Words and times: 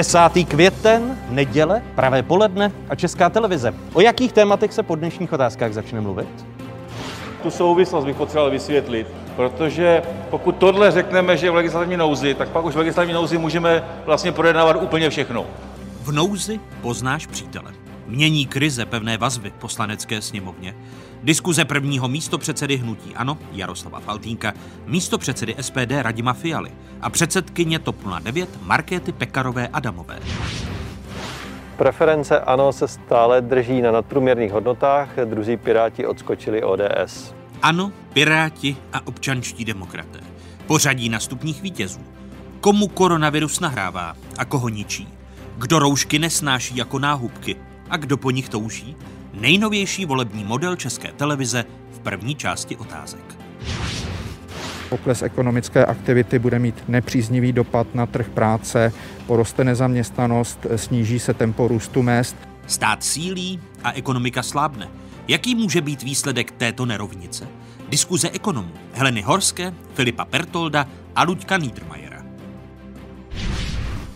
10. 0.00 0.18
květen, 0.48 1.18
neděle, 1.28 1.82
pravé 1.94 2.22
poledne 2.22 2.72
a 2.88 2.94
Česká 2.94 3.30
televize. 3.30 3.74
O 3.92 4.00
jakých 4.00 4.32
tématech 4.32 4.72
se 4.72 4.82
po 4.82 4.94
dnešních 4.94 5.32
otázkách 5.32 5.72
začne 5.72 6.00
mluvit? 6.00 6.28
Tu 7.42 7.50
souvislost 7.50 8.04
bych 8.04 8.16
potřeboval 8.16 8.50
vysvětlit, 8.50 9.06
protože 9.36 10.02
pokud 10.30 10.56
tohle 10.56 10.90
řekneme, 10.90 11.36
že 11.36 11.46
je 11.46 11.50
v 11.50 11.54
legislativní 11.54 11.96
nouzi, 11.96 12.34
tak 12.34 12.48
pak 12.48 12.64
už 12.64 12.74
v 12.74 12.78
legislativní 12.78 13.14
nouzi 13.14 13.38
můžeme 13.38 13.84
vlastně 14.06 14.32
projednávat 14.32 14.76
úplně 14.82 15.10
všechno. 15.10 15.46
V 16.02 16.12
nouzi 16.12 16.60
poznáš 16.80 17.26
přítele. 17.26 17.79
Mění 18.10 18.46
krize 18.46 18.86
pevné 18.86 19.18
vazby 19.18 19.52
poslanecké 19.58 20.22
sněmovně. 20.22 20.74
Diskuze 21.22 21.64
prvního 21.64 22.08
místopředsedy 22.08 22.76
hnutí 22.76 23.14
Ano 23.14 23.38
Jaroslava 23.52 24.00
Faltínka, 24.00 24.52
místopředsedy 24.86 25.54
SPD 25.60 25.92
Radima 26.02 26.32
Fialy 26.32 26.72
a 27.00 27.10
předsedkyně 27.10 27.78
TOP 27.78 27.96
09 28.20 28.62
Markéty 28.62 29.12
Pekarové 29.12 29.68
Adamové. 29.68 30.18
Preference 31.76 32.40
ANO 32.40 32.72
se 32.72 32.88
stále 32.88 33.40
drží 33.40 33.82
na 33.82 33.92
nadprůměrných 33.92 34.52
hodnotách, 34.52 35.08
druzí 35.24 35.56
Piráti 35.56 36.06
odskočili 36.06 36.62
ODS. 36.62 37.34
Ano, 37.62 37.92
Piráti 38.12 38.76
a 38.92 39.06
občanští 39.06 39.64
demokraté. 39.64 40.20
Pořadí 40.66 41.08
nastupních 41.08 41.62
vítězů. 41.62 42.00
Komu 42.60 42.88
koronavirus 42.88 43.60
nahrává 43.60 44.16
a 44.38 44.44
koho 44.44 44.68
ničí? 44.68 45.08
Kdo 45.58 45.78
roušky 45.78 46.18
nesnáší 46.18 46.76
jako 46.76 46.98
náhubky 46.98 47.56
a 47.90 47.96
kdo 47.96 48.16
po 48.16 48.30
nich 48.30 48.48
touží? 48.48 48.96
Nejnovější 49.34 50.06
volební 50.06 50.44
model 50.44 50.76
České 50.76 51.08
televize 51.12 51.64
v 51.92 51.98
první 51.98 52.34
části 52.34 52.76
otázek. 52.76 53.38
Pokles 54.88 55.22
ekonomické 55.22 55.86
aktivity 55.86 56.38
bude 56.38 56.58
mít 56.58 56.74
nepříznivý 56.88 57.52
dopad 57.52 57.94
na 57.94 58.06
trh 58.06 58.28
práce, 58.28 58.92
poroste 59.26 59.64
nezaměstnanost, 59.64 60.66
sníží 60.76 61.18
se 61.18 61.34
tempo 61.34 61.68
růstu 61.68 62.02
mest. 62.02 62.36
Stát 62.66 63.04
sílí 63.04 63.60
a 63.84 63.92
ekonomika 63.92 64.42
slábne. 64.42 64.88
Jaký 65.28 65.54
může 65.54 65.80
být 65.80 66.02
výsledek 66.02 66.50
této 66.50 66.86
nerovnice? 66.86 67.48
Diskuze 67.88 68.30
ekonomů 68.30 68.70
Heleny 68.92 69.22
Horské, 69.22 69.74
Filipa 69.94 70.24
Pertolda 70.24 70.86
a 71.16 71.22
Luďka 71.22 71.56
Niedermayera. 71.56 72.09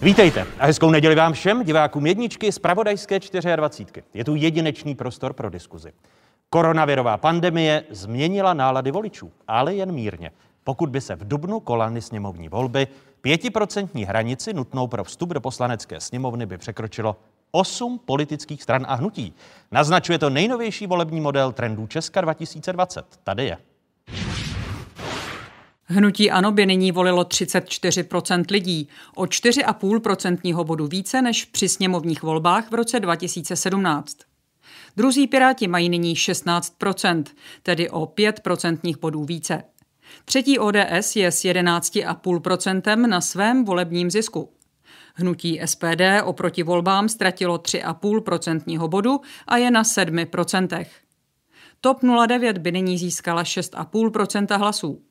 Vítejte 0.05 0.47
a 0.59 0.67
hezkou 0.67 0.91
neděli 0.91 1.15
vám 1.15 1.33
všem, 1.33 1.65
divákům 1.65 2.07
jedničky 2.07 2.53
z 2.53 2.59
Pravodajské 2.59 3.21
24. 3.57 4.07
Je 4.15 4.25
tu 4.25 4.35
jedinečný 4.35 4.95
prostor 4.95 5.33
pro 5.33 5.51
diskuzi. 5.51 5.93
Koronavirová 6.51 7.17
pandemie 7.17 7.85
změnila 7.91 8.55
nálady 8.55 8.91
voličů, 8.91 9.33
ale 9.49 9.75
jen 9.75 9.93
mírně. 9.93 10.31
Pokud 10.65 10.89
by 10.89 11.01
se 11.01 11.17
v 11.17 11.29
dubnu 11.29 11.61
kolany 11.61 12.03
sněmovní 12.03 12.49
volby 12.49 12.87
pětiprocentní 13.21 14.05
hranici 14.05 14.53
nutnou 14.53 14.87
pro 14.87 15.05
vstup 15.05 15.29
do 15.29 15.41
poslanecké 15.41 16.01
sněmovny 16.01 16.47
by 16.47 16.59
překročilo 16.59 17.17
osm 17.51 18.01
politických 18.05 18.63
stran 18.63 18.85
a 18.89 18.95
hnutí. 18.95 19.35
Naznačuje 19.73 20.19
to 20.19 20.31
nejnovější 20.31 20.87
volební 20.87 21.21
model 21.21 21.53
trendů 21.53 21.87
Česka 21.87 22.21
2020. 22.21 23.07
Tady 23.25 23.45
je. 23.45 23.59
Hnutí 25.87 26.31
ANO 26.31 26.53
by 26.53 26.67
nyní 26.67 26.93
volilo 26.93 27.23
34% 27.23 28.45
lidí, 28.51 28.89
o 29.15 29.23
4,5% 29.23 30.65
bodu 30.65 30.87
více 30.87 31.23
než 31.23 31.45
při 31.45 31.69
sněmovních 31.69 32.23
volbách 32.23 32.71
v 32.71 32.75
roce 32.75 33.01
2017. 33.01 34.17
Druzí 34.97 35.27
Piráti 35.27 35.69
mají 35.69 35.89
nyní 35.89 36.15
16% 36.15 37.25
tedy 37.63 37.91
o 37.91 38.07
5% 38.07 38.99
bodů 38.99 39.25
více. 39.25 39.63
Třetí 40.25 40.59
ODS 40.59 41.17
je 41.17 41.33
s 41.33 41.45
11,5% 41.45 43.07
na 43.07 43.21
svém 43.21 43.65
volebním 43.65 44.11
zisku. 44.11 44.51
Hnutí 45.15 45.61
SPD 45.65 46.23
oproti 46.25 46.63
volbám 46.63 47.09
ztratilo 47.09 47.57
3,5% 47.57 48.89
bodu 48.89 49.21
a 49.47 49.57
je 49.57 49.71
na 49.71 49.83
7%. 49.83 50.87
TOP 51.81 51.99
09 52.27 52.59
by 52.59 52.73
nyní 52.73 52.99
získala 52.99 53.43
6,5% 53.43 54.59
hlasů. 54.59 55.03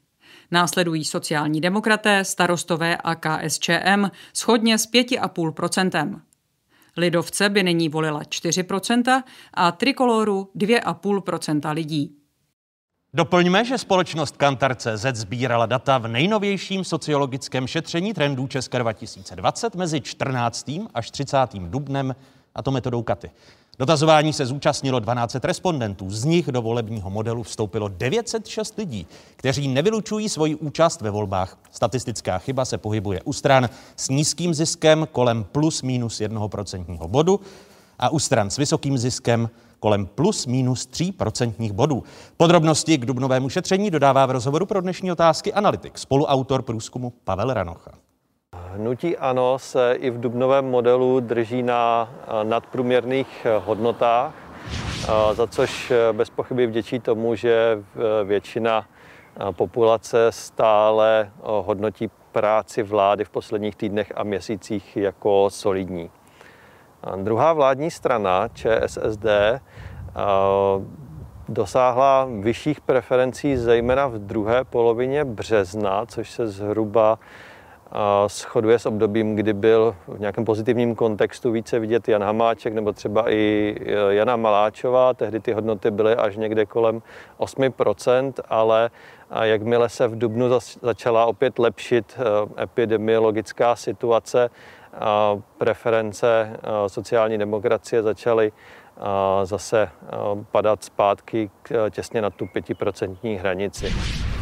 Následují 0.51 1.05
sociální 1.05 1.61
demokraté, 1.61 2.25
starostové 2.25 2.97
a 2.97 3.15
KSČM 3.15 4.05
schodně 4.33 4.77
s 4.77 4.91
5,5%. 4.91 6.21
Lidovce 6.97 7.49
by 7.49 7.63
nyní 7.63 7.89
volila 7.89 8.21
4% 8.21 9.23
a 9.53 9.71
trikoloru 9.71 10.49
2,5% 10.55 11.73
lidí. 11.73 12.15
Doplňme, 13.15 13.65
že 13.65 13.77
společnost 13.77 14.37
Kantar.cz 14.37 15.05
sbírala 15.13 15.65
data 15.65 15.97
v 15.97 16.07
nejnovějším 16.07 16.83
sociologickém 16.83 17.67
šetření 17.67 18.13
trendů 18.13 18.47
Česka 18.47 18.77
2020 18.77 19.75
mezi 19.75 20.01
14. 20.01 20.71
až 20.93 21.11
30. 21.11 21.37
dubnem, 21.53 22.15
a 22.55 22.61
to 22.61 22.71
metodou 22.71 23.03
Katy. 23.03 23.31
Dotazování 23.79 24.33
se 24.33 24.45
zúčastnilo 24.45 24.99
12 24.99 25.35
respondentů, 25.43 26.09
z 26.09 26.23
nich 26.23 26.47
do 26.47 26.61
volebního 26.61 27.09
modelu 27.09 27.43
vstoupilo 27.43 27.87
906 27.87 28.77
lidí, 28.77 29.07
kteří 29.35 29.67
nevylučují 29.67 30.29
svoji 30.29 30.55
účast 30.55 31.01
ve 31.01 31.09
volbách. 31.09 31.57
Statistická 31.71 32.37
chyba 32.37 32.65
se 32.65 32.77
pohybuje 32.77 33.21
u 33.21 33.33
stran 33.33 33.69
s 33.95 34.09
nízkým 34.09 34.53
ziskem 34.53 35.07
kolem 35.11 35.43
plus 35.43 35.81
minus 35.81 36.19
1% 36.19 37.07
bodu 37.07 37.39
a 37.99 38.09
u 38.09 38.19
stran 38.19 38.49
s 38.49 38.57
vysokým 38.57 38.97
ziskem 38.97 39.49
kolem 39.79 40.05
plus 40.05 40.45
minus 40.45 40.87
3% 40.87 41.71
bodů. 41.71 42.03
Podrobnosti 42.37 42.97
k 42.97 43.05
dubnovému 43.05 43.49
šetření 43.49 43.91
dodává 43.91 44.25
v 44.25 44.31
rozhovoru 44.31 44.65
pro 44.65 44.81
dnešní 44.81 45.11
otázky 45.11 45.53
analytik, 45.53 45.97
spoluautor 45.97 46.61
průzkumu 46.61 47.13
Pavel 47.23 47.53
Ranocha. 47.53 47.91
Hnutí 48.53 49.17
ANO 49.17 49.59
se 49.59 49.93
i 49.99 50.09
v 50.09 50.19
dubnovém 50.19 50.65
modelu 50.65 51.19
drží 51.19 51.63
na 51.63 52.09
nadprůměrných 52.43 53.47
hodnotách, 53.65 54.33
za 55.31 55.47
což 55.47 55.93
bez 56.11 56.29
pochyby 56.29 56.67
vděčí 56.67 56.99
tomu, 56.99 57.35
že 57.35 57.83
většina 58.23 58.85
populace 59.51 60.31
stále 60.31 61.31
hodnotí 61.41 62.09
práci 62.31 62.83
vlády 62.83 63.25
v 63.25 63.29
posledních 63.29 63.75
týdnech 63.75 64.11
a 64.15 64.23
měsících 64.23 64.97
jako 64.97 65.49
solidní. 65.49 66.09
Druhá 67.15 67.53
vládní 67.53 67.91
strana, 67.91 68.47
ČSSD, 68.47 69.25
dosáhla 71.49 72.27
vyšších 72.39 72.81
preferencí 72.81 73.57
zejména 73.57 74.07
v 74.07 74.13
druhé 74.13 74.63
polovině 74.63 75.25
března, 75.25 76.05
což 76.05 76.31
se 76.31 76.47
zhruba 76.47 77.19
shoduje 78.27 78.79
s 78.79 78.85
obdobím, 78.85 79.35
kdy 79.35 79.53
byl 79.53 79.95
v 80.07 80.19
nějakém 80.19 80.45
pozitivním 80.45 80.95
kontextu 80.95 81.51
více 81.51 81.79
vidět 81.79 82.07
Jan 82.07 82.23
Hamáček 82.23 82.73
nebo 82.73 82.93
třeba 82.93 83.31
i 83.31 83.75
Jana 84.09 84.35
Maláčová. 84.35 85.13
Tehdy 85.13 85.39
ty 85.39 85.53
hodnoty 85.53 85.91
byly 85.91 86.15
až 86.15 86.37
někde 86.37 86.65
kolem 86.65 87.01
8%, 87.39 88.33
ale 88.49 88.89
jakmile 89.41 89.89
se 89.89 90.07
v 90.07 90.17
Dubnu 90.17 90.59
začala 90.81 91.25
opět 91.25 91.59
lepšit 91.59 92.17
e, 92.17 92.63
epidemiologická 92.63 93.75
situace, 93.75 94.49
preference 95.57 96.59
sociální 96.87 97.37
demokracie 97.37 98.03
začaly 98.03 98.51
zase 99.43 99.89
padat 100.51 100.83
zpátky 100.83 101.49
těsně 101.89 102.21
na 102.21 102.29
tu 102.29 102.47
pětiprocentní 102.47 103.35
hranici. 103.35 103.93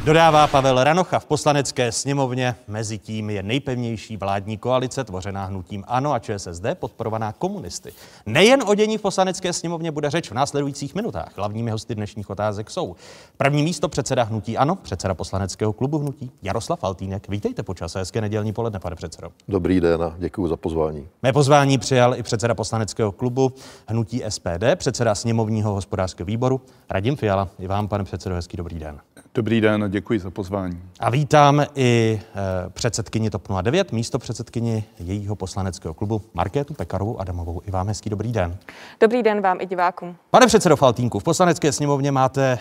Dodává 0.06 0.48
Pavel 0.48 0.84
Ranocha 0.84 1.20
v 1.20 1.26
poslanecké 1.26 1.92
sněmovně. 1.92 2.56
Mezi 2.68 2.98
tím 2.98 3.30
je 3.30 3.44
nejpevnější 3.44 4.18
vládní 4.18 4.58
koalice 4.58 5.04
tvořená 5.04 5.46
hnutím 5.46 5.84
ANO 5.88 6.14
a 6.14 6.20
ČSSD 6.20 6.66
podporovaná 6.74 7.34
komunisty. 7.34 7.94
Nejen 8.26 8.64
o 8.68 8.76
dění 8.76 8.98
v 8.98 9.02
poslanecké 9.02 9.54
sněmovně 9.54 9.92
bude 9.92 10.10
řeč 10.10 10.32
v 10.32 10.34
následujících 10.34 10.96
minutách. 10.96 11.38
Hlavními 11.38 11.72
hosty 11.72 11.96
dnešních 11.96 12.30
otázek 12.30 12.70
jsou 12.70 12.96
první 13.38 13.64
místo 13.64 13.90
předseda 13.90 14.24
hnutí 14.24 14.58
ANO, 14.58 14.76
předseda 14.76 15.14
poslaneckého 15.14 15.74
klubu 15.74 15.98
hnutí 15.98 16.32
Jaroslav 16.42 16.80
Faltýnek. 16.80 17.30
Vítejte 17.30 17.64
počas 17.64 17.96
hezké 17.96 18.22
nedělní 18.22 18.54
poledne, 18.54 18.80
pane 18.80 18.96
předsedo. 18.96 19.30
Dobrý 19.48 19.82
den 19.82 20.04
a 20.04 20.16
děkuji 20.18 20.48
za 20.48 20.58
pozvání. 20.58 21.08
Mé 21.24 21.34
pozvání 21.34 21.78
přijal 21.78 22.16
i 22.16 22.24
předseda 22.24 22.56
poslaneckého 22.56 23.12
klubu 23.12 23.54
hnutí 23.88 24.24
SPD, 24.30 24.64
předseda 24.76 25.16
sněmovního 25.16 25.74
hospodářského 25.74 26.26
výboru 26.26 26.62
Radim 26.90 27.16
Fiala. 27.16 27.50
I 27.60 27.68
vám, 27.68 27.88
pane 27.88 28.04
předsedo, 28.04 28.36
hezký 28.36 28.58
dobrý 28.58 28.80
den. 28.80 29.00
Dobrý 29.36 29.62
den 29.62 29.84
a 29.84 29.88
děkuji 29.88 30.20
za 30.20 30.30
pozvání. 30.32 30.82
A 31.00 31.10
vítám 31.10 31.66
i 31.76 32.22
e, 32.36 32.70
předsedkyni 32.70 33.30
TOP 33.30 33.48
09, 33.62 33.92
místo 33.92 34.20
předsedkyni 34.20 34.84
jejího 35.00 35.36
poslaneckého 35.36 35.94
klubu 35.94 36.22
Markétu 36.34 36.74
Pekarovou 36.74 37.20
Adamovou. 37.20 37.62
I 37.66 37.72
vám 37.72 37.88
hezký 37.88 38.10
dobrý 38.10 38.32
den. 38.32 38.58
Dobrý 39.00 39.24
den 39.24 39.42
vám 39.42 39.62
i 39.62 39.66
divákům. 39.66 40.16
Pane 40.30 40.48
předsedo 40.48 40.76
Faltínku, 40.76 41.20
v 41.20 41.24
poslanecké 41.24 41.72
sněmovně 41.72 42.12
máte 42.12 42.60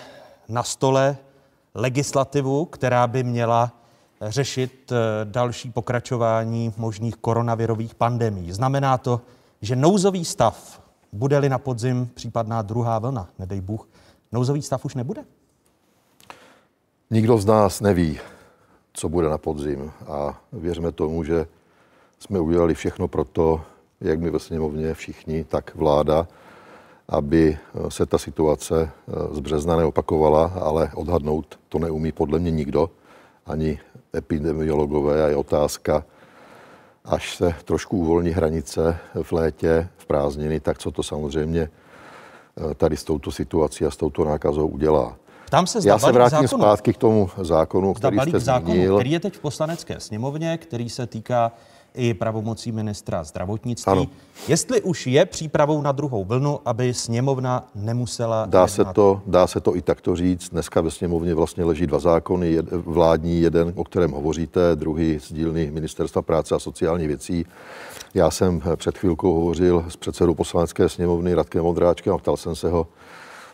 na 0.49 0.63
stole 0.63 1.17
legislativu, 1.75 2.65
která 2.65 3.07
by 3.07 3.23
měla 3.23 3.71
řešit 4.21 4.91
e, 4.91 4.95
další 5.25 5.71
pokračování 5.71 6.73
možných 6.77 7.15
koronavirových 7.15 7.95
pandemí. 7.95 8.51
Znamená 8.51 8.97
to, 8.97 9.21
že 9.61 9.75
nouzový 9.75 10.25
stav, 10.25 10.81
bude-li 11.13 11.49
na 11.49 11.57
podzim 11.57 12.09
případná 12.13 12.61
druhá 12.61 12.99
vlna, 12.99 13.29
nedej 13.39 13.61
Bůh, 13.61 13.89
nouzový 14.31 14.61
stav 14.61 14.85
už 14.85 14.95
nebude? 14.95 15.23
Nikdo 17.13 17.37
z 17.37 17.45
nás 17.45 17.81
neví, 17.81 18.19
co 18.93 19.09
bude 19.09 19.29
na 19.29 19.37
podzim 19.37 19.91
a 20.07 20.41
věřme 20.53 20.91
tomu, 20.91 21.23
že 21.23 21.45
jsme 22.19 22.39
udělali 22.39 22.73
všechno 22.73 23.07
pro 23.07 23.23
to, 23.23 23.61
jak 24.01 24.19
my 24.19 24.29
ve 24.29 24.39
sněmovně 24.39 24.93
všichni, 24.93 25.43
tak 25.43 25.75
vláda, 25.75 26.27
aby 27.09 27.57
se 27.89 28.05
ta 28.05 28.17
situace 28.17 28.91
z 29.31 29.39
března 29.39 29.75
neopakovala, 29.75 30.53
ale 30.61 30.91
odhadnout 30.95 31.59
to 31.69 31.79
neumí 31.79 32.11
podle 32.11 32.39
mě 32.39 32.51
nikdo, 32.51 32.89
ani 33.45 33.79
epidemiologové 34.15 35.25
a 35.25 35.27
je 35.27 35.35
otázka, 35.35 36.05
až 37.05 37.35
se 37.37 37.55
trošku 37.65 37.97
uvolní 37.97 38.29
hranice 38.29 38.97
v 39.23 39.31
létě, 39.31 39.89
v 39.97 40.05
prázdniny, 40.05 40.59
tak 40.59 40.77
co 40.77 40.91
to 40.91 41.03
samozřejmě 41.03 41.61
eh, 41.61 42.75
tady 42.75 42.97
s 42.97 43.03
touto 43.03 43.31
situací 43.31 43.85
a 43.85 43.91
s 43.91 43.97
touto 43.97 44.25
nákazou 44.25 44.67
udělá. 44.67 45.20
Tam 45.51 45.67
se 45.67 45.79
Já 45.83 45.99
se 45.99 46.11
vrátím 46.11 46.47
zákonu, 46.47 46.61
zpátky 46.61 46.93
k 46.93 46.97
tomu 46.97 47.29
zákonu, 47.41 47.93
který 47.93 48.17
jste 48.17 48.39
zmínil. 48.39 48.39
Zákonu, 48.39 48.97
který 48.97 49.11
je 49.11 49.19
teď 49.19 49.35
v 49.37 49.39
poslanecké 49.39 49.99
sněmovně, 49.99 50.57
který 50.57 50.89
se 50.89 51.07
týká 51.07 51.51
i 51.93 52.13
pravomocí 52.13 52.71
ministra 52.71 53.23
zdravotnictví. 53.23 53.91
Ano. 53.91 54.05
Jestli 54.47 54.81
už 54.81 55.07
je 55.07 55.25
přípravou 55.25 55.81
na 55.81 55.91
druhou 55.91 56.25
vlnu, 56.25 56.59
aby 56.65 56.93
sněmovna 56.93 57.67
nemusela... 57.75 58.45
Dá 58.45 58.67
se, 58.67 58.85
to, 58.85 59.21
dá 59.27 59.47
se 59.47 59.59
to 59.59 59.75
i 59.75 59.81
takto 59.81 60.15
říct. 60.15 60.49
Dneska 60.49 60.81
ve 60.81 60.91
sněmovně 60.91 61.33
vlastně 61.33 61.63
leží 61.63 61.87
dva 61.87 61.99
zákony. 61.99 62.51
Jed, 62.51 62.71
vládní, 62.71 63.41
jeden, 63.41 63.73
o 63.75 63.83
kterém 63.83 64.11
hovoříte, 64.11 64.75
druhý 64.75 65.19
z 65.19 65.33
dílny 65.33 65.71
Ministerstva 65.71 66.21
práce 66.21 66.55
a 66.55 66.59
sociální 66.59 67.07
věcí. 67.07 67.45
Já 68.13 68.31
jsem 68.31 68.61
před 68.75 68.97
chvilkou 68.97 69.33
hovořil 69.33 69.85
s 69.89 69.95
předsedou 69.95 70.35
poslanecké 70.35 70.89
sněmovny 70.89 71.33
Radkem 71.33 71.63
Modráčkem 71.63 72.13
a 72.13 72.17
ptal 72.17 72.37
jsem 72.37 72.55
se 72.55 72.69
ho, 72.69 72.87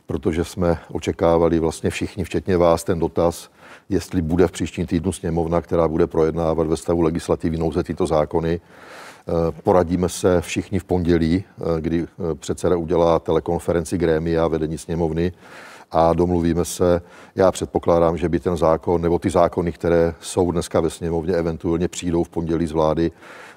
protože 0.07 0.45
jsme 0.45 0.80
očekávali 0.92 1.59
vlastně 1.59 1.89
všichni, 1.89 2.24
včetně 2.24 2.57
vás, 2.57 2.83
ten 2.83 3.00
dotaz, 3.00 3.50
jestli 3.89 4.21
bude 4.21 4.48
v 4.48 4.51
příštím 4.51 4.86
týdnu 4.86 5.12
sněmovna, 5.12 5.62
která 5.62 5.88
bude 5.88 6.07
projednávat 6.07 6.68
ve 6.68 6.77
stavu 6.77 7.01
legislativní 7.01 7.59
nouze 7.59 7.83
tyto 7.83 8.07
zákony. 8.07 8.59
Eh, 8.59 9.51
poradíme 9.63 10.09
se 10.09 10.42
všichni 10.42 10.80
v 10.80 10.83
pondělí, 10.83 11.44
eh, 11.44 11.81
kdy 11.81 12.04
eh, 12.04 12.36
předseda 12.36 12.75
udělá 12.77 13.19
telekonferenci 13.19 13.98
grémia 13.98 14.48
vedení 14.48 14.77
sněmovny 14.77 15.31
a 15.92 16.13
domluvíme 16.13 16.65
se. 16.65 17.01
Já 17.36 17.51
předpokládám, 17.51 18.18
že 18.18 18.30
by 18.30 18.39
ten 18.39 18.57
zákon 18.57 19.01
nebo 19.01 19.19
ty 19.19 19.30
zákony, 19.30 19.71
které 19.71 20.13
jsou 20.19 20.51
dneska 20.51 20.80
ve 20.80 20.89
sněmovně, 20.89 21.33
eventuálně 21.33 21.88
přijdou 21.88 22.24
v 22.24 22.30
pondělí 22.30 22.68
z 22.68 22.71
vlády, 22.71 23.12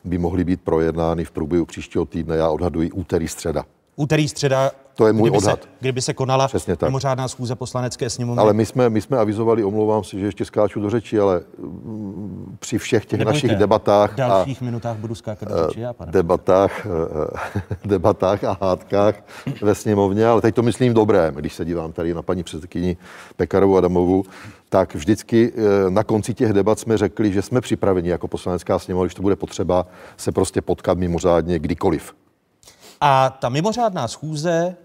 by 0.04 0.18
mohly 0.18 0.44
být 0.44 0.60
projednány 0.60 1.24
v 1.24 1.30
průběhu 1.30 1.64
příštího 1.64 2.04
týdne. 2.04 2.36
Já 2.36 2.50
odhaduji 2.50 2.90
úterý, 2.90 3.28
středa. 3.28 3.64
Úterý, 3.96 4.28
středa 4.28 4.70
to 5.00 5.06
je 5.06 5.12
můj 5.12 5.30
kdyby 5.30 5.36
odhad. 5.36 5.62
Se, 5.62 5.68
kdyby 5.80 6.02
se 6.02 6.14
konala 6.14 6.48
Přesně 6.48 6.76
tak. 6.76 6.88
mimořádná 6.88 7.28
schůze 7.28 7.54
poslanecké 7.54 8.10
sněmovny. 8.10 8.40
Ale 8.40 8.52
my 8.52 8.66
jsme, 8.66 8.90
my 8.90 9.00
jsme 9.00 9.18
avizovali, 9.18 9.64
omlouvám 9.64 10.04
se, 10.04 10.18
že 10.18 10.26
ještě 10.26 10.44
skáču 10.44 10.80
do 10.80 10.90
řeči, 10.90 11.20
ale 11.20 11.40
mm, 11.58 12.56
při 12.58 12.78
všech 12.78 13.06
těch 13.06 13.18
Nebojte, 13.18 13.36
našich 13.36 13.58
debatách... 13.58 14.12
V 14.12 14.16
dalších 14.16 14.62
a, 14.62 14.64
minutách 14.64 14.96
budu 14.96 15.14
skákat 15.14 15.48
do 15.48 15.66
řeči, 15.66 15.80
já, 15.80 15.92
pane. 15.92 16.12
Debatách, 16.12 16.86
eh, 16.86 17.70
debatách 17.88 18.44
a 18.44 18.58
hádkách 18.60 19.14
ve 19.62 19.74
sněmovně, 19.74 20.26
ale 20.26 20.40
teď 20.40 20.54
to 20.54 20.62
myslím 20.62 20.94
dobré, 20.94 21.32
když 21.34 21.54
se 21.54 21.64
dívám 21.64 21.92
tady 21.92 22.14
na 22.14 22.22
paní 22.22 22.42
předsedkyni 22.42 22.96
Pekarovou 23.36 23.76
Adamovu, 23.76 24.22
tak 24.68 24.94
vždycky 24.94 25.52
eh, 25.56 25.90
na 25.90 26.04
konci 26.04 26.34
těch 26.34 26.52
debat 26.52 26.78
jsme 26.78 26.98
řekli, 26.98 27.32
že 27.32 27.42
jsme 27.42 27.60
připraveni 27.60 28.08
jako 28.08 28.28
poslanecká 28.28 28.78
sněmovna, 28.78 29.06
když 29.06 29.14
to 29.14 29.22
bude 29.22 29.36
potřeba, 29.36 29.86
se 30.16 30.32
prostě 30.32 30.60
potkat 30.60 30.98
mimořádně 30.98 31.58
kdykoliv. 31.58 32.14
A 33.00 33.30
ta 33.30 33.48
mimořádná 33.48 34.08
schůze 34.08 34.76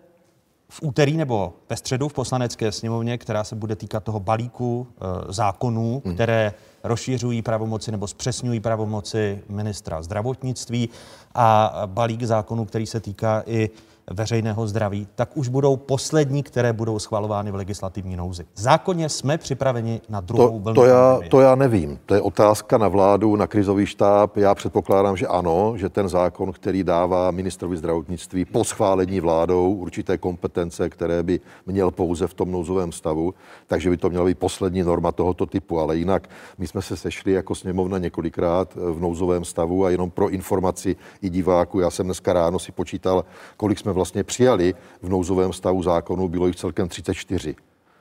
v 0.70 0.80
úterý 0.84 1.18
nebo 1.18 1.54
ve 1.70 1.76
středu 1.76 2.08
v 2.08 2.14
poslanecké 2.14 2.72
sněmovně, 2.72 3.18
která 3.18 3.44
se 3.44 3.56
bude 3.56 3.76
týkat 3.76 4.04
toho 4.04 4.20
balíku 4.20 4.88
e, 4.90 5.34
zákonů, 5.34 6.02
hmm. 6.06 6.14
které 6.14 6.54
rozšiřují 6.84 7.42
pravomoci 7.42 7.92
nebo 7.92 8.08
zpřesňují 8.08 8.60
pravomoci 8.60 9.44
ministra 9.50 10.02
zdravotnictví 10.02 10.90
a 11.36 11.74
balík 11.86 12.24
zákonů, 12.24 12.66
který 12.66 12.86
se 12.86 13.00
týká 13.00 13.44
i 13.46 13.70
veřejného 14.12 14.68
zdraví, 14.68 15.08
tak 15.16 15.38
už 15.38 15.48
budou 15.48 15.76
poslední, 15.76 16.44
které 16.44 16.74
budou 16.74 17.00
schvalovány 17.00 17.52
v 17.52 17.56
legislativní 17.56 18.16
nouzi. 18.16 18.46
Zákonně 18.56 19.10
jsme 19.10 19.38
připraveni 19.38 20.02
na 20.10 20.22
druhou 20.22 20.60
to, 20.60 20.60
vlnu. 20.60 20.76
To 20.76 20.86
já, 20.86 21.20
to 21.30 21.42
já 21.42 21.56
nevím. 21.56 22.00
To 22.06 22.14
je 22.14 22.22
otázka 22.22 22.78
na 22.78 22.88
vládu, 22.88 23.36
na 23.36 23.48
krizový 23.48 23.86
štáb. 23.86 24.38
Já 24.38 24.56
předpokládám, 24.56 25.18
že 25.18 25.28
ano, 25.28 25.74
že 25.78 25.90
ten 25.90 26.10
zákon, 26.10 26.54
který 26.54 26.84
dává 26.84 27.32
ministrovi 27.32 27.78
zdravotnictví 27.78 28.46
po 28.46 28.64
schválení 28.64 29.20
vládou 29.20 29.74
určité 29.74 30.18
kompetence, 30.18 30.90
které 30.90 31.24
by 31.24 31.40
měl 31.66 31.92
pouze 31.92 32.28
v 32.28 32.34
tom 32.34 32.52
nouzovém 32.52 32.92
stavu, 32.92 33.34
takže 33.68 33.90
by 33.90 33.98
to 33.98 34.10
měla 34.10 34.26
být 34.26 34.40
poslední 34.40 34.84
norma 34.84 35.12
tohoto 35.12 35.46
typu. 35.46 35.80
Ale 35.80 35.98
jinak 35.98 36.30
my 36.58 36.68
jsme 36.68 36.82
se 36.82 36.98
sešli 36.98 37.32
jako 37.32 37.56
sněmovna 37.56 37.98
několikrát 37.98 38.76
v 38.76 39.00
nouzovém 39.00 39.46
stavu 39.46 39.86
a 39.86 39.90
jenom 39.90 40.10
pro 40.12 40.30
informaci 40.30 40.96
i 41.22 41.30
diváku, 41.30 41.80
já 41.80 41.90
jsem 41.90 42.06
dneska 42.06 42.34
ráno 42.34 42.60
si 42.60 42.72
počítal, 42.72 43.26
kolik 43.58 43.80
jsme 43.80 43.95
vlastně 43.96 44.24
přijali 44.24 44.74
v 45.02 45.10
nouzovém 45.10 45.54
stavu 45.54 45.84
zákonu, 45.84 46.28
bylo 46.28 46.48
jich 46.48 46.56
celkem 46.56 46.90
34, 46.90 47.56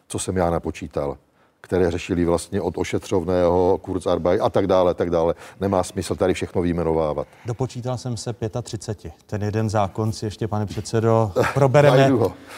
co 0.08 0.18
jsem 0.18 0.36
já 0.36 0.50
napočítal 0.50 1.16
které 1.64 1.90
řešili 1.90 2.24
vlastně 2.24 2.60
od 2.60 2.78
ošetřovného, 2.78 3.78
Kurzarbeit 3.82 4.40
a 4.40 4.50
tak 4.50 4.66
dále, 4.66 4.94
tak 4.94 5.10
dále. 5.10 5.34
Nemá 5.60 5.82
smysl 5.82 6.14
tady 6.14 6.34
všechno 6.34 6.62
vyjmenovávat. 6.62 7.26
Dopočítal 7.46 7.98
jsem 7.98 8.16
se 8.16 8.34
35. 8.62 9.14
Ten 9.26 9.42
jeden 9.42 9.70
zákon 9.70 10.12
si 10.12 10.26
ještě, 10.26 10.48
pane 10.48 10.66
předsedo, 10.66 11.32
probereme 11.54 12.10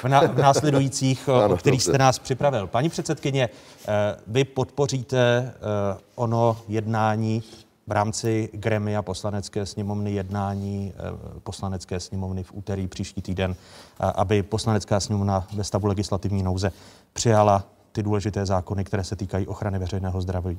v, 0.03 0.05
na, 0.05 0.21
v 0.21 0.39
následujících, 0.39 1.29
ano, 1.45 1.55
o 1.55 1.57
kterých 1.57 1.83
jste 1.83 1.99
nás 1.99 2.19
připravil. 2.19 2.67
Paní 2.67 2.89
předsedkyně, 2.89 3.49
eh, 3.89 4.17
vy 4.27 4.45
podpoříte 4.45 5.19
eh, 5.19 5.99
ono 6.15 6.57
jednání 6.69 7.43
v 7.87 7.93
rámci 7.93 8.49
gremia 8.53 9.03
poslanecké 9.03 9.67
sněmovny 9.67 10.13
jednání 10.13 10.93
eh, 10.97 11.41
poslanecké 11.41 12.01
sněmovny 12.01 12.43
v 12.43 12.53
úterý 12.53 12.89
příští 12.89 13.23
týden, 13.23 13.57
aby 14.01 14.43
poslanecká 14.43 15.01
sněmovna 15.01 15.47
ve 15.55 15.65
stavu 15.65 15.87
legislativní 15.87 16.43
nouze 16.43 16.73
přijala 17.13 17.65
ty 17.97 18.03
důležité 18.03 18.47
zákony, 18.47 18.85
které 18.85 19.05
se 19.05 19.17
týkají 19.17 19.47
ochrany 19.47 19.79
veřejného 19.79 20.21
zdraví. 20.21 20.59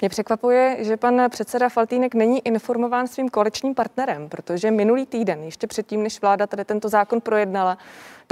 Mě 0.00 0.08
překvapuje, 0.08 0.76
že 0.80 0.96
pan 0.96 1.22
předseda 1.30 1.68
Faltýnek 1.68 2.14
není 2.14 2.46
informován 2.46 3.06
svým 3.06 3.28
koaličním 3.28 3.74
partnerem, 3.74 4.28
protože 4.28 4.70
minulý 4.70 5.06
týden, 5.06 5.42
ještě 5.42 5.66
předtím, 5.66 6.02
než 6.02 6.20
vláda 6.20 6.46
tady 6.46 6.64
tento 6.64 6.88
zákon 6.88 7.20
projednala, 7.20 7.78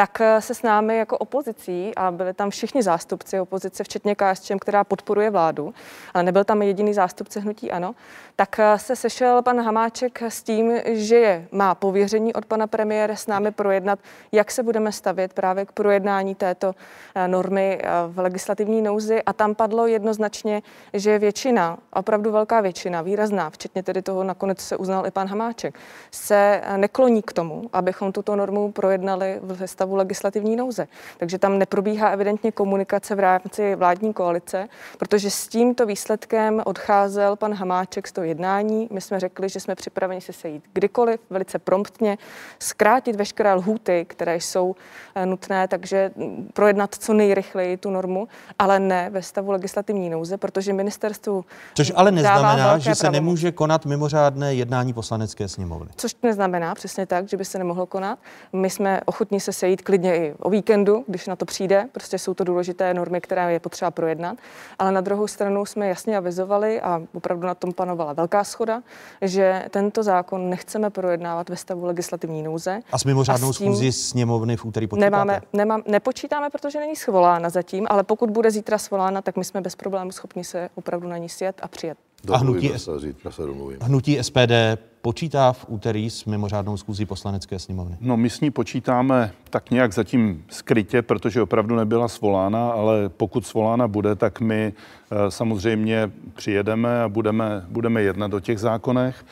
tak 0.01 0.21
eh, 0.21 0.41
se 0.41 0.55
s 0.55 0.63
námi 0.63 0.97
jako 0.97 1.19
opozicí, 1.19 1.95
a 1.95 2.11
byli 2.11 2.35
tam 2.35 2.51
všichni 2.51 2.83
zástupci 2.83 3.41
opozice, 3.41 3.85
včetně 3.85 4.15
KSČM, 4.15 4.59
která 4.59 4.85
podporuje 4.85 5.31
vládu, 5.31 5.75
ale 6.15 6.25
nebyl 6.25 6.45
tam 6.45 6.63
jediný 6.63 6.95
zástupce 6.95 7.41
hnutí 7.41 7.71
ANO, 7.71 7.95
tak 8.41 8.59
eh, 8.59 8.79
se 8.79 8.97
sešel 8.97 9.43
pan 9.43 9.61
Hamáček 9.61 10.23
s 10.23 10.43
tím, 10.43 10.73
že 10.85 11.17
je, 11.17 11.49
má 11.53 11.75
pověření 11.75 12.35
od 12.35 12.45
pana 12.45 12.67
premiéra 12.67 13.17
s 13.17 13.27
námi 13.27 13.51
projednat, 13.51 13.99
jak 14.33 14.51
se 14.51 14.63
budeme 14.63 14.93
stavět 14.93 15.33
právě 15.33 15.67
k 15.67 15.73
projednání 15.73 16.35
této 16.35 16.75
eh, 17.15 17.29
normy 17.29 17.83
v 18.09 18.19
legislativní 18.19 18.83
nouzi 18.83 19.23
a 19.23 19.33
tam 19.33 19.55
padlo 19.55 19.87
jednoznačně, 19.87 20.63
že 20.93 21.19
většina, 21.19 21.79
opravdu 21.93 22.33
velká 22.33 22.61
většina, 22.61 23.03
výrazná, 23.03 23.51
včetně 23.51 23.83
tedy 23.83 24.03
toho 24.03 24.25
nakonec 24.25 24.61
se 24.61 24.77
uznal 24.77 25.07
i 25.07 25.11
pan 25.11 25.29
Hamáček, 25.29 25.79
se 26.11 26.63
nekloní 26.77 27.23
k 27.23 27.33
tomu, 27.33 27.63
abychom 27.73 28.13
tuto 28.13 28.37
normu 28.37 28.73
projednali 28.73 29.39
v 29.43 29.67
stavu 29.67 29.97
legislativní 29.97 30.57
nouze. 30.57 30.89
Takže 31.19 31.39
tam 31.39 31.59
neprobíhá 31.59 32.09
evidentně 32.09 32.53
komunikace 32.53 33.15
v 33.15 33.21
rámci 33.21 33.75
vládní 33.75 34.13
koalice, 34.13 34.69
protože 34.99 35.31
s 35.31 35.49
tímto 35.49 35.87
výsledkem 35.87 36.63
odcházel 36.65 37.37
pan 37.37 37.55
Hamáček 37.55 38.09
z 38.09 38.13
toho 38.13 38.30
jednání. 38.31 38.89
My 38.93 39.01
jsme 39.01 39.21
řekli, 39.21 39.49
že 39.49 39.61
jsme 39.61 39.75
připraveni 39.75 40.21
se 40.21 40.33
sejít 40.33 40.65
kdykoliv, 40.73 41.21
velice 41.31 41.59
promptně, 41.59 42.19
zkrátit 42.59 43.17
veškeré 43.17 43.55
lhůty, 43.55 44.07
které 44.09 44.37
jsou 44.37 44.75
eh, 45.15 45.27
nutné, 45.27 45.69
takže 45.69 46.11
projednat 46.55 46.95
co 46.95 47.13
nejrychleji 47.13 47.77
tu 47.77 47.91
normu, 47.91 48.29
ale 48.59 48.81
ne 48.81 49.11
ve 49.11 49.23
stavu 49.23 49.51
legislativní 49.51 50.11
nouze, 50.11 50.37
protože 50.37 50.73
ministerstvu. 50.73 51.45
Což 51.75 51.93
ale 51.97 52.13
neznamená, 52.13 52.79
že 52.79 52.95
se 52.95 53.01
pravomoc. 53.01 53.15
nemůže 53.15 53.53
konat 53.53 53.87
mimořádné 53.87 54.55
jednání 54.55 54.93
poslanecké 54.93 55.49
sněmovny. 55.49 55.91
Což 55.97 56.17
neznamená 56.23 56.75
přesně 56.75 57.07
tak, 57.07 57.29
že 57.29 57.37
by 57.37 57.45
se 57.45 57.59
nemohlo 57.59 57.87
konat. 57.87 58.19
My 58.53 58.71
jsme 58.71 59.01
ochotní 59.05 59.41
se 59.41 59.53
sejít 59.53 59.83
klidně 59.83 60.17
i 60.17 60.35
o 60.39 60.51
víkendu, 60.51 61.05
když 61.07 61.27
na 61.27 61.37
to 61.37 61.45
přijde. 61.45 61.87
Prostě 61.93 62.19
jsou 62.19 62.35
to 62.35 62.45
důležité 62.45 62.95
normy, 62.95 63.21
které 63.21 63.53
je 63.53 63.61
potřeba 63.61 63.91
projednat. 63.91 64.39
Ale 64.79 64.93
na 64.93 65.01
druhou 65.01 65.27
stranu 65.27 65.67
jsme 65.67 65.89
jasně 65.89 66.17
avizovali 66.17 66.81
a 66.81 67.03
opravdu 67.15 67.47
na 67.47 67.55
tom 67.55 67.73
panovala 67.73 68.13
velká 68.21 68.45
schoda, 68.45 68.83
že 69.23 69.65
tento 69.71 70.03
zákon 70.03 70.51
nechceme 70.51 70.91
projednávat 70.91 71.49
ve 71.49 71.57
stavu 71.57 71.85
legislativní 71.85 72.43
nouze. 72.43 72.81
A 72.93 72.99
s 72.99 73.05
mimořádnou 73.05 73.53
schůzi 73.53 73.93
sněmovny 73.93 74.57
v 74.57 74.65
úterý 74.65 74.87
počítáte? 74.87 75.11
Nemáme, 75.11 75.41
nemám, 75.53 75.83
nepočítáme, 75.87 76.51
protože 76.51 76.81
není 76.81 76.97
svolána 76.97 77.49
zatím, 77.49 77.87
ale 77.91 78.03
pokud 78.03 78.31
bude 78.31 78.51
zítra 78.51 78.79
svolána, 78.79 79.23
tak 79.23 79.37
my 79.37 79.45
jsme 79.45 79.61
bez 79.61 79.77
problémů 79.77 80.13
schopni 80.13 80.45
se 80.45 80.69
opravdu 80.75 81.09
na 81.09 81.17
ní 81.17 81.29
sjet 81.29 81.61
a 81.63 81.69
přijet. 81.69 81.99
A 82.33 82.37
hnutí, 82.37 82.73
se, 82.77 82.99
zítra 82.99 83.31
se 83.31 83.43
hnutí 83.81 84.19
SPD 84.23 84.53
počítá 85.03 85.53
v 85.53 85.65
úterý 85.69 86.11
s 86.11 86.25
mimořádnou 86.25 86.77
schůzí 86.77 87.07
poslanecké 87.07 87.59
sněmovny? 87.59 87.97
No 88.01 88.17
my 88.17 88.31
s 88.31 88.41
ní 88.41 88.51
počítáme 88.51 89.33
tak 89.51 89.71
nějak 89.71 89.93
zatím 89.93 90.45
skrytě, 90.51 91.03
protože 91.03 91.43
opravdu 91.43 91.77
nebyla 91.77 92.09
svolána, 92.09 92.71
ale 92.71 93.09
pokud 93.09 93.47
svolána 93.47 93.89
bude, 93.89 94.15
tak 94.15 94.41
my 94.41 94.73
eh, 94.73 95.31
samozřejmě 95.31 96.11
přijedeme 96.35 97.03
a 97.03 97.09
budeme, 97.09 97.65
budeme 97.69 98.03
jednat 98.03 98.35
o 98.35 98.41
těch 98.41 98.59
zákonech. 98.59 99.25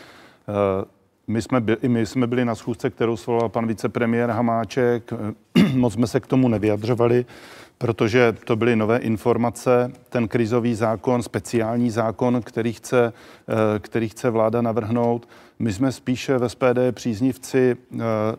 My 1.29 1.43
jsme, 1.43 1.61
byli, 1.61 1.79
my 1.89 2.07
jsme 2.07 2.27
byli 2.27 2.45
na 2.45 2.55
schůzce, 2.55 2.91
kterou 2.91 3.17
svolal 3.17 3.49
pan 3.49 3.67
vicepremiér 3.67 4.31
Hamáček. 4.31 5.13
Moc 5.75 5.93
jsme 5.93 6.07
se 6.07 6.21
k 6.21 6.27
tomu 6.27 6.49
nevyjadřovali, 6.49 7.27
protože 7.79 8.33
to 8.45 8.57
byly 8.57 8.77
nové 8.77 8.99
informace. 8.99 9.93
Ten 10.09 10.29
krizový 10.29 10.75
zákon, 10.75 11.23
speciální 11.23 11.91
zákon, 11.91 12.43
který 12.43 12.73
chce, 12.73 13.13
který 13.79 14.09
chce 14.09 14.31
vláda 14.31 14.63
navrhnout, 14.63 15.29
my 15.59 15.73
jsme 15.73 15.93
spíše 15.93 16.39
ve 16.39 16.49
SPD 16.49 16.79
příznivci 16.93 17.77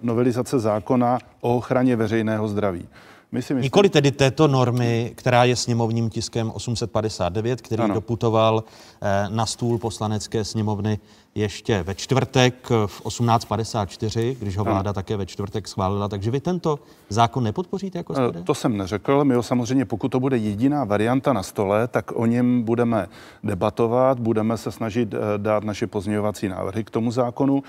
novelizace 0.02 0.60
zákona 0.60 1.20
o 1.42 1.58
ochraně 1.58 1.96
veřejného 1.96 2.48
zdraví. 2.48 2.88
My 3.32 3.42
si 3.42 3.54
myslím... 3.54 3.64
Nikoli 3.64 3.90
tedy 3.90 4.12
této 4.12 4.48
normy, 4.48 5.12
která 5.16 5.44
je 5.44 5.56
sněmovním 5.56 6.10
tiskem 6.10 6.52
859, 6.52 7.62
který 7.62 7.84
ano. 7.84 7.94
doputoval 7.94 8.64
eh, 9.02 9.26
na 9.30 9.46
stůl 9.46 9.78
poslanecké 9.78 10.44
sněmovny 10.44 11.00
ještě 11.36 11.84
ve 11.84 11.96
čtvrtek 11.96 12.70
v 12.70 13.06
18.54, 13.06 14.36
když 14.40 14.58
ho 14.58 14.64
vláda 14.64 14.80
ano. 14.90 14.94
také 14.94 15.18
ve 15.18 15.26
čtvrtek 15.26 15.68
schválila. 15.68 16.08
Takže 16.08 16.32
vy 16.32 16.40
tento 16.40 16.80
zákon 17.10 17.44
nepodpoříte 17.44 17.98
jako 17.98 18.14
SPD? 18.14 18.36
Eh, 18.36 18.44
to 18.44 18.54
jsem 18.56 18.78
neřekl. 18.78 19.26
My 19.26 19.36
ho 19.36 19.44
samozřejmě, 19.44 19.86
pokud 19.86 20.10
to 20.10 20.20
bude 20.20 20.38
jediná 20.38 20.84
varianta 20.84 21.34
na 21.34 21.44
stole, 21.44 21.88
tak 21.88 22.12
o 22.12 22.26
něm 22.26 22.64
budeme 22.64 23.08
debatovat, 23.44 24.20
budeme 24.20 24.58
se 24.58 24.72
snažit 24.72 25.14
eh, 25.14 25.18
dát 25.38 25.64
naše 25.64 25.88
pozměňovací 25.88 26.48
návrhy 26.48 26.84
k 26.84 26.90
tomu 26.90 27.12
zákonu, 27.12 27.64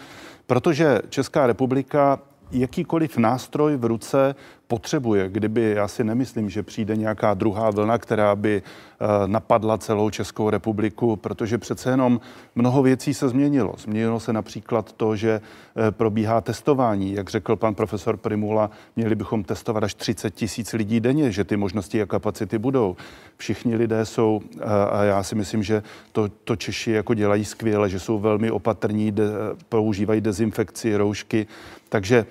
protože 0.46 1.00
Česká 1.08 1.46
republika 1.46 2.18
jakýkoliv 2.52 3.16
nástroj 3.16 3.76
v 3.76 3.84
ruce 3.84 4.34
potřebuje. 4.70 5.28
Kdyby, 5.28 5.72
já 5.76 5.88
si 5.88 6.04
nemyslím, 6.04 6.50
že 6.50 6.62
přijde 6.62 6.96
nějaká 6.96 7.34
druhá 7.34 7.70
vlna, 7.70 7.98
která 7.98 8.36
by 8.36 8.62
eh, 8.62 9.06
napadla 9.26 9.78
celou 9.78 10.10
Českou 10.10 10.50
republiku, 10.50 11.16
protože 11.16 11.58
přece 11.58 11.90
jenom 11.90 12.20
mnoho 12.54 12.82
věcí 12.82 13.14
se 13.14 13.28
změnilo. 13.28 13.74
Změnilo 13.78 14.20
se 14.20 14.32
například 14.32 14.92
to, 14.92 15.16
že 15.16 15.40
eh, 15.40 15.90
probíhá 15.90 16.40
testování. 16.40 17.14
Jak 17.14 17.30
řekl 17.30 17.56
pan 17.56 17.74
profesor 17.74 18.16
Primula, 18.16 18.70
měli 18.96 19.14
bychom 19.14 19.44
testovat 19.44 19.84
až 19.84 19.94
30 19.94 20.34
tisíc 20.34 20.72
lidí 20.72 21.00
denně, 21.00 21.32
že 21.32 21.44
ty 21.44 21.56
možnosti 21.56 22.02
a 22.02 22.06
kapacity 22.06 22.58
budou. 22.58 22.96
Všichni 23.36 23.76
lidé 23.76 24.06
jsou, 24.06 24.40
eh, 24.60 24.64
a 24.90 25.04
já 25.04 25.22
si 25.22 25.34
myslím, 25.34 25.62
že 25.62 25.82
to, 26.12 26.28
to 26.28 26.56
Češi 26.56 26.90
jako 26.90 27.14
dělají 27.14 27.44
skvěle, 27.44 27.88
že 27.90 27.98
jsou 27.98 28.18
velmi 28.18 28.50
opatrní, 28.50 29.12
de, 29.12 29.24
používají 29.68 30.20
dezinfekci, 30.20 30.96
roušky, 30.96 31.46
takže 31.88 32.26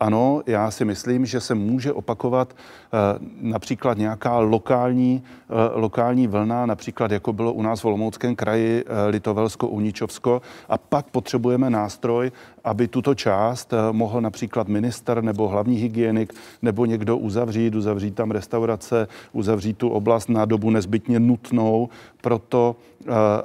ano, 0.00 0.42
já 0.46 0.70
si 0.70 0.84
myslím, 0.84 1.26
že 1.26 1.40
se 1.40 1.54
může 1.54 1.92
opakovat 1.92 2.54
eh, 2.56 2.98
například 3.40 3.98
nějaká 3.98 4.38
lokální, 4.38 5.22
eh, 5.24 5.52
lokální 5.74 6.26
vlna, 6.26 6.66
například 6.66 7.10
jako 7.10 7.32
bylo 7.32 7.52
u 7.52 7.62
nás 7.62 7.80
v 7.80 7.84
Olomouckém 7.84 8.36
kraji 8.36 8.84
Litovelsko, 9.08 9.68
Uničovsko 9.68 10.42
a 10.68 10.78
pak 10.78 11.06
potřebujeme 11.06 11.70
nástroj, 11.70 12.32
aby 12.64 12.88
tuto 12.88 13.14
část 13.14 13.74
mohl 13.92 14.20
například 14.20 14.68
minister 14.68 15.22
nebo 15.22 15.48
hlavní 15.48 15.76
hygienik 15.76 16.32
nebo 16.62 16.86
někdo 16.86 17.16
uzavřít, 17.16 17.74
uzavřít 17.74 18.14
tam 18.14 18.30
restaurace, 18.30 19.08
uzavřít 19.32 19.78
tu 19.78 19.88
oblast 19.88 20.28
na 20.28 20.44
dobu 20.44 20.70
nezbytně 20.70 21.20
nutnou, 21.20 21.88
proto 22.20 22.76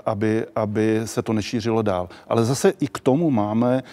aby, 0.05 0.45
aby 0.55 1.01
se 1.05 1.21
to 1.21 1.33
nešířilo 1.33 1.81
dál. 1.81 2.09
Ale 2.27 2.45
zase 2.45 2.73
i 2.79 2.87
k 2.87 2.99
tomu 2.99 3.31
máme 3.31 3.83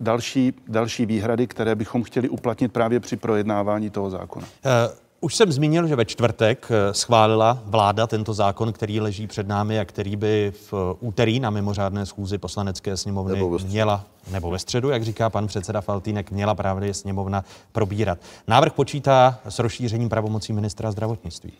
další, 0.00 0.52
další 0.68 1.06
výhrady, 1.06 1.46
které 1.46 1.74
bychom 1.74 2.02
chtěli 2.02 2.28
uplatnit 2.28 2.72
právě 2.72 3.00
při 3.00 3.16
projednávání 3.16 3.90
toho 3.90 4.10
zákona. 4.10 4.46
Uh. 4.64 5.08
Už 5.20 5.36
jsem 5.36 5.52
zmínil, 5.52 5.86
že 5.86 5.96
ve 5.96 6.04
čtvrtek 6.04 6.68
eh, 6.70 6.94
schválila 6.94 7.58
vláda 7.64 8.06
tento 8.06 8.34
zákon, 8.34 8.72
který 8.72 9.00
leží 9.00 9.26
před 9.26 9.48
námi 9.48 9.80
a 9.80 9.84
který 9.84 10.16
by 10.16 10.52
v 10.70 10.96
úterý 11.00 11.40
na 11.40 11.50
mimořádné 11.50 12.06
schůzi 12.06 12.38
poslanecké 12.38 12.96
sněmovny 12.96 13.34
nebo 13.34 13.58
měla, 13.58 14.04
nebo 14.30 14.50
ve 14.50 14.58
středu, 14.58 14.90
jak 14.90 15.04
říká 15.04 15.30
pan 15.30 15.46
předseda 15.46 15.80
Faltýnek, 15.80 16.30
měla 16.30 16.54
právě 16.54 16.94
sněmovna 16.94 17.44
probírat. 17.72 18.18
Návrh 18.48 18.72
počítá 18.72 19.40
s 19.48 19.58
rozšířením 19.58 20.08
pravomocí 20.08 20.52
ministra 20.52 20.90
zdravotnictví. 20.90 21.52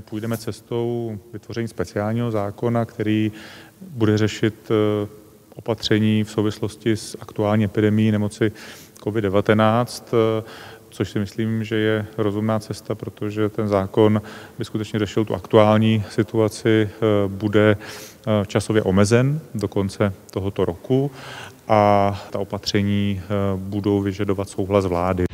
Půjdeme 0.00 0.36
cestou 0.36 1.18
vytvoření 1.32 1.68
speciálního 1.68 2.30
zákona, 2.30 2.84
který 2.84 3.32
bude 3.80 4.18
řešit 4.18 4.54
eh, 4.70 5.08
opatření 5.54 6.24
v 6.24 6.30
souvislosti 6.30 6.96
s 6.96 7.16
aktuální 7.20 7.64
epidemí 7.64 8.10
nemoci 8.10 8.52
COVID-19, 9.00 10.02
eh, 10.12 10.44
což 10.90 11.10
si 11.10 11.18
myslím, 11.18 11.64
že 11.64 11.76
je 11.76 12.06
rozumná 12.18 12.58
cesta, 12.58 12.94
protože 12.94 13.48
ten 13.48 13.68
zákon 13.68 14.22
by 14.58 14.64
skutečně 14.64 14.98
řešil 14.98 15.24
tu 15.24 15.34
aktuální 15.34 16.04
situaci, 16.10 16.90
eh, 16.92 17.28
bude 17.28 17.76
časově 18.46 18.82
omezen 18.82 19.40
do 19.54 19.68
konce 19.68 20.12
tohoto 20.30 20.64
roku 20.64 21.10
a 21.68 22.22
ta 22.30 22.38
opatření 22.38 23.20
budou 23.56 24.00
vyžadovat 24.00 24.48
souhlas 24.48 24.86
vlády. 24.86 25.24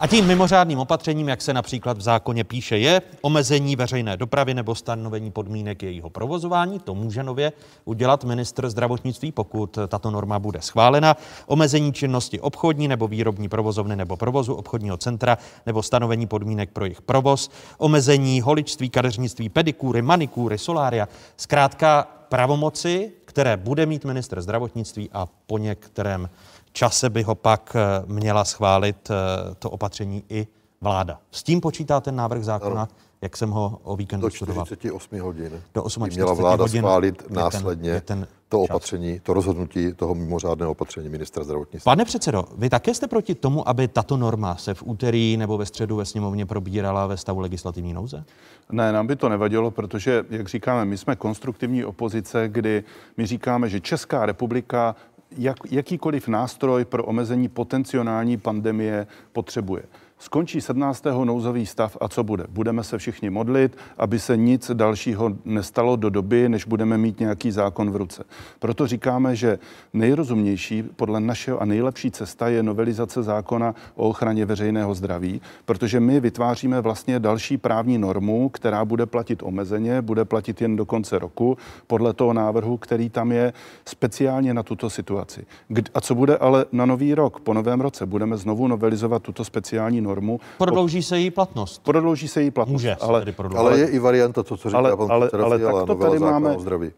A 0.00 0.06
tím 0.06 0.26
mimořádným 0.26 0.78
opatřením, 0.78 1.28
jak 1.28 1.42
se 1.42 1.54
například 1.54 1.98
v 1.98 2.00
zákoně 2.00 2.44
píše, 2.44 2.78
je 2.78 3.02
omezení 3.20 3.76
veřejné 3.76 4.16
dopravy 4.16 4.54
nebo 4.54 4.74
stanovení 4.74 5.30
podmínek 5.30 5.82
jejího 5.82 6.10
provozování. 6.10 6.78
To 6.78 6.94
může 6.94 7.22
nově 7.22 7.52
udělat 7.84 8.24
ministr 8.24 8.70
zdravotnictví, 8.70 9.32
pokud 9.32 9.78
tato 9.88 10.10
norma 10.10 10.38
bude 10.38 10.60
schválena. 10.62 11.16
Omezení 11.46 11.92
činnosti 11.92 12.40
obchodní 12.40 12.88
nebo 12.88 13.08
výrobní 13.08 13.48
provozovny 13.48 13.96
nebo 13.96 14.16
provozu 14.16 14.54
obchodního 14.54 14.96
centra 14.96 15.38
nebo 15.66 15.82
stanovení 15.82 16.26
podmínek 16.26 16.70
pro 16.70 16.84
jejich 16.84 17.02
provoz. 17.02 17.50
Omezení 17.78 18.40
holičství, 18.40 18.90
kadeřnictví, 18.90 19.48
pedikúry, 19.48 20.02
manikúry, 20.02 20.58
solária. 20.58 21.08
Zkrátka 21.36 22.08
pravomoci, 22.28 23.12
které 23.24 23.56
bude 23.56 23.86
mít 23.86 24.04
ministr 24.04 24.40
zdravotnictví 24.40 25.10
a 25.12 25.26
po 25.46 25.58
některém 25.58 26.28
čase 26.76 27.10
by 27.10 27.22
ho 27.22 27.34
pak 27.34 27.76
eh, 27.76 28.04
měla 28.06 28.44
schválit 28.44 29.10
eh, 29.10 29.54
to 29.58 29.70
opatření 29.70 30.24
i 30.28 30.46
vláda. 30.80 31.18
S 31.30 31.42
tím 31.42 31.60
počítá 31.60 32.00
ten 32.00 32.16
návrh 32.16 32.44
zákona, 32.44 32.82
ano. 32.82 32.88
jak 33.22 33.36
jsem 33.36 33.50
ho 33.50 33.80
o 33.82 33.96
víkendu 33.96 34.30
studoval. 34.30 34.64
Do 34.64 34.76
48 34.76 35.20
hodin. 35.20 35.62
Do 35.74 35.80
48 35.80 36.06
měla 36.06 36.32
vláda 36.32 36.64
hodin 36.64 36.80
schválit 36.80 37.22
je 37.28 37.36
následně 37.36 37.90
je 37.90 38.00
ten, 38.00 38.18
je 38.18 38.26
ten 38.26 38.36
to 38.48 38.60
opatření, 38.60 39.20
to 39.20 39.34
rozhodnutí 39.34 39.92
toho 39.92 40.14
mimořádného 40.14 40.72
opatření 40.72 41.08
ministra 41.08 41.44
zdravotnictví. 41.44 41.84
Pane 41.84 42.04
předsedo, 42.04 42.44
vy 42.58 42.70
také 42.70 42.94
jste 42.94 43.08
proti 43.08 43.34
tomu, 43.34 43.68
aby 43.68 43.88
tato 43.88 44.16
norma 44.16 44.56
se 44.56 44.74
v 44.74 44.82
úterý 44.86 45.36
nebo 45.36 45.58
ve 45.58 45.66
středu 45.66 45.96
ve 45.96 46.04
sněmovně 46.04 46.46
probírala 46.46 47.06
ve 47.06 47.16
stavu 47.16 47.40
legislativní 47.40 47.92
nouze? 47.92 48.24
Ne, 48.72 48.92
nám 48.92 49.06
by 49.06 49.16
to 49.16 49.28
nevadilo, 49.28 49.70
protože, 49.70 50.24
jak 50.30 50.48
říkáme, 50.48 50.84
my 50.84 50.98
jsme 50.98 51.16
konstruktivní 51.16 51.84
opozice, 51.84 52.48
kdy 52.48 52.84
my 53.16 53.26
říkáme, 53.26 53.68
že 53.68 53.80
Česká 53.80 54.26
republika 54.26 54.96
jak, 55.30 55.56
jakýkoliv 55.70 56.28
nástroj 56.28 56.84
pro 56.84 57.04
omezení 57.04 57.48
potenciální 57.48 58.36
pandemie 58.36 59.06
potřebuje. 59.32 59.82
Skončí 60.18 60.60
17. 60.60 61.04
nouzový 61.24 61.66
stav 61.66 61.96
a 62.00 62.08
co 62.08 62.24
bude? 62.24 62.44
Budeme 62.48 62.84
se 62.84 62.98
všichni 62.98 63.30
modlit, 63.30 63.76
aby 63.98 64.18
se 64.18 64.36
nic 64.36 64.70
dalšího 64.74 65.32
nestalo 65.44 65.96
do 65.96 66.10
doby, 66.10 66.48
než 66.48 66.64
budeme 66.64 66.98
mít 66.98 67.20
nějaký 67.20 67.50
zákon 67.50 67.90
v 67.90 67.96
ruce. 67.96 68.24
Proto 68.58 68.86
říkáme, 68.86 69.36
že 69.36 69.58
nejrozumnější 69.92 70.82
podle 70.82 71.20
našeho 71.20 71.62
a 71.62 71.64
nejlepší 71.64 72.10
cesta 72.10 72.48
je 72.48 72.62
novelizace 72.62 73.22
zákona 73.22 73.74
o 73.94 74.08
ochraně 74.08 74.46
veřejného 74.46 74.94
zdraví, 74.94 75.40
protože 75.64 76.00
my 76.00 76.20
vytváříme 76.20 76.80
vlastně 76.80 77.20
další 77.20 77.56
právní 77.56 77.98
normu, 77.98 78.48
která 78.48 78.84
bude 78.84 79.06
platit 79.06 79.42
omezeně, 79.42 80.02
bude 80.02 80.24
platit 80.24 80.62
jen 80.62 80.76
do 80.76 80.86
konce 80.86 81.18
roku, 81.18 81.58
podle 81.86 82.12
toho 82.12 82.32
návrhu, 82.32 82.76
který 82.76 83.10
tam 83.10 83.32
je 83.32 83.52
speciálně 83.88 84.54
na 84.54 84.62
tuto 84.62 84.90
situaci. 84.90 85.46
A 85.94 86.00
co 86.00 86.14
bude 86.14 86.36
ale 86.36 86.66
na 86.72 86.86
nový 86.86 87.14
rok? 87.14 87.40
Po 87.40 87.54
novém 87.54 87.80
roce 87.80 88.06
budeme 88.06 88.36
znovu 88.36 88.68
novelizovat 88.68 89.22
tuto 89.22 89.44
speciální 89.44 90.05
normu. 90.06 90.40
Prodlouží 90.58 91.02
se 91.02 91.18
její 91.18 91.30
platnost. 91.30 91.82
Prodlouží 91.82 92.28
se 92.28 92.42
její 92.42 92.50
platnost. 92.50 92.72
Může 92.72 92.96
ale, 93.00 93.24
ale 93.56 93.78
je 93.78 93.88
i 93.88 93.98
varianta 93.98 94.42
to, 94.42 94.56
co 94.56 94.68
říká 94.68 94.78
ale, 94.78 94.96
pan 94.96 95.12
ale, 95.12 95.30
ale 95.42 95.58
Fiala, 95.58 95.86
to 95.86 95.94
tady 95.94 96.18
máme, 96.18 96.56
o 96.56 96.60
zdraví. 96.60 96.90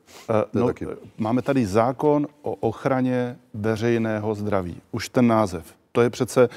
Uh, 0.55 0.61
no, 0.61 0.73
máme 1.19 1.43
tady 1.43 1.67
zákon 1.67 2.27
o 2.43 2.55
ochraně 2.55 3.37
veřejného 3.55 4.35
zdraví. 4.35 4.77
Už 4.93 5.09
ten 5.09 5.27
název. 5.27 5.79
To 5.93 6.03
je 6.03 6.11
přece, 6.11 6.49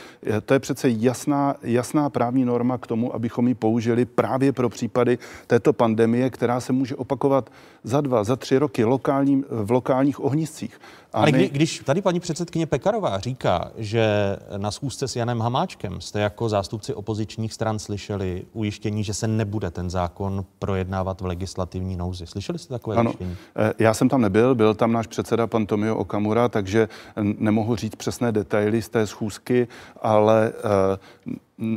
to 0.46 0.54
je 0.54 0.60
přece 0.60 0.90
jasná, 0.90 1.56
jasná 1.64 2.10
právní 2.10 2.46
norma 2.46 2.78
k 2.78 2.88
tomu, 2.88 3.16
abychom 3.16 3.48
ji 3.48 3.54
použili 3.54 4.06
právě 4.06 4.52
pro 4.52 4.70
případy 4.70 5.18
této 5.48 5.74
pandemie, 5.74 6.30
která 6.30 6.60
se 6.60 6.74
může 6.74 6.96
opakovat 6.96 7.50
za 7.84 8.02
dva, 8.02 8.24
za 8.24 8.36
tři 8.36 8.58
roky 8.58 8.84
lokálním, 8.84 9.46
v 9.50 9.72
lokálních 9.72 10.24
ohniscích. 10.24 10.80
Ale 11.14 11.32
my... 11.32 11.50
když 11.50 11.82
tady 11.86 12.02
paní 12.02 12.20
předsedkyně 12.20 12.66
Pekarová 12.66 13.20
říká, 13.20 13.72
že 13.78 14.38
na 14.58 14.72
schůzce 14.72 15.08
s 15.08 15.16
Janem 15.16 15.40
Hamáčkem 15.40 16.02
jste 16.02 16.20
jako 16.20 16.50
zástupci 16.50 16.94
opozičních 16.94 17.54
stran 17.54 17.80
slyšeli 17.80 18.46
ujištění, 18.54 19.04
že 19.04 19.14
se 19.14 19.28
nebude 19.28 19.72
ten 19.72 19.90
zákon 19.90 20.46
projednávat 20.60 21.22
v 21.22 21.26
legislativní 21.26 21.96
nouzi. 21.96 22.28
Slyšeli 22.28 22.60
jste 22.60 22.74
takové 22.74 22.96
ano, 22.96 23.10
ujištění? 23.10 23.36
Eh, 23.56 23.74
já 23.80 23.94
jsem 23.94 24.10
tam 24.10 24.22
nebyl, 24.22 24.56
byl 24.56 24.74
tam 24.74 24.92
náš 24.92 25.08
předseda 25.08 25.48
pan 25.48 25.66
Tomio 25.66 25.96
Okamura, 25.96 26.50
takže 26.50 26.90
nemohu 27.22 27.76
říct 27.76 27.96
přesné 27.96 28.32
detaily 28.32 28.82
z 28.82 28.90
té 28.90 29.08
schůzky, 29.08 29.68
ale 30.02 30.54
eh, 30.58 30.98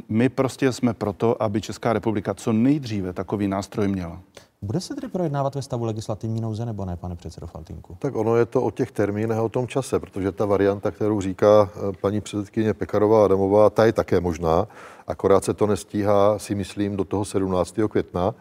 my 0.09 0.29
prostě 0.29 0.73
jsme 0.73 0.95
proto, 0.95 1.43
aby 1.43 1.61
Česká 1.61 1.93
republika 1.93 2.35
co 2.35 2.53
nejdříve 2.53 3.13
takový 3.13 3.49
nástroj 3.49 3.89
měla. 3.89 4.21
Bude 4.65 4.81
se 4.81 4.95
tedy 4.95 5.09
projednávat 5.09 5.55
ve 5.55 5.63
stavu 5.63 5.85
legislativní 5.85 6.41
nouze 6.41 6.67
nebo 6.67 6.85
ne, 6.85 6.97
pane 6.97 7.17
předsedo 7.17 7.47
Faltinku? 7.47 7.97
Tak 7.99 8.17
ono 8.17 8.37
je 8.37 8.47
to 8.47 8.63
o 8.63 8.71
těch 8.71 8.93
termínech 8.93 9.39
a 9.39 9.43
o 9.43 9.49
tom 9.49 9.67
čase, 9.67 10.01
protože 10.01 10.33
ta 10.33 10.47
varianta, 10.47 10.91
kterou 10.91 11.21
říká 11.21 11.71
eh, 11.77 11.93
paní 12.01 12.21
předsedkyně 12.21 12.75
Pekarová 12.75 13.25
Adamová, 13.25 13.71
ta 13.71 13.85
je 13.85 13.93
také 13.93 14.21
možná, 14.21 14.69
akorát 15.07 15.45
se 15.45 15.55
to 15.55 15.67
nestíhá, 15.67 16.39
si 16.39 16.55
myslím, 16.55 16.97
do 16.97 17.05
toho 17.05 17.25
17. 17.25 17.75
května, 17.89 18.35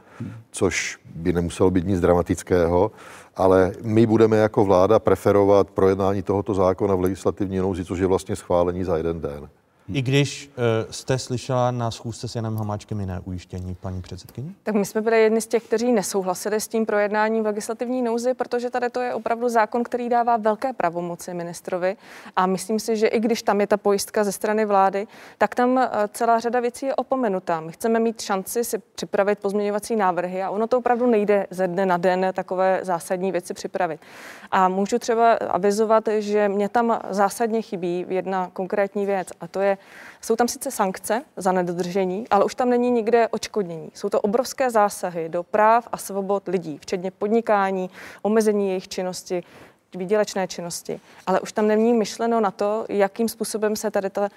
což 0.51 0.99
by 1.15 1.33
nemuselo 1.33 1.71
být 1.71 1.87
nic 1.87 1.99
dramatického, 1.99 2.91
ale 3.35 3.71
my 3.81 4.05
budeme 4.05 4.37
jako 4.37 4.65
vláda 4.65 4.99
preferovat 4.99 5.69
projednání 5.69 6.21
tohoto 6.21 6.53
zákona 6.53 6.95
v 6.95 7.01
legislativní 7.01 7.57
nouzi, 7.57 7.85
což 7.85 7.99
je 7.99 8.07
vlastně 8.07 8.35
schválení 8.35 8.83
za 8.83 8.97
jeden 8.97 9.21
den. 9.21 9.49
I 9.93 10.01
když 10.01 10.51
uh, 10.57 10.91
jste 10.91 11.19
slyšela 11.19 11.71
na 11.71 11.91
schůzce 11.91 12.27
s 12.27 12.35
Janem 12.35 12.57
Hamáčkem 12.57 12.99
jiné 12.99 13.21
ujištění, 13.25 13.75
paní 13.81 14.01
předsedkyně? 14.01 14.51
Tak 14.63 14.75
my 14.75 14.85
jsme 14.85 15.01
byli 15.01 15.21
jedni 15.21 15.41
z 15.41 15.47
těch, 15.47 15.63
kteří 15.63 15.91
nesouhlasili 15.91 16.61
s 16.61 16.67
tím 16.67 16.85
projednáním 16.85 17.43
v 17.43 17.45
legislativní 17.45 18.01
nouzi, 18.01 18.33
protože 18.33 18.69
tady 18.69 18.89
to 18.89 19.01
je 19.01 19.13
opravdu 19.13 19.49
zákon, 19.49 19.83
který 19.83 20.09
dává 20.09 20.37
velké 20.37 20.73
pravomoci 20.73 21.33
ministrovi. 21.33 21.95
A 22.35 22.45
myslím 22.45 22.79
si, 22.79 22.97
že 22.97 23.07
i 23.07 23.19
když 23.19 23.41
tam 23.41 23.61
je 23.61 23.67
ta 23.67 23.77
pojistka 23.77 24.23
ze 24.23 24.31
strany 24.31 24.65
vlády, 24.65 25.07
tak 25.37 25.55
tam 25.55 25.77
eh, 25.77 25.89
celá 26.13 26.39
řada 26.39 26.59
věcí 26.59 26.85
je 26.85 26.95
opomenutá. 26.95 27.59
My 27.59 27.71
chceme 27.71 27.99
mít 27.99 28.21
šanci 28.21 28.63
si 28.63 28.77
připravit 28.95 29.39
pozměňovací 29.39 29.95
návrhy 29.95 30.43
a 30.43 30.49
ono 30.49 30.67
to 30.67 30.77
opravdu 30.77 31.07
nejde 31.07 31.47
ze 31.49 31.67
dne 31.67 31.85
na 31.85 31.97
den 31.97 32.25
takové 32.33 32.79
zásadní 32.83 33.31
věci 33.31 33.53
připravit. 33.53 34.01
A 34.51 34.67
můžu 34.67 34.99
třeba 34.99 35.33
avizovat, 35.33 36.03
že 36.19 36.49
mě 36.49 36.69
tam 36.69 36.99
zásadně 37.09 37.61
chybí 37.61 38.05
jedna 38.09 38.49
konkrétní 38.53 39.05
věc 39.05 39.27
a 39.41 39.47
to 39.47 39.59
je 39.59 39.72
jsou 40.21 40.35
tam 40.35 40.47
sice 40.47 40.71
sankce 40.71 41.21
za 41.37 41.51
nedodržení, 41.51 42.27
ale 42.29 42.45
už 42.45 42.55
tam 42.55 42.69
není 42.69 42.91
nikde 42.91 43.27
očkodnění. 43.27 43.91
Jsou 43.93 44.09
to 44.09 44.21
obrovské 44.21 44.69
zásahy 44.69 45.29
do 45.29 45.43
práv 45.43 45.87
a 45.91 45.97
svobod 45.97 46.47
lidí, 46.47 46.77
včetně 46.77 47.11
podnikání, 47.11 47.89
omezení 48.21 48.67
jejich 48.67 48.87
činnosti, 48.87 49.43
výdělečné 49.95 50.47
činnosti. 50.47 50.99
Ale 51.27 51.39
už 51.39 51.51
tam 51.51 51.67
není 51.67 51.93
myšleno 51.93 52.39
na 52.39 52.51
to, 52.51 52.85
jakým 52.89 53.29
způsobem 53.29 53.75
se 53.75 53.91
tady 53.91 54.09
ta 54.09 54.21
uh, 54.21 54.27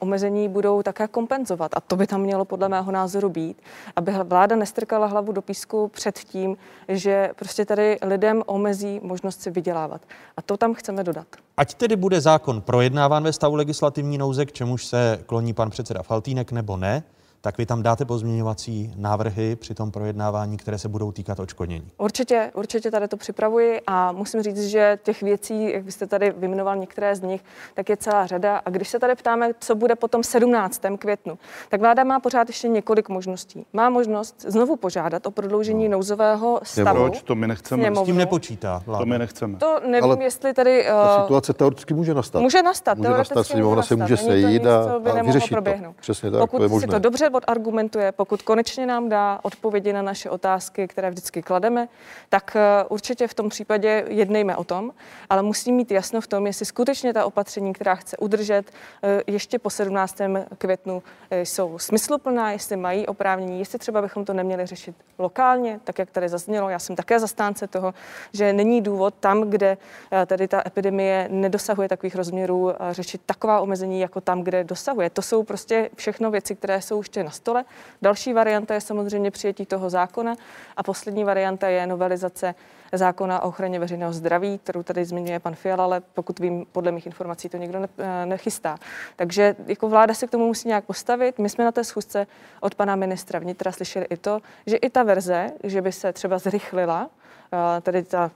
omezení 0.00 0.48
budou 0.48 0.82
také 0.82 1.08
kompenzovat. 1.08 1.72
A 1.76 1.80
to 1.80 1.96
by 1.96 2.06
tam 2.06 2.20
mělo 2.20 2.44
podle 2.44 2.68
mého 2.68 2.92
názoru 2.92 3.28
být, 3.28 3.62
aby 3.96 4.12
vláda 4.24 4.56
nestrkala 4.56 5.06
hlavu 5.06 5.32
do 5.32 5.42
písku 5.42 5.88
před 5.88 6.18
tím, 6.18 6.56
že 6.88 7.30
prostě 7.36 7.64
tady 7.64 7.98
lidem 8.02 8.42
omezí 8.46 9.00
možnost 9.02 9.42
si 9.42 9.50
vydělávat. 9.50 10.00
A 10.36 10.42
to 10.42 10.56
tam 10.56 10.74
chceme 10.74 11.04
dodat. 11.04 11.26
Ať 11.56 11.74
tedy 11.74 11.96
bude 11.96 12.20
zákon 12.20 12.60
projednáván 12.60 13.24
ve 13.24 13.32
stavu 13.32 13.54
legislativní 13.54 14.18
nouze, 14.18 14.46
k 14.46 14.52
čemuž 14.52 14.86
se 14.86 15.22
kloní 15.26 15.52
pan 15.52 15.70
předseda 15.70 16.02
Faltýnek, 16.02 16.52
nebo 16.52 16.76
ne, 16.76 17.02
tak 17.42 17.58
vy 17.58 17.66
tam 17.66 17.82
dáte 17.82 18.04
pozměňovací 18.04 18.92
návrhy 18.96 19.56
při 19.56 19.74
tom 19.74 19.90
projednávání, 19.90 20.56
které 20.56 20.78
se 20.78 20.88
budou 20.88 21.12
týkat 21.12 21.40
očkodnění. 21.40 21.90
Určitě, 21.98 22.50
určitě 22.54 22.90
tady 22.90 23.08
to 23.08 23.16
připravuji 23.16 23.80
a 23.86 24.12
musím 24.12 24.42
říct, 24.42 24.62
že 24.62 24.98
těch 25.02 25.22
věcí, 25.22 25.72
jak 25.72 25.84
byste 25.84 26.06
tady 26.06 26.30
vyjmenoval 26.30 26.76
některé 26.76 27.16
z 27.16 27.20
nich, 27.20 27.44
tak 27.74 27.88
je 27.88 27.96
celá 27.96 28.26
řada. 28.26 28.56
A 28.56 28.70
když 28.70 28.88
se 28.88 28.98
tady 28.98 29.14
ptáme, 29.14 29.50
co 29.60 29.74
bude 29.74 29.96
potom 29.96 30.22
17. 30.22 30.82
květnu, 30.98 31.38
tak 31.68 31.80
vláda 31.80 32.04
má 32.04 32.20
pořád 32.20 32.48
ještě 32.48 32.68
několik 32.68 33.08
možností. 33.08 33.66
Má 33.72 33.90
možnost 33.90 34.44
znovu 34.48 34.76
požádat 34.76 35.26
o 35.26 35.30
prodloužení 35.30 35.88
no. 35.88 35.96
nouzového 35.96 36.60
stavu. 36.62 36.98
Proč? 36.98 37.22
To 37.22 37.34
my 37.34 37.46
nechceme. 37.46 37.96
S 37.96 38.02
tím 38.02 38.16
nepočítá 38.16 38.82
vláda. 38.86 39.04
To 39.04 39.06
my 39.06 39.18
nechceme. 39.18 39.58
To 39.58 39.80
nevím, 39.86 40.04
Ale 40.04 40.22
jestli 40.22 40.54
tady... 40.54 40.82
Uh, 40.82 40.88
ta 40.90 41.20
situace 41.20 41.52
teoreticky 41.52 41.94
může 41.94 42.14
nastat. 42.14 42.42
Může 42.42 42.62
nastat. 42.62 42.98
Může 42.98 43.10
nastat, 43.10 43.46
sněmovna 43.46 43.82
se 43.82 43.96
může 43.96 44.16
sejít 44.16 44.66
a, 44.66 44.94
a 45.18 45.22
vyřešit 45.22 45.54
to. 45.54 45.94
Přesně 46.00 46.30
tak, 46.30 46.40
Pokud 46.40 46.56
to 46.56 46.62
je 46.62 46.68
možné. 46.68 46.86
si 46.86 46.90
to 46.90 46.98
dobře 46.98 47.29
odargumentuje, 47.34 48.12
pokud 48.12 48.42
konečně 48.42 48.86
nám 48.86 49.08
dá 49.08 49.40
odpovědi 49.42 49.92
na 49.92 50.02
naše 50.02 50.30
otázky, 50.30 50.88
které 50.88 51.10
vždycky 51.10 51.42
klademe, 51.42 51.88
tak 52.28 52.56
určitě 52.88 53.28
v 53.28 53.34
tom 53.34 53.48
případě 53.48 54.04
jednejme 54.08 54.56
o 54.56 54.64
tom, 54.64 54.92
ale 55.30 55.42
musí 55.42 55.72
mít 55.72 55.90
jasno 55.90 56.20
v 56.20 56.26
tom, 56.26 56.46
jestli 56.46 56.66
skutečně 56.66 57.12
ta 57.14 57.24
opatření, 57.24 57.72
která 57.72 57.94
chce 57.94 58.16
udržet 58.16 58.70
ještě 59.26 59.58
po 59.58 59.70
17. 59.70 60.18
květnu, 60.58 61.02
jsou 61.30 61.78
smysluplná, 61.78 62.52
jestli 62.52 62.76
mají 62.76 63.06
oprávnění, 63.06 63.58
jestli 63.58 63.78
třeba 63.78 64.02
bychom 64.02 64.24
to 64.24 64.32
neměli 64.32 64.66
řešit 64.66 64.94
lokálně, 65.18 65.80
tak 65.84 65.98
jak 65.98 66.10
tady 66.10 66.28
zaznělo. 66.28 66.68
Já 66.68 66.78
jsem 66.78 66.96
také 66.96 67.20
zastánce 67.20 67.66
toho, 67.66 67.94
že 68.32 68.52
není 68.52 68.80
důvod 68.80 69.14
tam, 69.20 69.40
kde 69.50 69.76
tady 70.26 70.48
ta 70.48 70.62
epidemie 70.66 71.28
nedosahuje 71.30 71.88
takových 71.88 72.14
rozměrů, 72.14 72.72
řešit 72.90 73.20
taková 73.26 73.60
omezení 73.60 74.00
jako 74.00 74.20
tam, 74.20 74.42
kde 74.42 74.64
dosahuje. 74.64 75.10
To 75.10 75.22
jsou 75.22 75.42
prostě 75.42 75.90
všechno 75.94 76.30
věci, 76.30 76.56
které 76.56 76.82
jsou 76.82 76.98
ještě 76.98 77.19
na 77.24 77.30
stole. 77.30 77.64
Další 78.02 78.32
varianta 78.32 78.74
je 78.74 78.80
samozřejmě 78.80 79.30
přijetí 79.30 79.66
toho 79.66 79.90
zákona 79.90 80.36
a 80.76 80.82
poslední 80.82 81.24
varianta 81.24 81.68
je 81.68 81.86
novelizace 81.86 82.54
zákona 82.92 83.40
o 83.40 83.48
ochraně 83.48 83.78
veřejného 83.78 84.12
zdraví, 84.12 84.58
kterou 84.58 84.82
tady 84.82 85.04
zmiňuje 85.04 85.38
pan 85.38 85.54
Fiala, 85.54 85.84
ale 85.84 86.00
pokud 86.00 86.38
vím, 86.38 86.66
podle 86.72 86.92
mých 86.92 87.06
informací 87.06 87.48
to 87.48 87.56
nikdo 87.56 87.80
ne, 87.80 87.88
eh, 87.98 88.26
nechystá. 88.26 88.78
Takže 89.16 89.56
jako 89.66 89.88
vláda 89.88 90.14
se 90.14 90.26
k 90.26 90.30
tomu 90.30 90.46
musí 90.46 90.68
nějak 90.68 90.84
postavit. 90.84 91.38
My 91.38 91.48
jsme 91.48 91.64
na 91.64 91.72
té 91.72 91.84
schůzce 91.84 92.26
od 92.60 92.74
pana 92.74 92.96
ministra 92.96 93.38
vnitra 93.38 93.72
slyšeli 93.72 94.06
i 94.10 94.16
to, 94.16 94.40
že 94.66 94.76
i 94.76 94.90
ta 94.90 95.02
verze, 95.02 95.52
že 95.64 95.82
by 95.82 95.92
se 95.92 96.12
třeba 96.12 96.38
zrychlila 96.38 97.10
tedy 97.82 98.02
ta 98.02 98.30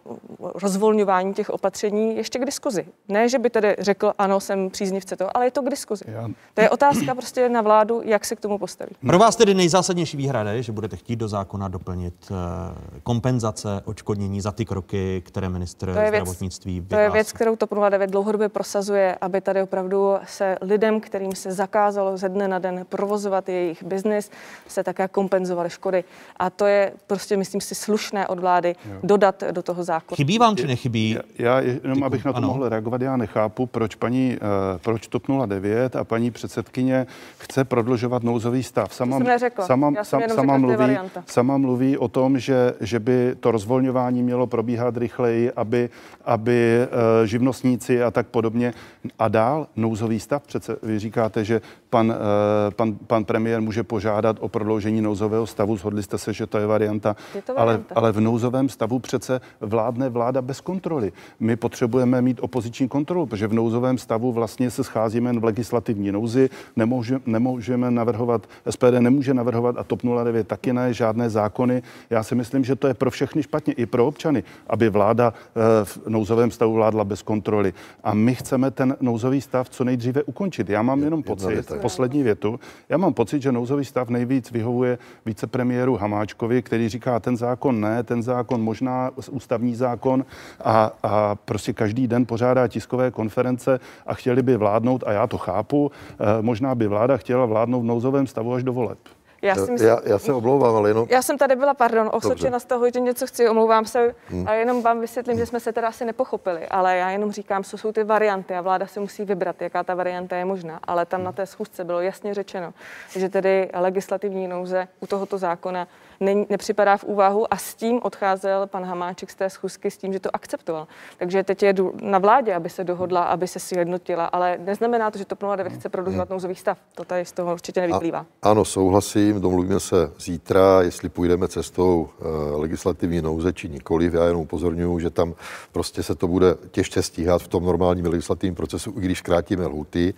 rozvolňování 0.55 1.35
těch 1.35 1.51
opatření 1.51 2.17
ještě 2.17 2.39
k 2.39 2.45
diskuzi. 2.45 2.87
Ne, 3.09 3.29
že 3.29 3.39
by 3.39 3.51
tedy 3.51 3.77
řekl, 3.79 4.13
ano, 4.19 4.41
jsem 4.41 4.71
příznivce 4.71 5.17
toho, 5.17 5.37
ale 5.37 5.47
je 5.47 5.51
to 5.51 5.63
k 5.63 5.71
diskuzi. 5.71 6.05
Já... 6.09 6.29
To 6.55 6.61
je 6.61 6.71
otázka 6.71 7.15
prostě 7.15 7.49
na 7.49 7.63
vládu, 7.63 8.03
jak 8.05 8.25
se 8.25 8.37
k 8.37 8.41
tomu 8.41 8.59
postaví. 8.59 8.91
Pro 9.07 9.19
vás 9.19 9.37
tedy 9.37 9.55
nejzásadnější 9.55 10.17
výhrada 10.17 10.53
je, 10.53 10.63
že 10.63 10.73
budete 10.73 10.97
chtít 10.97 11.17
do 11.17 11.29
zákona 11.29 11.69
doplnit 11.69 12.15
eh, 12.31 13.01
kompenzace, 13.03 13.83
odškodnění 13.85 14.41
za 14.41 14.53
ty 14.53 14.65
kroky, 14.65 15.23
které 15.27 15.49
ministr 15.49 15.93
to 15.93 16.01
je 16.01 16.09
zdravotnictví 16.09 16.81
věc, 16.81 16.89
To 16.89 16.97
je 16.97 17.11
věc, 17.11 17.33
kterou 17.33 17.57
TOP 17.57 17.71
09 17.91 18.11
dlouhodobě 18.11 18.49
prosazuje, 18.49 19.17
aby 19.21 19.41
tady 19.41 19.63
opravdu 19.63 20.15
se 20.27 20.57
lidem, 20.61 21.01
kterým 21.01 21.35
se 21.35 21.53
zakázalo 21.53 22.17
ze 22.17 22.29
dne 22.29 22.49
na 22.49 22.59
den 22.59 22.87
provozovat 22.89 23.49
jejich 23.49 23.83
biznis, 23.83 24.31
se 24.69 24.85
také 24.85 25.09
kompenzovaly 25.09 25.71
škody. 25.71 26.05
A 26.37 26.51
to 26.51 26.67
je 26.67 26.93
prostě, 27.07 27.37
myslím 27.37 27.61
si, 27.61 27.75
slušné 27.75 28.29
od 28.29 28.39
vlády. 28.39 28.77
Jo 28.85 29.04
dodat 29.05 29.45
do 29.53 29.63
toho 29.63 29.85
zákona. 29.85 30.17
Chybí 30.17 30.39
vám 30.39 30.57
či 30.57 30.67
nechybí? 30.67 31.19
Já, 31.39 31.47
já 31.47 31.61
jenom, 31.61 31.95
Tyku, 31.95 32.07
abych 32.07 32.25
na 32.25 32.33
to 32.33 32.39
ano. 32.39 32.49
mohl 32.49 32.69
reagovat, 32.69 33.03
já 33.03 33.17
nechápu, 33.17 33.67
proč 33.67 33.95
paní, 33.95 34.37
uh, 34.37 34.79
proč 34.79 35.07
TOP 35.07 35.23
09 35.47 35.97
a 35.97 36.05
paní 36.05 36.31
předsedkyně 36.31 37.07
chce 37.39 37.65
prodlužovat 37.65 38.23
nouzový 38.23 38.63
stav. 38.63 38.95
Sama, 38.95 39.19
to 39.19 39.25
jsem 39.25 39.51
sama, 39.61 39.93
já 39.97 40.05
jsem 40.05 40.21
sam, 40.21 40.31
sama, 40.31 40.59
mluví, 40.59 40.97
sama 41.27 41.57
mluví 41.57 41.99
o 41.99 42.09
tom, 42.09 42.39
že, 42.39 42.75
že 42.81 43.01
by 43.01 43.35
to 43.41 43.51
rozvolňování 43.51 44.23
mělo 44.23 44.47
probíhat 44.47 44.97
rychleji, 44.97 45.53
aby, 45.53 45.91
aby 46.25 46.79
uh, 46.87 47.27
živnostníci 47.27 48.03
a 48.03 48.11
tak 48.11 48.27
podobně. 48.27 48.75
A 49.19 49.29
dál 49.29 49.67
nouzový 49.77 50.21
stav, 50.21 50.43
přece 50.43 50.77
vy 50.83 50.99
říkáte, 50.99 51.45
že 51.45 51.61
pan, 51.95 52.11
uh, 52.11 52.75
pan, 52.77 52.95
pan 53.07 53.25
premiér 53.25 53.61
může 53.63 53.83
požádat 53.83 54.37
o 54.41 54.49
prodloužení 54.49 55.01
nouzového 55.01 55.47
stavu, 55.47 55.77
shodli 55.77 56.03
jste 56.03 56.19
se, 56.19 56.33
že 56.33 56.47
to 56.47 56.59
je 56.59 56.67
varianta, 56.67 57.17
je 57.35 57.43
to 57.43 57.55
varianta. 57.55 57.95
Ale, 57.95 58.07
ale 58.07 58.13
v 58.13 58.21
nouzovém 58.21 58.69
stavu 58.69 58.99
přece 58.99 59.41
vládne 59.61 60.09
vláda 60.09 60.43
bez 60.43 60.61
kontroly. 60.61 61.13
My 61.41 61.57
potřebujeme 61.57 62.23
mít 62.23 62.39
opoziční 62.41 62.89
kontrolu, 62.89 63.27
protože 63.27 63.47
v 63.47 63.53
nouzovém 63.53 63.99
stavu 63.99 64.33
vlastně 64.33 64.71
se 64.71 64.85
scházíme 64.85 65.33
v 65.33 65.45
legislativní 65.45 66.13
nouzi, 66.13 66.51
nemůže, 66.77 67.21
nemůžeme 67.27 67.91
navrhovat, 67.91 68.47
SPD 68.71 68.99
nemůže 68.99 69.35
navrhovat 69.35 69.79
a 69.79 69.85
TOP 69.85 70.03
09 70.03 70.49
taky 70.49 70.73
ne, 70.73 70.93
žádné 70.93 71.31
zákony. 71.31 71.83
Já 72.11 72.23
si 72.23 72.35
myslím, 72.35 72.65
že 72.65 72.77
to 72.77 72.87
je 72.87 72.95
pro 72.95 73.11
všechny 73.11 73.43
špatně, 73.43 73.73
i 73.73 73.87
pro 73.87 74.07
občany, 74.07 74.43
aby 74.67 74.89
vláda 74.89 75.31
eh, 75.31 75.85
v 75.85 75.99
nouzovém 76.07 76.51
stavu 76.51 76.73
vládla 76.73 77.05
bez 77.05 77.23
kontroly. 77.23 77.73
A 78.05 78.15
my 78.15 78.35
chceme 78.35 78.71
ten 78.71 78.97
nouzový 79.01 79.41
stav 79.41 79.69
co 79.69 79.85
nejdříve 79.85 80.23
ukončit. 80.23 80.69
Já 80.69 80.83
mám 80.83 81.03
jenom 81.03 81.23
pocit, 81.23 81.73
poslední 81.85 82.23
větu, 82.23 82.61
já 82.89 82.97
mám 82.97 83.13
pocit, 83.15 83.43
že 83.43 83.53
nouzový 83.53 83.85
stav 83.85 84.09
nejvíc 84.09 84.51
vyhovuje 84.51 84.99
vicepremiéru 85.27 85.97
Hamáčkovi, 85.97 86.63
který 86.63 86.89
říká, 86.89 87.21
ten 87.21 87.37
zákon 87.37 87.81
ne, 87.81 88.03
ten 88.03 88.23
zákon 88.23 88.63
možná 88.63 89.11
ústavní 89.31 89.75
zákon 89.75 90.25
a, 90.65 90.93
a 91.03 91.35
prostě 91.35 91.73
každý 91.73 92.09
den 92.09 92.27
pořádá 92.27 92.69
tiskové 92.69 93.11
konference 93.11 93.81
a 94.07 94.15
chtěli 94.15 94.43
by 94.43 94.57
vládnout, 94.57 95.05
a 95.07 95.13
já 95.13 95.27
to 95.27 95.39
chápu, 95.39 95.91
eh, 95.93 96.43
možná 96.43 96.75
by 96.75 96.87
vláda 96.87 97.17
chtěla 97.17 97.47
vládnout 97.47 97.81
v 97.81 97.85
nouzovém 97.93 98.27
stavu 98.27 98.55
až 98.55 98.63
do 98.63 98.73
voleb. 98.73 98.99
Já, 99.45 99.55
si 99.55 99.71
myslím, 99.71 99.89
já, 99.89 99.99
já 100.05 100.19
se 100.19 100.33
omlouvám, 100.33 100.77
ale 100.77 100.91
jenom... 100.91 101.07
Já 101.11 101.23
jsem 101.23 101.39
tady 101.39 101.57
byla, 101.57 101.75
pardon, 101.75 102.11
osočena 102.13 102.59
z 102.59 102.65
toho, 102.65 102.91
že 102.91 103.01
něco 103.01 103.27
chci, 103.27 103.49
omlouvám 103.49 103.85
se 103.85 104.15
hmm. 104.29 104.49
a 104.49 104.53
jenom 104.53 104.83
vám 104.83 105.01
vysvětlím, 105.01 105.39
že 105.39 105.47
jsme 105.47 105.61
se 105.61 105.73
teda 105.73 105.89
asi 105.89 106.05
nepochopili, 106.05 106.69
ale 106.69 106.97
já 106.97 107.11
jenom 107.11 107.33
říkám, 107.33 107.65
co 107.65 107.79
jsou 107.79 107.93
ty 107.93 108.05
varianty 108.05 108.55
a 108.55 108.61
vláda 108.61 108.87
si 108.87 109.01
musí 109.01 109.25
vybrat, 109.25 109.63
jaká 109.63 109.85
ta 109.85 109.95
varianta 109.95 110.37
je 110.37 110.45
možná. 110.45 110.81
Ale 110.85 111.07
tam 111.07 111.25
na 111.25 111.33
té 111.33 111.47
schůzce 111.47 111.85
bylo 111.85 112.01
jasně 112.01 112.35
řečeno, 112.35 112.75
že 113.11 113.29
tedy 113.29 113.71
legislativní 113.75 114.49
nouze 114.49 114.89
u 115.01 115.07
tohoto 115.07 115.39
zákona 115.39 115.89
ne, 116.21 116.35
nepřipadá 116.51 116.97
v 116.97 117.05
úvahu 117.05 117.55
a 117.55 117.57
s 117.57 117.75
tím 117.75 118.01
odcházel 118.03 118.67
pan 118.67 118.85
Hamáček 118.85 119.31
z 119.31 119.35
té 119.35 119.51
schůzky 119.51 119.91
s 119.91 119.97
tím, 119.97 120.13
že 120.13 120.21
to 120.21 120.37
akceptoval. 120.37 120.87
Takže 121.19 121.43
teď 121.43 121.63
je 121.63 121.75
na 122.03 122.19
vládě, 122.19 122.55
aby 122.55 122.71
se 122.71 122.85
dohodla, 122.85 123.25
aby 123.25 123.49
se 123.49 123.59
sjednotila, 123.59 124.25
ale 124.25 124.59
neznamená 124.59 125.11
to, 125.11 125.19
že 125.19 125.25
to 125.25 125.57
09 125.57 125.73
chce 125.73 125.89
prodlužovat 125.89 126.31
nouzový 126.31 126.55
stav. 126.55 126.79
To 126.95 127.05
tady 127.05 127.25
z 127.25 127.33
toho 127.33 127.53
určitě 127.53 127.81
nevyplývá. 127.81 128.27
A, 128.43 128.51
ano, 128.51 128.65
souhlasím 128.65 129.35
domluvím, 129.35 129.41
domluvíme 129.41 129.81
se 129.81 130.13
zítra, 130.19 130.83
jestli 130.83 131.09
půjdeme 131.09 131.49
cestou 131.49 132.09
eh, 132.09 132.25
legislativní 132.57 133.23
nouze 133.23 133.53
či 133.53 133.69
nikoliv. 133.69 134.15
Já 134.15 134.25
jenom 134.25 134.43
upozorňuji, 134.43 134.99
že 134.99 135.11
tam 135.11 135.35
prostě 135.73 136.03
se 136.03 136.15
to 136.15 136.29
bude 136.29 136.55
těžce 136.71 137.03
stíhat 137.03 137.43
v 137.43 137.49
tom 137.49 137.65
normálním 137.65 138.07
legislativním 138.07 138.55
procesu, 138.55 138.95
i 138.99 139.01
když 139.01 139.21
krátíme 139.21 139.67
lhuty. 139.67 140.15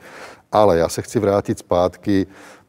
Ale 0.52 0.78
já 0.78 0.88
se 0.88 1.02
chci 1.02 1.18
vrátit 1.18 1.58
zpátky 1.58 2.26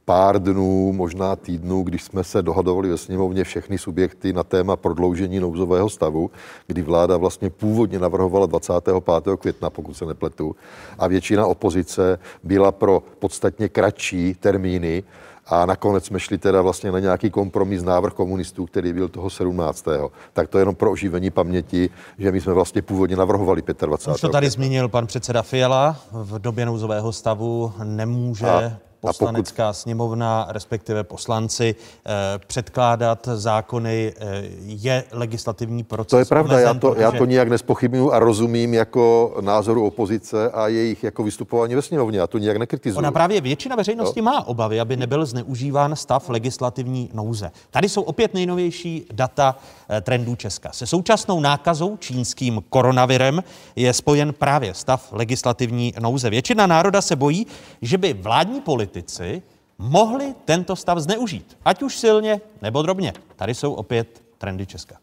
pár 0.08 0.42
dnů, 0.44 0.94
možná 0.94 1.36
týdnů, 1.36 1.84
když 1.84 2.04
jsme 2.04 2.24
se 2.24 2.42
dohadovali 2.42 2.90
ve 2.90 2.98
sněmovně 2.98 3.44
všechny 3.44 3.78
subjekty 3.78 4.34
na 4.34 4.44
téma 4.44 4.76
prodloužení 4.76 5.40
nouzového 5.40 5.90
stavu, 5.90 6.32
kdy 6.68 6.82
vláda 6.82 7.18
vlastně 7.18 7.50
původně 7.50 8.00
navrhovala 8.00 8.46
25. 8.46 9.04
května, 9.40 9.70
pokud 9.70 9.94
se 9.94 10.06
nepletu, 10.06 10.56
a 11.00 11.08
většina 11.08 11.46
opozice 11.46 12.20
byla 12.44 12.72
pro 12.72 13.04
podstatně 13.20 13.70
kratší 13.70 14.36
termíny, 14.40 15.04
a 15.50 15.66
nakonec 15.66 16.06
jsme 16.06 16.20
šli 16.20 16.38
teda 16.38 16.62
vlastně 16.62 16.92
na 16.92 17.00
nějaký 17.00 17.30
kompromis 17.30 17.84
návrh 17.84 18.14
komunistů, 18.14 18.66
který 18.66 18.94
byl 18.94 19.08
toho 19.08 19.30
17. 19.30 19.86
Tak 20.34 20.48
to 20.48 20.58
je 20.58 20.62
jenom 20.62 20.76
pro 20.76 20.92
oživení 20.92 21.30
paměti, 21.32 21.90
že 22.18 22.32
my 22.32 22.42
jsme 22.42 22.54
vlastně 22.54 22.82
původně 22.82 23.16
navrhovali 23.16 23.64
25. 23.86 24.16
Už 24.16 24.22
to 24.22 24.30
tady 24.30 24.50
zmínil 24.50 24.90
pan 24.90 25.08
předseda 25.08 25.42
Fiala. 25.42 25.96
V 26.12 26.40
době 26.40 26.66
nouzového 26.66 27.12
stavu 27.12 27.74
nemůže 27.84 28.48
a 28.48 28.87
poslanecká 29.00 29.68
pokud... 29.68 29.80
sněmovna, 29.80 30.48
respektive 30.50 31.04
poslanci, 31.04 31.76
eh, 32.06 32.10
předkládat 32.48 33.30
zákony, 33.34 34.14
eh, 34.20 34.44
je 34.62 35.04
legislativní 35.12 35.84
proces. 35.84 36.10
To 36.10 36.18
je 36.18 36.26
pravda, 36.26 36.54
omezen, 36.54 36.68
já 36.68 36.80
to, 36.80 36.90
protože... 36.90 37.04
já 37.04 37.12
to 37.12 37.26
nijak 37.26 37.48
nespochybnuju 37.48 38.12
a 38.12 38.20
rozumím 38.20 38.74
jako 38.74 39.36
názoru 39.42 39.86
opozice 39.86 40.52
a 40.52 40.68
jejich 40.68 41.04
jako 41.04 41.24
vystupování 41.24 41.76
ve 41.76 41.82
sněmovně. 41.82 42.20
Já 42.20 42.28
to 42.28 42.38
nijak 42.38 42.58
nekritizuju. 42.58 43.00
Ona 43.00 43.12
právě 43.12 43.42
většina 43.42 43.76
veřejnosti 43.76 44.22
no. 44.22 44.26
má 44.26 44.48
obavy, 44.48 44.80
aby 44.80 44.98
nebyl 44.98 45.26
zneužíván 45.26 45.96
stav 45.96 46.30
legislativní 46.30 47.10
nouze. 47.14 47.52
Tady 47.70 47.90
jsou 47.90 48.02
opět 48.02 48.34
nejnovější 48.34 49.06
data 49.14 49.56
eh, 49.90 50.02
trendů 50.02 50.36
Česka. 50.36 50.70
Se 50.72 50.88
současnou 50.88 51.40
nákazou 51.40 51.98
čínským 51.98 52.64
koronavirem 52.70 53.44
je 53.76 53.94
spojen 53.94 54.34
právě 54.34 54.74
stav 54.74 55.08
legislativní 55.12 55.94
nouze. 56.00 56.30
Většina 56.30 56.68
národa 56.68 57.02
se 57.02 57.16
bojí, 57.16 57.48
že 57.82 57.98
by 57.98 58.14
vládní 58.14 58.62
politici 58.62 58.87
politici 58.88 59.42
mohli 59.78 60.36
tento 60.46 60.76
stav 60.76 60.98
zneužít, 60.98 61.58
ať 61.66 61.84
už 61.84 61.98
silně 61.98 62.42
nebo 62.62 62.82
drobně. 62.82 63.14
Tady 63.36 63.56
jsou 63.56 63.74
opět 63.74 64.24
trendy 64.38 64.66
Česka. 64.66 64.96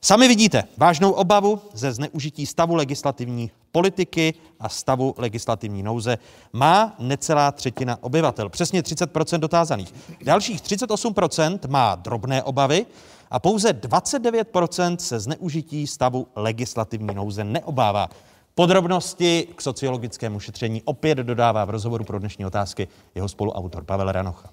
Sami 0.00 0.28
vidíte 0.28 0.64
vážnou 0.76 1.10
obavu 1.10 1.60
ze 1.72 1.92
zneužití 1.92 2.46
stavu 2.46 2.74
legislativní 2.74 3.50
politiky 3.72 4.34
a 4.60 4.68
stavu 4.68 5.14
legislativní 5.18 5.82
nouze 5.82 6.18
má 6.52 6.94
necelá 6.98 7.52
třetina 7.52 7.98
obyvatel, 8.00 8.48
přesně 8.48 8.82
30% 8.82 9.38
dotázaných. 9.38 9.94
Dalších 10.24 10.60
38% 10.60 11.68
má 11.68 11.94
drobné 11.94 12.42
obavy 12.42 12.86
a 13.30 13.38
pouze 13.38 13.72
29% 13.72 14.96
se 14.96 15.20
zneužití 15.20 15.86
stavu 15.86 16.26
legislativní 16.36 17.14
nouze 17.14 17.44
neobává. 17.44 18.08
Podrobnosti 18.56 19.48
k 19.56 19.60
sociologickému 19.60 20.40
šetření 20.40 20.82
opět 20.84 21.18
dodává 21.18 21.64
v 21.64 21.70
rozhovoru 21.70 22.04
pro 22.04 22.18
dnešní 22.18 22.46
otázky 22.46 22.88
jeho 23.14 23.28
spoluautor 23.28 23.84
Pavel 23.84 24.12
Ranocha. 24.12 24.48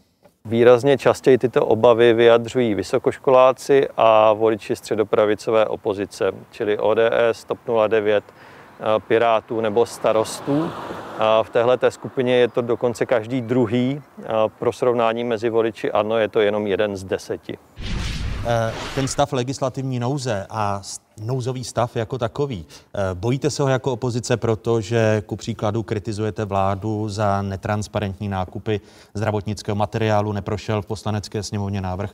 Výrazně 0.45 0.97
častěji 0.97 1.37
tyto 1.37 1.65
obavy 1.65 2.13
vyjadřují 2.13 2.75
vysokoškoláci 2.75 3.87
a 3.97 4.33
voliči 4.33 4.75
středopravicové 4.75 5.65
opozice, 5.65 6.31
čili 6.51 6.77
ODS, 6.77 7.43
TOP 7.47 7.59
09, 7.87 8.23
Pirátů 9.07 9.61
nebo 9.61 9.85
starostů. 9.85 10.71
V 11.43 11.49
téhle 11.49 11.77
skupině 11.89 12.35
je 12.35 12.47
to 12.47 12.61
dokonce 12.61 13.05
každý 13.05 13.41
druhý. 13.41 14.01
Pro 14.59 14.73
srovnání 14.73 15.23
mezi 15.23 15.49
voliči 15.49 15.91
ANO 15.91 16.17
je 16.17 16.27
to 16.27 16.39
jenom 16.39 16.67
jeden 16.67 16.97
z 16.97 17.03
deseti. 17.03 17.57
Eh, 18.45 18.73
ten 18.95 19.07
stav 19.07 19.33
legislativní 19.33 19.99
nouze 19.99 20.47
a 20.49 20.81
nouzový 21.21 21.63
stav 21.63 21.95
jako 21.95 22.17
takový. 22.17 22.65
Eh, 22.93 22.99
bojíte 23.13 23.49
se 23.49 23.63
ho 23.63 23.69
jako 23.69 23.93
opozice, 23.93 24.37
protože 24.37 25.23
ku 25.25 25.35
příkladu 25.35 25.83
kritizujete 25.83 26.45
vládu 26.45 27.09
za 27.09 27.41
netransparentní 27.41 28.29
nákupy 28.29 28.81
zdravotnického 29.13 29.75
materiálu, 29.75 30.31
neprošel 30.31 30.81
v 30.81 30.85
poslanecké 30.85 31.43
sněmovně 31.43 31.81
návrh 31.81 32.13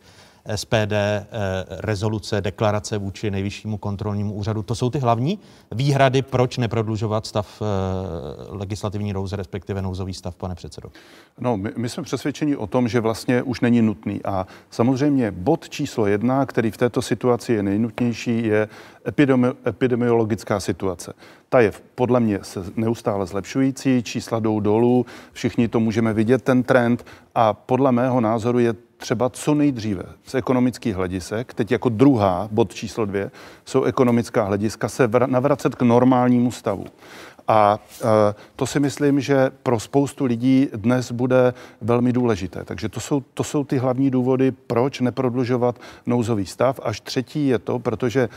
SPD, 0.56 0.94
eh, 0.94 1.26
rezoluce, 1.70 2.42
deklarace 2.42 2.98
vůči 2.98 3.32
nejvyššímu 3.32 3.78
kontrolnímu 3.78 4.34
úřadu. 4.34 4.64
To 4.64 4.76
jsou 4.76 4.90
ty 4.90 5.00
hlavní 5.00 5.40
výhrady, 5.72 6.22
proč 6.22 6.58
neprodlužovat 6.58 7.26
stav 7.26 7.62
eh, 7.62 7.66
legislativní 8.50 9.14
nouze, 9.14 9.36
respektive 9.36 9.82
nouzový 9.82 10.14
stav, 10.14 10.36
pane 10.36 10.56
předsedo? 10.56 10.90
No, 11.40 11.58
my, 11.58 11.72
my 11.78 11.90
jsme 11.90 12.04
přesvědčeni 12.04 12.56
o 12.56 12.68
tom, 12.68 12.88
že 12.88 13.00
vlastně 13.00 13.42
už 13.44 13.62
není 13.62 13.82
nutný. 13.82 14.22
A 14.26 14.48
samozřejmě 14.72 15.32
bod 15.32 15.70
číslo 15.70 16.08
jedna, 16.08 16.46
který 16.46 16.72
v 16.72 16.78
této 16.78 17.02
situaci 17.02 17.54
je 17.54 17.64
nejnutnější, 17.64 18.48
je 18.48 18.68
epidemi- 19.08 19.56
epidemiologická 19.68 20.60
situace. 20.60 21.14
Ta 21.50 21.60
je 21.60 21.72
podle 21.96 22.20
mě 22.20 22.40
se 22.42 22.64
neustále 22.76 23.26
zlepšující, 23.26 24.04
čísla 24.04 24.40
jdou 24.40 24.60
dolů, 24.60 25.06
všichni 25.32 25.68
to 25.68 25.80
můžeme 25.80 26.14
vidět, 26.14 26.44
ten 26.44 26.64
trend 26.64 27.06
a 27.36 27.54
podle 27.54 27.92
mého 27.92 28.22
názoru 28.22 28.60
je 28.60 28.74
třeba 28.98 29.30
co 29.30 29.54
nejdříve 29.54 30.04
z 30.26 30.36
ekonomických 30.36 30.96
hledisek, 30.96 31.54
teď 31.54 31.72
jako 31.72 31.90
druhá, 31.90 32.48
bod 32.52 32.74
číslo 32.74 33.06
dvě, 33.06 33.32
jsou 33.66 33.84
ekonomická 33.84 34.44
hlediska, 34.44 34.90
se 34.90 35.10
navracet 35.28 35.76
k 35.76 35.82
normálnímu 35.82 36.52
stavu. 36.52 36.86
A 37.48 37.80
e, 38.02 38.36
to 38.56 38.66
si 38.66 38.80
myslím, 38.80 39.20
že 39.20 39.52
pro 39.64 39.80
spoustu 39.80 40.26
lidí 40.26 40.68
dnes 40.76 41.12
bude 41.12 41.54
velmi 41.82 42.14
důležité. 42.14 42.64
Takže 42.66 42.90
to 42.90 43.00
jsou, 43.00 43.24
to 43.34 43.44
jsou 43.44 43.64
ty 43.64 43.78
hlavní 43.78 44.12
důvody, 44.12 44.52
proč 44.52 45.00
neprodlužovat 45.00 45.80
nouzový 46.06 46.46
stav. 46.46 46.80
Až 46.84 47.02
třetí 47.02 47.48
je 47.48 47.60
to, 47.60 47.80
protože 47.80 48.22
e, 48.22 48.30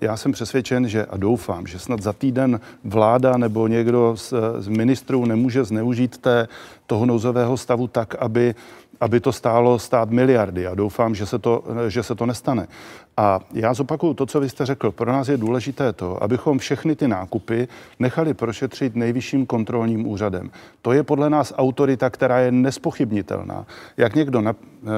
já 0.00 0.16
jsem 0.16 0.32
přesvědčen, 0.32 0.88
že 0.88 1.06
a 1.06 1.16
doufám, 1.16 1.66
že 1.66 1.78
snad 1.78 2.02
za 2.02 2.12
týden 2.12 2.60
vláda 2.84 3.36
nebo 3.36 3.68
někdo 3.68 4.14
z, 4.16 4.34
z 4.58 4.68
ministrů 4.68 5.24
nemůže 5.24 5.64
zneužít 5.64 6.18
té, 6.18 6.48
toho 6.86 7.06
nouzového 7.06 7.56
stavu 7.56 7.86
tak, 7.86 8.14
aby 8.14 8.54
aby 9.02 9.20
to 9.20 9.32
stálo 9.32 9.78
stát 9.78 10.10
miliardy. 10.10 10.66
A 10.66 10.74
doufám, 10.74 11.14
že 11.14 11.26
se 11.26 11.38
to, 11.38 11.64
že 11.88 12.02
se 12.02 12.14
to 12.14 12.26
nestane. 12.26 12.68
A 13.16 13.40
já 13.52 13.74
zopakuju 13.74 14.14
to, 14.14 14.26
co 14.26 14.40
vy 14.40 14.48
jste 14.48 14.66
řekl. 14.66 14.90
Pro 14.90 15.12
nás 15.12 15.28
je 15.28 15.36
důležité 15.36 15.92
to, 15.92 16.22
abychom 16.22 16.58
všechny 16.58 16.96
ty 16.96 17.08
nákupy 17.08 17.68
nechali 17.98 18.34
prošetřit 18.34 18.96
nejvyšším 18.96 19.46
kontrolním 19.46 20.06
úřadem. 20.06 20.50
To 20.82 20.92
je 20.92 21.02
podle 21.02 21.30
nás 21.30 21.52
autorita, 21.56 22.10
která 22.10 22.38
je 22.38 22.52
nespochybnitelná. 22.52 23.66
Jak 23.96 24.14
někdo 24.14 24.42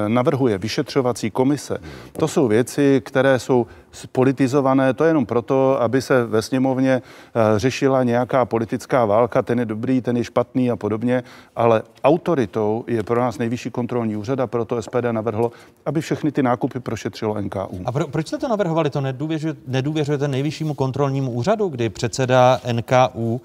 navrhuje 0.07 0.57
vyšetřovací 0.57 1.31
komise, 1.31 1.77
to 2.17 2.27
jsou 2.27 2.47
věci, 2.47 3.01
které 3.05 3.39
jsou 3.39 3.67
spolitizované. 3.91 4.93
To 4.93 5.03
je 5.03 5.09
jenom 5.09 5.25
proto, 5.25 5.81
aby 5.81 6.01
se 6.01 6.25
ve 6.25 6.41
sněmovně 6.41 7.01
eh, 7.01 7.59
řešila 7.59 8.03
nějaká 8.03 8.45
politická 8.45 9.05
válka, 9.05 9.41
ten 9.41 9.59
je 9.59 9.65
dobrý, 9.65 10.01
ten 10.01 10.17
je 10.17 10.23
špatný 10.23 10.71
a 10.71 10.75
podobně, 10.75 11.23
ale 11.55 11.83
autoritou 12.03 12.83
je 12.87 13.03
pro 13.03 13.21
nás 13.21 13.37
nejvyšší 13.37 13.71
kontrolní 13.71 14.15
úřad 14.15 14.39
a 14.39 14.47
proto 14.47 14.81
SPD 14.81 15.11
navrhlo, 15.11 15.51
aby 15.85 16.01
všechny 16.01 16.31
ty 16.31 16.43
nákupy 16.43 16.79
prošetřilo 16.79 17.41
NKU. 17.41 17.81
A 17.85 17.91
pro, 17.91 18.04
proč 18.07 18.27
jste 18.27 18.37
to 18.37 18.47
navrhovali? 18.47 18.89
To 18.89 19.01
nedůvěřujete, 19.01 19.59
nedůvěřujete 19.67 20.27
nejvyššímu 20.27 20.73
kontrolnímu 20.73 21.31
úřadu, 21.31 21.67
kdy 21.67 21.89
předseda 21.89 22.59
NKU... 22.71 23.41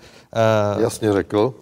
Uh, 0.76 0.82
Jasně 0.82 1.12
řekl, 1.12 1.54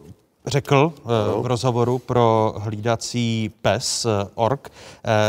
řekl 0.46 0.92
no. 1.06 1.42
v 1.42 1.46
rozhovoru 1.46 1.98
pro 1.98 2.54
hlídací 2.58 3.50
pes 3.62 4.06
org, 4.34 4.68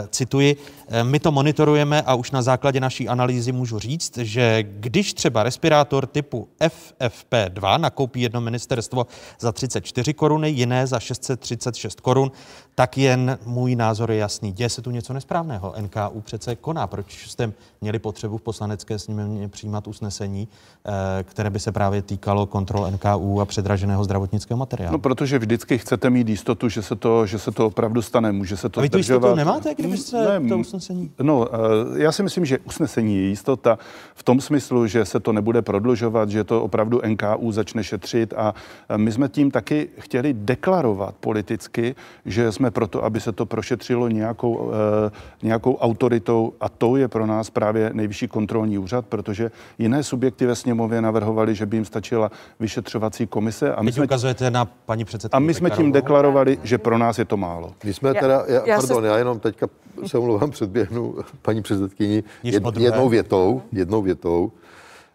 cituji, 0.10 0.58
my 1.04 1.19
to 1.19 1.32
monitorujeme 1.32 2.02
a 2.02 2.13
už 2.15 2.32
na 2.32 2.41
základě 2.41 2.80
naší 2.80 3.08
analýzy 3.08 3.52
můžu 3.52 3.80
říct, 3.80 4.17
že 4.17 4.63
když 4.63 5.13
třeba 5.13 5.43
respirátor 5.43 6.06
typu 6.08 6.47
FFP2 6.60 7.80
nakoupí 7.80 8.21
jedno 8.21 8.41
ministerstvo 8.41 9.08
za 9.39 9.52
34 9.52 10.13
koruny, 10.13 10.49
jiné 10.49 10.88
za 10.88 10.99
636 10.99 12.02
korun, 12.02 12.32
tak 12.75 12.97
jen 12.97 13.38
můj 13.45 13.75
názor 13.75 14.12
je 14.12 14.17
jasný. 14.17 14.52
Děje 14.52 14.69
se 14.69 14.82
tu 14.82 14.91
něco 14.91 15.13
nesprávného. 15.13 15.73
NKU 15.82 16.21
přece 16.21 16.56
koná. 16.56 16.88
Proč 16.88 17.28
jste 17.28 17.52
měli 17.82 17.99
potřebu 17.99 18.38
v 18.38 18.41
poslanecké 18.41 18.99
sněmovně 18.99 19.47
přijímat 19.47 19.88
usnesení, 19.88 20.47
eh, 20.86 21.23
které 21.23 21.49
by 21.49 21.60
se 21.60 21.71
právě 21.71 22.02
týkalo 22.02 22.45
kontrol 22.45 22.88
NKU 22.91 23.41
a 23.41 23.45
předraženého 23.45 24.04
zdravotnického 24.04 24.58
materiálu? 24.58 24.91
No, 24.91 24.99
protože 24.99 25.39
vždycky 25.39 25.78
chcete 25.78 26.10
mít 26.10 26.30
jistotu, 26.30 26.69
že 26.69 26.82
se 26.82 26.95
to, 26.95 27.25
že 27.25 27.39
se 27.39 27.52
to 27.52 27.65
opravdu 27.65 28.02
stane. 28.02 28.32
Může 28.32 28.58
se 28.58 28.69
to 28.69 28.80
A 28.80 28.84
vy 28.84 28.89
tu 28.89 28.97
jistotu 28.97 29.36
nemáte, 29.36 29.75
kdybyste 29.75 30.39
ne, 30.39 30.49
to 30.49 30.58
usnesení? 30.58 30.79
No, 31.24 31.48
eh, 31.96 32.02
já 32.04 32.12
si 32.12 32.24
myslím, 32.24 32.46
že 32.46 32.58
usnesení 32.60 33.18
je 33.18 33.24
jistota 33.24 33.78
v 34.15 34.24
tom 34.24 34.42
smyslu, 34.42 34.88
že 34.88 35.06
se 35.06 35.20
to 35.20 35.34
nebude 35.34 35.62
prodlužovat, 35.62 36.30
že 36.30 36.44
to 36.44 36.63
opravdu 36.63 37.02
NKU 37.08 37.52
začne 37.52 37.84
šetřit 37.84 38.34
a 38.38 38.54
eh, 38.89 38.98
my 38.98 39.12
jsme 39.12 39.30
tím 39.30 39.52
taky 39.52 39.89
chtěli 40.00 40.34
deklarovat 40.34 41.15
politicky, 41.20 41.96
že 42.26 42.52
jsme 42.52 42.72
proto, 42.72 43.04
aby 43.04 43.20
se 43.20 43.32
to 43.32 43.46
prošetřilo 43.46 44.08
nějakou, 44.08 44.72
eh, 45.08 45.12
nějakou 45.44 45.76
autoritou 45.78 46.54
a 46.62 46.70
to 46.70 46.96
je 46.96 47.08
pro 47.08 47.26
nás 47.26 47.50
právě 47.50 47.92
nejvyšší 47.94 48.28
kontrolní 48.28 48.78
úřad, 48.78 49.06
protože 49.06 49.52
jiné 49.78 50.04
subjekty 50.04 50.46
ve 50.46 50.56
sněmově 50.56 51.02
navrhovali, 51.02 51.56
že 51.56 51.65
by 51.65 51.78
jim 51.78 51.86
stačila 51.86 52.32
vyšetřovací 52.60 53.28
komise. 53.28 53.76
A 53.76 53.82
my 53.82 53.88
Teď 53.88 53.96
jsme... 53.96 54.06
ukazujete 54.06 54.52
na 54.52 54.65
paní 54.65 55.06
předsedkyně. 55.06 55.38
A 55.38 55.39
my 55.39 55.54
jsme 55.54 55.70
tím 55.70 55.92
deklarovali, 55.92 56.60
že 56.63 56.78
pro 56.78 56.98
nás 56.98 57.20
je 57.20 57.26
to 57.26 57.38
málo. 57.38 57.74
My 57.84 57.94
jsme 57.94 58.10
Já- 58.10 58.22
teda, 58.22 58.44
já, 58.48 58.62
já 58.65 58.80
pardon, 58.80 59.02
se- 59.02 59.08
já 59.08 59.18
jenom 59.18 59.39
teďka 59.39 59.68
se 60.08 60.18
omlouvám, 60.18 60.52
předběhnu 60.69 61.15
paní 61.41 61.62
předsedkyni 61.62 62.23
jed, 62.43 62.63
jednou 62.77 63.10
větou, 63.10 63.62
jednou 63.71 64.01
větou. 64.01 64.51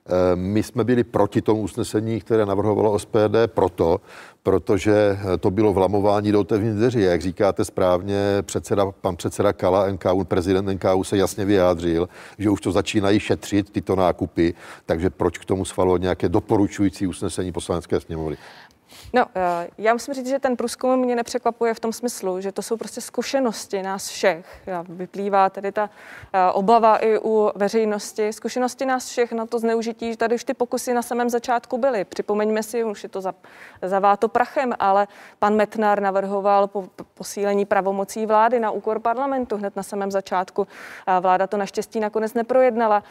Eh, 0.06 0.36
My 0.36 0.62
jsme 0.62 0.84
byli 0.84 1.04
proti 1.04 1.42
tomu 1.42 1.60
usnesení, 1.60 2.20
které 2.20 2.46
navrhovalo 2.46 2.98
SPD 2.98 3.46
proto, 3.46 4.00
protože 4.42 5.18
to 5.40 5.50
bylo 5.50 5.72
vlamování 5.72 6.32
do 6.32 6.40
otevřených 6.40 6.76
dveří. 6.76 7.00
Jak 7.00 7.22
říkáte 7.22 7.64
správně, 7.64 8.42
předseda, 8.42 8.92
pan 9.00 9.16
předseda 9.16 9.52
Kala 9.52 9.88
NKU, 9.90 10.24
prezident 10.24 10.68
NKU 10.68 11.04
se 11.04 11.16
jasně 11.16 11.44
vyjádřil, 11.44 12.08
že 12.38 12.50
už 12.50 12.60
to 12.60 12.72
začínají 12.72 13.20
šetřit 13.20 13.70
tyto 13.70 13.96
nákupy, 13.96 14.54
takže 14.86 15.10
proč 15.10 15.38
k 15.38 15.44
tomu 15.44 15.64
schvalovat 15.64 16.00
nějaké 16.00 16.28
doporučující 16.28 17.06
usnesení 17.06 17.52
poslanecké 17.52 18.00
sněmovny? 18.00 18.36
No, 19.12 19.26
eh, 19.34 19.68
já 19.78 19.92
musím 19.92 20.14
říct, 20.14 20.28
že 20.28 20.38
ten 20.38 20.56
průzkum 20.56 21.00
mě 21.00 21.16
nepřekvapuje 21.16 21.74
v 21.74 21.80
tom 21.80 21.92
smyslu, 21.92 22.40
že 22.40 22.52
to 22.52 22.62
jsou 22.62 22.76
prostě 22.76 23.00
zkušenosti 23.00 23.82
nás 23.82 24.08
všech. 24.08 24.46
Vyplývá 24.88 25.50
tedy 25.50 25.72
ta 25.72 25.90
eh, 26.32 26.52
obava 26.52 26.96
i 26.96 27.18
u 27.18 27.50
veřejnosti. 27.54 28.32
Zkušenosti 28.32 28.86
nás 28.86 29.08
všech 29.08 29.32
na 29.32 29.46
to 29.46 29.58
zneužití, 29.58 30.10
že 30.10 30.16
tady 30.16 30.34
už 30.34 30.44
ty 30.44 30.54
pokusy 30.54 30.94
na 30.94 31.02
samém 31.02 31.30
začátku 31.30 31.78
byly. 31.78 32.04
Připomeňme 32.04 32.62
si, 32.62 32.84
už 32.84 33.02
je 33.02 33.08
to 33.08 33.20
za, 33.20 33.34
zaváto 33.82 34.28
prachem, 34.28 34.72
ale 34.78 35.08
pan 35.38 35.54
Metnar 35.56 36.00
navrhoval 36.00 36.66
po, 36.66 36.88
posílení 37.14 37.64
pravomocí 37.64 38.26
vlády 38.26 38.60
na 38.60 38.70
úkor 38.70 39.00
parlamentu 39.00 39.56
hned 39.56 39.76
na 39.76 39.82
samém 39.82 40.10
začátku. 40.10 40.66
A 41.06 41.20
Vláda 41.24 41.46
to 41.46 41.56
naštěstí 41.56 42.00
nakonec 42.00 42.34
neprojednala. 42.34 43.02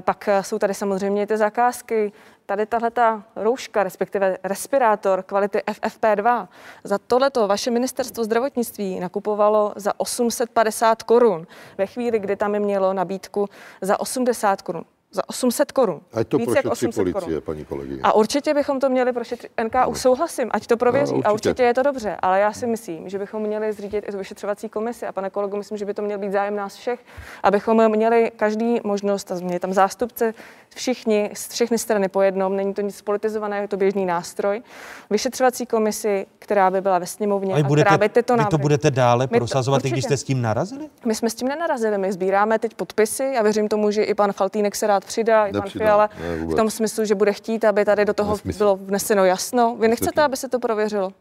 Pak 0.00 0.28
eh, 0.28 0.42
jsou 0.42 0.58
tady 0.58 0.74
samozřejmě 0.74 1.26
ty 1.26 1.36
zakázky, 1.36 2.12
tady 2.46 2.66
tahle 2.66 2.90
ta 2.90 3.22
rouška, 3.36 3.84
respektive 3.84 4.38
respirátor 4.44 5.22
kvality 5.22 5.58
FFP2, 5.58 6.48
za 6.84 6.98
tohleto 6.98 7.48
vaše 7.48 7.70
ministerstvo 7.70 8.24
zdravotnictví 8.24 9.00
nakupovalo 9.00 9.72
za 9.76 10.00
850 10.00 11.02
korun. 11.02 11.46
Ve 11.78 11.86
chvíli, 11.86 12.18
kdy 12.18 12.36
tam 12.36 12.54
je 12.54 12.60
mělo 12.60 12.92
nabídku 12.92 13.48
za 13.80 14.00
80 14.00 14.62
korun. 14.62 14.84
Za 15.14 15.22
800 15.28 15.72
korun. 15.72 16.00
Ať 16.12 16.28
to 16.28 16.38
Víc 16.38 16.46
prošetří 16.46 16.68
800 16.70 16.94
korun. 17.04 17.12
policie, 17.12 17.40
paní 17.40 17.64
kolegyně. 17.64 18.00
A 18.02 18.12
určitě 18.12 18.54
bychom 18.54 18.80
to 18.80 18.88
měli 18.88 19.12
prošetřit. 19.12 19.50
NKU 19.64 19.94
souhlasím, 19.94 20.48
ať 20.50 20.66
to 20.66 20.76
prověří. 20.76 21.12
No, 21.14 21.20
a 21.24 21.32
určitě. 21.32 21.48
určitě 21.50 21.62
je 21.62 21.74
to 21.74 21.82
dobře. 21.82 22.16
Ale 22.22 22.40
já 22.40 22.52
si 22.52 22.66
myslím, 22.66 23.08
že 23.08 23.18
bychom 23.18 23.42
měli 23.42 23.72
zřídit 23.72 24.04
i 24.08 24.12
tu 24.12 24.18
vyšetřovací 24.18 24.68
komisi. 24.68 25.06
A 25.06 25.12
pane 25.12 25.30
kolego, 25.30 25.56
myslím, 25.56 25.78
že 25.78 25.84
by 25.84 25.94
to 25.94 26.02
měl 26.02 26.18
být 26.18 26.32
zájem 26.32 26.56
nás 26.56 26.76
všech, 26.76 27.00
abychom 27.42 27.88
měli 27.88 28.32
každý 28.36 28.80
možnost, 28.84 29.32
a 29.32 29.34
měli 29.34 29.58
tam 29.60 29.72
zástupce 29.72 30.34
všichni, 30.74 31.30
z 31.34 31.48
všechny 31.48 31.78
strany 31.78 32.08
po 32.08 32.22
jednom, 32.22 32.56
není 32.56 32.74
to 32.74 32.80
nic 32.82 33.02
politizované, 33.02 33.58
je 33.60 33.68
to 33.68 33.76
běžný 33.76 34.06
nástroj. 34.06 34.62
Vyšetřovací 35.10 35.66
komisi, 35.66 36.26
která 36.38 36.70
by 36.70 36.80
byla 36.80 36.98
ve 36.98 37.06
sněmovně 37.06 37.52
Ale 37.52 37.60
a 37.60 37.64
která 37.64 37.68
budete, 37.68 37.98
by 37.98 38.08
tyto 38.08 38.32
vy 38.32 38.36
to 38.38 38.42
návrhy. 38.42 38.62
budete 38.62 38.90
dále 38.90 39.24
My 39.30 39.38
to- 39.38 39.44
prosazovat, 39.44 39.78
i 39.84 39.88
když 39.90 39.92
určitě. 39.92 40.08
jste 40.08 40.16
s 40.16 40.24
tím 40.24 40.42
narazili? 40.42 40.88
My 41.04 41.14
jsme 41.14 41.30
s 41.30 41.34
tím 41.34 41.48
nenarazili, 41.48 41.98
my 41.98 42.12
sbíráme 42.12 42.58
teď 42.58 42.74
podpisy. 42.74 43.32
Já 43.34 43.42
věřím 43.42 43.68
tomu, 43.68 43.90
že 43.90 44.02
i 44.02 44.14
pan 44.14 44.32
Faltýnek 44.32 44.76
se 44.76 44.86
rád 44.86 45.01
přidá, 45.04 45.46
i 45.46 45.52
pan 45.52 45.68
Fiala, 45.68 46.10
v 46.46 46.54
tom 46.54 46.70
smyslu, 46.70 47.04
že 47.04 47.14
bude 47.14 47.32
chtít, 47.32 47.64
aby 47.64 47.84
tady 47.84 48.04
do 48.04 48.14
toho 48.14 48.32
Nesmysl. 48.32 48.58
bylo 48.58 48.76
vneseno 48.76 49.24
jasno. 49.24 49.76
Vy 49.80 49.88
nechcete, 49.88 50.22
aby 50.22 50.36
se 50.36 50.48
to 50.48 50.58
prověřilo? 50.58 51.12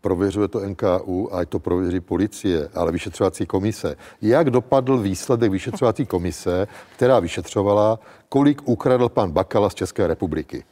Prověřuje 0.00 0.48
to 0.48 0.60
NKU 0.60 1.34
a 1.34 1.38
ať 1.38 1.48
to 1.48 1.58
prověří 1.58 2.00
policie, 2.00 2.68
ale 2.74 2.92
vyšetřovací 2.92 3.46
komise. 3.46 3.96
Jak 4.22 4.50
dopadl 4.50 4.98
výsledek 4.98 5.52
vyšetřovací 5.52 6.06
komise, 6.06 6.66
která 6.96 7.20
vyšetřovala, 7.20 7.98
kolik 8.28 8.68
ukradl 8.68 9.08
pan 9.08 9.30
Bakala 9.30 9.70
z 9.70 9.74
České 9.74 10.06
republiky? 10.06 10.64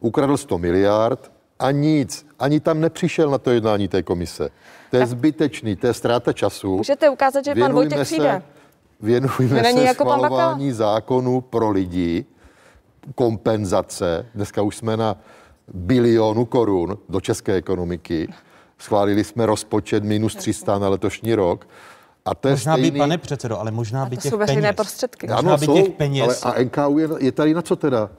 Ukradl 0.00 0.36
100 0.36 0.58
miliard 0.58 1.32
a 1.58 1.70
nic. 1.70 2.26
Ani 2.38 2.60
tam 2.60 2.80
nepřišel 2.80 3.30
na 3.30 3.38
to 3.38 3.50
jednání 3.50 3.88
té 3.88 4.02
komise. 4.02 4.50
To 4.90 4.96
je 4.96 5.06
zbytečný, 5.06 5.76
to 5.76 5.86
je 5.86 5.94
ztráta 5.94 6.32
času. 6.32 6.76
Můžete 6.76 7.08
ukázat, 7.08 7.44
že 7.44 7.54
pan 7.54 7.72
Vojtěch 7.72 8.00
přijde. 8.00 8.42
Věnujme 9.00 9.62
není 9.62 9.78
se 9.78 9.84
jako 9.84 10.04
schvalování 10.04 10.72
zákonů 10.72 11.40
pro 11.40 11.70
lidi, 11.70 12.24
kompenzace. 13.14 14.26
Dneska 14.34 14.62
už 14.62 14.76
jsme 14.76 14.96
na 14.96 15.16
bilionu 15.74 16.44
korun 16.44 16.98
do 17.08 17.20
české 17.20 17.54
ekonomiky. 17.54 18.28
Schválili 18.78 19.24
jsme 19.24 19.46
rozpočet 19.46 20.04
minus 20.04 20.34
300 20.34 20.78
na 20.78 20.88
letošní 20.88 21.34
rok. 21.34 21.68
A 22.24 22.34
to 22.34 22.48
je 22.48 22.52
Možná 22.54 22.76
by, 22.76 22.82
stejný... 22.82 22.98
pane 22.98 23.18
předsedo, 23.18 23.58
ale 23.60 23.70
možná 23.70 24.06
by 24.06 24.16
To 24.16 24.22
těch 24.22 24.30
jsou 24.32 24.38
veřejné 24.38 24.62
peněz, 24.62 24.76
prostředky. 24.76 25.26
možná 25.26 25.56
by 25.56 25.66
těch 25.66 25.88
peněz, 25.90 26.44
ale 26.44 26.54
a 26.54 26.62
NKU 26.62 26.98
je, 26.98 27.08
je 27.18 27.32
tady 27.32 27.54
na 27.54 27.62
co 27.62 27.76
teda? 27.76 28.10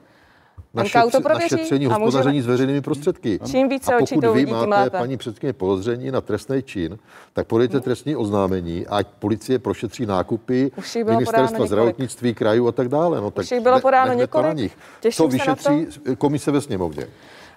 Na, 0.74 0.84
NKU 0.84 0.92
to 0.94 1.00
šetři- 1.00 1.14
na 1.14 1.22
prověří 1.30 1.50
šetření 1.58 1.86
a 1.88 1.90
hospodaření 1.90 2.38
můžeme- 2.38 2.44
s 2.44 2.48
veřejnými 2.48 2.82
prostředky. 2.82 3.40
Čím 3.52 3.70
více 3.70 3.94
a 3.94 4.00
pokud 4.00 4.22
to 4.22 4.34
vy 4.34 4.46
máte, 4.46 4.70
lépe. 4.70 4.98
paní 4.98 5.18
předsedkyně, 5.18 5.54
podezření 5.54 6.12
na 6.12 6.22
trestný 6.22 6.64
čin, 6.64 6.98
tak 7.34 7.48
podejte 7.48 7.80
trestní 7.80 8.16
oznámení, 8.16 8.88
ať 8.88 9.08
policie 9.20 9.60
prošetří 9.60 10.06
nákupy 10.06 10.72
ministerstva 11.06 11.42
několik. 11.52 11.68
zdravotnictví, 11.68 12.34
krajů 12.34 12.68
a 12.68 12.72
tak 12.72 12.88
dále. 12.88 13.22
No, 13.22 13.32
tak 13.32 13.44
Už 13.44 13.52
jich 13.52 13.62
bylo 13.62 13.82
podáno 13.82 14.06
to 14.06 14.16
na 14.18 14.22
několik. 14.22 14.54
nich. 14.58 14.78
Těším 15.00 15.26
To 15.26 15.32
se 15.32 15.38
na 15.50 15.56
to. 15.56 15.74
vyšetří 15.74 16.00
komise 16.18 16.52
ve 16.52 16.62
sněmovně. 16.62 17.08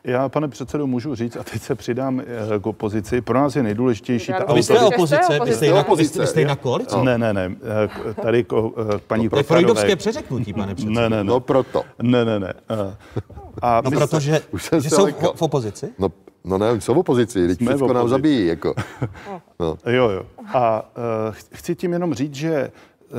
Já, 0.04 0.28
pane 0.28 0.48
předsedo, 0.48 0.86
můžu 0.86 1.14
říct, 1.14 1.36
a 1.36 1.44
teď 1.44 1.62
se 1.62 1.74
přidám 1.74 2.20
eh, 2.20 2.58
k 2.60 2.66
opozici. 2.66 3.20
Pro 3.20 3.38
nás 3.38 3.56
je 3.56 3.62
nejdůležitější 3.62 4.32
ta 4.32 4.44
A 4.44 4.52
vy 4.54 4.62
jste 4.62 4.78
Opozice. 4.80 5.16
Jste 5.22 5.32
vy 5.32 5.38
jste, 5.38 5.40
opozice. 5.40 5.66
na, 5.70 5.74
vy 5.74 5.80
Opozice. 5.80 6.12
jste, 6.12 6.20
vy 6.20 6.26
jste 6.26 6.44
na 6.44 6.56
koalici. 6.56 6.96
Ne, 7.02 7.18
ne, 7.18 7.32
ne. 7.32 7.50
eh, 7.84 7.88
k- 7.88 8.22
Tady 8.22 8.44
ko, 8.44 8.72
eh, 8.94 8.98
paní 9.06 9.28
To 9.28 9.36
je 9.36 9.42
freudovské 9.42 9.96
přeřeknutí, 9.96 10.52
pane 10.52 10.74
předsedo. 10.74 11.00
Ne, 11.00 11.08
ne, 11.10 11.16
ne. 11.16 11.24
No 11.24 11.40
proto. 11.40 11.82
Ne, 12.02 12.24
ne, 12.24 12.40
ne. 12.40 12.52
A 13.62 13.80
No 13.84 13.90
protože 13.90 14.40
už 14.50 14.62
jsem 14.64 14.80
že 14.80 14.90
jsou 14.90 15.04
lekal. 15.04 15.32
v, 15.32 15.36
v 15.36 15.42
opozici? 15.42 15.88
No, 15.98 16.08
no 16.44 16.58
ne, 16.58 16.70
oni 16.70 16.80
jsou 16.80 16.94
v 16.94 16.98
opozici, 16.98 17.48
teď 17.48 17.56
všechno 17.58 17.86
nám 17.86 17.96
opozici. 17.96 18.10
zabíjí. 18.10 18.46
Jako. 18.46 18.74
No. 19.60 19.76
Jo, 19.86 20.08
jo. 20.08 20.22
A 20.54 20.82
uh, 20.96 21.34
chci 21.52 21.74
tím 21.74 21.92
jenom 21.92 22.14
říct, 22.14 22.34
že 22.34 22.70
uh, 23.10 23.18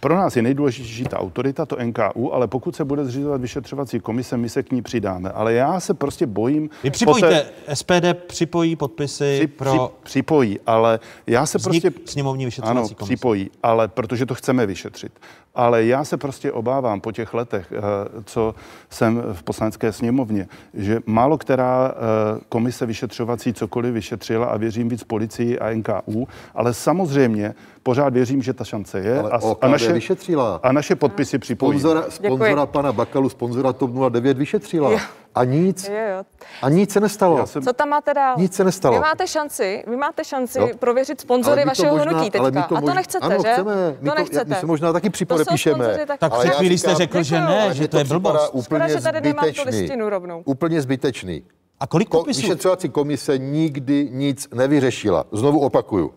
pro 0.00 0.16
nás 0.16 0.36
je 0.36 0.42
nejdůležitější 0.42 1.04
ta 1.04 1.18
autorita, 1.18 1.66
to 1.66 1.76
NKU, 1.84 2.34
ale 2.34 2.46
pokud 2.46 2.76
se 2.76 2.84
bude 2.84 3.04
zřizovat 3.04 3.40
vyšetřovací 3.40 4.00
komise, 4.00 4.36
my 4.36 4.48
se 4.48 4.62
k 4.62 4.72
ní 4.72 4.82
přidáme. 4.82 5.30
Ale 5.30 5.52
já 5.52 5.80
se 5.80 5.94
prostě 5.94 6.26
bojím... 6.26 6.62
Vy 6.82 6.90
po 6.90 6.94
připojíte, 6.94 7.46
té- 7.66 7.76
SPD 7.76 8.14
připojí 8.26 8.76
podpisy 8.76 9.36
Při, 9.38 9.46
pro 9.46 9.70
při, 9.72 9.94
připojí, 10.02 10.58
ale 10.66 11.00
já 11.26 11.46
se 11.46 11.58
vznik 11.58 11.82
prostě... 11.82 12.12
sněmovní 12.12 12.44
vyšetřovací 12.44 12.78
Ano, 12.78 12.88
komise. 12.88 13.04
připojí, 13.04 13.50
ale 13.62 13.88
protože 13.88 14.26
to 14.26 14.34
chceme 14.34 14.66
vyšetřit. 14.66 15.12
Ale 15.54 15.84
já 15.84 16.04
se 16.04 16.16
prostě 16.16 16.52
obávám 16.52 17.00
po 17.00 17.12
těch 17.12 17.34
letech, 17.34 17.72
eh, 17.72 17.80
co 18.24 18.54
jsem 18.90 19.22
v 19.32 19.42
poslanecké 19.42 19.92
sněmovně, 19.92 20.48
že 20.74 21.00
málo 21.06 21.38
která 21.38 21.92
eh, 21.94 22.40
komise 22.48 22.86
vyšetřovací 22.86 23.52
cokoliv 23.52 23.94
vyšetřila 23.94 24.46
a 24.46 24.56
věřím 24.56 24.88
víc 24.88 25.04
policii 25.04 25.58
a 25.58 25.70
NKU, 25.70 26.28
ale 26.54 26.74
samozřejmě 26.74 27.54
pořád 27.82 28.12
věřím, 28.12 28.42
že 28.42 28.52
ta 28.52 28.64
šance 28.64 28.98
je 29.00 29.18
Ale 29.18 29.30
a, 29.30 29.38
OKD 29.38 29.92
vyšetřila. 29.92 30.60
a 30.62 30.72
naše 30.72 30.96
podpisy 30.96 31.38
připojí. 31.38 31.80
Sponzora, 31.80 32.10
sponzora 32.10 32.66
pana 32.66 32.92
Bakalu, 32.92 33.28
sponzora 33.28 33.72
TOP 33.72 33.90
09 34.10 34.38
vyšetřila. 34.38 34.90
Jo. 34.90 34.98
A 35.34 35.44
nic. 35.44 35.88
Jo, 35.88 35.94
jo. 36.16 36.24
A 36.62 36.68
nic 36.68 36.92
se 36.92 37.00
nestalo. 37.00 37.46
Jsem- 37.46 37.62
Co 37.62 37.72
tam 37.72 37.88
máte 37.88 38.14
dál? 38.14 38.34
Nic 38.38 38.54
se 38.54 38.64
nestalo. 38.64 38.94
Vy 38.96 39.00
máte 39.00 39.26
šanci, 39.26 39.84
vy 39.86 39.96
máte 39.96 40.24
šanci 40.24 40.58
Jo. 40.58 40.68
prověřit 40.78 41.20
sponzory 41.20 41.64
vašeho 41.64 41.96
možná- 41.96 42.12
hnutí 42.12 42.30
teďka. 42.30 42.50
my 42.50 42.62
to 42.68 42.76
A 42.76 42.80
to 42.80 42.86
mož- 42.86 42.94
nechcete, 42.94 43.26
ano, 43.26 43.36
že? 43.42 43.52
chceme. 43.52 43.74
My 44.00 44.08
to 44.08 44.14
to- 44.14 44.20
nechcete. 44.20 44.44
my 44.44 44.54
se 44.54 44.66
možná 44.66 44.92
taky 44.92 45.10
připodepíšeme. 45.10 45.98
tak, 46.18 46.32
před 46.38 46.48
já 46.48 46.54
chvílí 46.54 46.78
jste 46.78 46.94
řekl, 46.94 47.22
že 47.22 47.40
ne, 47.40 47.68
že 47.74 47.88
to 47.88 47.98
je 47.98 48.04
blbost. 48.04 48.50
Úplně 48.52 48.62
Škoda, 48.80 48.88
že 48.88 49.00
tady 49.02 49.20
nemám 49.20 49.44
tu 49.44 49.50
zbytečný. 49.52 49.80
listinu 49.80 50.08
rovnou. 50.08 50.42
Úplně 50.44 50.82
zbytečný. 50.82 51.42
A 51.80 51.86
kolik 51.86 52.08
Ko- 52.08 52.18
podpisů? 52.18 52.40
vyšetřovací 52.40 52.88
komise 52.88 53.38
nikdy 53.38 54.08
nic 54.12 54.48
nevyřešila. 54.54 55.24
Znovu 55.32 55.60
opakuju. 55.60 56.12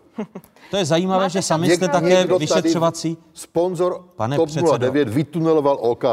To 0.70 0.76
je 0.76 0.84
zajímavé, 0.84 1.24
Máte 1.24 1.30
že 1.30 1.42
sami 1.42 1.70
jste 1.70 1.88
také 1.88 2.26
vyšetřovací. 2.38 3.18
Sponzor 3.32 4.04
Pane 4.16 4.36
TOP 4.36 4.46
předsedo. 4.48 4.78
09 4.78 5.08
vytuneloval 5.08 5.78
OKD. 5.80 6.04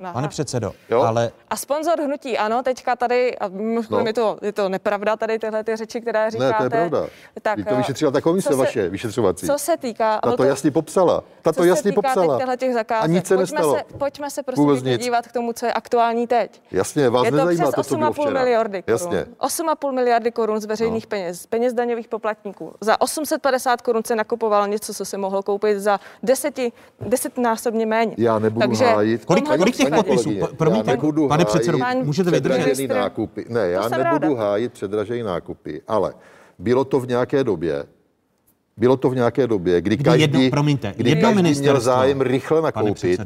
Aha. 0.00 0.12
Pane 0.12 0.28
předsedo, 0.28 0.72
Jo? 0.90 1.02
ale 1.02 1.30
A 1.50 1.56
sponzor 1.56 2.00
hnutí, 2.00 2.38
ano, 2.38 2.62
teďka 2.62 2.96
tady, 2.96 3.38
a 3.38 3.48
No. 3.90 4.02
je, 4.06 4.12
to, 4.12 4.38
je 4.42 4.52
to 4.52 4.68
nepravda, 4.68 5.16
tady 5.16 5.38
tyhle 5.38 5.64
ty 5.64 5.76
řeči, 5.76 6.00
které 6.00 6.30
říkáte. 6.30 6.52
Ne, 6.52 6.58
to 6.58 6.62
je 6.64 6.70
pravda. 6.70 7.06
Tak, 7.42 7.56
Vy 7.56 7.64
to 7.64 7.74
eh, 7.74 7.76
vyšetřila 7.76 8.10
ta 8.10 8.20
komise 8.20 8.48
co 8.48 8.54
se- 8.54 8.58
vaše, 8.58 8.88
vyšetřovací. 8.88 9.46
Co 9.46 9.58
se 9.58 9.76
týká... 9.76 10.20
Ta 10.20 10.36
to 10.36 10.44
jasně 10.44 10.70
popsala. 10.70 11.24
Ta 11.42 11.52
to 11.52 11.56
co 11.60 11.64
jasně 11.64 11.82
se 11.82 11.88
týká 11.88 12.02
popsala. 12.02 12.38
teď 12.38 12.60
těch 12.60 12.74
zakázek, 12.74 13.04
A 13.04 13.06
nic 13.06 13.26
se 13.26 13.36
pojďme 13.36 13.56
nestalo. 13.58 13.74
Se, 13.76 13.84
pojďme 13.98 14.30
se 14.30 14.42
prosím 14.42 14.64
Vůbec 14.64 14.76
pěkně 14.78 14.92
nic. 14.92 15.02
dívat 15.04 15.26
k 15.28 15.32
tomu, 15.32 15.52
co 15.52 15.66
je 15.66 15.72
aktuální 15.72 16.26
teď. 16.26 16.62
Jasně, 16.70 17.10
vás 17.10 17.24
je 17.24 17.30
to 17.30 17.36
nezajímá 17.36 17.64
přes 17.64 17.74
to, 17.74 17.82
co 17.84 17.96
bylo 17.96 18.10
8,5 18.10 18.12
včera. 18.22 18.40
miliardy 18.40 18.82
korun. 18.82 18.92
Jasně. 18.94 19.26
8,5 19.40 19.92
miliardy 19.92 20.32
korun 20.32 20.60
z 20.60 20.64
veřejných 20.64 21.04
no. 21.04 21.08
peněz, 21.08 21.46
peněz 21.46 21.72
daňových 21.74 22.08
poplatníků. 22.08 22.74
Za 22.80 23.00
850 23.00 23.82
korun 23.82 23.97
se 24.06 24.16
nakupovalo 24.16 24.66
něco, 24.66 24.94
co 24.94 25.04
se 25.04 25.18
mohlo 25.18 25.42
koupit 25.42 25.78
za 25.78 26.00
deseti, 26.22 26.72
desetnásobně 27.00 27.86
méně. 27.86 28.14
Já 28.18 28.38
nebudu 28.38 28.66
Takže 28.66 28.84
hájit. 28.84 29.24
Kolik- 29.24 29.56
kolik 29.58 29.76
těch 29.76 29.90
podpisů? 29.94 30.30
promiňte, 30.56 30.96
pane 31.28 31.44
předsedo, 31.44 31.78
můžete 32.02 32.30
vydržet? 32.30 32.88
nákupy. 32.88 33.44
Ne, 33.48 33.68
já 33.68 33.88
nebudu 33.88 34.34
ráda. 34.34 34.40
hájit 34.48 34.72
předražený 34.72 35.22
nákupy, 35.22 35.82
ale 35.88 36.14
bylo 36.58 36.84
to 36.84 37.00
v 37.00 37.08
nějaké 37.08 37.44
době, 37.44 37.84
bylo 38.76 38.96
to 38.96 39.10
v 39.10 39.14
nějaké 39.14 39.46
době, 39.46 39.80
kdy, 39.80 39.96
Kdy 39.96 40.04
každý, 40.04 40.20
jedno- 40.22 40.50
promiňte, 40.50 40.94
kdy 40.96 41.10
jedno 41.10 41.22
každý 41.22 41.34
měl 41.34 41.42
ministerstvo, 41.42 41.80
zájem 41.80 42.20
rychle 42.20 42.62
nakoupit. 42.62 43.20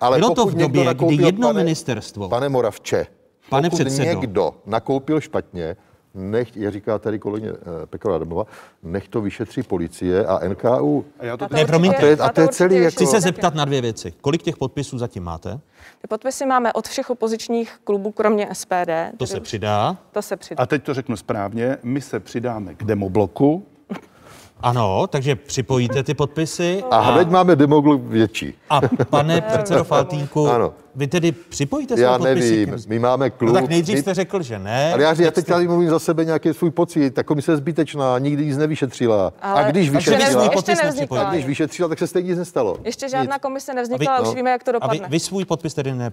ale 0.00 0.18
Bylo 0.18 0.34
to 0.34 0.46
v 0.46 0.54
době, 0.54 0.94
kdy 0.94 1.14
jedno 1.14 1.48
pane, 1.48 1.64
ministerstvo- 1.64 2.28
Pane 2.28 2.48
Moravče, 2.48 3.06
Pane 3.50 3.70
pokud 3.70 3.84
předsedo. 3.84 4.04
někdo 4.20 4.54
nakoupil 4.66 5.20
špatně, 5.20 5.76
nech, 6.16 6.56
jak 6.56 6.72
říká 6.72 6.98
tady 6.98 7.18
kolegyně 7.18 7.52
eh, 7.52 7.86
Pekarová 7.86 8.16
Adamová, 8.16 8.44
nech 8.82 9.08
to 9.08 9.20
vyšetří 9.20 9.62
policie 9.62 10.26
a 10.26 10.48
NKU. 10.48 11.04
A 11.18 11.24
já 11.24 11.36
to 11.36 11.44
A 11.44 11.48
to 11.48 11.54
Ne, 11.54 11.64
promiňte. 11.64 11.96
A 11.96 12.00
to 12.00 12.06
je, 12.06 12.16
a 12.16 12.28
to 12.28 12.40
je 12.40 12.48
celý 12.48 12.76
jako... 12.76 12.90
Chci 12.90 13.06
se 13.06 13.20
zeptat 13.20 13.54
na 13.54 13.64
dvě 13.64 13.80
věci. 13.80 14.12
Kolik 14.20 14.42
těch 14.42 14.56
podpisů 14.56 14.98
zatím 14.98 15.22
máte? 15.22 15.60
Ty 16.00 16.08
podpisy 16.08 16.46
máme 16.46 16.72
od 16.72 16.88
všech 16.88 17.10
opozičních 17.10 17.80
klubů, 17.84 18.12
kromě 18.12 18.48
SPD. 18.52 18.90
To 19.16 19.26
se 19.26 19.40
přidá. 19.40 19.96
To 20.12 20.22
se 20.22 20.36
přidá. 20.36 20.62
A 20.62 20.66
teď 20.66 20.82
to 20.82 20.94
řeknu 20.94 21.16
správně, 21.16 21.78
my 21.82 22.00
se 22.00 22.20
přidáme 22.20 22.74
k 22.74 22.84
demobloku, 22.84 23.66
Ano, 24.66 25.06
takže 25.06 25.36
připojíte 25.36 26.02
ty 26.02 26.14
podpisy. 26.14 26.84
A 26.90 27.00
hned 27.00 27.30
máme 27.30 27.56
demoglub 27.56 28.02
větší. 28.04 28.54
A 28.70 28.80
pane 29.10 29.40
předsedo 29.48 29.84
Faltínku, 29.84 30.48
Ano. 30.48 30.72
vy 30.94 31.06
tedy 31.06 31.32
připojíte 31.32 31.94
své 31.94 32.02
Já 32.04 32.18
podpisy? 32.18 32.66
nevím, 32.66 32.82
k- 32.82 32.86
my 32.86 32.98
máme 32.98 33.30
klub. 33.30 33.48
No 33.48 33.60
tak 33.60 33.68
nejdřív 33.70 33.94
my, 33.96 34.02
jste 34.02 34.14
řekl, 34.14 34.42
že 34.42 34.58
ne. 34.58 34.92
ale 34.92 35.02
já, 35.02 35.14
já 35.18 35.30
teď 35.30 35.46
tady 35.46 35.68
mluvím 35.68 35.90
za 35.90 35.98
sebe 35.98 36.24
nějaký 36.24 36.54
svůj 36.54 36.70
pocit. 36.70 37.10
Ta 37.14 37.22
komise 37.22 37.52
je 37.52 37.56
zbytečná, 37.56 38.18
nikdy 38.18 38.46
nic 38.46 38.56
nevyšetřila. 38.56 39.32
Ale- 39.42 39.64
a 39.64 39.70
když 39.70 39.90
vyšetřila, 39.90 40.42
ještě 40.42 40.54
podpis 40.54 40.82
nevznikla. 40.82 41.22
a 41.22 41.32
když 41.32 41.46
vyšetřila, 41.46 41.88
tak 41.88 41.98
se 41.98 42.06
stejně 42.06 42.28
nic 42.28 42.38
nestalo. 42.38 42.76
Ještě 42.84 43.08
žádná 43.08 43.38
komise 43.38 43.72
A 43.72 43.74
nevznikla, 43.74 43.98
vy- 44.12 44.18
ale 44.18 44.20
už 44.22 44.28
no. 44.28 44.34
víme, 44.34 44.50
jak 44.50 44.64
to 44.64 44.70
A 44.70 44.72
vy, 44.72 44.80
dopadne. 44.80 45.08
vy 45.08 45.20
svůj 45.20 45.44
podpis 45.44 45.74
tedy 45.74 45.92
ne... 45.94 46.12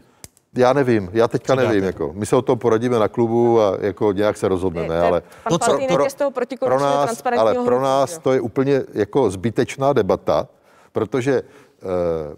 Já 0.55 0.73
nevím, 0.73 1.09
já 1.13 1.27
teďka 1.27 1.53
Přidáte. 1.53 1.67
nevím. 1.67 1.83
Jako. 1.83 2.11
My 2.13 2.25
se 2.25 2.35
o 2.35 2.41
tom 2.41 2.59
poradíme 2.59 2.99
na 2.99 3.07
klubu 3.07 3.61
a 3.61 3.77
jako 3.81 4.11
nějak 4.11 4.37
se 4.37 4.47
rozhodneme, 4.47 4.95
je- 4.95 5.01
ale 5.01 5.21
Pan 5.43 5.51
To, 5.51 5.57
co- 5.57 5.77
pro- 5.87 6.03
je 6.03 6.09
z 6.09 6.13
toho 6.13 6.31
pro 6.59 6.79
nás, 6.79 7.23
ale 7.37 7.53
pro 7.53 7.81
nás 7.81 8.17
to 8.17 8.33
je 8.33 8.41
úplně 8.41 8.81
jako 8.93 9.29
zbytečná 9.29 9.93
debata, 9.93 10.47
protože 10.91 11.33
eh, 11.41 12.35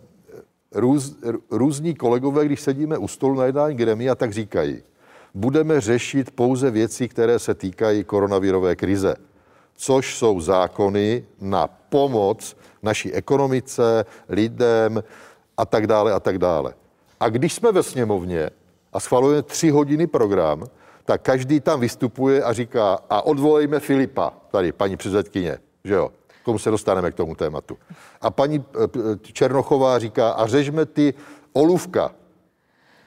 růz, 0.72 1.16
různí 1.52 1.96
kolegové, 1.96 2.46
když 2.46 2.62
sedíme 2.62 2.98
u 2.98 3.08
stolu 3.08 3.36
na 3.36 3.46
jednání 3.46 3.76
gremia, 3.76 4.16
tak 4.16 4.34
říkají, 4.34 4.84
budeme 5.34 5.82
řešit 5.82 6.32
pouze 6.32 6.72
věci, 6.72 7.08
které 7.08 7.40
se 7.40 7.54
týkají 7.54 8.04
koronavirové 8.04 8.76
krize, 8.76 9.16
což 9.76 10.16
jsou 10.18 10.42
zákony 10.42 11.26
na 11.42 11.68
pomoc 11.68 12.58
naší 12.84 13.14
ekonomice, 13.14 14.06
lidem 14.30 15.04
a 15.58 15.66
tak 15.66 15.88
dále 15.88 16.14
a 16.14 16.20
tak 16.20 16.38
dále. 16.38 16.74
A 17.20 17.30
když 17.30 17.54
jsme 17.54 17.72
ve 17.72 17.84
sněmovně 17.84 18.50
a 18.94 19.00
schvalujeme 19.00 19.42
tři 19.42 19.70
hodiny 19.70 20.08
program, 20.08 20.64
tak 21.06 21.22
každý 21.22 21.60
tam 21.60 21.80
vystupuje 21.80 22.44
a 22.44 22.54
říká, 22.54 23.00
a 23.10 23.22
odvolejme 23.22 23.80
Filipa, 23.80 24.34
tady 24.52 24.72
paní 24.72 24.98
předsedkyně, 24.98 25.58
že 25.84 25.94
jo, 25.94 26.12
k 26.42 26.46
tomu 26.46 26.60
se 26.60 26.72
dostaneme 26.72 27.12
k 27.12 27.16
tomu 27.16 27.36
tématu. 27.36 27.78
A 28.22 28.30
paní 28.30 28.64
eh, 28.76 28.84
eh, 28.84 29.18
Černochová 29.34 30.00
říká, 30.00 30.32
a 30.32 30.48
řežme 30.48 30.86
ty 30.86 31.14
olůvka, 31.54 32.12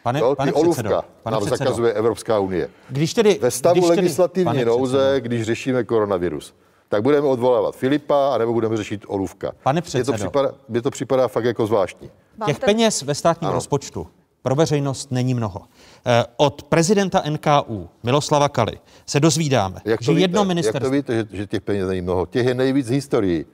Pane, 0.03 0.21
jo, 0.21 0.35
pane 0.35 0.53
olůvka 0.53 0.83
předsedo, 0.83 1.03
pane 1.23 1.35
nám 1.35 1.41
předsedo, 1.41 1.65
zakazuje 1.65 1.93
Evropská 1.93 2.39
unie. 2.39 2.71
když 2.89 3.15
tedy... 3.15 3.39
Ve 3.43 3.51
stavu 3.51 3.75
když 3.75 3.89
tedy, 3.89 4.01
legislativní 4.01 4.65
nouze, 4.65 4.97
předsedo, 4.97 5.21
když 5.21 5.43
řešíme 5.43 5.85
koronavirus, 5.85 6.55
tak 6.89 7.03
budeme 7.03 7.27
odvolávat 7.27 7.77
Filipa, 7.77 8.35
anebo 8.35 8.53
budeme 8.53 8.77
řešit 8.77 9.05
Olůvka. 9.09 9.53
Pane 9.63 9.75
Mně 9.77 9.83
to 9.83 9.87
předsedo. 9.87 10.13
připadá, 10.13 10.53
mně 10.69 10.83
to 10.83 10.91
připadá 10.91 11.29
fakt 11.29 11.45
jako 11.45 11.67
zvláštní. 11.67 12.11
Vám 12.39 12.47
Těch 12.47 12.59
ten- 12.59 12.67
peněz 12.67 13.03
ve 13.03 13.15
státním 13.15 13.49
Ano. 13.49 13.55
rozpočtu 13.55 14.07
pro 14.43 14.55
veřejnost 14.55 15.13
není 15.13 15.35
mnoho. 15.35 15.61
Eh, 16.07 16.25
Od 16.37 16.63
prezidenta 16.63 17.23
NKU 17.31 17.89
Miloslava 18.03 18.49
Kaly 18.49 18.79
se 19.07 19.21
dozvídáme, 19.21 19.81
Jak 19.85 19.99
to 20.01 20.05
že 20.05 20.11
víte? 20.13 20.21
jedno 20.21 20.41
Jak 20.41 20.45
to 20.45 20.49
ministerstvo... 20.49 20.91
víte, 20.91 21.15
že, 21.17 21.27
že 21.33 21.47
těch 21.47 21.63
peněz 21.63 21.89
není 21.89 22.01
mnoho? 22.01 22.27
Těch 22.27 22.47
je 22.47 22.55
nejvíc 22.55 22.87
v 22.89 22.93
historii. 22.93 23.47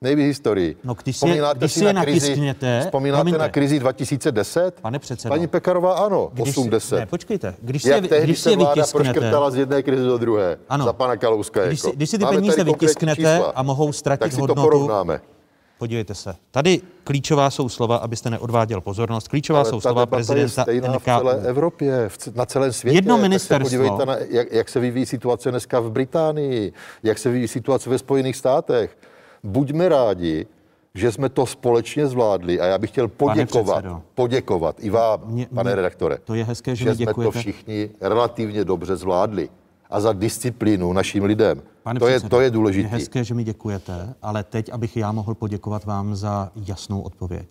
Nejvíc 0.00 0.24
v 0.24 0.26
historii. 0.28 0.76
No, 0.84 0.94
když 0.94 1.16
si- 1.16 1.26
Vzpomínáte 1.26 1.58
když 1.58 1.72
si 1.72 1.84
je 1.84 1.92
na 1.92 2.02
krizi, 2.04 2.34
vzpomínáte 2.80 3.18
promiňte. 3.20 3.38
na 3.38 3.48
krizi 3.48 3.78
2010? 3.78 4.80
Pane 4.80 4.98
předsedo. 4.98 5.32
Paní 5.34 5.46
Pekarová 5.46 5.94
ano, 5.94 6.30
Když 6.32 6.54
si- 6.54 6.60
80. 6.60 6.96
Ne, 6.98 7.06
počkejte. 7.06 7.54
Když 7.62 7.82
si, 7.82 7.88
Jak 7.88 8.02
je, 8.02 8.08
tehdy 8.08 8.24
když 8.24 8.36
si 8.38 8.42
se 8.42 8.50
je 8.50 8.56
vláda 8.56 8.84
proškrtala 8.92 9.50
z 9.50 9.56
jedné 9.56 9.82
krize 9.82 10.04
do 10.04 10.18
druhé. 10.18 10.56
Ano. 10.68 10.84
Za 10.84 10.92
pana 10.92 11.16
Kalouska. 11.16 11.66
když 11.66 11.80
si, 11.80 11.86
jako. 11.86 11.96
když 11.96 12.10
si 12.10 12.18
ty 12.18 12.24
Máme 12.24 12.36
peníze 12.36 12.64
vytisknete 12.64 13.16
čísla. 13.16 13.52
a 13.54 13.62
mohou 13.62 13.92
ztratit 13.92 14.20
tak 14.20 14.30
si 14.32 14.36
to 14.36 14.42
hodnotu, 14.42 14.62
porovnáme. 14.62 15.20
Podívejte 15.78 16.14
se. 16.14 16.34
Tady 16.50 16.80
klíčová 17.04 17.50
jsou 17.50 17.68
slova, 17.68 17.96
abyste 17.96 18.30
neodváděl 18.30 18.80
pozornost. 18.80 19.28
Klíčová 19.28 19.58
Ale 19.58 19.70
jsou 19.70 19.80
slova 19.80 20.02
debata 20.04 20.16
je 20.16 20.24
prezidenta 20.24 20.62
stejná 20.62 20.98
v 20.98 21.02
celé 21.04 21.36
NKU. 21.36 21.46
Evropě, 21.46 22.08
v, 22.08 22.36
na 22.36 22.46
celém 22.46 22.72
světě. 22.72 22.96
Jedno 22.98 23.14
Tak 23.16 23.22
se 23.22 23.28
ministerstvo- 23.28 23.62
podívejte, 23.62 24.06
na, 24.06 24.16
jak, 24.30 24.52
jak 24.52 24.68
se 24.68 24.80
vyvíjí 24.80 25.06
situace 25.06 25.50
dneska 25.50 25.80
v 25.80 25.90
Británii, 25.90 26.72
jak 27.02 27.18
se 27.18 27.28
vyvíjí 27.30 27.48
situace 27.48 27.90
ve 27.90 27.98
Spojených 27.98 28.36
státech. 28.36 28.98
Buďme 29.42 29.88
rádi, 29.88 30.46
že 30.94 31.12
jsme 31.12 31.28
to 31.28 31.46
společně 31.46 32.06
zvládli 32.06 32.60
a 32.60 32.66
já 32.66 32.78
bych 32.78 32.90
chtěl 32.90 33.08
poděkovat, 33.08 33.84
poděkovat 34.14 34.76
i 34.80 34.90
vám, 34.90 35.20
Mě- 35.24 35.46
pane 35.54 35.70
mě- 35.70 35.74
redaktore, 35.74 36.18
to 36.24 36.34
je 36.34 36.44
hezké, 36.44 36.76
že 36.76 36.84
že 36.84 36.94
jsme 36.94 37.14
to 37.14 37.30
všichni 37.30 37.90
relativně 38.00 38.64
dobře 38.64 38.96
zvládli 38.96 39.48
a 39.90 40.00
za 40.00 40.12
disciplínu 40.12 40.92
našim 40.92 41.24
lidem. 41.24 41.62
Pane 41.82 42.00
to, 42.00 42.08
je, 42.08 42.20
to 42.20 42.40
je 42.40 42.46
Je 42.46 42.50
důležité. 42.50 42.88
hezké, 42.88 43.24
že 43.24 43.34
mi 43.34 43.44
děkujete, 43.44 44.14
ale 44.22 44.44
teď, 44.44 44.72
abych 44.72 44.96
já 44.96 45.12
mohl 45.12 45.34
poděkovat 45.34 45.84
vám 45.84 46.16
za 46.16 46.50
jasnou 46.66 47.00
odpověď. 47.00 47.48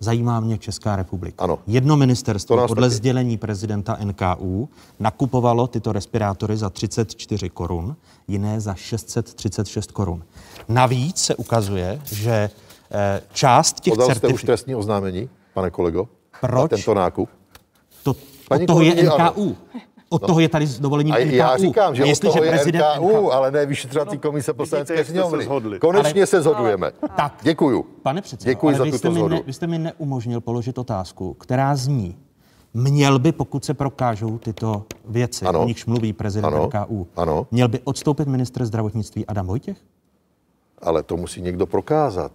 Zajímá 0.00 0.40
mě 0.40 0.58
Česká 0.58 0.96
republika. 0.96 1.44
Ano. 1.44 1.58
Jedno 1.66 1.96
ministerstvo 1.96 2.66
podle 2.68 2.88
taky. 2.88 2.96
sdělení 2.96 3.36
prezidenta 3.38 3.98
NKU 4.04 4.68
nakupovalo 5.00 5.66
tyto 5.66 5.92
respirátory 5.92 6.56
za 6.56 6.70
34 6.70 7.48
korun, 7.50 7.96
jiné 8.28 8.60
za 8.60 8.74
636 8.74 9.92
korun. 9.92 10.24
Navíc 10.68 11.18
se 11.18 11.34
ukazuje, 11.36 12.00
že 12.04 12.50
eh, 12.90 13.20
část 13.32 13.80
těch 13.80 13.92
Podal 13.94 14.14
jste 14.14 14.28
už 14.28 14.42
trestní 14.44 14.74
oznámení, 14.74 15.28
pane 15.54 15.70
kolego, 15.70 16.08
Proč? 16.40 16.70
tento 16.70 16.94
nákup? 16.94 17.28
To, 18.02 18.14
Paní 18.48 18.62
od 18.62 18.66
toho 18.66 18.82
je 18.82 18.90
kolegyně, 18.90 19.08
ano. 19.10 19.56
Od 20.10 20.26
toho 20.26 20.40
je 20.40 20.48
tady 20.48 20.66
s 20.66 20.80
dovolením 20.80 21.14
A 21.14 21.18
NKU. 21.18 21.34
já 21.34 21.56
říkám, 21.56 21.94
že 21.94 22.02
A 22.04 22.06
od 22.12 22.18
toho 22.18 22.44
je 22.44 22.50
prezident 22.50 22.84
NKU, 22.96 23.32
ale 23.32 23.50
ne 23.50 23.66
vyšetřovací 23.66 24.18
komise 24.18 24.52
poslanecké 24.52 24.94
jak 24.94 25.04
jste 25.06 25.12
se 25.12 25.20
sněmovny. 25.20 25.44
shodli. 25.44 25.78
Konečně 25.78 26.20
Ale- 26.20 26.26
se 26.26 26.42
shodujeme. 26.42 26.90
Tak. 27.16 27.38
Děkuju. 27.42 27.86
Pane 28.02 28.22
předsedo, 28.22 28.50
Děkuji 28.52 28.68
ale 28.68 28.78
za 28.78 28.84
vy, 28.84 28.92
jste 28.98 29.10
mi 29.10 29.22
ne, 29.28 29.42
vy 29.46 29.52
jste 29.52 29.66
mi 29.66 29.78
neumožnil 29.78 30.40
položit 30.40 30.78
otázku, 30.78 31.34
která 31.34 31.76
zní, 31.76 32.16
měl 32.74 33.18
by, 33.18 33.32
pokud 33.32 33.64
se 33.64 33.74
prokážou 33.74 34.38
tyto 34.38 34.84
věci, 35.08 35.44
Ano. 35.44 35.62
o 35.62 35.66
nichž 35.66 35.86
mluví 35.86 36.12
prezident 36.12 36.54
Ano. 36.54 36.66
NKU, 36.66 37.06
Ano. 37.16 37.46
měl 37.50 37.68
by 37.68 37.80
odstoupit 37.84 38.28
ministr 38.28 38.64
zdravotnictví 38.64 39.26
Adam 39.26 39.46
Vojtěch? 39.46 39.76
Ale 40.82 41.02
to 41.02 41.16
musí 41.16 41.42
někdo 41.42 41.66
prokázat. 41.66 42.32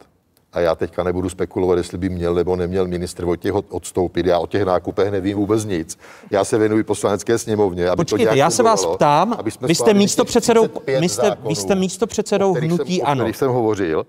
A 0.54 0.60
já 0.60 0.76
teďka 0.76 1.04
nebudu 1.04 1.30
spekulovat, 1.30 1.78
jestli 1.78 1.98
by 1.98 2.10
měl 2.10 2.34
nebo 2.34 2.56
neměl 2.56 2.88
ministr 2.88 3.26
od- 3.54 3.66
odstoupit. 3.70 4.26
Já 4.26 4.40
o 4.40 4.48
těch 4.48 4.64
nákupech 4.64 5.12
nevím 5.12 5.38
vůbec 5.38 5.66
nic. 5.66 5.98
Já 6.32 6.44
se 6.44 6.58
věnuji 6.58 6.84
poslanecké 6.84 7.38
sněmovně, 7.38 7.90
aby 7.90 7.96
to 7.96 8.02
Počkejte, 8.02 8.24
nějak 8.24 8.38
já 8.38 8.50
se 8.50 8.64
vás 8.64 8.86
ptám, 8.86 9.38
vy 9.62 9.76
jste 9.76 9.94
místo 9.94 10.24
těch 10.24 10.30
předsedou, 10.30 10.68
35 10.68 11.00
vy 11.00 11.10
jste, 11.10 11.26
zákonů, 11.28 11.50
vy 11.50 11.56
jste 11.56 11.76
místo 11.76 12.08
předsedou 12.08 12.54
hnutí 12.54 12.98
jsem, 12.98 13.08
ANO. 13.08 13.24
kterých 13.24 13.38
jsem 13.38 13.52
hovořil. 13.52 14.06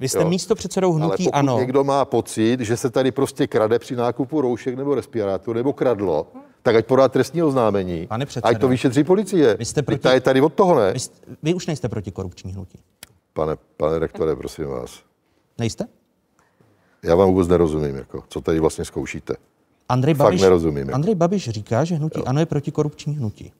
Vy 0.00 0.08
jste 0.08 0.18
Jo. 0.22 0.28
místo 0.28 0.54
předsedou 0.54 0.90
Ale 0.92 0.98
hnutí 1.00 1.24
pokud 1.24 1.36
ANO. 1.38 1.58
někdo 1.58 1.84
má 1.84 2.04
pocit, 2.04 2.60
že 2.60 2.76
se 2.76 2.90
tady 2.90 3.10
prostě 3.12 3.46
krade 3.46 3.78
při 3.78 3.96
nákupu 3.96 4.40
roušek 4.40 4.76
nebo 4.76 4.94
respirátorů 4.94 5.56
nebo 5.56 5.72
kradlo, 5.72 6.26
tak 6.62 6.76
ať 6.76 6.86
podá 6.86 7.08
trestní 7.08 7.42
oznámení. 7.42 8.06
Pane 8.06 8.26
předsedo, 8.26 8.48
ať 8.48 8.60
to 8.60 8.68
vyšetří 8.68 9.04
policie. 9.04 9.56
vy 9.58 9.64
jste 9.64 9.82
proti- 9.82 10.02
ta 10.02 10.12
je 10.14 10.20
tady 10.20 10.40
od 10.40 10.52
toho, 10.54 10.74
ne? 10.80 10.92
Vy, 10.92 10.98
jste, 11.00 11.16
vy 11.42 11.54
už 11.54 11.66
nejste 11.66 11.88
proti 11.88 12.10
korupční 12.10 12.52
hnutí. 12.52 12.78
Pane, 13.32 13.56
pane 13.76 13.98
rektore, 13.98 14.36
prosím 14.36 14.64
vás. 14.66 15.07
Nejste? 15.58 15.84
Já 17.02 17.14
vám 17.14 17.28
vůbec 17.28 17.48
nerozumím, 17.48 17.96
jako, 17.96 18.24
co 18.28 18.40
tady 18.40 18.60
vlastně 18.60 18.84
zkoušíte. 18.84 19.34
Andrej 19.88 20.14
Fakt 20.14 20.24
Babiš, 20.26 20.40
nerozumím, 20.40 20.78
jako. 20.78 20.94
Andrej 20.94 21.14
Babiš 21.14 21.48
říká, 21.48 21.84
že 21.84 21.94
hnutí 21.94 22.24
ANO 22.24 22.40
je 22.40 22.46
proti 22.46 22.70
korupční 22.72 23.16
hnutí. 23.16 23.52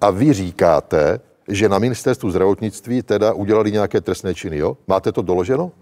A 0.00 0.10
vy 0.10 0.32
říkáte, 0.32 1.20
že 1.48 1.68
na 1.68 1.78
ministerstvu 1.78 2.30
zdravotnictví 2.30 3.02
teda 3.02 3.32
udělali 3.32 3.72
nějaké 3.72 4.00
trestné 4.00 4.34
činy, 4.34 4.58
jo? 4.58 4.76
Máte 4.86 5.12
to 5.12 5.22
doloženo? 5.22 5.72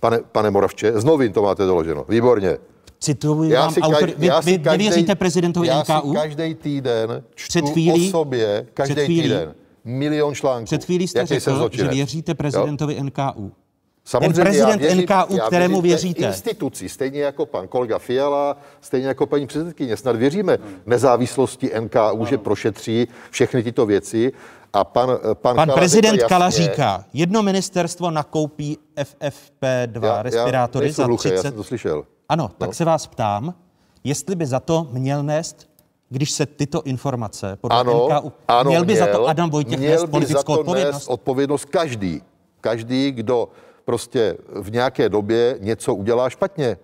Pane, 0.00 0.18
pane 0.32 0.50
Moravče, 0.50 1.00
z 1.00 1.04
novin 1.04 1.32
to 1.32 1.42
máte 1.42 1.64
doloženo. 1.66 2.04
Výborně. 2.08 2.58
Cituji 3.00 3.50
Já 3.50 3.60
vám 3.60 3.70
si, 3.74 3.80
autory, 3.80 4.00
každý, 4.00 4.20
vy, 4.20 4.26
já 4.26 4.42
si 4.42 4.50
vy 4.50 4.58
každý, 4.58 4.84
nevěříte 4.84 5.14
prezidentovi 5.14 5.66
já 5.66 5.80
NKU? 5.82 6.08
si 6.10 6.14
každý 6.16 6.54
týden 6.54 7.22
čtu 7.34 7.48
Před 7.48 7.68
chvílí- 7.72 8.08
o 8.08 8.10
sobě, 8.10 8.66
každý 8.74 9.06
týden, 9.06 9.54
milion 9.84 10.34
článků. 10.34 10.64
Před 10.64 10.84
chvílí 10.84 11.08
jste 11.08 11.18
jaký 11.18 11.38
řekl, 11.38 11.68
že 11.72 11.88
věříte 11.88 12.34
prezidentovi 12.34 13.02
NKU. 13.02 13.52
Samozřejmě, 14.06 14.34
Ten 14.34 14.44
prezident 14.44 14.70
já 14.70 14.76
věřím, 14.76 15.02
NKU, 15.02 15.36
já 15.36 15.46
kterému 15.46 15.80
věřím 15.80 16.12
věříte. 16.12 16.26
instituci, 16.26 16.88
stejně 16.88 17.20
jako 17.20 17.46
pan 17.46 17.68
kolega 17.68 17.98
Fiala, 17.98 18.56
stejně 18.80 19.06
jako 19.08 19.26
paní 19.26 19.46
předsedkyně. 19.46 19.96
Snad 19.96 20.16
věříme 20.16 20.58
nezávislosti 20.86 21.70
NKU, 21.80 22.24
že 22.26 22.38
prošetří 22.38 23.08
všechny 23.30 23.62
tyto 23.62 23.86
věci. 23.86 24.32
A 24.72 24.84
pan, 24.84 25.08
pan, 25.34 25.56
Pan 25.56 25.66
Kala 25.66 25.74
prezident 25.78 26.14
řekl 26.14 26.28
Kala 26.28 26.44
jasně- 26.44 26.64
říká, 26.64 27.04
jedno 27.12 27.42
ministerstvo 27.42 28.10
nakoupí 28.10 28.78
FFP2 28.96 30.22
respirátory 30.22 30.86
nejsem 30.86 31.02
za 31.02 31.06
hluchý, 31.06 31.28
Já 31.28 31.34
30... 31.34 31.42
jsem 31.48 31.56
to 31.56 31.64
slyšel. 31.64 32.04
Ano, 32.28 32.50
tak 32.58 32.74
se 32.74 32.84
vás 32.84 33.06
ptám, 33.06 33.54
jestli 34.04 34.34
by 34.34 34.46
za 34.46 34.60
to 34.60 34.86
měl 34.92 35.22
nést, 35.22 35.68
když 36.08 36.30
se 36.30 36.46
tyto 36.46 36.82
informace 36.82 37.56
podle 37.60 37.78
Ano, 37.80 38.08
NKU, 38.08 38.32
ano, 38.48 38.70
měl 38.70 38.84
by 38.84 38.96
za 38.96 39.06
to 39.06 39.26
Adam 39.26 39.50
Vojtěch 39.50 39.78
měl 39.78 39.90
nést 39.90 40.00
by 40.00 40.06
za 40.06 40.10
politickou 40.10 40.54
to 40.54 40.60
odpovědnost? 40.60 40.94
Nést 40.94 41.08
odpovědnost 41.08 41.64
každý. 41.64 42.22
Každý, 42.60 43.12
kdo 43.12 43.48
prostě 43.84 44.36
v 44.60 44.70
nějaké 44.72 45.08
době 45.08 45.56
něco 45.60 45.94
udělá 45.94 46.30
špatně. 46.30 46.76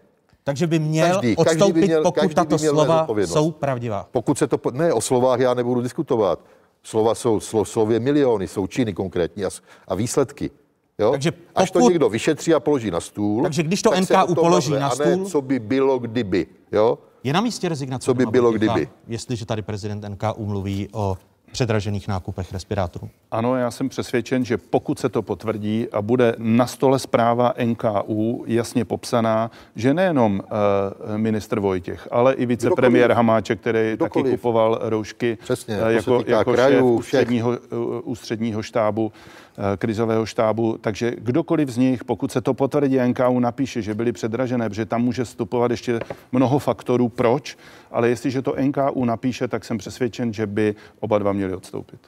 Takže 0.44 0.66
by 0.66 0.78
měl 0.78 1.06
Každý, 1.12 1.36
každý 1.36 1.56
by 1.58 1.62
odstoupit, 1.62 1.84
měl- 1.86 2.02
pokud 2.02 2.14
každý 2.20 2.28
by 2.28 2.34
tato 2.34 2.56
měl 2.56 2.72
slova 2.74 3.06
jsou 3.26 3.50
pravdivá. 3.50 4.08
Pokud 4.12 4.38
se 4.38 4.46
to... 4.46 4.60
Ne, 4.72 4.92
o 4.92 5.00
slovách 5.00 5.40
já 5.40 5.54
nebudu 5.54 5.80
diskutovat. 5.80 6.40
Slova 6.82 7.14
jsou 7.14 7.40
slo, 7.40 7.64
slově 7.64 8.00
miliony, 8.00 8.48
jsou 8.48 8.66
činy 8.66 8.92
konkrétní 8.94 9.44
a, 9.44 9.48
a 9.88 9.94
výsledky. 9.94 10.50
Jo? 10.98 11.10
Takže 11.10 11.32
Až 11.54 11.70
to 11.70 11.78
pokud- 11.78 11.88
někdo 11.88 12.08
vyšetří 12.08 12.54
a 12.54 12.60
položí 12.60 12.90
na 12.90 13.00
stůl. 13.00 13.42
Takže 13.42 13.62
když 13.62 13.82
to 13.82 13.90
tak 13.90 14.26
tom 14.26 14.34
položí 14.34 14.72
na 14.72 14.86
a 14.88 14.94
stůl- 14.94 15.06
Ne, 15.18 15.24
co 15.24 15.40
by 15.42 15.58
bylo, 15.58 15.98
kdyby. 15.98 16.46
Jo? 16.72 16.98
Je 17.24 17.32
na 17.32 17.40
místě 17.40 17.68
rezignace. 17.68 18.04
Co 18.04 18.14
by 18.14 18.26
bylo, 18.26 18.52
kdyby? 18.52 18.88
Jestliže 19.08 19.46
tady 19.46 19.62
prezident 19.62 20.04
NKU 20.08 20.46
mluví 20.46 20.88
o 20.92 21.16
předražených 21.52 22.08
nákupech 22.08 22.52
respirátorů. 22.52 23.10
Ano, 23.30 23.56
já 23.56 23.70
jsem 23.70 23.88
přesvědčen, 23.88 24.44
že 24.44 24.58
pokud 24.58 24.98
se 24.98 25.08
to 25.08 25.22
potvrdí 25.22 25.86
a 25.92 26.02
bude 26.02 26.34
na 26.38 26.66
stole 26.66 26.98
zpráva 26.98 27.54
NKU 27.64 28.44
jasně 28.46 28.84
popsaná, 28.84 29.50
že 29.76 29.94
nejenom 29.94 30.40
uh, 30.40 31.16
ministr 31.16 31.60
Vojtěch, 31.60 32.08
ale 32.10 32.34
i 32.34 32.46
vicepremiér 32.46 33.12
Hamáček, 33.12 33.60
který 33.60 33.78
taky 33.78 33.96
Kdokoliv. 33.96 34.32
kupoval 34.32 34.78
roušky 34.82 35.38
Přesně, 35.42 35.78
eh, 35.80 35.92
jako, 35.92 36.24
jako 36.26 36.52
krajů, 36.52 37.02
šéf 37.02 37.20
ústředního, 37.20 37.50
uh, 37.50 38.00
ústředního 38.04 38.62
štábu, 38.62 39.12
eh, 39.14 39.39
krizového 39.76 40.26
štábu. 40.26 40.78
Takže 40.80 41.12
kdokoliv 41.18 41.68
z 41.68 41.76
nich, 41.76 42.04
pokud 42.04 42.32
se 42.32 42.40
to 42.40 42.54
potvrdí, 42.54 42.98
NKU 42.98 43.40
napíše, 43.40 43.82
že 43.82 43.94
byly 43.94 44.12
předražené, 44.12 44.68
protože 44.68 44.86
tam 44.86 45.02
může 45.02 45.24
vstupovat 45.24 45.70
ještě 45.70 46.00
mnoho 46.32 46.58
faktorů, 46.58 47.08
proč, 47.08 47.58
ale 47.90 48.08
jestliže 48.08 48.42
to 48.42 48.54
NKU 48.60 49.04
napíše, 49.04 49.48
tak 49.48 49.64
jsem 49.64 49.78
přesvědčen, 49.78 50.32
že 50.32 50.46
by 50.46 50.74
oba 51.00 51.18
dva 51.18 51.32
měli 51.32 51.54
odstoupit. 51.54 52.00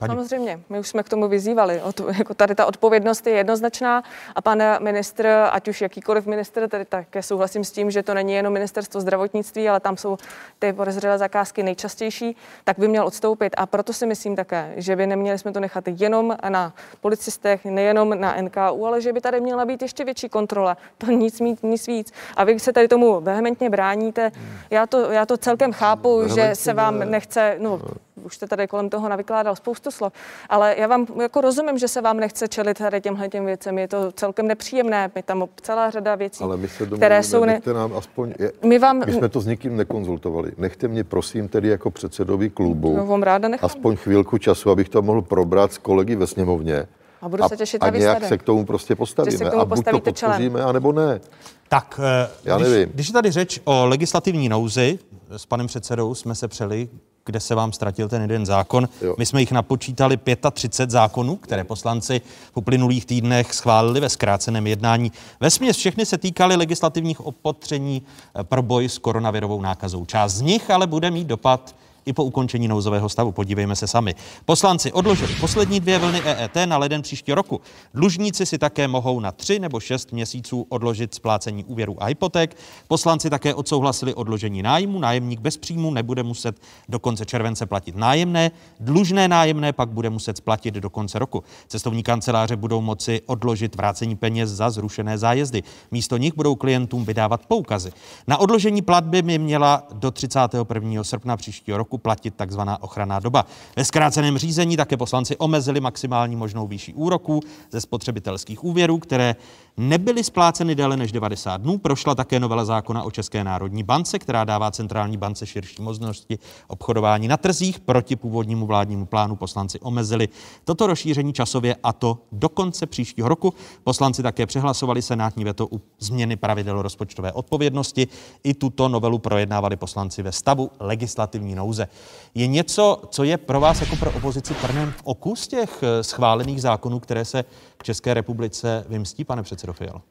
Paní- 0.00 0.14
Samozřejmě, 0.14 0.60
my 0.68 0.78
už 0.80 0.88
jsme 0.88 1.02
k 1.02 1.08
tomu 1.08 1.28
vyzývali. 1.28 1.82
O 1.82 1.92
to, 1.92 2.08
jako 2.18 2.34
tady 2.34 2.54
ta 2.54 2.66
odpovědnost 2.66 3.26
je 3.26 3.32
jednoznačná 3.32 4.02
a 4.36 4.42
pan 4.42 4.62
ministr, 4.80 5.26
ať 5.50 5.68
už 5.68 5.80
jakýkoliv 5.80 6.26
ministr, 6.26 6.68
tedy 6.68 6.84
také 6.84 7.22
souhlasím 7.22 7.64
s 7.64 7.72
tím, 7.72 7.90
že 7.90 8.02
to 8.02 8.14
není 8.14 8.32
jenom 8.32 8.52
ministerstvo 8.52 9.00
zdravotnictví, 9.00 9.68
ale 9.68 9.80
tam 9.80 9.96
jsou 9.96 10.16
ty 10.58 10.72
podezřelé 10.72 11.18
zakázky 11.18 11.62
nejčastější, 11.62 12.36
tak 12.64 12.78
by 12.78 12.88
měl 12.88 13.06
odstoupit. 13.06 13.54
A 13.56 13.66
proto 13.66 13.92
si 13.92 14.06
myslím 14.06 14.36
také, 14.36 14.72
že 14.76 14.96
by 14.96 15.06
neměli 15.06 15.38
jsme 15.38 15.52
to 15.52 15.60
nechat 15.60 15.84
jenom 15.86 16.36
na 16.48 16.72
policistech, 17.00 17.64
nejenom 17.64 18.20
na 18.20 18.36
NKU, 18.42 18.86
ale 18.86 19.00
že 19.00 19.12
by 19.12 19.20
tady 19.20 19.40
měla 19.40 19.64
být 19.64 19.82
ještě 19.82 20.04
větší 20.04 20.28
kontrola. 20.28 20.76
To 20.98 21.06
nic 21.06 21.40
mít, 21.40 21.62
nic 21.62 21.86
víc. 21.86 22.12
A 22.36 22.44
vy 22.44 22.60
se 22.60 22.72
tady 22.72 22.88
tomu 22.88 23.20
vehementně 23.20 23.70
bráníte. 23.70 24.32
Já 24.70 24.86
to, 24.86 25.10
já 25.10 25.26
to 25.26 25.36
celkem 25.36 25.72
chápu, 25.72 26.22
že 26.34 26.50
se 26.54 26.72
vám 26.72 26.98
ne. 26.98 27.06
nechce, 27.06 27.56
no, 27.58 27.80
už 28.24 28.34
jste 28.34 28.46
tady 28.46 28.66
kolem 28.68 28.90
toho 28.90 29.08
navykládal 29.08 29.56
spoustu 29.56 29.90
slov, 29.90 30.12
ale 30.48 30.74
já 30.78 30.86
vám 30.86 31.06
jako 31.20 31.40
rozumím, 31.40 31.78
že 31.78 31.88
se 31.88 32.00
vám 32.00 32.16
nechce 32.16 32.48
čelit 32.48 32.78
tady 32.78 33.00
těmhle 33.00 33.28
těm 33.28 33.46
věcem. 33.46 33.78
Je 33.78 33.88
to 33.88 34.12
celkem 34.12 34.46
nepříjemné. 34.48 35.10
Je 35.16 35.22
tam 35.22 35.44
celá 35.62 35.90
řada 35.90 36.14
věcí, 36.14 36.44
Ale 36.44 36.56
my 36.56 36.68
se 36.68 36.78
domluvíme, 36.78 36.96
které 36.96 37.22
jsou 37.22 37.44
ne... 37.44 37.60
nám 37.74 37.92
aspoň... 37.96 38.34
Je, 38.38 38.52
My 38.64 38.78
vám... 38.78 39.02
my 39.06 39.12
jsme 39.12 39.28
to 39.28 39.40
s 39.40 39.46
nikým 39.46 39.76
nekonzultovali. 39.76 40.52
Nechte 40.58 40.88
mě 40.88 41.04
prosím 41.04 41.48
tedy 41.48 41.68
jako 41.68 41.90
předsedovi 41.90 42.50
klubu 42.50 42.96
No, 42.96 43.06
vám 43.06 43.22
ráda 43.22 43.48
nechám. 43.48 43.66
aspoň 43.66 43.96
chvílku 43.96 44.38
času, 44.38 44.70
abych 44.70 44.88
to 44.88 45.02
mohl 45.02 45.22
probrat 45.22 45.72
s 45.72 45.78
kolegy 45.78 46.16
ve 46.16 46.26
sněmovně. 46.26 46.86
A 47.22 47.28
budu 47.28 47.42
se 47.48 47.56
těšit 47.56 47.82
a 47.82 47.86
na 47.90 47.96
nějak 47.98 48.14
výsledek. 48.16 48.28
se 48.28 48.38
k 48.38 48.42
tomu 48.42 48.64
prostě 48.64 48.96
postavíme. 48.96 49.30
Že 49.32 49.38
se 49.38 49.44
k 49.44 49.50
tomu 49.50 49.62
a 49.62 49.64
buď 49.64 49.84
to 49.84 50.00
podpoříme, 50.00 50.62
anebo 50.62 50.92
ne. 50.92 51.20
Tak, 51.68 52.00
eh, 52.24 52.30
Já 52.44 52.56
když, 52.56 52.68
nevím. 52.68 52.88
když 52.94 53.06
je 53.08 53.12
tady 53.12 53.30
řeč 53.30 53.60
o 53.64 53.86
legislativní 53.86 54.48
nouzi, 54.48 54.98
s 55.36 55.46
panem 55.46 55.66
předsedou 55.66 56.14
jsme 56.14 56.34
se 56.34 56.48
přeli, 56.48 56.88
kde 57.24 57.40
se 57.40 57.54
vám 57.54 57.72
ztratil 57.72 58.08
ten 58.08 58.22
jeden 58.22 58.46
zákon. 58.46 58.88
Jo. 59.02 59.14
My 59.18 59.26
jsme 59.26 59.40
jich 59.40 59.52
napočítali 59.52 60.18
35 60.52 60.90
zákonů, 60.90 61.36
které 61.36 61.64
poslanci 61.64 62.20
v 62.52 62.56
uplynulých 62.56 63.06
týdnech 63.06 63.54
schválili 63.54 64.00
ve 64.00 64.08
zkráceném 64.08 64.66
jednání. 64.66 65.12
Vesměs 65.40 65.76
všechny 65.76 66.06
se 66.06 66.18
týkaly 66.18 66.56
legislativních 66.56 67.20
opatření 67.20 68.02
pro 68.42 68.62
boj 68.62 68.88
s 68.88 68.98
koronavirovou 68.98 69.60
nákazou. 69.60 70.04
Část 70.04 70.32
z 70.32 70.40
nich 70.40 70.70
ale 70.70 70.86
bude 70.86 71.10
mít 71.10 71.26
dopad 71.26 71.74
i 72.06 72.12
po 72.12 72.24
ukončení 72.24 72.68
nouzového 72.68 73.08
stavu. 73.08 73.32
Podívejme 73.32 73.76
se 73.76 73.86
sami. 73.86 74.14
Poslanci 74.44 74.92
odložili 74.92 75.34
poslední 75.34 75.80
dvě 75.80 75.98
vlny 75.98 76.20
EET 76.24 76.56
na 76.66 76.78
leden 76.78 77.02
příštího 77.02 77.34
roku. 77.34 77.60
Dlužníci 77.94 78.46
si 78.46 78.58
také 78.58 78.88
mohou 78.88 79.20
na 79.20 79.32
tři 79.32 79.58
nebo 79.58 79.80
šest 79.80 80.12
měsíců 80.12 80.66
odložit 80.68 81.14
splácení 81.14 81.64
úvěrů 81.64 82.02
a 82.02 82.06
hypoték. 82.06 82.56
Poslanci 82.88 83.30
také 83.30 83.54
odsouhlasili 83.54 84.14
odložení 84.14 84.62
nájmu. 84.62 84.98
Nájemník 84.98 85.40
bez 85.40 85.56
příjmu 85.56 85.90
nebude 85.90 86.22
muset 86.22 86.60
do 86.88 86.98
konce 86.98 87.26
července 87.26 87.66
platit 87.66 87.96
nájemné. 87.96 88.50
Dlužné 88.80 89.28
nájemné 89.28 89.72
pak 89.72 89.88
bude 89.88 90.10
muset 90.10 90.36
splatit 90.36 90.74
do 90.74 90.90
konce 90.90 91.18
roku. 91.18 91.44
Cestovní 91.68 92.02
kanceláře 92.02 92.56
budou 92.56 92.80
moci 92.80 93.20
odložit 93.26 93.76
vrácení 93.76 94.16
peněz 94.16 94.50
za 94.50 94.70
zrušené 94.70 95.18
zájezdy. 95.18 95.62
Místo 95.90 96.16
nich 96.16 96.34
budou 96.34 96.54
klientům 96.54 97.04
vydávat 97.04 97.46
poukazy. 97.46 97.92
Na 98.26 98.38
odložení 98.38 98.82
platby 98.82 99.22
by 99.22 99.38
měla 99.38 99.86
do 99.92 100.10
31. 100.10 101.04
srpna 101.04 101.36
příštího 101.36 101.78
roku 101.78 101.89
platit 101.98 102.34
takzvaná 102.34 102.82
ochranná 102.82 103.20
doba. 103.20 103.46
Ve 103.76 103.84
zkráceném 103.84 104.38
řízení 104.38 104.76
také 104.76 104.96
poslanci 104.96 105.36
omezili 105.36 105.80
maximální 105.80 106.36
možnou 106.36 106.66
výši 106.66 106.94
úroků 106.94 107.40
ze 107.70 107.80
spotřebitelských 107.80 108.64
úvěrů, 108.64 108.98
které 108.98 109.36
nebyly 109.80 110.24
spláceny 110.24 110.74
déle 110.74 110.96
než 110.96 111.12
90 111.12 111.56
dnů. 111.56 111.78
Prošla 111.78 112.14
také 112.14 112.40
novela 112.40 112.64
zákona 112.64 113.02
o 113.02 113.10
České 113.10 113.44
národní 113.44 113.82
bance, 113.82 114.18
která 114.18 114.44
dává 114.44 114.70
centrální 114.70 115.16
bance 115.16 115.46
širší 115.46 115.82
možnosti 115.82 116.38
obchodování 116.68 117.28
na 117.28 117.36
trzích. 117.36 117.80
Proti 117.80 118.16
původnímu 118.16 118.66
vládnímu 118.66 119.06
plánu 119.06 119.36
poslanci 119.36 119.80
omezili 119.80 120.28
toto 120.64 120.86
rozšíření 120.86 121.32
časově 121.32 121.76
a 121.82 121.92
to 121.92 122.18
do 122.32 122.48
konce 122.48 122.86
příštího 122.86 123.28
roku. 123.28 123.54
Poslanci 123.84 124.22
také 124.22 124.46
přehlasovali 124.46 125.02
senátní 125.02 125.44
veto 125.44 125.68
u 125.72 125.80
změny 125.98 126.36
pravidel 126.36 126.82
rozpočtové 126.82 127.32
odpovědnosti. 127.32 128.08
I 128.44 128.54
tuto 128.54 128.88
novelu 128.88 129.18
projednávali 129.18 129.76
poslanci 129.76 130.22
ve 130.22 130.32
stavu 130.32 130.70
legislativní 130.80 131.54
nouze. 131.54 131.88
Je 132.34 132.46
něco, 132.46 133.02
co 133.10 133.24
je 133.24 133.36
pro 133.36 133.60
vás 133.60 133.80
jako 133.80 133.96
pro 133.96 134.12
opozici 134.12 134.54
trnem 134.54 134.92
v 134.96 135.02
oku 135.04 135.36
z 135.36 135.48
těch 135.48 135.82
eh, 135.82 136.04
schválených 136.04 136.62
zákonů, 136.62 137.00
které 137.00 137.24
se 137.24 137.44
České 137.82 138.14
republice 138.14 138.84
vymstí, 138.88 139.24
pane 139.24 139.42
předsedo 139.42 139.72
Fialo? 139.72 140.02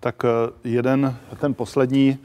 Tak 0.00 0.24
eh, 0.24 0.28
jeden, 0.64 1.16
ten 1.40 1.54
poslední, 1.54 2.18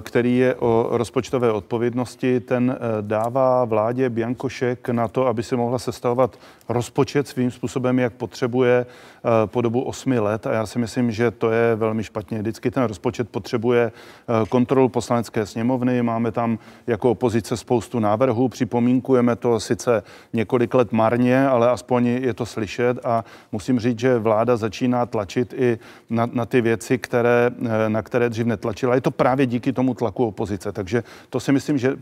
který 0.00 0.38
je 0.38 0.54
o 0.54 0.88
rozpočtové 0.90 1.52
odpovědnosti, 1.52 2.40
ten 2.40 2.76
eh, 2.76 3.02
dává 3.02 3.64
vládě 3.64 4.10
Biankošek 4.10 4.88
na 4.88 5.08
to, 5.08 5.26
aby 5.26 5.42
se 5.42 5.56
mohla 5.56 5.78
sestavovat 5.78 6.38
rozpočet 6.68 7.28
svým 7.28 7.50
způsobem, 7.50 7.98
jak 7.98 8.12
potřebuje 8.12 8.86
eh, 8.86 9.46
po 9.46 9.60
dobu 9.60 9.82
osmi 9.82 10.18
let. 10.18 10.46
A 10.46 10.52
já 10.52 10.66
si 10.66 10.78
myslím, 10.78 11.10
že 11.10 11.30
to 11.30 11.50
je 11.50 11.74
velmi 11.74 12.04
špatně. 12.04 12.38
Vždycky 12.38 12.70
ten 12.70 12.82
rozpočet 12.82 13.28
potřebuje 13.28 13.92
eh, 13.92 14.46
kontrolu 14.48 14.88
poslanecké 14.88 15.46
sněmovny. 15.46 16.02
Máme 16.02 16.32
tam 16.32 16.58
jako 16.86 17.10
opozice 17.10 17.56
spoustu 17.56 17.98
návrhů. 17.98 18.48
Připomínkujeme 18.48 19.36
to 19.36 19.60
sice 19.60 20.02
několik 20.32 20.74
let 20.74 20.92
marně, 20.92 21.46
ale 21.46 21.70
aspoň 21.70 22.06
je 22.06 22.34
to 22.34 22.46
slyšet. 22.46 22.98
A 23.04 23.24
musím 23.52 23.80
říct, 23.80 23.98
že 23.98 24.18
vláda 24.18 24.56
začíná 24.56 25.06
tlačit 25.06 25.54
i 25.56 25.78
na, 26.10 26.28
na 26.32 26.46
ty 26.46 26.60
věci, 26.60 26.98
které, 26.98 27.50
eh, 27.66 27.88
na 27.88 28.02
které 28.02 28.28
dřív 28.28 28.46
netlačila. 28.46 28.94
Je 28.94 29.00
to 29.00 29.10
právě 29.10 29.46
díky 29.46 29.67
tomu 29.72 29.94
tlaku 29.94 30.26
opozice. 30.26 30.72
Takže 30.72 31.02
to 31.30 31.40
si 31.40 31.52
myslím, 31.52 31.78
že 31.78 31.96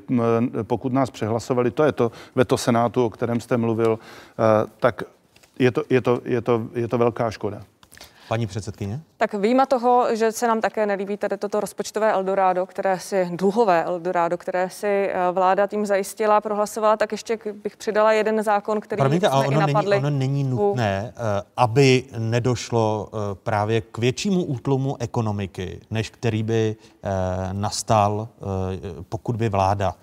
pokud 0.62 0.92
nás 0.92 1.10
přehlasovali, 1.10 1.70
to 1.70 1.84
je 1.84 1.92
to 1.92 2.12
veto 2.34 2.56
Senátu, 2.56 3.04
o 3.04 3.10
kterém 3.10 3.40
jste 3.40 3.56
mluvil, 3.56 3.98
eh, 3.98 4.70
tak 4.80 5.02
je 5.58 5.70
to, 5.70 5.82
je 5.90 6.00
to, 6.00 6.20
je 6.24 6.40
to, 6.40 6.68
je 6.74 6.88
to 6.88 6.98
velká 6.98 7.30
škoda. 7.30 7.62
Paní 8.28 8.46
předsedkyně? 8.46 9.00
Tak 9.16 9.34
výjima 9.34 9.66
toho, 9.66 10.16
že 10.16 10.32
se 10.32 10.46
nám 10.46 10.60
také 10.60 10.86
nelíbí 10.86 11.16
tady 11.16 11.36
toto 11.36 11.60
rozpočtové 11.60 12.12
Eldorado, 12.12 12.66
které 12.66 12.98
si, 12.98 13.28
dluhové 13.32 13.84
Eldorado, 13.84 14.38
které 14.38 14.70
si 14.70 14.86
eh, 14.86 15.14
vláda 15.32 15.66
tím 15.66 15.86
zajistila, 15.86 16.40
prohlasovala, 16.40 16.96
tak 16.96 17.12
ještě 17.12 17.38
bych 17.62 17.76
přidala 17.76 18.12
jeden 18.12 18.42
zákon, 18.42 18.80
který 18.80 19.00
Promiňte, 19.00 19.28
jsme 19.28 19.36
i 19.44 19.46
ono 19.46 19.60
není, 19.60 19.72
napadli. 19.72 19.96
ono 19.96 20.10
není 20.10 20.44
nutné, 20.44 21.12
eh, 21.16 21.42
aby 21.56 22.04
nedošlo 22.18 23.08
eh, 23.08 23.16
právě 23.34 23.80
k 23.80 23.98
většímu 23.98 24.44
útlumu 24.44 24.96
ekonomiky, 25.00 25.80
než 25.90 26.10
který 26.10 26.42
by 26.42 26.76
nastal, 27.52 28.28
pokud 29.08 29.36
by 29.36 29.48
vláda 29.48 29.94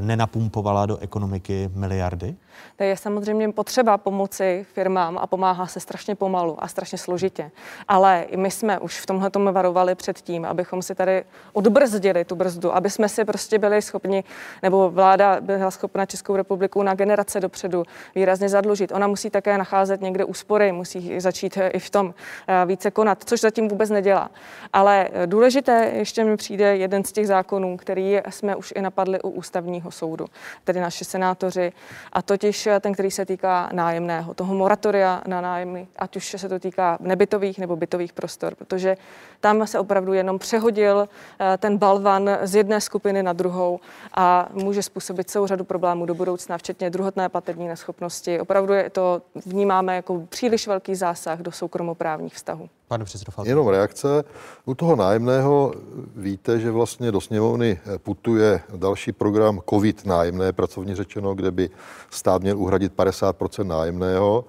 nenapumpovala 0.00 0.86
do 0.86 0.96
ekonomiky 0.96 1.70
miliardy? 1.74 2.36
To 2.76 2.84
je 2.84 2.96
samozřejmě 2.96 3.52
potřeba 3.52 3.98
pomoci 3.98 4.66
firmám 4.72 5.18
a 5.18 5.26
pomáhá 5.26 5.66
se 5.66 5.80
strašně 5.80 6.14
pomalu 6.14 6.64
a 6.64 6.68
strašně 6.68 6.98
složitě. 6.98 7.50
Ale 7.88 8.22
i 8.28 8.36
my 8.36 8.50
jsme 8.50 8.78
už 8.78 9.00
v 9.00 9.06
tomhle 9.06 9.30
tomu 9.30 9.52
varovali 9.52 9.94
před 9.94 10.20
tím, 10.20 10.44
abychom 10.44 10.82
si 10.82 10.94
tady 10.94 11.24
odbrzdili 11.52 12.24
tu 12.24 12.34
brzdu, 12.34 12.74
aby 12.74 12.90
jsme 12.90 13.08
si 13.08 13.24
prostě 13.24 13.58
byli 13.58 13.82
schopni, 13.82 14.24
nebo 14.62 14.90
vláda 14.90 15.40
byla 15.40 15.70
schopna 15.70 16.06
Českou 16.06 16.36
republiku 16.36 16.82
na 16.82 16.94
generace 16.94 17.40
dopředu 17.40 17.82
výrazně 18.14 18.48
zadlužit. 18.48 18.92
Ona 18.92 19.06
musí 19.06 19.30
také 19.30 19.58
nacházet 19.58 20.00
někde 20.00 20.24
úspory, 20.24 20.72
musí 20.72 21.20
začít 21.20 21.56
eh, 21.56 21.68
i 21.68 21.78
v 21.78 21.90
tom 21.90 22.14
eh, 22.48 22.66
více 22.66 22.90
konat, 22.90 23.24
což 23.24 23.40
zatím 23.40 23.68
vůbec 23.68 23.90
nedělá. 23.90 24.30
Ale 24.72 25.08
eh, 25.12 25.26
důležité 25.26 25.90
ještě 25.94 26.24
mi 26.24 26.36
přijde 26.36 26.76
jeden 26.76 27.04
z 27.04 27.12
těch 27.12 27.26
zákonů, 27.26 27.76
který 27.76 28.20
jsme 28.30 28.56
už 28.56 28.72
i 28.76 28.82
napadli 28.82 29.20
u 29.22 29.28
ústavního 29.28 29.90
soudu, 29.90 30.26
tedy 30.64 30.80
naši 30.80 31.04
senátoři, 31.04 31.72
a 32.12 32.22
totiž 32.40 32.66
eh, 32.66 32.80
ten, 32.80 32.92
který 32.92 33.10
se 33.10 33.26
týká 33.26 33.68
nájemného, 33.72 34.34
toho 34.34 34.54
moratoria 34.54 35.22
na 35.26 35.40
nájemny, 35.40 35.88
ať 35.96 36.16
už 36.16 36.36
se 36.38 36.48
to 36.48 36.58
týká 36.58 36.98
nebytových 37.00 37.58
nebo 37.58 37.76
bytových 37.76 38.12
prostor. 38.12 38.54
protože 38.54 38.96
tam 39.40 39.66
se 39.66 39.78
opravdu 39.78 40.12
jenom 40.12 40.38
přehodil 40.38 41.08
eh, 41.40 41.58
ten 41.58 41.78
balvan 41.78 42.30
z 42.42 42.54
jedné 42.54 42.80
skupiny 42.80 43.22
na 43.22 43.32
druhou 43.32 43.80
a 44.14 44.48
může 44.52 44.82
způsobit 44.82 45.30
celou 45.30 45.46
řadu 45.46 45.64
problémů 45.64 46.06
do 46.06 46.14
budoucna, 46.14 46.58
včetně 46.58 46.90
druhotné 46.90 47.28
platební 47.28 47.68
neschopnosti. 47.68 48.40
Opravdu 48.40 48.72
je 48.72 48.90
to 48.90 49.22
vnímáme 49.46 49.96
jako 49.96 50.22
příliš 50.28 50.66
velký 50.66 50.94
zásah 50.94 51.38
do 51.38 51.52
soukromoprávních 51.52 52.34
vztahů. 52.34 52.68
Pane 52.88 53.04
předsedo 53.04 53.32
Jenom 53.44 53.68
reakce. 53.68 54.24
U 54.64 54.74
toho 54.74 54.96
nájemného 54.96 55.72
víte, 56.16 56.60
že 56.60 56.70
vlastně 56.70 57.12
do 57.12 57.20
sněmovny 57.20 57.80
putuje 57.98 58.60
další 58.76 59.12
program 59.12 59.60
COVID 59.70 60.06
nájemné, 60.06 60.52
pracovně 60.52 60.96
řečeno, 60.96 61.34
kde 61.34 61.50
by 61.50 61.70
stát 62.10 62.29
měl 62.38 62.58
uhradit 62.58 62.92
50% 62.96 63.66
nájemného 63.66 64.44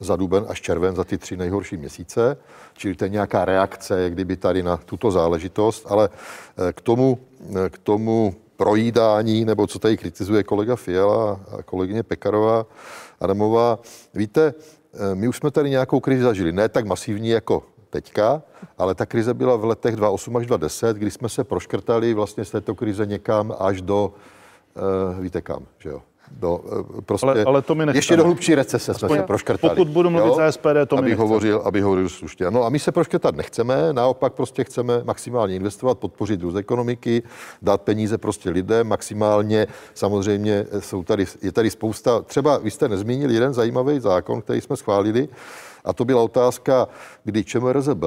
za 0.00 0.16
duben 0.16 0.44
až 0.48 0.60
červen, 0.60 0.96
za 0.96 1.04
ty 1.04 1.18
tři 1.18 1.36
nejhorší 1.36 1.76
měsíce. 1.76 2.36
Čili 2.74 2.94
to 2.94 3.04
je 3.04 3.08
nějaká 3.08 3.44
reakce, 3.44 4.02
jak 4.02 4.12
kdyby 4.12 4.36
tady 4.36 4.62
na 4.62 4.76
tuto 4.76 5.10
záležitost, 5.10 5.86
ale 5.88 6.08
eh, 6.68 6.72
k 6.72 6.80
tomu, 6.80 7.18
eh, 7.56 7.70
k 7.70 7.78
tomu 7.78 8.34
projídání, 8.56 9.44
nebo 9.44 9.66
co 9.66 9.78
tady 9.78 9.96
kritizuje 9.96 10.42
kolega 10.42 10.76
Fiala 10.76 11.40
a 11.58 11.62
kolegyně 11.62 12.02
Pekarová 12.02 12.66
Adamová. 13.20 13.78
Víte, 14.14 14.54
eh, 14.94 15.14
my 15.14 15.28
už 15.28 15.36
jsme 15.36 15.50
tady 15.50 15.70
nějakou 15.70 16.00
krizi 16.00 16.22
zažili, 16.22 16.52
ne 16.52 16.68
tak 16.68 16.86
masivní 16.86 17.28
jako 17.28 17.62
teďka, 17.90 18.42
ale 18.78 18.94
ta 18.94 19.06
krize 19.06 19.34
byla 19.34 19.56
v 19.56 19.64
letech 19.64 19.96
2008 19.96 20.36
až 20.36 20.46
2010, 20.46 20.96
kdy 20.96 21.10
jsme 21.10 21.28
se 21.28 21.44
proškrtali 21.44 22.14
vlastně 22.14 22.44
z 22.44 22.50
této 22.50 22.74
krize 22.74 23.06
někam 23.06 23.54
až 23.58 23.82
do, 23.82 24.12
víte 25.20 25.42
kam, 25.42 25.66
že 25.78 25.88
jo? 25.88 26.02
Do, 26.30 26.60
eh, 26.98 27.02
prostě, 27.02 27.26
ale, 27.26 27.44
ale 27.44 27.62
to 27.62 27.74
mi 27.74 27.86
nechceme. 27.86 27.98
Ještě 27.98 28.16
do 28.16 28.24
hlubší 28.24 28.54
recese 28.54 28.92
Aspoň 28.92 29.08
jsme 29.08 29.16
se 29.16 29.22
proškrtali. 29.22 29.70
Pokud 29.70 29.88
budu 29.88 30.10
mluvit 30.10 30.28
jo? 30.28 30.34
za 30.34 30.52
SPD, 30.52 30.86
to 30.86 30.98
aby 30.98 31.08
mi 31.08 31.14
hovořil, 31.14 31.62
aby 31.64 31.80
hovořil 31.80 32.08
slušně. 32.08 32.50
No 32.50 32.64
a 32.64 32.68
my 32.68 32.78
se 32.78 32.92
proškrtat 32.92 33.36
nechceme, 33.36 33.92
naopak 33.92 34.32
prostě 34.32 34.64
chceme 34.64 35.02
maximálně 35.04 35.56
investovat, 35.56 35.98
podpořit 35.98 36.42
růst 36.42 36.56
ekonomiky, 36.56 37.22
dát 37.62 37.82
peníze 37.82 38.18
prostě 38.18 38.50
lidem, 38.50 38.88
maximálně 38.88 39.66
samozřejmě 39.94 40.66
jsou 40.78 41.02
tady, 41.02 41.24
je 41.42 41.52
tady 41.52 41.70
spousta, 41.70 42.22
třeba 42.22 42.58
vy 42.58 42.70
jste 42.70 42.88
nezmínil 42.88 43.30
jeden 43.30 43.54
zajímavý 43.54 44.00
zákon, 44.00 44.42
který 44.42 44.60
jsme 44.60 44.76
schválili, 44.76 45.28
a 45.84 45.92
to 45.92 46.04
byla 46.04 46.22
otázka, 46.22 46.88
kdy 47.24 47.44
ČMRZB 47.44 48.04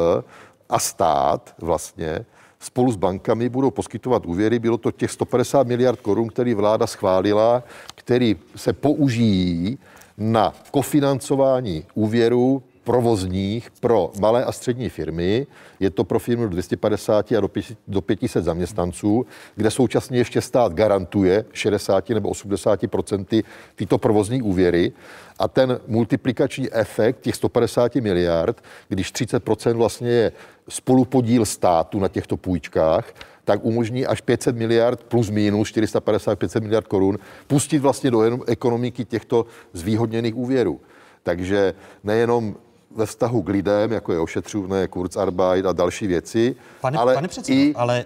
a 0.69 0.79
stát 0.79 1.53
vlastně 1.61 2.25
spolu 2.59 2.91
s 2.91 2.95
bankami 2.95 3.49
budou 3.49 3.71
poskytovat 3.71 4.25
úvěry. 4.25 4.59
Bylo 4.59 4.77
to 4.77 4.91
těch 4.91 5.11
150 5.11 5.67
miliard 5.67 6.01
korun, 6.01 6.27
který 6.27 6.53
vláda 6.53 6.87
schválila, 6.87 7.63
který 7.95 8.35
se 8.55 8.73
použijí 8.73 9.77
na 10.17 10.53
kofinancování 10.71 11.83
úvěrů 11.93 12.63
provozních 12.83 13.71
pro 13.79 14.11
malé 14.19 14.45
a 14.45 14.51
střední 14.51 14.89
firmy. 14.89 15.47
Je 15.79 15.89
to 15.89 16.03
pro 16.03 16.19
firmy 16.19 16.43
do 16.43 16.49
250 16.49 17.31
a 17.31 17.41
do 17.87 18.01
500 18.01 18.43
zaměstnanců, 18.43 19.25
kde 19.55 19.71
současně 19.71 20.17
ještě 20.17 20.41
stát 20.41 20.73
garantuje 20.73 21.45
60 21.53 22.09
nebo 22.09 22.29
80% 22.29 23.43
tyto 23.75 23.97
provozní 23.97 24.41
úvěry. 24.41 24.91
A 25.39 25.47
ten 25.47 25.79
multiplikační 25.87 26.73
efekt 26.73 27.21
těch 27.21 27.35
150 27.35 27.95
miliard, 27.95 28.63
když 28.89 29.11
30 29.11 29.43
vlastně 29.73 30.09
je 30.09 30.31
spolupodíl 30.69 31.45
státu 31.45 31.99
na 31.99 32.07
těchto 32.07 32.37
půjčkách, 32.37 33.13
tak 33.45 33.65
umožní 33.65 34.05
až 34.05 34.21
500 34.21 34.55
miliard 34.55 35.03
plus 35.03 35.29
minus 35.29 35.71
450-500 35.71 36.61
miliard 36.61 36.87
korun 36.87 37.17
pustit 37.47 37.79
vlastně 37.79 38.11
do 38.11 38.43
ekonomiky 38.47 39.05
těchto 39.05 39.45
zvýhodněných 39.73 40.35
úvěrů. 40.35 40.79
Takže 41.23 41.73
nejenom 42.03 42.55
ve 42.95 43.05
vztahu 43.05 43.41
k 43.41 43.49
lidem, 43.49 43.91
jako 43.91 44.13
je 44.13 44.19
ošetřovné, 44.19 44.87
Kurzarbeit 44.87 45.65
a 45.65 45.71
další 45.71 46.07
věci, 46.07 46.55
pane, 46.81 46.97
ale 46.97 47.13
pane 47.13 47.27
předsedo, 47.27 47.59
i 47.59 47.73
ale, 47.75 48.05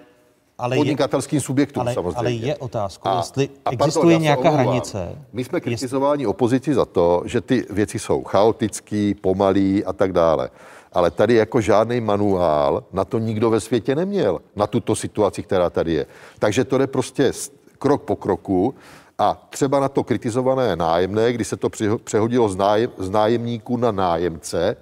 ale 0.57 0.75
podnikatelským 0.75 1.37
je, 1.37 1.41
subjektům 1.41 1.81
ale, 1.81 1.93
samozřejmě. 1.93 2.19
Ale 2.19 2.31
je 2.31 2.55
otázka, 2.55 3.09
a, 3.09 3.17
jestli 3.17 3.49
a 3.65 3.71
existuje 3.71 4.03
pardon, 4.03 4.21
nějaká 4.21 4.49
hranice. 4.49 5.15
My 5.33 5.43
jsme 5.43 5.61
kritizováni 5.61 6.27
opozici 6.27 6.73
za 6.73 6.85
to, 6.85 7.23
že 7.25 7.41
ty 7.41 7.65
věci 7.69 7.99
jsou 7.99 8.23
chaotický, 8.23 9.13
pomalý 9.13 9.85
a 9.85 9.93
tak 9.93 10.13
dále. 10.13 10.49
Ale 10.91 11.11
tady 11.11 11.33
jako 11.33 11.61
žádný 11.61 12.01
manuál 12.01 12.83
na 12.93 13.05
to 13.05 13.19
nikdo 13.19 13.49
ve 13.49 13.59
světě 13.59 13.95
neměl, 13.95 14.39
na 14.55 14.67
tuto 14.67 14.95
situaci, 14.95 15.43
která 15.43 15.69
tady 15.69 15.93
je. 15.93 16.05
Takže 16.39 16.63
to 16.63 16.77
jde 16.77 16.87
prostě 16.87 17.31
krok 17.79 18.03
po 18.03 18.15
kroku 18.15 18.75
a 19.17 19.47
třeba 19.49 19.79
na 19.79 19.89
to 19.89 20.03
kritizované 20.03 20.75
nájemné, 20.75 21.33
kdy 21.33 21.45
se 21.45 21.57
to 21.57 21.69
přehodilo 22.03 22.49
z, 22.49 22.55
nájem, 22.55 22.89
z 22.97 23.09
nájemníků 23.09 23.77
na 23.77 23.91
nájemce, 23.91 24.77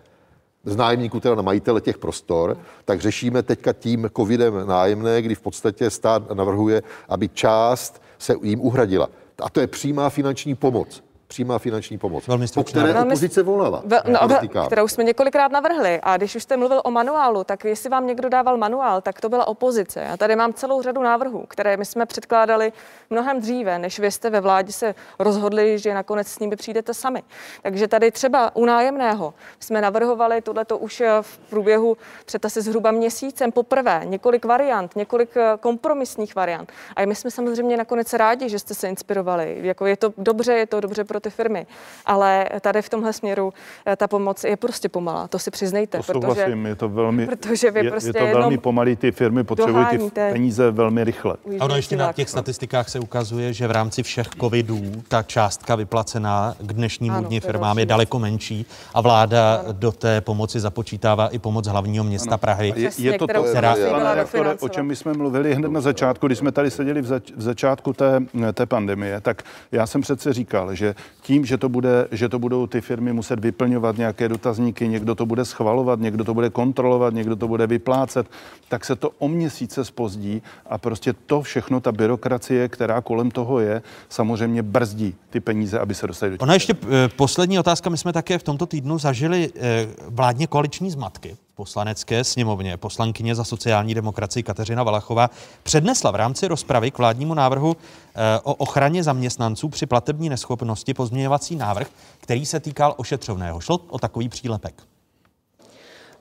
z 0.66 0.76
nájemníků 0.76 1.20
teda 1.20 1.36
na 1.36 1.42
majitele 1.42 1.82
těch 1.82 1.98
prostor, 1.98 2.58
tak 2.86 3.02
řešíme 3.02 3.44
teďka 3.44 3.74
tím 3.74 4.10
covidem 4.16 4.68
nájemné, 4.68 5.22
kdy 5.22 5.36
v 5.36 5.42
podstatě 5.42 5.90
stát 5.90 6.32
navrhuje, 6.32 6.84
aby 7.10 7.30
část 7.30 8.02
se 8.20 8.36
jim 8.42 8.62
uhradila. 8.62 9.10
A 9.42 9.50
to 9.50 9.60
je 9.60 9.68
přímá 9.68 10.10
finanční 10.10 10.56
pomoc 10.56 11.04
přímá 11.30 11.60
finanční 11.60 11.98
pomoc, 11.98 12.28
Velmi 12.28 12.46
po 12.54 12.64
které 12.64 12.94
Velmi 12.94 13.12
opozice 13.12 13.44
volala. 13.44 13.82
Vel, 13.86 14.02
no, 14.08 14.66
kterou 14.66 14.88
jsme 14.88 15.04
několikrát 15.04 15.52
navrhli. 15.52 16.00
A 16.04 16.18
když 16.18 16.36
už 16.36 16.44
jste 16.44 16.58
mluvil 16.58 16.82
o 16.84 16.92
manuálu, 16.92 17.44
tak 17.44 17.66
jestli 17.66 17.90
vám 17.90 18.08
někdo 18.08 18.30
dával 18.30 18.58
manuál, 18.58 19.02
tak 19.02 19.22
to 19.22 19.30
byla 19.30 19.48
opozice. 19.48 20.00
Já 20.00 20.18
tady 20.18 20.36
mám 20.36 20.54
celou 20.54 20.82
řadu 20.82 21.04
návrhů, 21.04 21.46
které 21.48 21.78
my 21.78 21.86
jsme 21.86 22.06
předkládali 22.06 22.74
mnohem 23.10 23.42
dříve, 23.42 23.80
než 23.80 24.00
vy 24.00 24.12
jste 24.12 24.30
ve 24.30 24.42
vládě 24.42 24.74
se 24.74 24.96
rozhodli, 25.20 25.80
že 25.80 25.94
nakonec 25.94 26.28
s 26.28 26.40
nimi 26.40 26.56
přijdete 26.56 26.94
sami. 26.94 27.24
Takže 27.62 27.88
tady 27.88 28.12
třeba 28.12 28.56
u 28.56 28.66
nájemného 28.66 29.34
jsme 29.60 29.82
navrhovali 29.82 30.42
tohleto 30.42 30.78
už 30.78 31.04
v 31.22 31.38
průběhu 31.38 31.98
před 32.26 32.46
asi 32.46 32.62
zhruba 32.62 32.92
měsícem 32.92 33.52
poprvé, 33.52 34.02
několik 34.04 34.46
variant, 34.46 34.96
několik 34.96 35.38
eh, 35.38 35.58
kompromisních 35.60 36.36
variant. 36.36 36.72
A 36.96 37.06
my 37.06 37.16
jsme 37.16 37.32
samozřejmě 37.32 37.78
nakonec 37.78 38.14
rádi, 38.14 38.50
že 38.50 38.60
jste 38.60 38.74
se 38.74 38.90
inspirovali. 38.90 39.58
Jako 39.62 39.86
je 39.86 39.98
to 39.98 40.14
dobře, 40.18 40.54
je 40.54 40.68
to 40.68 40.80
dobře 40.80 41.04
pro 41.04 41.19
pro 41.20 41.30
ty 41.30 41.36
firmy. 41.36 41.68
Ale 42.06 42.46
tady 42.62 42.82
v 42.82 42.90
tomhle 42.90 43.14
směru 43.14 43.54
eh, 43.86 43.96
ta 43.96 44.08
pomoc 44.08 44.44
je 44.44 44.58
prostě 44.58 44.90
pomalá, 44.90 45.28
to 45.28 45.40
si 45.40 45.52
přiznejte. 45.52 45.98
To 45.98 46.04
protože, 46.04 46.58
je 46.68 46.76
to 46.76 46.90
velmi, 46.90 47.28
protože 47.28 47.72
vy 47.72 47.86
je, 47.86 47.92
prostě 47.92 48.08
je 48.08 48.14
to 48.14 48.40
velmi 48.40 48.58
pomalý, 48.58 48.96
ty 48.96 49.12
firmy 49.12 49.44
potřebují 49.44 49.86
ty 49.86 50.10
peníze 50.10 50.72
velmi 50.72 51.04
rychle. 51.04 51.36
A 51.60 51.66
ono 51.66 51.76
ještě 51.76 51.96
na 51.96 52.14
těch 52.14 52.30
statistikách 52.30 52.90
se 52.90 53.00
ukazuje, 53.00 53.54
že 53.54 53.68
v 53.68 53.72
rámci 53.72 54.04
všech 54.04 54.28
covidů 54.40 54.82
ta 55.08 55.24
částka 55.24 55.76
vyplacená 55.76 56.56
k 56.60 56.74
dnešnímu 56.74 57.18
ano, 57.18 57.28
dni 57.28 57.40
firmám 57.40 57.80
je 57.80 57.86
daleko 57.86 58.20
menší 58.20 58.66
a 58.94 59.02
vláda 59.02 59.56
ano. 59.56 59.74
do 59.74 59.92
té 59.92 60.22
pomoci 60.22 60.60
započítává 60.60 61.28
i 61.28 61.40
pomoc 61.40 61.68
hlavního 61.68 62.04
města 62.04 62.30
ano. 62.30 62.38
Prahy. 62.38 62.74
Je, 62.76 62.90
je 62.98 63.18
to 63.18 63.28
to, 63.28 63.44
která, 63.44 63.76
reaktore, 64.14 64.56
o 64.60 64.70
čem 64.70 64.86
my 64.86 64.96
jsme 64.96 65.14
mluvili 65.14 65.56
hned 65.56 65.72
na 65.72 65.82
začátku, 65.82 66.28
když 66.28 66.38
jsme 66.38 66.52
tady 66.52 66.72
seděli 66.72 67.02
v, 67.02 67.06
zač, 67.06 67.32
v 67.36 67.42
začátku 67.42 67.94
té, 67.94 68.20
té 68.54 68.66
pandemie, 68.66 69.22
tak 69.22 69.44
já 69.72 69.88
jsem 69.88 70.02
přece 70.02 70.34
říkal, 70.34 70.76
že 70.76 70.96
tím, 71.22 71.46
že 71.46 71.58
to, 71.58 71.70
bude, 71.70 72.08
že 72.12 72.30
to 72.30 72.40
budou 72.40 72.68
ty 72.68 72.82
firmy 72.82 73.14
muset 73.14 73.40
vyplňovat 73.40 73.98
nějaké 73.98 74.30
dotazníky, 74.30 74.88
někdo 74.88 75.16
to 75.16 75.26
bude 75.26 75.46
schvalovat, 75.46 76.00
někdo 76.00 76.24
to 76.24 76.34
bude 76.34 76.50
kontrolovat, 76.50 77.14
někdo 77.14 77.36
to 77.36 77.48
bude 77.48 77.68
vyplácet, 77.68 78.28
tak 78.70 78.86
se 78.86 78.96
to 78.96 79.12
o 79.20 79.28
měsíce 79.28 79.86
spozdí 79.86 80.42
a 80.66 80.78
prostě 80.78 81.14
to 81.14 81.42
všechno, 81.42 81.80
ta 81.80 81.92
byrokracie, 81.92 82.70
která 82.70 83.02
kolem 83.02 83.32
toho 83.32 83.60
je, 83.60 83.82
samozřejmě 84.10 84.64
brzdí 84.64 85.16
ty 85.30 85.40
peníze, 85.40 85.80
aby 85.80 85.96
se 85.96 86.08
dostali 86.08 86.32
do 86.32 86.38
Ona 86.40 86.54
ještě 86.54 86.74
eh, 86.74 87.10
poslední 87.16 87.60
otázka. 87.60 87.90
My 87.90 87.98
jsme 87.98 88.14
také 88.14 88.38
v 88.38 88.44
tomto 88.44 88.66
týdnu 88.66 88.98
zažili 88.98 89.50
eh, 89.56 89.88
vládně 90.08 90.48
koaliční 90.48 90.92
zmatky 90.92 91.38
poslanecké 91.60 92.24
sněmovně 92.24 92.78
poslankyně 92.78 93.36
za 93.36 93.44
sociální 93.44 93.94
demokracii 93.94 94.44
Kateřina 94.44 94.84
Valachová 94.84 95.30
přednesla 95.64 96.12
v 96.12 96.16
rámci 96.16 96.48
rozpravy 96.48 96.92
k 96.92 96.98
vládnímu 96.98 97.34
návrhu 97.34 97.76
eh, 97.76 98.40
o 98.44 98.54
ochraně 98.54 99.04
zaměstnanců 99.04 99.70
při 99.70 99.86
platební 99.86 100.30
neschopnosti 100.30 100.94
pozměňovací 100.94 101.56
návrh, 101.56 101.88
který 102.20 102.46
se 102.46 102.60
týkal 102.60 102.94
ošetřovného. 102.98 103.60
Šlo 103.60 103.78
o 103.78 104.00
takový 104.00 104.30
přílepek. 104.30 104.84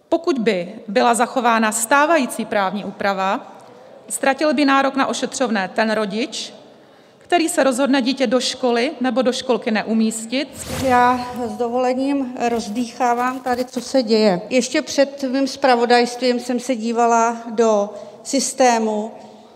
Pokud 0.08 0.38
by 0.38 0.74
byla 0.88 1.14
zachována 1.14 1.72
stávající 1.72 2.44
právní 2.44 2.84
úprava, 2.84 3.40
ztratil 4.08 4.54
by 4.54 4.64
nárok 4.64 4.96
na 4.96 5.06
ošetřovné 5.06 5.68
ten 5.68 5.90
rodič, 5.90 6.54
který 7.28 7.48
se 7.48 7.64
rozhodne 7.64 8.02
dítě 8.02 8.26
do 8.26 8.40
školy 8.40 8.90
nebo 9.00 9.22
do 9.22 9.32
školky 9.32 9.70
neumístit. 9.70 10.48
Já 10.84 11.26
s 11.46 11.52
dovolením 11.52 12.34
rozdýchávám 12.48 13.40
tady, 13.40 13.64
co 13.64 13.80
se 13.80 14.02
děje. 14.02 14.40
Ještě 14.50 14.82
před 14.82 15.22
mým 15.22 15.46
zpravodajstvím 15.46 16.40
jsem 16.40 16.60
se 16.60 16.76
dívala 16.76 17.36
do 17.50 17.90
systému, 18.22 19.10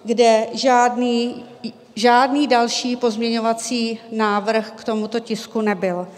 kde 0.05 0.47
žádný, 0.53 1.45
žádný 1.95 2.47
další 2.47 2.97
pozměňovací 2.97 4.01
návrh 4.11 4.71
k 4.71 4.85
tomuto 4.85 5.21
tisku 5.21 5.61
nebyl. 5.61 6.09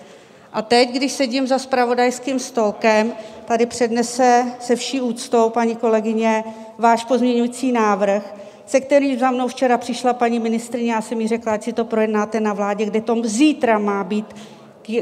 A 0.52 0.62
teď, 0.62 0.90
když 0.90 1.12
sedím 1.12 1.46
za 1.46 1.58
spravodajským 1.58 2.38
stolkem, 2.38 3.12
tady 3.44 3.66
přednese 3.66 4.44
se 4.60 4.76
vší 4.76 5.00
úctou 5.00 5.50
paní 5.50 5.76
kolegyně 5.76 6.44
váš 6.78 7.04
pozměňující 7.04 7.72
návrh, 7.72 8.34
se 8.66 8.80
kterým 8.80 9.18
za 9.18 9.30
mnou 9.30 9.48
včera 9.48 9.78
přišla 9.78 10.12
paní 10.12 10.38
ministryně, 10.38 10.92
já 10.92 11.00
jsem 11.00 11.20
jí 11.20 11.28
řekla, 11.28 11.52
ať 11.52 11.62
si 11.62 11.72
to 11.72 11.84
projednáte 11.84 12.40
na 12.40 12.52
vládě, 12.52 12.86
kde 12.86 13.00
to 13.00 13.16
zítra 13.24 13.78
má 13.78 14.04
být 14.04 14.26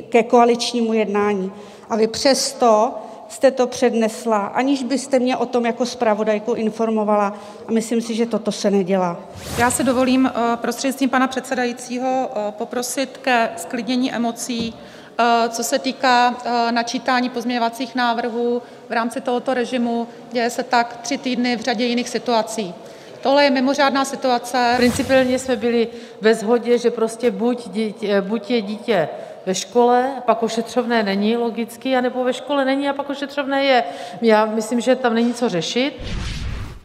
ke 0.08 0.22
koaličnímu 0.22 0.92
jednání. 0.92 1.52
A 1.90 1.96
vy 1.96 2.06
přesto 2.06 2.94
jste 3.32 3.50
to 3.50 3.66
přednesla, 3.66 4.38
aniž 4.38 4.82
byste 4.82 5.18
mě 5.18 5.36
o 5.36 5.46
tom 5.46 5.66
jako 5.66 5.86
zpravodajku 5.86 6.52
informovala. 6.54 7.34
A 7.68 7.72
myslím 7.72 8.00
si, 8.00 8.14
že 8.14 8.26
toto 8.26 8.52
se 8.52 8.70
nedělá. 8.70 9.16
Já 9.58 9.70
si 9.70 9.84
dovolím 9.84 10.26
eh, 10.26 10.56
prostřednictvím 10.56 11.10
pana 11.10 11.26
předsedajícího 11.26 12.30
eh, 12.30 12.52
poprosit 12.52 13.18
ke 13.18 13.50
sklidnění 13.56 14.12
emocí, 14.12 14.74
eh, 15.18 15.48
co 15.48 15.64
se 15.64 15.78
týká 15.78 16.34
načítání 16.70 17.30
pozměňovacích 17.30 17.94
návrhů 17.94 18.62
v 18.88 18.92
rámci 18.92 19.20
tohoto 19.20 19.54
režimu. 19.54 20.08
Děje 20.32 20.50
se 20.50 20.62
tak 20.62 20.96
tři 21.02 21.18
týdny 21.18 21.56
v 21.56 21.60
řadě 21.60 21.84
jiných 21.84 22.08
situací. 22.08 22.74
Tohle 23.23 23.45
je 23.45 23.51
mimořádná 23.51 24.05
situace. 24.05 24.75
Principiálně 24.77 25.39
jsme 25.39 25.57
byli 25.57 25.89
ve 26.20 26.35
shodě, 26.35 26.79
že 26.79 26.91
prostě 26.91 27.31
buď, 27.31 27.68
dítě, 27.68 28.20
buď 28.20 28.51
je 28.51 28.62
dítě 28.62 29.09
ve 29.47 29.55
škole, 29.55 30.11
pak 30.27 30.43
ošetřovné 30.43 31.03
není 31.03 31.37
logicky, 31.37 31.97
anebo 31.97 32.25
ve 32.25 32.33
škole 32.33 32.64
není 32.64 32.89
a 32.89 32.93
pak 32.93 33.11
ošetřovné 33.11 33.64
je. 33.64 33.85
Já 34.23 34.45
myslím, 34.45 34.81
že 34.81 34.97
tam 34.97 35.14
není 35.14 35.35
co 35.35 35.49
řešit. 35.49 36.01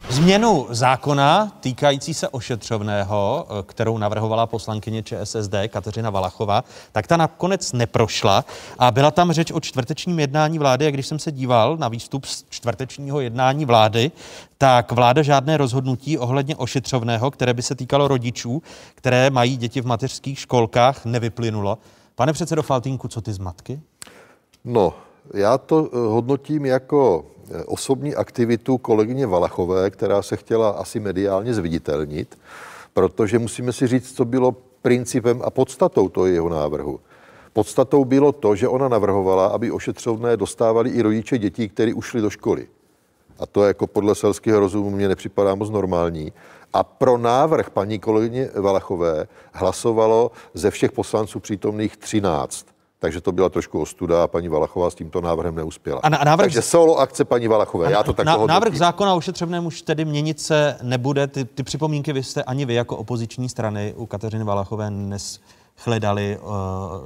Změnu 0.10 0.68
zákona 0.70 1.52
týkající 1.60 2.14
se 2.14 2.30
ošetřovného, 2.30 3.48
eh, 3.50 3.64
kterou 3.64 3.98
navrhovala 3.98 4.48
poslankyně 4.48 5.04
ČSSD 5.04 5.68
Kateřina 5.68 6.10
Valachová, 6.10 6.64
tak 6.92 7.08
ta 7.08 7.18
nakonec 7.18 7.74
neprošla 7.74 8.46
a 8.80 8.92
byla 8.92 9.12
tam 9.12 9.32
řeč 9.32 9.52
o 9.52 9.60
čtvrtečním 9.60 10.20
jednání 10.20 10.60
vlády 10.60 10.88
a 10.88 10.92
když 10.92 11.08
jsem 11.08 11.20
se 11.20 11.32
díval 11.32 11.78
na 11.78 11.88
výstup 11.88 12.26
z 12.26 12.46
čtvrtečního 12.50 13.20
jednání 13.20 13.66
vlády, 13.66 14.12
tak 14.58 14.92
vláda 14.92 15.22
žádné 15.22 15.58
rozhodnutí 15.58 16.18
ohledně 16.18 16.56
ošetřovného, 16.56 17.32
které 17.32 17.54
by 17.54 17.62
se 17.62 17.76
týkalo 17.76 18.08
rodičů, 18.08 18.62
které 18.96 19.30
mají 19.30 19.58
děti 19.58 19.82
v 19.82 19.86
mateřských 19.86 20.40
školkách, 20.40 21.06
nevyplynulo. 21.06 21.78
Pane 22.16 22.34
předsedo 22.34 22.64
Faltínku, 22.64 23.08
co 23.08 23.22
ty 23.22 23.34
zmatky? 23.34 23.82
No, 24.66 24.94
já 25.34 25.58
to 25.58 25.90
eh, 25.92 25.98
hodnotím 25.98 26.66
jako 26.66 27.26
eh, 27.52 27.64
osobní 27.64 28.16
aktivitu 28.16 28.78
kolegyně 28.78 29.28
Valachové, 29.28 29.90
která 29.90 30.22
se 30.22 30.38
chtěla 30.38 30.70
asi 30.70 31.00
mediálně 31.00 31.54
zviditelnit, 31.54 32.38
protože 32.94 33.40
musíme 33.40 33.74
si 33.74 33.88
říct, 33.88 34.16
co 34.16 34.26
bylo 34.26 34.56
principem 34.82 35.42
a 35.46 35.50
podstatou 35.50 36.10
toho 36.10 36.26
jeho 36.26 36.50
návrhu. 36.50 37.00
Podstatou 37.54 38.06
bylo 38.06 38.32
to, 38.32 38.56
že 38.56 38.68
ona 38.68 38.88
navrhovala, 38.88 39.48
aby 39.48 39.72
ošetřovné 39.72 40.38
dostávali 40.38 40.90
i 40.90 41.02
rodiče 41.02 41.38
dětí, 41.38 41.70
kteří 41.70 41.94
ušli 41.94 42.22
do 42.22 42.30
školy. 42.30 42.68
A 43.40 43.46
to 43.46 43.64
jako 43.64 43.88
podle 43.88 44.16
selského 44.16 44.60
rozumu 44.60 44.90
mě 44.90 45.08
nepřipadá 45.08 45.56
moc 45.56 45.70
normální. 45.70 46.34
A 46.74 46.84
pro 46.84 47.18
návrh 47.18 47.70
paní 47.70 48.00
kolegyně 48.00 48.50
Valachové 48.56 49.28
hlasovalo 49.54 50.32
ze 50.54 50.72
všech 50.72 50.92
poslanců 50.92 51.40
přítomných 51.40 51.98
13. 51.98 52.66
Takže 53.00 53.22
to 53.22 53.32
byla 53.32 53.50
trošku 53.50 53.82
ostuda 53.82 54.24
a 54.24 54.28
paní 54.28 54.50
Valachová 54.50 54.90
s 54.90 54.96
tímto 54.96 55.22
návrhem 55.22 55.56
neuspěla. 55.56 56.00
A, 56.04 56.10
návrh... 56.10 56.46
Takže 56.46 56.62
solo 56.62 57.00
akce 57.00 57.26
paní 57.26 57.48
Valachové, 57.48 57.92
já 57.92 58.04
to 58.04 58.14
tak 58.14 58.26
na, 58.26 58.38
Návrh 58.38 58.76
zákona 58.76 59.14
o 59.14 59.18
ošetřovném 59.18 59.66
už 59.66 59.82
tedy 59.82 60.06
měnit 60.06 60.40
se 60.40 60.78
nebude. 60.82 61.28
Ty, 61.28 61.46
ty 61.46 61.64
připomínky 61.64 62.14
vy 62.14 62.24
jste 62.24 62.44
ani 62.44 62.66
vy 62.66 62.74
jako 62.74 62.98
opoziční 62.98 63.50
strany 63.50 63.94
u 63.98 64.06
Kateřiny 64.06 64.44
Valachové 64.44 64.92
nes, 64.92 65.40
hledali 65.86 66.38
uh, 66.42 66.48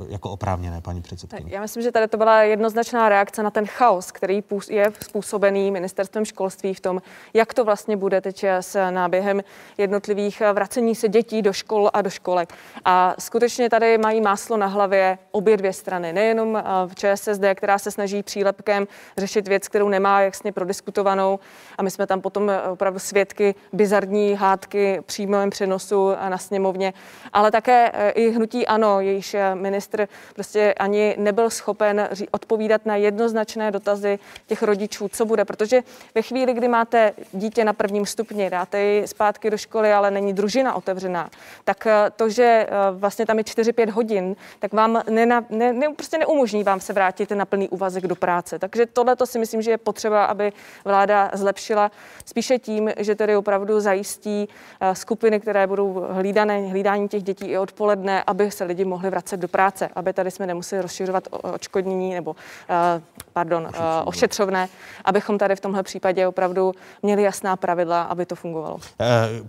jako 0.10 0.30
oprávněné, 0.30 0.82
paní 0.82 1.02
předsedkyně? 1.02 1.52
Já 1.54 1.62
myslím, 1.62 1.84
že 1.84 1.92
tady 1.92 2.08
to 2.08 2.18
byla 2.18 2.42
jednoznačná 2.42 3.10
reakce 3.10 3.44
na 3.44 3.52
ten 3.52 3.66
chaos, 3.66 4.12
který 4.12 4.44
je 4.70 4.92
způsobený 5.02 5.72
ministerstvem 5.72 6.26
školství 6.26 6.74
v 6.74 6.80
tom, 6.80 7.02
jak 7.34 7.54
to 7.54 7.66
vlastně 7.66 7.98
bude 7.98 8.22
teď 8.22 8.44
s 8.44 8.90
náběhem 8.90 9.42
jednotlivých 9.78 10.42
vracení 10.54 10.96
se 10.96 11.10
dětí 11.10 11.42
do 11.42 11.54
škol 11.54 11.90
a 11.94 12.02
do 12.02 12.10
školek. 12.10 12.54
A 12.86 13.16
skutečně 13.20 13.70
tady 13.70 13.98
mají 13.98 14.22
máslo 14.22 14.58
na 14.58 14.68
hlavě 14.68 15.18
obě 15.32 15.58
dvě 15.58 15.74
strany. 15.74 16.14
Nejenom 16.14 16.58
eh, 16.58 16.64
v 16.88 16.96
ČSSD, 16.96 17.44
která 17.56 17.80
se 17.80 17.92
snaží 17.92 18.24
přílepkem 18.24 18.88
řešit 19.18 19.48
věc, 19.48 19.68
kterou 19.68 19.90
nemá 19.90 20.22
jasně 20.22 20.52
prodiskutovanou. 20.52 21.40
A 21.82 21.84
my 21.84 21.92
jsme 21.92 22.08
tam 22.08 22.22
potom 22.22 22.50
eh, 22.50 22.62
opravdu 22.62 23.00
svědky 23.00 23.56
bizarní 23.74 24.34
hádky 24.34 25.02
přímém 25.06 25.50
přenosu 25.50 26.10
na 26.30 26.38
sněmovně, 26.38 26.94
ale 27.34 27.52
také 27.52 27.92
i 28.16 28.30
hnutí 28.30 28.68
ano, 28.68 29.02
jejíž 29.02 29.34
eh, 29.34 29.56
ministr 29.56 30.08
prostě 30.34 30.74
ani 30.74 31.16
nebyl 31.18 31.50
schopen 31.50 32.10
odpovídat 32.32 32.86
na 32.86 32.96
jednoznačné 32.96 33.72
dotazy 33.72 34.20
těch 34.48 34.64
rodičů, 34.64 35.08
co 35.08 35.26
bude, 35.26 35.46
protože 35.46 35.82
ve 36.16 36.22
chvíli, 36.22 36.54
kdy 36.54 36.68
máte 36.68 37.14
dítě 37.32 37.66
na 37.66 37.74
prvním 37.74 38.06
stupni, 38.06 38.50
dáte 38.50 38.82
ji 38.82 39.08
zpátky 39.08 39.50
do 39.50 39.58
školy, 39.58 39.94
ale 39.94 40.12
není 40.12 40.34
družina 40.34 40.74
otevřená, 40.74 41.30
tak 41.64 41.88
eh, 41.88 42.12
to, 42.16 42.30
že 42.30 42.44
eh, 42.44 42.70
vlastně 42.92 43.26
tam 43.26 43.38
je 43.38 43.44
4-5 43.44 43.90
hodin, 43.90 44.36
tak 44.60 44.74
vám 44.74 45.04
nena, 45.10 45.46
ne, 45.50 45.74
ne, 45.74 45.88
prostě 45.96 46.18
neumožní 46.18 46.64
vám 46.64 46.80
se 46.80 46.94
vrátit 46.94 47.32
na 47.32 47.46
plný 47.46 47.70
úvazek 47.70 48.08
do 48.08 48.16
práce. 48.16 48.60
Takže 48.60 48.86
tohle 48.86 49.16
to 49.16 49.26
si 49.26 49.40
myslím, 49.40 49.62
že 49.62 49.72
je 49.72 49.78
potřeba, 49.78 50.26
aby 50.26 50.54
vláda 50.86 51.32
zlepšila 51.34 51.71
spíše 52.26 52.60
tím, 52.60 52.90
že 52.98 53.16
tedy 53.16 53.36
opravdu 53.36 53.80
zajistí 53.80 54.48
skupiny, 54.94 55.40
které 55.40 55.68
budou 55.68 56.06
hlídané, 56.10 56.70
hlídání 56.70 57.08
těch 57.08 57.24
dětí 57.24 57.46
i 57.46 57.58
odpoledne, 57.58 58.24
aby 58.28 58.52
se 58.52 58.64
lidi 58.64 58.86
mohli 58.86 59.10
vracet 59.10 59.38
do 59.40 59.48
práce, 59.48 59.90
aby 59.96 60.14
tady 60.14 60.32
jsme 60.32 60.48
nemuseli 60.48 60.82
rozšiřovat 60.82 61.28
očkodnění 61.32 62.14
nebo, 62.14 62.36
eh, 62.70 63.02
pardon, 63.34 63.70
eh, 63.74 63.78
ošetřovné, 64.06 64.70
abychom 65.06 65.38
tady 65.38 65.56
v 65.56 65.60
tomhle 65.60 65.84
případě 65.84 66.28
opravdu 66.28 66.74
měli 67.04 67.24
jasná 67.24 67.56
pravidla, 67.56 68.02
aby 68.02 68.26
to 68.26 68.36
fungovalo. 68.36 68.80
Eh, 69.00 69.06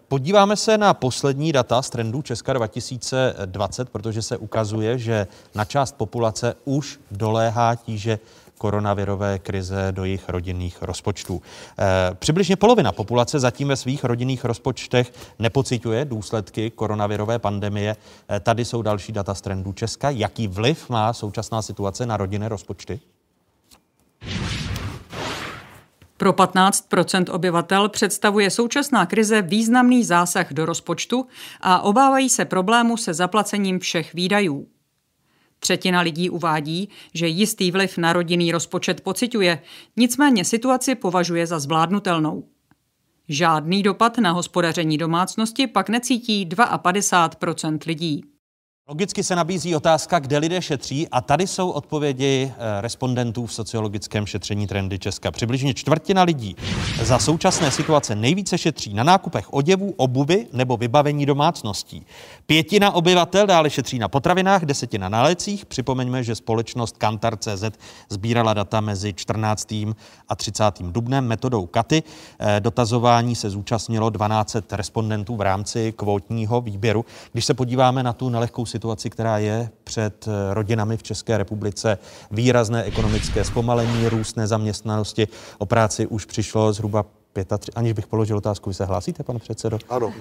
podíváme 0.08 0.56
se 0.56 0.78
na 0.78 0.94
poslední 0.94 1.52
data 1.52 1.82
z 1.82 1.90
trendu 1.90 2.22
Česka 2.22 2.52
2020, 2.52 3.90
protože 3.90 4.22
se 4.22 4.36
ukazuje, 4.36 4.98
že 4.98 5.26
na 5.54 5.64
část 5.64 5.92
populace 5.96 6.54
už 6.64 7.00
doléhá 7.10 7.74
tíže 7.74 8.18
koronavirové 8.62 9.38
krize 9.38 9.88
do 9.90 10.04
jejich 10.04 10.28
rodinných 10.28 10.82
rozpočtů. 10.82 11.42
E, 11.78 12.14
přibližně 12.14 12.56
polovina 12.56 12.92
populace 12.92 13.40
zatím 13.40 13.68
ve 13.68 13.76
svých 13.76 14.04
rodinných 14.04 14.44
rozpočtech 14.44 15.12
nepociťuje 15.38 16.04
důsledky 16.04 16.70
koronavirové 16.70 17.38
pandemie. 17.38 17.96
E, 18.30 18.40
tady 18.40 18.64
jsou 18.64 18.82
další 18.82 19.12
data 19.12 19.34
z 19.34 19.40
trendu 19.40 19.72
Česka. 19.72 20.10
Jaký 20.10 20.48
vliv 20.48 20.90
má 20.90 21.12
současná 21.12 21.62
situace 21.62 22.06
na 22.06 22.16
rodinné 22.16 22.48
rozpočty? 22.48 23.00
Pro 26.16 26.32
15% 26.32 27.34
obyvatel 27.34 27.88
představuje 27.88 28.50
současná 28.50 29.06
krize 29.06 29.42
významný 29.42 30.04
zásah 30.04 30.52
do 30.52 30.66
rozpočtu 30.66 31.26
a 31.60 31.82
obávají 31.82 32.30
se 32.30 32.44
problému 32.44 32.96
se 32.96 33.14
zaplacením 33.14 33.78
všech 33.78 34.14
výdajů. 34.14 34.66
Třetina 35.62 36.00
lidí 36.00 36.30
uvádí, 36.30 36.88
že 37.14 37.26
jistý 37.26 37.70
vliv 37.70 37.98
na 37.98 38.12
rodinný 38.12 38.52
rozpočet 38.52 39.00
pociťuje, 39.00 39.62
nicméně 39.96 40.44
situaci 40.44 40.94
považuje 40.94 41.46
za 41.46 41.58
zvládnutelnou. 41.58 42.44
Žádný 43.28 43.82
dopad 43.82 44.18
na 44.18 44.30
hospodaření 44.30 44.98
domácnosti 44.98 45.66
pak 45.66 45.88
necítí 45.88 46.46
52% 46.46 47.78
lidí. 47.86 48.24
Logicky 48.89 49.24
se 49.24 49.37
nabízí 49.37 49.76
otázka, 49.76 50.18
kde 50.18 50.39
lidé 50.39 50.62
šetří 50.62 51.09
a 51.09 51.20
tady 51.20 51.47
jsou 51.47 51.70
odpovědi 51.70 52.53
eh, 52.57 52.80
respondentů 52.80 53.47
v 53.47 53.53
sociologickém 53.53 54.26
šetření 54.26 54.66
Trendy 54.66 54.99
Česka. 54.99 55.30
Přibližně 55.30 55.74
čtvrtina 55.74 56.22
lidí 56.22 56.57
za 57.03 57.18
současné 57.18 57.70
situace 57.70 58.14
nejvíce 58.14 58.59
šetří 58.59 58.95
na 58.95 59.05
nákupech 59.05 59.53
oděvů, 59.53 59.95
obuvy 59.97 60.47
nebo 60.53 60.76
vybavení 60.76 61.26
domácností. 61.26 62.07
Pětina 62.47 62.91
obyvatel 62.91 63.47
dále 63.47 63.70
šetří 63.70 63.99
na 63.99 64.09
potravinách, 64.09 64.64
desetina 64.64 65.09
na 65.09 65.22
lecích. 65.22 65.66
Připomeňme, 65.66 66.24
že 66.24 66.35
společnost 66.35 66.97
Kantar.cz 66.97 67.64
sbírala 68.09 68.55
data 68.55 68.80
mezi 68.80 69.14
14. 69.14 69.72
a 70.28 70.37
30. 70.37 70.64
dubnem 70.83 71.26
metodou 71.26 71.66
Katy. 71.66 72.03
Eh, 72.39 72.61
dotazování 72.61 73.35
se 73.35 73.51
zúčastnilo 73.51 74.11
12 74.11 74.57
respondentů 74.72 75.37
v 75.37 75.41
rámci 75.41 75.93
kvótního 75.97 76.61
výběru. 76.61 77.05
Když 77.33 77.45
se 77.45 77.55
podíváme 77.55 78.03
na 78.03 78.12
tu 78.12 78.28
nelehkou 78.28 78.66
situaci, 78.72 79.10
která 79.10 79.38
je 79.38 79.70
před 79.84 80.28
eh, 80.28 80.54
rodinami 80.54 80.96
v 80.96 81.02
České 81.02 81.38
republice. 81.38 81.98
Výrazné 82.30 82.82
ekonomické 82.82 83.44
zpomalení, 83.44 84.08
růst 84.08 84.36
nezaměstnanosti. 84.36 85.28
O 85.58 85.66
práci 85.66 86.06
už 86.06 86.24
přišlo 86.24 86.72
zhruba 86.72 87.04
35, 87.33 87.72
aniž 87.76 87.93
bych 87.93 88.07
položil 88.07 88.37
otázku, 88.37 88.70
vy 88.70 88.74
se 88.74 88.85
hlásíte, 88.85 89.22
pane 89.22 89.39
předsedo? 89.39 89.78
Ano. 89.89 90.07
Uh, 90.07 90.12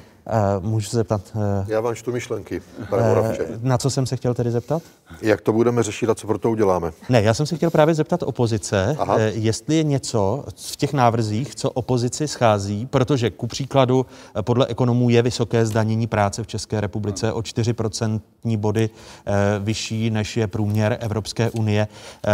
můžu 0.59 0.89
se 0.89 0.97
zeptat? 0.97 1.21
Uh, 1.35 1.41
Já 1.67 1.81
vám 1.81 1.95
čtu 1.95 2.11
myšlenky, 2.11 2.61
pane 2.89 3.03
Moravče. 3.07 3.43
Uh, 3.43 3.55
na 3.61 3.77
co 3.77 3.89
jsem 3.89 4.05
se 4.05 4.15
chtěl 4.15 4.33
tedy 4.33 4.51
zeptat? 4.51 4.83
Jak 5.21 5.41
to 5.41 5.53
budeme 5.53 5.83
řešit 5.83 6.09
a 6.09 6.15
co 6.15 6.27
pro 6.27 6.37
to 6.37 6.51
uděláme? 6.51 6.91
Ne, 7.09 7.21
já 7.21 7.33
jsem 7.33 7.45
se 7.45 7.55
chtěl 7.55 7.69
právě 7.69 7.95
zeptat 7.95 8.23
opozice, 8.23 8.97
uh, 9.01 9.15
jestli 9.19 9.75
je 9.75 9.83
něco 9.83 10.43
v 10.55 10.75
těch 10.75 10.93
návrzích, 10.93 11.55
co 11.55 11.71
opozici 11.71 12.27
schází, 12.27 12.85
protože 12.85 13.29
ku 13.29 13.47
příkladu 13.47 14.05
podle 14.41 14.65
ekonomů 14.67 15.09
je 15.09 15.21
vysoké 15.21 15.65
zdanění 15.65 16.07
práce 16.07 16.43
v 16.43 16.47
České 16.47 16.81
republice 16.81 17.33
o 17.33 17.39
4% 17.39 18.21
body 18.57 18.89
uh, 18.89 19.33
vyšší, 19.65 20.09
než 20.09 20.37
je 20.37 20.47
průměr 20.47 20.97
Evropské 20.99 21.51
unie. 21.51 21.87
Uh, 21.87 22.31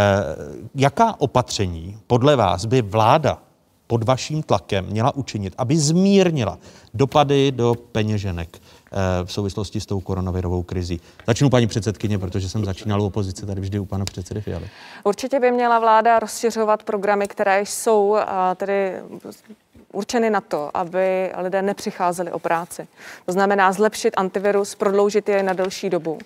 jaká 0.74 1.20
opatření 1.20 1.98
podle 2.06 2.36
vás 2.36 2.64
by 2.64 2.82
vláda 2.82 3.38
pod 3.88 4.04
vaším 4.04 4.42
tlakem 4.42 4.86
měla 4.86 5.16
učinit, 5.16 5.54
aby 5.58 5.78
zmírnila 5.78 6.58
dopady 6.94 7.52
do 7.52 7.74
peněženek 7.92 8.48
eh, 8.58 8.96
v 9.24 9.32
souvislosti 9.32 9.80
s 9.80 9.86
tou 9.86 10.00
koronavirovou 10.00 10.62
krizí. 10.62 11.00
Začnu 11.26 11.50
paní 11.50 11.66
předsedkyně, 11.66 12.18
protože 12.18 12.48
jsem 12.48 12.64
začínal 12.64 13.02
u 13.02 13.06
opozice 13.06 13.46
tady 13.46 13.60
vždy 13.60 13.78
u 13.78 13.84
pana 13.84 14.04
předsedy 14.04 14.40
Fialy. 14.40 14.70
Určitě 15.04 15.40
by 15.40 15.50
měla 15.50 15.78
vláda 15.78 16.18
rozšiřovat 16.18 16.82
programy, 16.82 17.28
které 17.28 17.60
jsou 17.60 18.16
tedy 18.56 18.92
určeny 19.92 20.30
na 20.30 20.40
to, 20.40 20.70
aby 20.74 21.32
lidé 21.36 21.62
nepřicházeli 21.62 22.32
o 22.32 22.38
práci. 22.38 22.88
To 23.26 23.32
znamená 23.32 23.72
zlepšit 23.72 24.14
antivirus, 24.16 24.74
prodloužit 24.74 25.28
je 25.28 25.42
na 25.42 25.52
delší 25.52 25.90
dobu. 25.90 26.18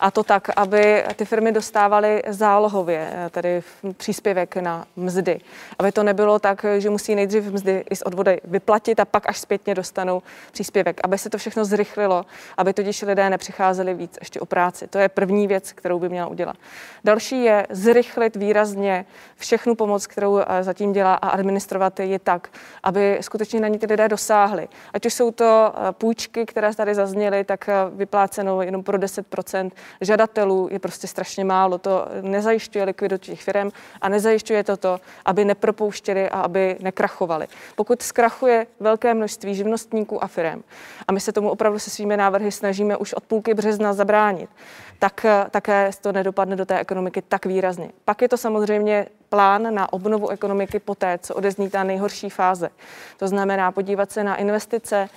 A 0.00 0.10
to 0.10 0.22
tak, 0.22 0.48
aby 0.56 1.04
ty 1.16 1.24
firmy 1.24 1.52
dostávaly 1.52 2.22
zálohově, 2.28 3.10
tedy 3.30 3.62
příspěvek 3.96 4.56
na 4.56 4.84
mzdy. 4.96 5.40
Aby 5.78 5.92
to 5.92 6.02
nebylo 6.02 6.38
tak, 6.38 6.64
že 6.78 6.90
musí 6.90 7.14
nejdřív 7.14 7.44
mzdy 7.44 7.84
i 7.90 7.96
z 7.96 8.02
odvody 8.02 8.40
vyplatit 8.44 9.00
a 9.00 9.04
pak 9.04 9.28
až 9.28 9.38
zpětně 9.38 9.74
dostanou 9.74 10.22
příspěvek. 10.52 11.00
Aby 11.04 11.18
se 11.18 11.30
to 11.30 11.38
všechno 11.38 11.64
zrychlilo, 11.64 12.26
aby 12.56 12.72
tudíž 12.72 13.02
lidé 13.02 13.30
nepřicházeli 13.30 13.94
víc 13.94 14.18
ještě 14.20 14.40
o 14.40 14.46
práci. 14.46 14.86
To 14.86 14.98
je 14.98 15.08
první 15.08 15.46
věc, 15.46 15.72
kterou 15.72 15.98
by 15.98 16.08
měla 16.08 16.26
udělat. 16.26 16.56
Další 17.04 17.44
je 17.44 17.66
zrychlit 17.70 18.36
výrazně 18.36 19.04
všechnu 19.36 19.74
pomoc, 19.74 20.06
kterou 20.06 20.38
eh, 20.38 20.62
zatím 20.62 20.92
dělá 20.92 21.14
a 21.14 21.28
administrovat 21.28 22.00
ji 22.00 22.18
tak, 22.18 22.48
aby 22.82 23.07
skutečně 23.20 23.60
na 23.60 23.68
ní 23.68 23.78
ty 23.78 23.86
lidé 23.86 24.08
dosáhli. 24.08 24.68
Ať 24.94 25.06
už 25.06 25.14
jsou 25.14 25.30
to 25.30 25.72
eh, 25.74 25.92
půjčky, 25.92 26.46
které 26.46 26.74
tady 26.74 26.94
zazněly, 26.94 27.44
tak 27.44 27.68
eh, 27.68 27.72
vypláceno 27.90 28.62
jenom 28.62 28.82
pro 28.82 28.98
10% 28.98 29.70
žadatelů 30.00 30.68
je 30.70 30.78
prostě 30.78 31.06
strašně 31.06 31.44
málo. 31.44 31.78
To 31.78 32.08
nezajišťuje 32.20 32.84
likviditu 32.84 33.24
těch 33.24 33.42
firm 33.42 33.70
a 34.00 34.08
nezajišťuje 34.08 34.64
to 34.64 34.76
to, 34.76 35.00
aby 35.24 35.44
nepropouštěli 35.44 36.30
a 36.30 36.40
aby 36.40 36.76
nekrachovali. 36.80 37.46
Pokud 37.76 38.02
zkrachuje 38.02 38.66
velké 38.80 39.14
množství 39.14 39.54
živnostníků 39.54 40.24
a 40.24 40.26
firm, 40.26 40.62
a 41.08 41.12
my 41.12 41.20
se 41.20 41.32
tomu 41.32 41.50
opravdu 41.50 41.78
se 41.78 41.90
svými 41.90 42.16
návrhy 42.16 42.52
snažíme 42.52 42.96
už 42.96 43.14
od 43.14 43.24
půlky 43.24 43.54
března 43.54 43.92
zabránit, 43.92 44.50
tak 44.98 45.24
eh, 45.24 45.46
také 45.50 45.90
to 46.00 46.12
nedopadne 46.12 46.56
do 46.56 46.66
té 46.66 46.78
ekonomiky 46.78 47.22
tak 47.22 47.46
výrazně. 47.46 47.90
Pak 48.04 48.22
je 48.22 48.28
to 48.28 48.36
samozřejmě 48.36 49.06
plán 49.28 49.74
na 49.74 49.92
obnovu 49.92 50.28
ekonomiky 50.28 50.78
poté, 50.78 51.18
co 51.22 51.34
odezní 51.34 51.70
ta 51.70 51.84
nejhorší 51.84 52.30
fáze. 52.30 52.70
To 53.16 53.28
znamená 53.28 53.72
podívat 53.72 54.12
se 54.12 54.24
na 54.24 54.36
investice, 54.36 55.08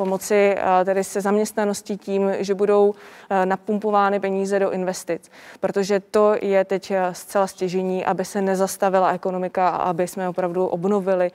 pomoci 0.00 0.54
eh, 0.56 0.84
tedy 0.84 1.04
se 1.04 1.20
zaměstnaností 1.20 1.96
tím, 1.96 2.30
že 2.38 2.54
budou 2.54 2.94
eh, 2.94 3.46
napumpovány 3.46 4.20
peníze 4.20 4.58
do 4.58 4.70
investic, 4.70 5.30
protože 5.60 6.00
to 6.00 6.34
je 6.42 6.64
teď 6.64 6.90
eh, 6.90 7.08
zcela 7.12 7.46
stěžení, 7.46 8.04
aby 8.04 8.24
se 8.24 8.42
nezastavila 8.42 9.12
ekonomika 9.12 9.68
a 9.68 9.76
aby 9.76 10.08
jsme 10.08 10.28
opravdu 10.28 10.66
obnovili 10.66 11.30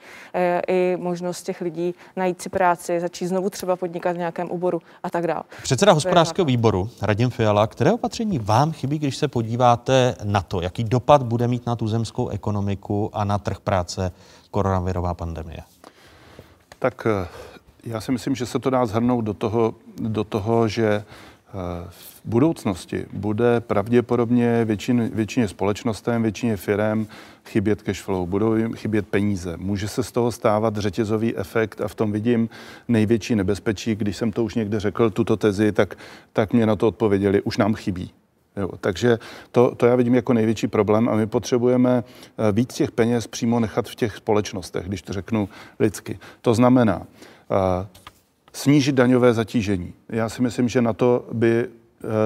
i 0.68 0.96
možnost 1.00 1.42
těch 1.42 1.60
lidí 1.60 1.94
najít 2.16 2.42
si 2.42 2.48
práci, 2.48 3.00
začít 3.00 3.26
znovu 3.26 3.50
třeba 3.50 3.76
podnikat 3.76 4.16
v 4.16 4.18
nějakém 4.18 4.50
oboru 4.50 4.82
a 5.02 5.10
tak 5.10 5.26
dále. 5.26 5.42
Předseda 5.62 5.92
hospodářského 5.92 6.44
výboru 6.44 6.90
Radim 7.02 7.30
Fiala, 7.30 7.66
které 7.66 7.92
opatření 7.92 8.38
vám 8.38 8.72
chybí, 8.72 8.98
když 8.98 9.16
se 9.16 9.28
podíváte 9.28 10.14
na 10.24 10.42
to, 10.42 10.60
jaký 10.60 10.84
dopad 10.84 11.22
bude 11.22 11.48
mít 11.48 11.66
na 11.66 11.76
tu 11.76 11.88
zemskou 11.88 12.28
ekonomiku 12.28 13.10
a 13.12 13.24
na 13.24 13.38
trh 13.38 13.60
práce 13.60 14.12
koronavirová 14.50 15.14
pandemie? 15.14 15.58
Tak 16.78 17.06
já 17.86 18.00
si 18.00 18.12
myslím, 18.12 18.34
že 18.34 18.46
se 18.46 18.58
to 18.58 18.70
dá 18.70 18.86
zhrnout 18.86 19.24
do 19.24 19.34
toho, 19.34 19.74
do 20.00 20.24
toho 20.24 20.68
že 20.68 20.86
eh, 20.88 21.04
v 21.90 22.20
budoucnosti 22.24 23.06
bude 23.12 23.60
pravděpodobně 23.60 24.64
většin, 24.64 25.10
většině 25.14 25.48
společnostem, 25.48 26.22
většině 26.22 26.56
firm 26.56 27.06
chybět 27.44 27.82
cash 27.82 28.02
flow, 28.02 28.26
budou 28.26 28.54
jim 28.54 28.74
chybět 28.74 29.08
peníze. 29.08 29.56
Může 29.56 29.88
se 29.88 30.02
z 30.02 30.12
toho 30.12 30.32
stávat 30.32 30.76
řetězový 30.76 31.36
efekt 31.36 31.80
a 31.80 31.88
v 31.88 31.94
tom 31.94 32.12
vidím 32.12 32.48
největší 32.88 33.34
nebezpečí. 33.34 33.94
Když 33.94 34.16
jsem 34.16 34.32
to 34.32 34.44
už 34.44 34.54
někde 34.54 34.80
řekl, 34.80 35.10
tuto 35.10 35.36
tezi, 35.36 35.72
tak, 35.72 35.98
tak 36.32 36.52
mě 36.52 36.66
na 36.66 36.76
to 36.76 36.88
odpověděli, 36.88 37.42
už 37.42 37.56
nám 37.56 37.74
chybí. 37.74 38.10
Jo, 38.56 38.70
takže 38.80 39.18
to, 39.52 39.74
to 39.74 39.86
já 39.86 39.96
vidím 39.96 40.14
jako 40.14 40.32
největší 40.32 40.66
problém 40.66 41.08
a 41.08 41.16
my 41.16 41.26
potřebujeme 41.26 42.04
eh, 42.04 42.52
víc 42.52 42.74
těch 42.74 42.90
peněz 42.90 43.26
přímo 43.26 43.60
nechat 43.60 43.88
v 43.88 43.94
těch 43.94 44.16
společnostech, 44.16 44.86
když 44.86 45.02
to 45.02 45.12
řeknu 45.12 45.48
lidsky. 45.80 46.18
To 46.40 46.54
znamená, 46.54 47.02
snížit 48.52 48.94
daňové 48.94 49.34
zatížení. 49.34 49.92
Já 50.08 50.28
si 50.28 50.42
myslím, 50.42 50.68
že 50.68 50.82
na 50.82 50.92
to 50.92 51.24
by 51.32 51.58
e, 51.58 51.66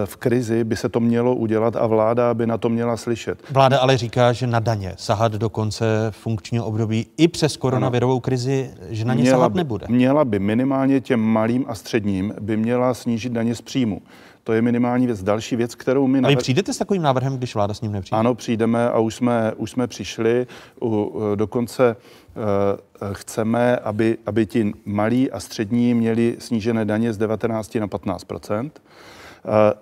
v 0.06 0.16
krizi 0.16 0.64
by 0.64 0.76
se 0.76 0.88
to 0.88 1.00
mělo 1.00 1.34
udělat 1.34 1.76
a 1.76 1.86
vláda 1.86 2.34
by 2.34 2.46
na 2.46 2.58
to 2.58 2.68
měla 2.68 2.96
slyšet. 2.96 3.38
Vláda 3.50 3.78
ale 3.78 3.96
říká, 3.96 4.32
že 4.32 4.46
na 4.46 4.60
daně 4.60 4.94
sahat 4.96 5.32
do 5.32 5.50
konce 5.50 5.86
funkčního 6.10 6.66
období 6.66 7.06
i 7.16 7.28
přes 7.28 7.56
koronavirovou 7.56 8.20
krizi, 8.20 8.70
že 8.88 9.04
na 9.04 9.14
ně 9.14 9.22
měla 9.22 9.38
sahat 9.38 9.52
by, 9.52 9.56
nebude. 9.56 9.86
Měla 9.88 10.24
by 10.24 10.38
minimálně 10.38 11.00
těm 11.00 11.20
malým 11.20 11.64
a 11.68 11.74
středním 11.74 12.34
by 12.40 12.56
měla 12.56 12.94
snížit 12.94 13.32
daně 13.32 13.54
z 13.54 13.60
příjmu. 13.60 14.02
To 14.44 14.52
je 14.52 14.62
minimální 14.62 15.06
věc. 15.06 15.22
Další 15.22 15.56
věc, 15.56 15.74
kterou 15.74 16.06
my... 16.06 16.18
A 16.18 16.28
vy 16.28 16.36
přijdete 16.36 16.72
s 16.72 16.78
takovým 16.78 17.02
návrhem, 17.02 17.36
když 17.36 17.54
vláda 17.54 17.74
s 17.74 17.80
ním 17.80 17.92
nepřijde? 17.92 18.16
Ano, 18.16 18.34
přijdeme 18.34 18.90
a 18.90 18.98
už 18.98 19.14
jsme, 19.14 19.52
už 19.56 19.70
jsme 19.70 19.86
přišli. 19.86 20.46
U, 20.82 21.20
dokonce 21.34 21.96
uh, 21.96 23.12
chceme, 23.12 23.76
aby, 23.76 24.18
aby 24.26 24.46
ti 24.46 24.72
malí 24.84 25.30
a 25.30 25.40
střední 25.40 25.94
měli 25.94 26.36
snížené 26.38 26.84
daně 26.84 27.12
z 27.12 27.18
19 27.18 27.74
na 27.74 27.86
15% 27.86 28.70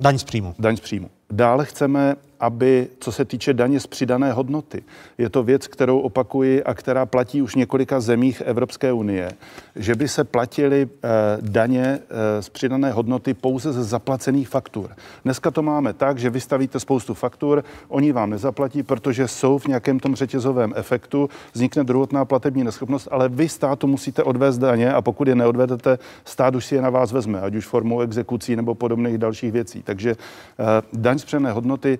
Daň 0.00 0.18
z 0.18 0.24
příjmu. 0.24 0.54
Daň 0.58 0.76
z 0.76 0.80
příjmu. 0.80 1.10
Dále 1.30 1.64
chceme, 1.64 2.16
aby, 2.40 2.88
co 2.98 3.12
se 3.12 3.24
týče 3.24 3.54
daně 3.54 3.80
z 3.80 3.86
přidané 3.86 4.32
hodnoty, 4.32 4.82
je 5.18 5.30
to 5.30 5.42
věc, 5.42 5.66
kterou 5.66 6.00
opakuji 6.00 6.64
a 6.64 6.74
která 6.74 7.06
platí 7.06 7.42
už 7.42 7.54
několika 7.54 8.00
zemích 8.00 8.42
Evropské 8.46 8.92
unie, 8.92 9.30
že 9.76 9.94
by 9.94 10.08
se 10.08 10.24
platily 10.24 10.88
eh, 10.88 11.08
daně 11.40 11.98
eh, 12.10 12.42
z 12.42 12.48
přidané 12.48 12.92
hodnoty 12.92 13.34
pouze 13.34 13.72
ze 13.72 13.84
zaplacených 13.84 14.48
faktur. 14.48 14.90
Dneska 15.24 15.50
to 15.50 15.62
máme 15.62 15.92
tak, 15.92 16.18
že 16.18 16.30
vystavíte 16.30 16.80
spoustu 16.80 17.14
faktur, 17.14 17.64
oni 17.88 18.12
vám 18.12 18.30
nezaplatí, 18.30 18.82
protože 18.82 19.28
jsou 19.28 19.58
v 19.58 19.66
nějakém 19.66 20.00
tom 20.00 20.14
řetězovém 20.14 20.72
efektu, 20.76 21.28
vznikne 21.52 21.84
druhotná 21.84 22.24
platební 22.24 22.64
neschopnost, 22.64 23.08
ale 23.10 23.28
vy 23.28 23.48
státu 23.48 23.86
musíte 23.86 24.22
odvést 24.22 24.58
daně 24.58 24.92
a 24.92 25.02
pokud 25.02 25.28
je 25.28 25.34
neodvedete, 25.34 25.98
stát 26.24 26.54
už 26.54 26.66
si 26.66 26.74
je 26.74 26.82
na 26.82 26.90
vás 26.90 27.12
vezme, 27.12 27.40
ať 27.40 27.54
už 27.54 27.66
formou 27.66 28.00
exekucí 28.00 28.56
nebo 28.56 28.74
podobných 28.74 29.18
dalších 29.18 29.52
věcí. 29.52 29.82
Takže 29.82 30.10
eh, 30.10 30.64
daň 30.92 31.18
z 31.18 31.24
přidané 31.24 31.52
hodnoty 31.52 31.98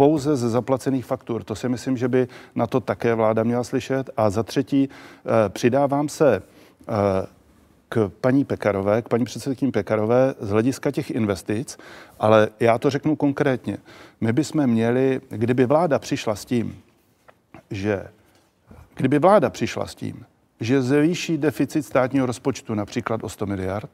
pouze 0.00 0.36
ze 0.36 0.48
zaplacených 0.48 1.04
faktur. 1.04 1.44
To 1.44 1.54
si 1.54 1.68
myslím, 1.68 1.96
že 1.96 2.08
by 2.08 2.28
na 2.54 2.66
to 2.66 2.80
také 2.80 3.14
vláda 3.14 3.42
měla 3.42 3.64
slyšet. 3.64 4.10
A 4.16 4.30
za 4.30 4.42
třetí, 4.42 4.88
eh, 4.88 5.48
přidávám 5.48 6.08
se 6.08 6.40
eh, 6.40 7.26
k 7.88 8.10
paní 8.20 8.44
Pekarové, 8.44 9.02
k 9.02 9.08
paní 9.08 9.24
předsedkyni 9.24 9.72
Pekarové 9.72 10.34
z 10.40 10.50
hlediska 10.50 10.90
těch 10.90 11.10
investic, 11.10 11.78
ale 12.18 12.48
já 12.60 12.78
to 12.78 12.90
řeknu 12.90 13.16
konkrétně. 13.16 13.78
My 14.20 14.32
bychom 14.32 14.66
měli, 14.66 15.20
kdyby 15.28 15.66
vláda 15.66 15.98
přišla 15.98 16.34
s 16.34 16.44
tím, 16.44 16.80
že 17.70 18.04
kdyby 18.94 19.18
vláda 19.18 19.50
přišla 19.50 19.86
s 19.86 19.94
tím, 19.94 20.24
že 20.60 20.82
zvýší 20.82 21.38
deficit 21.38 21.82
státního 21.82 22.26
rozpočtu 22.26 22.74
například 22.74 23.24
o 23.24 23.28
100 23.28 23.46
miliard, 23.46 23.90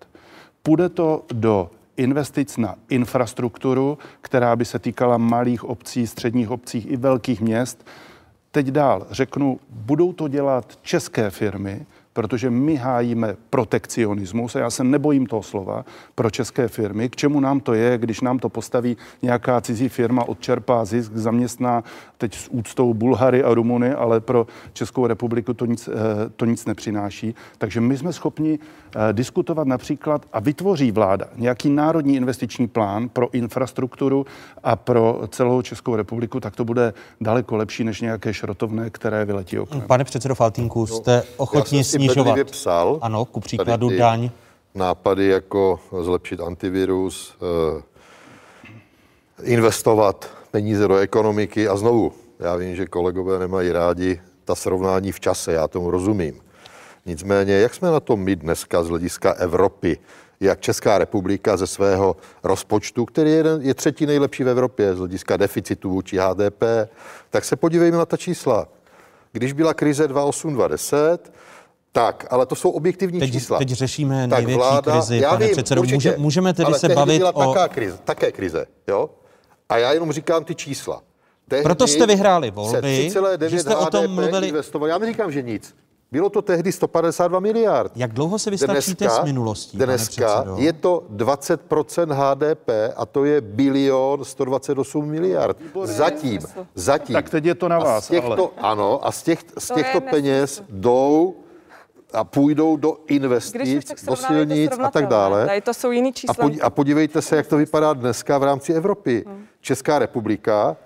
půjde 0.62 0.88
to 0.88 1.24
do 1.32 1.70
investic 1.96 2.56
na 2.56 2.74
infrastrukturu, 2.88 3.98
která 4.20 4.56
by 4.56 4.64
se 4.64 4.78
týkala 4.78 5.18
malých 5.18 5.64
obcí, 5.64 6.06
středních 6.06 6.50
obcí 6.50 6.78
i 6.78 6.96
velkých 6.96 7.40
měst. 7.40 7.86
Teď 8.50 8.66
dál 8.66 9.06
řeknu, 9.10 9.60
budou 9.70 10.12
to 10.12 10.28
dělat 10.28 10.78
české 10.82 11.30
firmy, 11.30 11.86
protože 12.16 12.50
my 12.50 12.76
hájíme 12.76 13.36
protekcionismus 13.50 14.56
a 14.56 14.58
já 14.58 14.70
se 14.70 14.84
nebojím 14.84 15.26
toho 15.26 15.42
slova 15.42 15.84
pro 16.14 16.30
české 16.30 16.68
firmy. 16.68 17.08
K 17.08 17.16
čemu 17.16 17.40
nám 17.40 17.60
to 17.60 17.74
je, 17.74 17.98
když 17.98 18.20
nám 18.20 18.38
to 18.38 18.48
postaví 18.48 18.96
nějaká 19.22 19.60
cizí 19.60 19.88
firma, 19.88 20.28
odčerpá 20.28 20.84
zisk, 20.84 21.12
zaměstná 21.14 21.84
teď 22.18 22.34
s 22.34 22.48
úctou 22.48 22.94
Bulhary 22.94 23.42
a 23.42 23.54
Rumuny, 23.54 23.92
ale 23.92 24.20
pro 24.20 24.46
Českou 24.72 25.06
republiku 25.06 25.54
to 25.54 25.66
nic, 25.66 25.88
eh, 25.88 25.92
to 26.36 26.44
nic 26.44 26.66
nepřináší. 26.66 27.34
Takže 27.58 27.80
my 27.80 27.98
jsme 27.98 28.12
schopni 28.12 28.58
eh, 28.58 29.12
diskutovat 29.12 29.66
například 29.66 30.26
a 30.32 30.40
vytvoří 30.40 30.92
vláda 30.92 31.26
nějaký 31.36 31.70
národní 31.70 32.16
investiční 32.16 32.68
plán 32.68 33.08
pro 33.08 33.34
infrastrukturu 33.34 34.26
a 34.64 34.76
pro 34.76 35.20
celou 35.28 35.62
Českou 35.62 35.96
republiku, 35.96 36.40
tak 36.40 36.56
to 36.56 36.64
bude 36.64 36.94
daleko 37.20 37.56
lepší 37.56 37.84
než 37.84 38.00
nějaké 38.00 38.34
šrotovné, 38.34 38.90
které 38.90 39.24
vyletí 39.24 39.58
oknem. 39.58 39.82
Pane 39.86 40.04
předsedo 40.04 40.34
Faltínku, 40.34 40.86
jste 40.86 41.22
ochotni 41.36 41.84
s 41.84 41.94
snižovat. 42.08 42.50
psal. 42.50 42.98
Ano, 43.02 43.24
ku 43.24 43.40
příkladu 43.40 43.98
daň. 43.98 44.30
Nápady 44.74 45.26
jako 45.26 45.80
zlepšit 46.00 46.40
antivirus, 46.40 47.34
eh, 47.78 47.82
investovat 49.42 50.30
peníze 50.50 50.88
do 50.88 50.96
ekonomiky 50.96 51.68
a 51.68 51.76
znovu, 51.76 52.12
já 52.40 52.56
vím, 52.56 52.76
že 52.76 52.86
kolegové 52.86 53.38
nemají 53.38 53.72
rádi 53.72 54.20
ta 54.44 54.54
srovnání 54.54 55.12
v 55.12 55.20
čase, 55.20 55.52
já 55.52 55.68
tomu 55.68 55.90
rozumím. 55.90 56.40
Nicméně, 57.06 57.54
jak 57.54 57.74
jsme 57.74 57.90
na 57.90 58.00
tom 58.00 58.20
my 58.20 58.36
dneska 58.36 58.82
z 58.82 58.88
hlediska 58.88 59.32
Evropy, 59.32 59.98
jak 60.40 60.60
Česká 60.60 60.98
republika 60.98 61.56
ze 61.56 61.66
svého 61.66 62.16
rozpočtu, 62.42 63.04
který 63.04 63.30
je, 63.30 63.44
je 63.60 63.74
třetí 63.74 64.06
nejlepší 64.06 64.44
v 64.44 64.48
Evropě 64.48 64.94
z 64.94 64.98
hlediska 64.98 65.36
deficitu 65.36 65.90
vůči 65.90 66.16
HDP, 66.18 66.62
tak 67.30 67.44
se 67.44 67.56
podívejme 67.56 67.96
na 67.96 68.06
ta 68.06 68.16
čísla. 68.16 68.68
Když 69.32 69.52
byla 69.52 69.74
krize 69.74 70.08
2008-2010, 70.08 71.18
Tak, 71.96 72.26
ale 72.30 72.46
to 72.46 72.54
jsou 72.54 72.70
objektivní 72.70 73.20
Teď, 73.20 73.32
čísla. 73.32 73.58
teď 73.58 73.68
řešíme 73.68 74.28
tak 74.28 74.38
největší 74.38 74.56
vláda, 74.58 74.92
krizi, 74.92 75.16
já 75.18 75.30
pane 75.30 75.46
vím, 75.46 75.52
předsedo. 75.54 75.80
určitě, 75.80 75.94
Může, 75.96 76.14
můžeme 76.18 76.54
tedy 76.54 76.66
ale 76.66 76.78
se 76.78 76.88
bavit 76.88 77.18
byla 77.18 77.36
o... 77.36 77.54
taká 77.54 77.68
krize, 77.68 77.98
také 78.04 78.32
krize, 78.32 78.66
jo? 78.88 79.10
A 79.68 79.78
já 79.78 79.92
jenom 79.92 80.12
říkám 80.12 80.44
ty 80.44 80.54
čísla. 80.54 81.02
Tehdy 81.48 81.62
Proto 81.62 81.86
jste 81.86 82.06
vyhráli 82.06 82.50
volby, 82.50 83.10
se 83.12 83.18
3,9 83.20 83.46
že 83.48 83.58
jste 83.60 83.76
o 83.76 83.86
tom 83.86 84.04
HDP 84.04 84.10
mluvili- 84.14 84.48
Investovali. 84.48 84.90
Já 84.90 84.98
neříkám, 84.98 85.32
že 85.32 85.42
nic. 85.42 85.74
Bylo 86.12 86.30
to 86.30 86.42
tehdy 86.42 86.72
152 86.72 87.40
miliard. 87.40 87.92
Jak 87.96 88.12
dlouho 88.12 88.38
se 88.38 88.50
vystačíte 88.50 89.10
s 89.10 89.20
minulostí, 89.24 89.78
pane 89.78 89.86
Dneska 89.86 90.26
předsedo? 90.26 90.56
je 90.58 90.72
to 90.72 91.02
20% 91.16 92.12
HDP 92.12 92.70
a 92.96 93.06
to 93.06 93.24
je 93.24 93.40
bilion 93.40 94.24
128 94.24 95.06
miliard. 95.08 95.56
Zatím, 95.84 96.40
zatím. 96.74 97.12
Tak 97.12 97.30
teď 97.30 97.44
je 97.44 97.54
to 97.54 97.68
na 97.68 97.76
A 97.76 97.84
vás, 97.84 98.04
Z 98.04 98.08
těchto, 98.08 98.50
ale- 98.56 98.70
Ano, 98.72 99.06
a 99.06 99.12
z, 99.12 99.22
těch, 99.22 99.38
z 99.58 99.74
těchto 99.74 100.00
peněz 100.00 100.62
jdou 100.68 101.34
a 102.12 102.24
půjdou 102.24 102.76
do 102.76 102.92
už 102.92 102.98
investic, 103.06 104.04
do 104.04 104.16
silnic 104.16 104.72
a 104.78 104.90
tak 104.90 105.06
dále. 105.06 105.46
Tady 105.46 105.60
to 105.60 105.74
jsou 105.74 105.90
jiný 105.90 106.12
čísla. 106.12 106.34
a 106.62 106.70
podívejte 106.70 107.22
se, 107.22 107.36
jak 107.36 107.46
to 107.46 107.56
vypadá 107.56 107.92
dneska 107.92 108.38
v 108.38 108.42
rámci 108.42 108.72
Evropy. 108.72 109.24
Česká 109.60 109.98
republika 109.98 110.76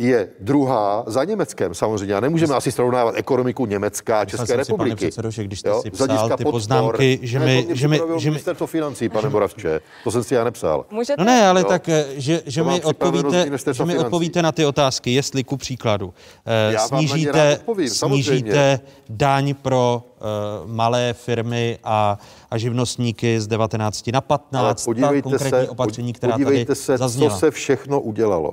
je 0.00 0.28
druhá 0.40 1.04
za 1.06 1.24
Německem 1.24 1.74
samozřejmě. 1.74 2.14
A 2.14 2.20
nemůžeme 2.20 2.54
asi 2.54 2.72
srovnávat 2.72 3.14
ekonomiku 3.18 3.66
Německa 3.66 4.20
a 4.20 4.24
České 4.24 4.46
si, 4.46 4.52
pane 4.52 4.58
republiky. 4.62 4.96
předsedo, 4.96 5.30
že 5.30 5.44
když 5.44 5.60
jste 5.60 5.68
Jo? 5.68 5.82
si 5.82 5.90
psal 5.90 6.28
ty 6.28 6.30
podpor. 6.30 6.52
poznámky, 6.52 7.18
že 7.22 7.38
Ne, 7.38 7.46
mi- 7.46 7.62
to 7.62 7.66
mě 7.66 7.76
že 7.76 7.88
mi- 7.88 7.96
že 8.16 8.30
mi- 8.30 8.30
Ministerstvo 8.30 8.66
financí, 8.66 9.08
pane 9.08 9.28
Moravče. 9.28 9.80
To 10.04 10.10
jsem 10.10 10.24
si 10.24 10.34
já 10.34 10.44
nepsal. 10.44 10.86
Můžete? 10.90 11.14
No 11.18 11.24
ne, 11.24 11.48
ale 11.48 11.60
Jo. 11.60 11.66
tak, 11.68 11.88
eh, 11.88 12.04
že, 12.16 12.42
že 12.46 12.62
mi 12.62 12.80
odpovíte, 12.82 13.50
že 13.72 13.84
mi 13.84 13.98
odpovíte 13.98 14.42
na 14.42 14.52
ty 14.52 14.64
otázky, 14.66 15.10
jestli 15.14 15.44
ku 15.44 15.56
příkladu 15.56 16.14
eh, 16.46 16.78
snížíte, 16.78 17.56
odpovím, 17.60 17.88
samozřejmě. 17.88 18.22
snížíte 18.24 18.80
daň 19.08 19.54
pro 19.54 20.02
eh, 20.20 20.22
malé 20.66 21.12
firmy 21.12 21.78
a, 21.84 22.18
a 22.50 22.58
živnostníky 22.58 23.40
z 23.40 23.46
19 23.46 24.06
na 24.12 24.18
Ale 24.18 24.22
15, 24.28 24.82
ta 24.82 24.84
podívejte 24.84 25.22
konkrétní 25.22 25.50
se, 25.50 25.68
opatření, 25.68 26.12
která 26.12 26.32
podívejte 26.32 26.64
tady 26.66 26.76
se, 26.76 26.98
zazněla. 26.98 27.30
co 27.34 27.38
se 27.38 27.50
všechno 27.50 28.00
udělalo. 28.00 28.52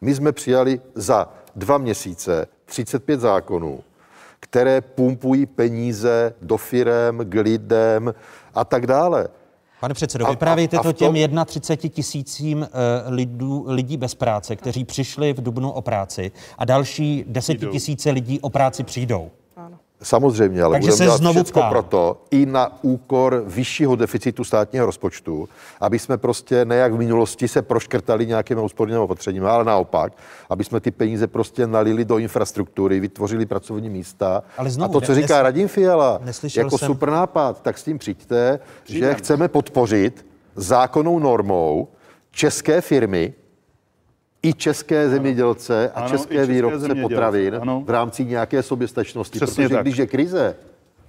My 0.00 0.14
jsme 0.14 0.32
přijali 0.32 0.80
za 0.94 1.28
dva 1.56 1.78
měsíce 1.78 2.46
35 2.64 3.20
zákonů, 3.20 3.80
které 4.40 4.80
pumpují 4.80 5.46
peníze 5.46 6.34
do 6.42 6.56
firem, 6.56 7.18
k 7.28 7.34
lidem 7.42 8.14
a 8.54 8.64
tak 8.64 8.86
dále. 8.86 9.28
Pane 9.80 9.94
předsedo, 9.94 10.26
A- 10.26 10.30
vyprávějte 10.30 10.76
to 10.76 10.82
tom- 10.82 10.92
těm 10.92 11.44
31 11.46 11.94
tisícím 11.94 12.62
eh, 12.62 12.68
lidů, 13.10 13.64
lidí 13.68 13.96
bez 13.96 14.14
práce, 14.14 14.56
kteří 14.56 14.84
přišli 14.84 15.32
v 15.32 15.42
Dubnu 15.42 15.70
o 15.70 15.82
práci 15.82 16.32
a 16.58 16.64
další 16.64 17.24
desetitisíce 17.28 18.10
lidí 18.10 18.40
o 18.40 18.50
práci 18.50 18.84
přijdou. 18.84 19.30
Samozřejmě, 20.02 20.62
ale 20.62 20.74
Takže 20.74 20.86
budeme 20.86 20.96
se 20.96 21.04
dělat 21.04 21.16
znovu 21.16 21.34
všecko 21.34 21.58
ptám. 21.60 21.70
proto 21.70 22.22
i 22.30 22.46
na 22.46 22.78
úkor 22.82 23.42
vyššího 23.46 23.96
deficitu 23.96 24.44
státního 24.44 24.86
rozpočtu, 24.86 25.48
aby 25.80 25.98
jsme 25.98 26.18
prostě 26.18 26.64
ne 26.64 26.76
jak 26.76 26.92
v 26.92 26.98
minulosti 26.98 27.48
se 27.48 27.62
proškrtali 27.62 28.26
nějakými 28.26 28.60
úspornými 28.60 28.98
opatřeními, 28.98 29.46
ale 29.46 29.64
naopak, 29.64 30.12
aby 30.50 30.64
jsme 30.64 30.80
ty 30.80 30.90
peníze 30.90 31.26
prostě 31.26 31.66
nalili 31.66 32.04
do 32.04 32.18
infrastruktury, 32.18 33.00
vytvořili 33.00 33.46
pracovní 33.46 33.90
místa. 33.90 34.42
Ale 34.56 34.70
znovu, 34.70 34.90
a 34.90 34.92
to, 34.92 35.06
co 35.06 35.12
ne- 35.14 35.20
říká 35.22 35.34
nes- 35.38 35.42
Radim 35.42 35.68
Fiala, 35.68 36.20
jako 36.56 36.78
jsem- 36.78 36.86
super 36.86 37.10
nápad, 37.10 37.62
tak 37.62 37.78
s 37.78 37.82
tím 37.84 37.98
přijďte, 37.98 38.58
že 38.84 39.14
chceme 39.14 39.48
podpořit 39.48 40.26
zákonnou 40.56 41.18
normou 41.18 41.88
české 42.30 42.80
firmy, 42.80 43.32
i 44.42 44.54
české 44.54 45.08
zemědělce 45.08 45.90
a 45.94 46.00
Ano, 46.00 46.06
i 46.06 46.10
české 46.10 46.34
české 46.34 46.52
výrobce 46.52 46.78
zemědělce, 46.78 47.14
potravin 47.14 47.58
ano. 47.60 47.82
v 47.86 47.90
rámci 47.90 48.24
nějaké 48.24 48.62
soběstačnosti. 48.62 49.38
Přesně 49.38 49.64
protože 49.64 49.74
tak. 49.74 49.84
když 49.84 49.96
je 49.96 50.06
krize, 50.06 50.54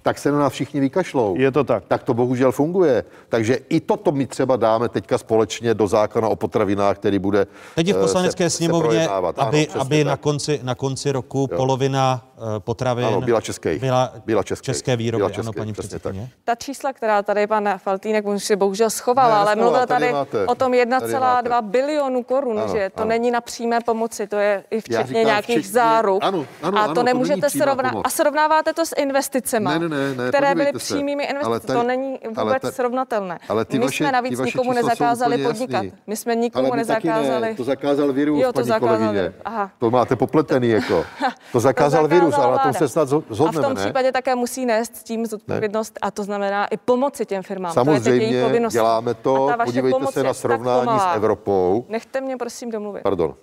tak 0.04 0.18
se 0.18 0.32
na 0.32 0.38
nás 0.38 0.52
všichni 0.52 0.80
vykašlou. 0.80 1.34
Je 1.38 1.50
to 1.50 1.64
tak. 1.64 1.84
Tak 1.88 2.02
to 2.02 2.14
bohužel 2.14 2.52
funguje. 2.52 3.04
Takže 3.28 3.54
i 3.68 3.80
toto 3.80 4.12
my 4.12 4.26
třeba 4.26 4.56
dáme 4.56 4.88
teďka 4.88 5.18
společně 5.18 5.74
do 5.74 5.86
zákona 5.88 6.28
o 6.28 6.36
potravinách, 6.36 6.96
který 6.96 7.18
bude 7.18 7.46
Teď 7.74 7.92
v 7.92 7.96
eh, 7.96 8.00
poslanecké 8.00 8.44
se, 8.44 8.50
se 8.50 8.56
sněmovně. 8.56 9.08
Ano, 9.08 9.32
aby, 9.36 9.62
přesně 9.66 9.80
aby 9.80 9.98
tak. 10.04 10.06
na, 10.10 10.16
konci, 10.16 10.60
na 10.62 10.74
konci 10.74 11.12
roku 11.12 11.46
polovina 11.46 12.26
eh, 12.36 12.40
potravin 12.60 13.06
Ano, 13.06 13.20
byla 13.20 13.40
českých. 13.40 13.80
byla, 13.80 14.12
Byla 14.26 14.42
českých. 14.42 14.64
české 14.66 14.96
výroby. 14.96 15.18
Byla 15.20 15.26
ano, 15.26 15.34
českých, 15.34 15.56
paní 15.56 15.72
přesně 15.72 15.88
předsedkyně. 15.98 16.28
Ta 16.44 16.54
čísla, 16.54 16.92
která 16.92 17.22
tady 17.22 17.46
pan 17.46 17.68
Faltýnek 17.78 18.26
už 18.26 18.44
si 18.44 18.56
bohužel 18.56 18.90
schoval, 18.90 19.30
Ne, 19.30 19.36
ale 19.36 19.56
mluvil 19.56 19.72
tady 19.86 19.88
tady 19.88 20.12
máte. 20.12 20.46
o 20.46 20.54
tom 20.54 20.72
Tady 20.72 20.84
1,2 20.84 21.62
bilionu 21.62 22.22
korun, 22.22 22.58
Ano, 22.58 22.72
že 22.76 22.90
to 22.94 23.00
ano. 23.00 23.08
není 23.08 23.30
na 23.30 23.40
přímé 23.40 23.78
pomoci, 23.86 24.26
to 24.26 24.36
je 24.36 24.64
i 24.70 24.80
včetně 24.80 25.04
říkám 25.06 25.24
nějakých 25.24 25.58
včetně- 25.58 25.72
záruk. 25.72 26.24
ano, 26.24 26.46
ano, 26.62 26.78
a 26.78 26.82
ano, 26.84 26.94
to 26.94 27.02
nemůžete 27.02 27.46
pomoc. 27.90 28.02
A 28.06 28.10
srovnáváte 28.10 28.72
to 28.72 28.86
s 28.86 28.94
investicemi, 28.96 29.64
Ne, 29.64 29.78
ne, 29.78 29.88
ne, 29.94 30.14
ne, 30.14 30.28
které 30.28 30.54
byly 30.54 30.66
se. 30.72 30.78
přímými 30.78 31.28
Ale 31.28 31.36
investicemi. 31.38 31.66
tady- 31.66 31.80
To 31.80 31.86
není 31.88 32.18
ale 32.36 32.44
vůbec 32.44 32.62
ta- 32.62 32.70
srovnatelné. 32.72 33.38
ale 33.48 33.64
ty 33.64 33.78
My 33.78 33.84
vaše- 33.84 34.04
jsme 34.04 34.12
navíc 34.12 34.30
ty 34.30 34.36
vaše 34.36 34.46
nikomu 34.48 34.72
nezakázali 34.72 35.38
podnikat. 35.44 35.84
jasný. 35.84 35.98
My 36.06 36.16
jsme 36.16 36.34
nikomu 36.36 36.66
Ale 36.68 36.76
nezakázali. 36.76 37.40
Ne, 37.48 37.54
to 37.54 37.64
zakázal 37.64 38.12
virus, 38.12 38.42
Jo, 38.42 38.48
to 38.48 38.52
paní 38.52 38.66
zakázali. 38.68 38.98
kolegyně. 38.98 39.34
Aha. 39.44 39.70
To 39.78 39.90
máte 39.90 40.16
popletený 40.16 40.68
jako. 40.68 41.04
To 41.52 41.60
zakázal 41.60 42.02
To 42.04 42.08
virus, 42.08 42.34
ale 42.34 42.52
na 42.52 42.58
tom 42.58 42.72
se 42.72 42.88
snad 42.88 43.08
zho- 43.08 43.22
A 43.30 43.32
v 43.32 43.34
zhodneme, 43.36 43.66
tom 43.66 43.74
ne? 43.76 43.80
případě 43.84 44.12
také 44.12 44.34
musí 44.34 44.66
nést 44.66 44.96
s 44.96 45.02
tím 45.02 45.26
zodpovědnost 45.26 45.98
a 46.02 46.10
to 46.10 46.22
znamená 46.22 46.66
i 46.66 46.76
pomoci 46.76 47.26
těm 47.26 47.42
firmám. 47.42 47.70
to 47.70 47.74
Samozřejmě 47.74 48.42
povinnost. 48.42 48.72
děláme 48.72 49.14
to, 49.14 49.50
podívejte 49.64 50.06
se 50.06 50.22
na 50.22 50.34
srovnání 50.34 50.98
s. 51.00 51.02
Evropou. 51.16 51.84
Nechte 51.88 52.20
mě 52.20 52.36
prosím 52.36 52.70
domluvit. 52.70 53.02
Pardon. 53.02 53.34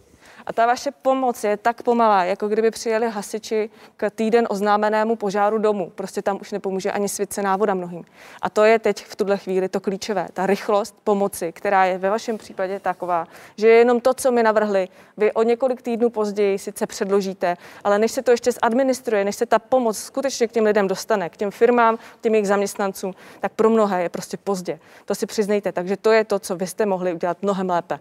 A 0.51 0.53
ta 0.53 0.65
vaše 0.65 0.91
pomoc 0.91 1.43
je 1.43 1.57
tak 1.57 1.83
pomalá, 1.83 2.23
jako 2.23 2.47
kdyby 2.47 2.71
přijeli 2.71 3.09
hasiči 3.09 3.69
k 3.97 4.09
týden 4.09 4.47
oznámenému 4.49 5.15
požáru 5.15 5.57
domu. 5.57 5.91
Prostě 5.95 6.21
tam 6.21 6.37
už 6.41 6.51
nepomůže 6.51 6.91
ani 6.91 7.09
svěcená 7.09 7.57
voda 7.57 7.73
mnohým. 7.73 8.05
A 8.41 8.49
to 8.49 8.63
je 8.63 8.79
teď 8.79 9.05
v 9.05 9.15
tuhle 9.15 9.37
chvíli 9.37 9.69
to 9.69 9.79
klíčové. 9.79 10.27
Ta 10.33 10.45
rychlost 10.45 10.95
pomoci, 11.03 11.51
která 11.51 11.85
je 11.85 11.97
ve 11.97 12.09
vašem 12.09 12.37
případě 12.37 12.79
taková, 12.79 13.27
že 13.57 13.67
je 13.67 13.75
jenom 13.75 14.01
to, 14.01 14.13
co 14.13 14.31
mi 14.31 14.43
navrhli, 14.43 14.87
vy 15.17 15.31
o 15.31 15.43
několik 15.43 15.81
týdnů 15.81 16.09
později 16.09 16.59
sice 16.59 16.87
předložíte, 16.87 17.57
ale 17.83 17.99
než 17.99 18.11
se 18.11 18.21
to 18.21 18.31
ještě 18.31 18.51
zadministruje, 18.51 19.25
než 19.25 19.35
se 19.35 19.45
ta 19.45 19.59
pomoc 19.59 19.97
skutečně 19.97 20.47
k 20.47 20.51
těm 20.51 20.65
lidem 20.65 20.87
dostane, 20.87 21.29
k 21.29 21.37
těm 21.37 21.51
firmám, 21.51 21.97
k 21.97 22.21
těm 22.21 22.33
jejich 22.33 22.47
zaměstnancům, 22.47 23.13
tak 23.39 23.51
pro 23.51 23.69
mnohé 23.69 24.03
je 24.03 24.09
prostě 24.09 24.37
pozdě. 24.37 24.79
To 25.05 25.15
si 25.15 25.25
přiznejte. 25.25 25.71
Takže 25.71 25.97
to 25.97 26.11
je 26.11 26.23
to, 26.23 26.39
co 26.39 26.55
vy 26.55 26.67
jste 26.67 26.85
mohli 26.85 27.13
udělat 27.13 27.37
mnohem 27.41 27.69
lépe. 27.69 27.99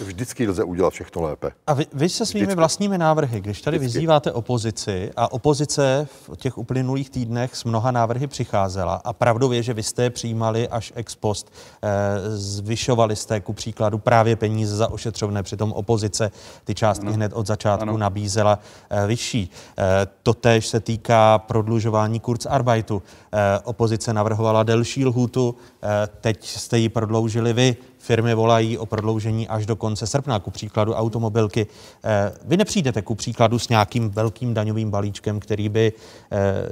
Vždycky 0.00 0.48
lze 0.48 0.64
udělat 0.64 0.92
všechno 0.92 1.22
lépe. 1.22 1.50
A 1.66 1.74
vy, 1.74 1.86
vy 1.92 2.08
se 2.08 2.26
svými 2.26 2.44
Vždycky. 2.44 2.56
vlastními 2.58 2.98
návrhy, 2.98 3.40
když 3.40 3.60
tady 3.60 3.78
Vždycky. 3.78 3.98
vyzýváte 3.98 4.32
opozici 4.32 5.10
a 5.16 5.32
opozice 5.32 6.08
v 6.10 6.36
těch 6.36 6.58
uplynulých 6.58 7.10
týdnech 7.10 7.56
s 7.56 7.64
mnoha 7.64 7.90
návrhy 7.90 8.26
přicházela 8.26 8.94
a 9.04 9.12
pravdou 9.12 9.52
je, 9.52 9.62
že 9.62 9.74
vy 9.74 9.82
jste 9.82 10.02
je 10.02 10.10
přijímali 10.10 10.68
až 10.68 10.92
ex 10.96 11.14
post, 11.14 11.52
eh, 11.82 11.88
zvyšovali 12.36 13.16
jste 13.16 13.40
ku 13.40 13.52
příkladu 13.52 13.98
právě 13.98 14.36
peníze 14.36 14.76
za 14.76 14.88
ošetřovné, 14.88 15.42
přitom 15.42 15.72
opozice 15.72 16.30
ty 16.64 16.74
částky 16.74 17.06
ano. 17.06 17.14
hned 17.14 17.32
od 17.34 17.46
začátku 17.46 17.82
ano. 17.82 17.98
nabízela 17.98 18.58
eh, 18.90 19.06
vyšší. 19.06 19.50
Eh, 19.78 19.82
totéž 20.22 20.66
se 20.66 20.80
týká 20.80 21.38
prodlužování 21.38 22.20
Kurzarbeitu. 22.20 23.02
Eh, 23.34 23.60
opozice 23.64 24.12
navrhovala 24.12 24.62
delší 24.62 25.04
lhůtu, 25.04 25.54
eh, 25.82 26.08
teď 26.20 26.46
jste 26.46 26.78
ji 26.78 26.88
prodloužili 26.88 27.52
vy. 27.52 27.76
Firmy 27.98 28.34
volají 28.34 28.78
o 28.78 28.86
prodloužení 28.86 29.48
až 29.48 29.66
do 29.66 29.76
konce 29.76 30.06
srpna, 30.06 30.38
ku 30.38 30.50
příkladu 30.50 30.94
automobilky. 30.94 31.66
Eh, 32.04 32.32
Vy 32.44 32.56
nepřijdete 32.56 33.02
ku 33.02 33.14
příkladu 33.14 33.58
s 33.58 33.68
nějakým 33.68 34.10
velkým 34.10 34.54
daňovým 34.54 34.90
balíčkem, 34.90 35.40
který 35.40 35.68
by 35.68 35.92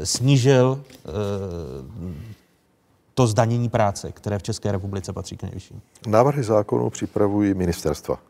snížil 0.04 0.82
to 3.14 3.26
zdanění 3.26 3.68
práce, 3.68 4.12
které 4.12 4.38
v 4.38 4.42
České 4.42 4.72
republice 4.72 5.12
patří 5.12 5.36
k 5.36 5.42
nejvyšším. 5.42 5.80
Návrhy 6.06 6.42
zákonů 6.42 6.90
připravují 6.90 7.54
ministerstva. 7.54 8.29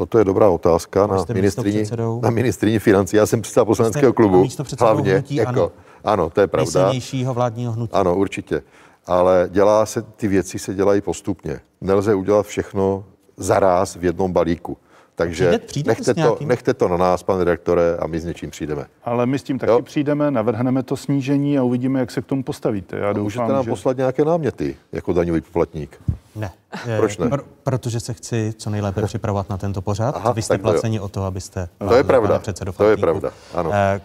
Toto 0.00 0.18
je 0.18 0.24
dobrá 0.24 0.48
otázka 0.48 1.06
na 1.06 1.24
ministrině, 1.34 1.84
na 2.22 2.30
ministrině 2.30 2.78
financí. 2.78 3.16
Já 3.16 3.26
jsem 3.26 3.42
předseda 3.42 3.64
poslaneckého 3.64 4.10
a 4.10 4.14
klubu. 4.14 4.48
Hlavně, 4.80 5.12
hnutí 5.12 5.34
jako, 5.34 5.50
ANO. 5.50 5.72
ano, 6.04 6.30
to 6.30 6.40
je 6.40 6.46
pravda. 6.46 6.92
Vládního 7.32 7.72
hnutí. 7.72 7.92
Ano, 7.92 8.16
určitě. 8.16 8.62
Ale 9.06 9.48
dělá 9.52 9.86
se, 9.86 10.02
ty 10.02 10.28
věci 10.28 10.58
se 10.58 10.74
dělají 10.74 11.00
postupně. 11.00 11.60
Nelze 11.80 12.14
udělat 12.14 12.46
všechno 12.46 13.04
zaráz 13.36 13.96
v 13.96 14.04
jednom 14.04 14.32
balíku. 14.32 14.76
Takže 15.20 15.44
Přijde- 15.48 15.58
přijdete 15.66 15.90
nechte, 15.90 16.14
to, 16.14 16.38
nechte 16.40 16.74
to 16.74 16.88
na 16.88 16.96
nás, 16.96 17.22
pane 17.22 17.44
redaktore, 17.44 17.96
a 17.98 18.06
my 18.06 18.20
s 18.20 18.24
něčím 18.24 18.50
přijdeme. 18.50 18.86
Ale 19.04 19.26
my 19.26 19.38
s 19.38 19.42
tím 19.42 19.58
taky 19.58 19.70
Jo. 19.72 19.82
přijdeme, 19.82 20.30
navrhneme 20.30 20.82
to 20.82 20.96
snížení 20.96 21.58
a 21.58 21.62
uvidíme, 21.62 22.00
jak 22.00 22.10
se 22.10 22.22
k 22.22 22.26
tomu 22.26 22.42
postavíte. 22.42 22.96
Já 22.96 23.12
Můžete 23.12 23.20
doufám, 23.40 23.48
nám 23.56 23.64
že... 23.64 23.70
poslat 23.70 23.96
nějaké 23.96 24.24
náměty 24.24 24.76
jako 24.92 25.12
daňový 25.12 25.40
poplatník. 25.40 26.00
Ne. 26.36 26.50
Proč 26.96 27.18
ne? 27.18 27.28
Pro, 27.28 27.42
protože 27.64 28.00
se 28.00 28.12
chci 28.14 28.52
co 28.56 28.70
nejlépe 28.70 29.02
připravovat 29.02 29.50
na 29.50 29.56
tento 29.56 29.82
pořád. 29.82 30.16
Aha, 30.16 30.32
Vy 30.32 30.42
jste 30.42 30.54
jo. 30.54 30.58
placeni 30.58 31.00
o 31.00 31.08
to, 31.08 31.24
abyste... 31.24 31.68
To 31.88 31.94
je 31.94 32.04
pravda, 32.04 32.28
pane 32.28 32.40
předsedo 32.40 32.72
to 32.72 32.90
je 32.90 32.96
pravda, 32.96 33.30
ano. 33.54 33.70
Eh, 33.74 34.00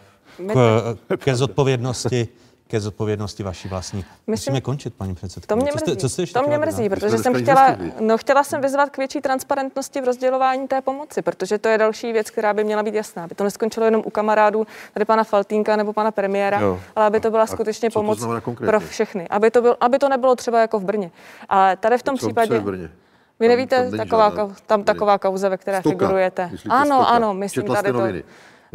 K, 0.47 1.17
ke 1.17 1.35
zodpovědnosti 1.35 2.27
ke 2.67 2.79
zodpovědnosti 2.79 3.43
vaší 3.43 3.67
vlastní. 3.67 3.97
Myslím- 3.99 4.31
Musíme 4.51 4.61
končit, 4.61 4.93
paní 4.93 5.15
předsedkyně. 5.15 5.47
To 5.47 5.55
mě 5.55 5.71
co 5.71 5.77
jste, 5.79 5.91
mrzí, 5.91 6.01
co 6.01 6.09
jste 6.09 6.21
ještě 6.21 6.39
to 6.39 6.47
mě 6.47 6.57
mrzí, 6.57 6.89
protože 6.89 7.17
jsem 7.17 7.33
chtěla, 7.33 7.77
no, 7.99 8.17
chtěla 8.17 8.43
jsem 8.43 8.61
vyzvat 8.61 8.89
k 8.89 8.97
větší 8.97 9.21
transparentnosti 9.21 10.01
v 10.01 10.05
rozdělování 10.05 10.67
té 10.67 10.81
pomoci, 10.81 11.21
protože 11.21 11.57
to 11.57 11.67
je 11.69 11.77
další 11.77 12.13
věc, 12.13 12.29
která 12.29 12.53
by 12.53 12.63
měla 12.63 12.83
být 12.83 12.93
jasná. 12.93 13.23
Aby 13.23 13.35
to 13.35 13.43
neskončilo 13.43 13.85
jenom 13.85 14.01
u 14.05 14.09
kamarádů 14.09 14.67
tady 14.93 15.05
pana 15.05 15.23
Faltínka 15.23 15.75
nebo 15.75 15.93
pana 15.93 16.11
premiéra, 16.11 16.59
Jo. 16.59 16.79
ale 16.95 17.05
aby 17.05 17.19
to 17.19 17.31
byla 17.31 17.43
A 17.43 17.47
skutečně 17.47 17.89
pomoc 17.89 18.25
pro 18.55 18.79
všechny. 18.79 19.27
Aby 19.29 19.51
to, 19.51 19.61
byl, 19.61 19.77
aby 19.81 19.99
to 19.99 20.09
nebylo 20.09 20.35
třeba 20.35 20.59
jako 20.61 20.79
v 20.79 20.83
Brně. 20.83 21.11
Ale 21.49 21.77
tady 21.77 21.97
v 21.97 22.03
tom 22.03 22.15
Co- 22.17 22.19
co 22.19 22.25
je 22.25 22.33
případě... 22.33 22.59
v 22.59 22.63
Brně? 22.63 22.91
Vy 23.39 23.47
Tam- 23.47 23.49
nevíte, 23.57 23.89
tam 23.89 23.97
taková, 23.97 24.29
žádná- 24.29 24.55
tam 24.65 24.83
taková 24.83 25.17
kauza, 25.17 25.49
ve 25.49 25.57
které 25.57 25.79
Stoka. 25.79 25.93
figurujete. 25.97 26.51
Ano, 26.69 26.85
Stoka? 26.95 27.09
ano, 27.09 27.33
myslím 27.33 27.63
Četla 27.63 27.75
tady 27.75 27.91
to. 27.91 27.99
noviny? 27.99 28.23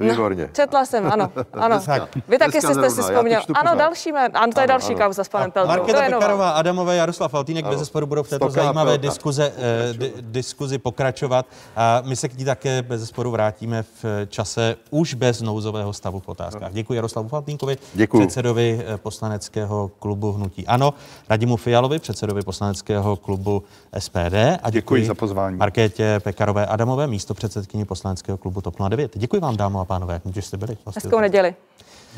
Výborně. 0.00 0.48
četla 0.52 0.84
jsem, 0.84 1.06
ano, 1.12 1.30
ano. 1.52 1.80
Tak. 1.86 2.14
Vy 2.28 2.38
taky 2.38 2.50
Dneska 2.50 2.60
jste 2.60 2.74
zrovna, 2.74 2.90
si 2.90 3.02
vzpomněl. 3.02 3.40
Ano, 3.54 3.74
další, 3.78 4.12
jmén- 4.12 4.30
ano, 4.34 4.52
to 4.52 4.60
je 4.60 4.64
Ano, 4.66 4.68
další 4.68 4.94
ano. 4.94 5.04
kauza 5.04 5.24
s 5.24 5.28
panem 5.28 5.50
Peltou. 5.50 5.72
To 5.72 5.76
Markéta. 5.78 6.00
Pekarová, 6.02 6.50
Adamové, 6.50 6.96
Jaroslav 6.96 7.30
Faltýnek 7.30 7.66
bez 7.66 7.78
zesporu 7.78 8.06
budou 8.06 8.22
v 8.22 8.28
této 8.28 8.44
Stoka 8.50 8.60
a 8.60 8.64
zajímavé 8.64 8.90
Pelta. 8.98 9.06
diskuze, 9.08 9.52
eh, 9.56 9.92
di, 9.94 10.12
diskuzi 10.20 10.78
pokračovat. 10.78 11.46
A 11.76 12.02
my 12.04 12.16
se 12.16 12.28
k 12.28 12.38
ní 12.38 12.44
také 12.44 12.82
bez 12.82 13.00
zesporu 13.00 13.30
vrátíme 13.30 13.82
v 13.82 14.04
čase 14.28 14.76
už 14.90 15.14
bez 15.14 15.42
nouzového 15.42 15.92
stavu 15.92 16.20
v 16.20 16.28
otázkách. 16.28 16.72
Děkuji 16.72 16.94
Jaroslavu 16.94 17.28
Faltýnkovi, 17.28 17.78
Děkuju. 17.94 18.22
předsedovi 18.26 18.82
eh, 18.86 18.96
poslaneckého 18.96 19.88
klubu 19.98 20.32
Hnutí 20.32 20.66
Ano, 20.66 20.94
Radimu 21.28 21.56
Fialovi, 21.56 21.98
předsedovi 21.98 22.42
poslaneckého 22.42 23.16
klubu 23.16 23.62
SPD. 23.98 24.58
A 24.62 24.70
Děkuji 24.70 25.06
za 25.06 25.14
pozvání. 25.14 25.56
Markétě 25.56 26.20
Pekarové 26.24 26.66
Adamové, 26.66 27.06
místo 27.06 27.34
předsedkyni 27.34 27.84
poslaneckého 27.84 28.38
klubu 28.38 28.60
TOP 28.60 28.74
09. 28.88 29.12
Děkuji 29.14 29.40
vám, 29.40 29.56
dámo 29.56 29.80
a 29.80 29.84
pánové, 29.90 30.20
že 30.34 30.42
jste 30.42 30.56
byli. 30.56 30.76
hosty 30.84 31.00
Hezkou 31.04 31.20
neděli. 31.20 31.54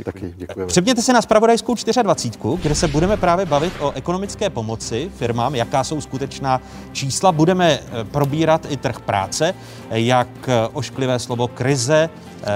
Taky 0.05 0.35
děkujeme. 0.37 0.69
Přepněte 0.69 1.03
si 1.03 1.13
na 1.13 1.23
spravodajskou 1.23 1.75
24, 2.03 2.63
kde 2.63 2.75
se 2.75 2.89
budeme 2.89 3.17
právě 3.17 3.47
bavit 3.47 3.73
o 3.81 3.93
ekonomické 3.93 4.51
pomoci 4.51 5.11
firmám, 5.17 5.55
jaká 5.55 5.85
jsou 5.85 6.01
skutečná 6.01 6.61
čísla. 6.93 7.33
Budeme 7.33 7.73
eh, 7.73 8.05
probírat 8.05 8.67
i 8.69 8.77
trh 8.77 9.01
práce, 9.01 9.55
jak 9.91 10.29
eh, 10.49 10.69
ošklivé 10.73 11.19
slovo 11.19 11.49
krize, 11.49 12.11
eh, 12.11 12.47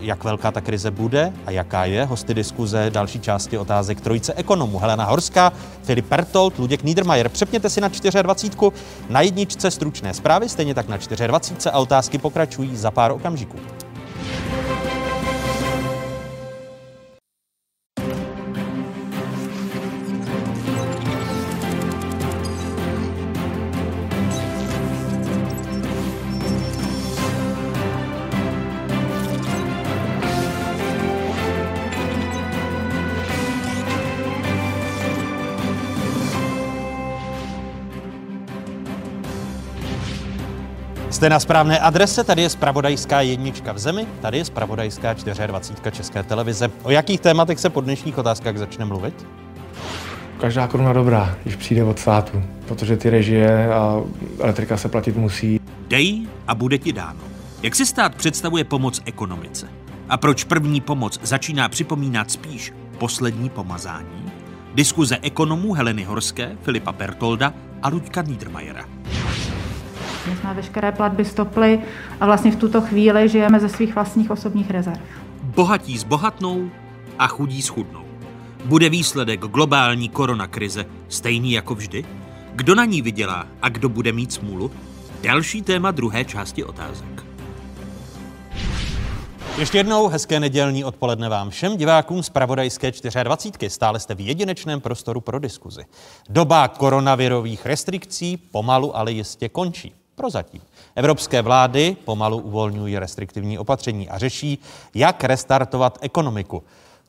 jak 0.00 0.24
velká 0.24 0.50
ta 0.50 0.60
krize 0.60 0.90
bude 0.90 1.32
a 1.46 1.50
jaká 1.50 1.84
je. 1.84 2.04
Hosty 2.04 2.34
diskuze 2.34 2.90
další 2.90 3.20
části 3.20 3.58
otázek 3.58 4.00
trojice 4.00 4.34
ekonomů. 4.34 4.78
Helena 4.78 5.04
Horská, 5.04 5.52
Filip 5.82 6.06
Pertold, 6.06 6.58
Luděk 6.58 6.82
Niedermayer. 6.82 7.28
Přepněte 7.28 7.70
si 7.70 7.80
na 7.80 7.88
24. 8.22 8.70
Na 9.08 9.20
jedničce 9.20 9.70
stručné 9.70 10.14
zprávy, 10.14 10.48
stejně 10.48 10.74
tak 10.74 10.88
na 10.88 10.96
24. 10.96 11.70
a 11.70 11.78
otázky 11.78 12.18
pokračují 12.18 12.76
za 12.76 12.90
pár 12.90 13.12
okamžiků. 13.12 13.58
Jste 41.20 41.28
na 41.28 41.40
správné 41.40 41.78
adrese, 41.78 42.24
tady 42.24 42.42
je 42.42 42.50
spravodajská 42.50 43.20
jednička 43.20 43.72
v 43.72 43.78
zemi, 43.78 44.06
tady 44.20 44.38
je 44.38 44.44
spravodajská 44.44 45.12
24 45.46 45.96
České 45.96 46.22
televize. 46.22 46.70
O 46.82 46.90
jakých 46.90 47.20
tématech 47.20 47.60
se 47.60 47.70
po 47.70 47.80
dnešních 47.80 48.18
otázkách 48.18 48.56
začne 48.56 48.84
mluvit? 48.84 49.26
Každá 50.40 50.66
koruna 50.66 50.92
dobrá, 50.92 51.36
když 51.42 51.56
přijde 51.56 51.84
od 51.84 51.98
státu, 51.98 52.42
protože 52.66 52.96
ty 52.96 53.10
režie 53.10 53.74
a 53.74 54.00
elektrika 54.38 54.76
se 54.76 54.88
platit 54.88 55.16
musí. 55.16 55.60
Dej 55.88 56.26
a 56.46 56.54
bude 56.54 56.78
ti 56.78 56.92
dáno. 56.92 57.20
Jak 57.62 57.74
si 57.74 57.86
stát 57.86 58.14
představuje 58.14 58.64
pomoc 58.64 59.02
ekonomice? 59.04 59.68
A 60.08 60.16
proč 60.16 60.44
první 60.44 60.80
pomoc 60.80 61.20
začíná 61.22 61.68
připomínat 61.68 62.30
spíš 62.30 62.72
poslední 62.98 63.48
pomazání? 63.48 64.32
Diskuze 64.74 65.18
ekonomů 65.22 65.72
Heleny 65.72 66.04
Horské, 66.04 66.56
Filipa 66.62 66.92
Pertolda 66.92 67.54
a 67.82 67.88
Luďka 67.88 68.22
Niedermayera. 68.22 68.84
My 70.26 70.36
jsme 70.36 70.54
veškeré 70.54 70.92
platby 70.92 71.24
stoply 71.24 71.80
a 72.20 72.26
vlastně 72.26 72.52
v 72.52 72.56
tuto 72.56 72.80
chvíli 72.80 73.28
žijeme 73.28 73.60
ze 73.60 73.68
svých 73.68 73.94
vlastních 73.94 74.30
osobních 74.30 74.70
rezerv. 74.70 75.00
Bohatí 75.42 75.98
zbohatnou 75.98 76.70
a 77.18 77.26
chudí 77.26 77.62
schudnou. 77.62 78.04
Bude 78.64 78.88
výsledek 78.88 79.40
globální 79.40 80.08
koronakrize 80.08 80.86
stejný 81.08 81.52
jako 81.52 81.74
vždy? 81.74 82.04
Kdo 82.54 82.74
na 82.74 82.84
ní 82.84 83.02
vydělá 83.02 83.46
a 83.62 83.68
kdo 83.68 83.88
bude 83.88 84.12
mít 84.12 84.32
smůlu? 84.32 84.70
Další 85.22 85.62
téma 85.62 85.90
druhé 85.90 86.24
části 86.24 86.64
otázek. 86.64 87.24
Ještě 89.58 89.78
jednou 89.78 90.08
hezké 90.08 90.40
nedělní 90.40 90.84
odpoledne 90.84 91.28
vám 91.28 91.50
všem 91.50 91.76
divákům 91.76 92.22
z 92.22 92.28
Pravodajské 92.28 92.92
24. 93.22 93.70
Stále 93.70 94.00
jste 94.00 94.14
v 94.14 94.20
jedinečném 94.20 94.80
prostoru 94.80 95.20
pro 95.20 95.38
diskuzi. 95.38 95.84
Doba 96.28 96.68
koronavirových 96.68 97.66
restrikcí 97.66 98.36
pomalu, 98.36 98.96
ale 98.96 99.12
jistě 99.12 99.48
končí. 99.48 99.99
Prozatím. 100.20 100.60
Evropské 100.96 101.42
vlády 101.42 101.96
pomalu 102.04 102.38
uvolňují 102.38 102.98
restriktivní 102.98 103.58
opatření 103.58 104.08
a 104.08 104.18
řeší, 104.18 104.58
jak 104.94 105.24
restartovat 105.24 105.98
ekonomiku. 106.00 106.62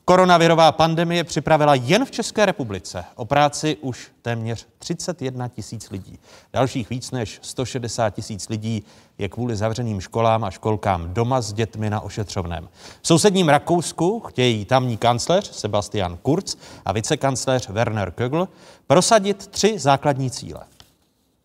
Koronavirová 0.06 0.72
pandemie 0.72 1.24
připravila 1.24 1.76
jen 1.76 2.06
v 2.06 2.12
České 2.12 2.46
republice 2.46 3.04
o 3.16 3.26
práci 3.26 3.78
už 3.82 4.12
téměř 4.22 4.68
31 4.80 5.48
tisíc 5.48 5.90
lidí. 5.90 6.20
Dalších 6.54 6.90
víc 6.90 7.12
než 7.12 7.40
160 7.42 8.10
tisíc 8.10 8.50
lidí 8.50 8.84
je 9.18 9.30
kvůli 9.30 9.56
zavřeným 9.56 10.02
školám 10.02 10.44
a 10.44 10.52
školkám 10.52 11.14
doma 11.14 11.42
s 11.42 11.54
dětmi 11.54 11.90
na 11.90 12.02
ošetřovném. 12.02 12.70
V 13.02 13.08
sousedním 13.08 13.50
Rakousku 13.50 14.20
chtějí 14.20 14.66
tamní 14.66 14.98
kancléř 14.98 15.52
Sebastian 15.52 16.18
Kurz 16.18 16.56
a 16.86 16.92
vicekancléř 16.92 17.70
Werner 17.70 18.12
Kögl 18.12 18.48
prosadit 18.88 19.48
tři 19.48 19.80
základní 19.80 20.32
cíle. 20.32 20.71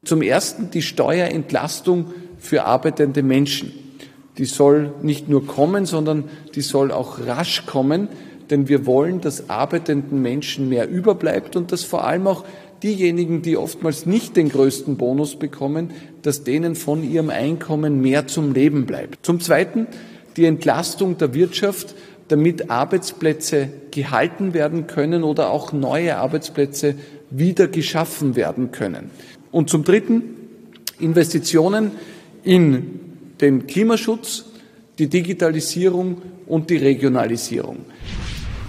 Zum 0.07 0.23
Ersten 0.23 0.71
die 0.71 0.83
Steuerentlastung 0.83 2.07
für 2.39 2.65
arbeitende 2.65 3.25
Menschen. 3.25 3.73
Die 4.39 4.45
soll 4.45 4.93
nicht 5.03 5.29
nur 5.29 5.47
kommen, 5.49 5.85
sondern 5.85 6.25
die 6.55 6.61
soll 6.61 6.93
auch 6.93 7.27
rasch 7.27 7.67
kommen, 7.67 8.09
denn 8.49 8.69
wir 8.69 8.87
wollen, 8.87 9.21
dass 9.21 9.51
arbeitenden 9.51 10.23
Menschen 10.23 10.69
mehr 10.69 10.89
überbleibt 10.89 11.57
und 11.57 11.73
dass 11.73 11.83
vor 11.83 12.07
allem 12.07 12.29
auch 12.29 12.45
diejenigen, 12.85 13.43
die 13.43 13.57
oftmals 13.57 14.07
nicht 14.07 14.37
den 14.37 14.49
größten 14.49 14.97
Bonus 14.97 15.35
bekommen, 15.35 15.91
dass 16.23 16.45
denen 16.45 16.77
von 16.77 17.03
ihrem 17.03 17.31
Einkommen 17.31 18.01
mehr 18.01 18.29
zum 18.29 18.55
Leben 18.55 18.87
bleibt. 18.87 19.27
Zum 19.27 19.41
Zweiten 19.41 19.89
die 20.37 20.45
Entlastung 20.45 21.19
der 21.19 21.35
Wirtschaft, 21.35 21.97
damit 22.29 22.71
Arbeitsplätze 22.71 23.71
gehalten 23.91 24.55
werden 24.55 24.87
können 24.87 25.25
oder 25.25 25.51
auch 25.51 25.73
neue 25.73 26.17
Arbeitsplätze 26.17 26.95
wieder 27.31 27.67
geschaffen 27.67 28.37
werden 28.37 28.71
können. 28.71 29.11
Und 29.51 29.71
zum 29.71 29.85
Dritten 29.85 30.23
Investitionen 30.99 31.93
in 32.43 33.01
den 33.41 33.67
Klimaschutz, 33.67 34.45
die 34.99 35.09
Digitalisierung 35.09 36.23
und 36.47 36.71
die 36.71 36.77
Regionalisierung. 36.77 37.85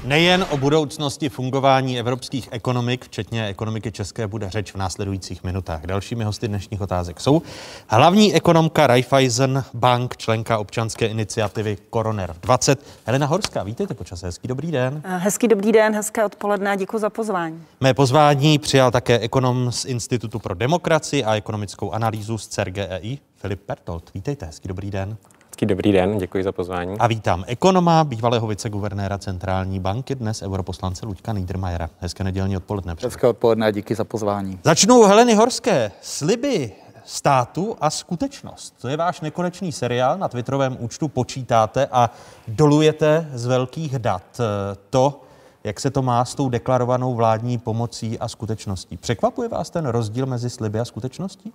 Nejen 0.07 0.45
o 0.49 0.57
budoucnosti 0.57 1.29
fungování 1.29 1.99
evropských 1.99 2.49
ekonomik, 2.51 3.05
včetně 3.05 3.47
ekonomiky 3.47 3.91
české, 3.91 4.27
bude 4.27 4.49
řeč 4.49 4.71
v 4.71 4.75
následujících 4.75 5.43
minutách. 5.43 5.85
Dalšími 5.85 6.23
hosty 6.23 6.47
dnešních 6.47 6.81
otázek 6.81 7.19
jsou 7.19 7.41
hlavní 7.87 8.33
ekonomka 8.33 8.87
Raiffeisen 8.87 9.63
Bank, 9.73 10.17
členka 10.17 10.57
občanské 10.57 11.07
iniciativy 11.07 11.77
Koroner 11.89 12.35
20, 12.41 12.85
Helena 13.05 13.25
Horská. 13.25 13.63
Vítejte 13.63 13.93
počas 13.93 14.21
hezký 14.23 14.47
dobrý 14.47 14.71
den. 14.71 15.01
Hezký 15.05 15.47
dobrý 15.47 15.71
den, 15.71 15.95
hezké 15.95 16.25
odpoledne 16.25 16.71
a 16.71 16.75
děkuji 16.75 16.97
za 16.97 17.09
pozvání. 17.09 17.63
Mé 17.81 17.93
pozvání 17.93 18.59
přijal 18.59 18.91
také 18.91 19.19
ekonom 19.19 19.71
z 19.71 19.85
Institutu 19.85 20.39
pro 20.39 20.55
demokracii 20.55 21.23
a 21.23 21.35
ekonomickou 21.35 21.91
analýzu 21.91 22.37
z 22.37 22.47
CERGEI, 22.47 23.17
Filip 23.35 23.61
Pertold. 23.61 24.03
Vítejte, 24.13 24.45
hezký 24.45 24.67
dobrý 24.67 24.91
den. 24.91 25.17
Hezký 25.57 25.65
dobrý 25.65 25.91
den, 25.91 26.17
děkuji 26.17 26.43
za 26.43 26.51
pozvání. 26.51 26.97
A 26.99 27.07
vítám 27.07 27.43
ekonoma, 27.47 28.03
bývalého 28.03 28.47
viceguvernéra 28.47 29.17
Centrální 29.17 29.79
banky, 29.79 30.15
dnes 30.15 30.41
europoslance 30.41 31.05
Luďka 31.05 31.33
Niedermayera. 31.33 31.89
Hezké 31.99 32.23
nedělní 32.23 32.57
odpoledne. 32.57 32.95
Hezké 33.03 33.27
odpoledne 33.27 33.67
a 33.67 33.71
díky 33.71 33.95
za 33.95 34.03
pozvání. 34.03 34.59
Začnu 34.63 35.03
Heleny 35.03 35.35
Horské. 35.35 35.91
Sliby 36.01 36.71
státu 37.05 37.75
a 37.81 37.89
skutečnost. 37.89 38.75
To 38.81 38.87
je 38.87 38.97
váš 38.97 39.21
nekonečný 39.21 39.71
seriál. 39.71 40.17
Na 40.17 40.27
Twitterovém 40.27 40.77
účtu 40.79 41.07
počítáte 41.07 41.87
a 41.91 42.09
dolujete 42.47 43.29
z 43.33 43.45
velkých 43.45 43.99
dat 43.99 44.41
to, 44.89 45.21
jak 45.63 45.79
se 45.79 45.91
to 45.91 46.01
má 46.01 46.25
s 46.25 46.35
tou 46.35 46.49
deklarovanou 46.49 47.15
vládní 47.15 47.57
pomocí 47.57 48.19
a 48.19 48.27
skutečností. 48.27 48.97
Překvapuje 48.97 49.49
vás 49.49 49.69
ten 49.69 49.85
rozdíl 49.85 50.25
mezi 50.25 50.49
sliby 50.49 50.79
a 50.79 50.85
skutečností? 50.85 51.53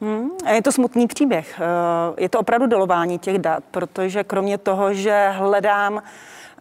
Hmm, 0.00 0.28
je 0.54 0.62
to 0.62 0.72
smutný 0.72 1.06
příběh. 1.06 1.60
Eh, 1.60 2.22
je 2.22 2.28
to 2.28 2.38
opravdu 2.38 2.66
dolování 2.66 3.18
těch 3.18 3.38
dat, 3.38 3.64
protože 3.70 4.24
kromě 4.24 4.58
toho, 4.58 4.94
že 4.94 5.28
hledám 5.32 6.02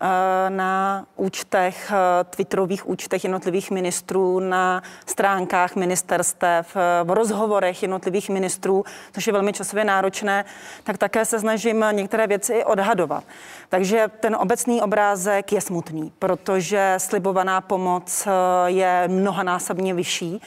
Eh, 0.02 0.50
na 0.50 1.06
účtech, 1.16 1.92
eh, 1.92 2.24
twitterových 2.24 2.90
účtech 2.90 3.24
jednotlivých 3.24 3.72
ministrů, 3.72 4.40
na 4.40 4.84
stránkách 5.06 5.76
ministerstev, 5.76 6.76
v 7.04 7.10
rozhovorech 7.14 7.82
jednotlivých 7.82 8.30
ministrů, 8.30 8.84
což 9.14 9.28
je 9.28 9.34
velmi 9.34 9.54
časově 9.54 9.86
náročné, 9.86 10.46
tak 10.84 10.98
také 10.98 11.26
se 11.26 11.40
snažím 11.40 11.86
některé 11.92 12.28
věci 12.28 12.54
i 12.54 12.64
odhadovat. 12.64 13.24
Takže 13.70 14.08
ten 14.20 14.36
obecný 14.36 14.82
obrázek 14.82 15.52
je 15.52 15.62
smutný, 15.62 16.12
protože 16.20 16.96
slibovaná 16.98 17.62
pomoc 17.62 18.28
je 18.66 19.04
mnohanásobně 19.08 19.94
vyšší. 19.94 20.42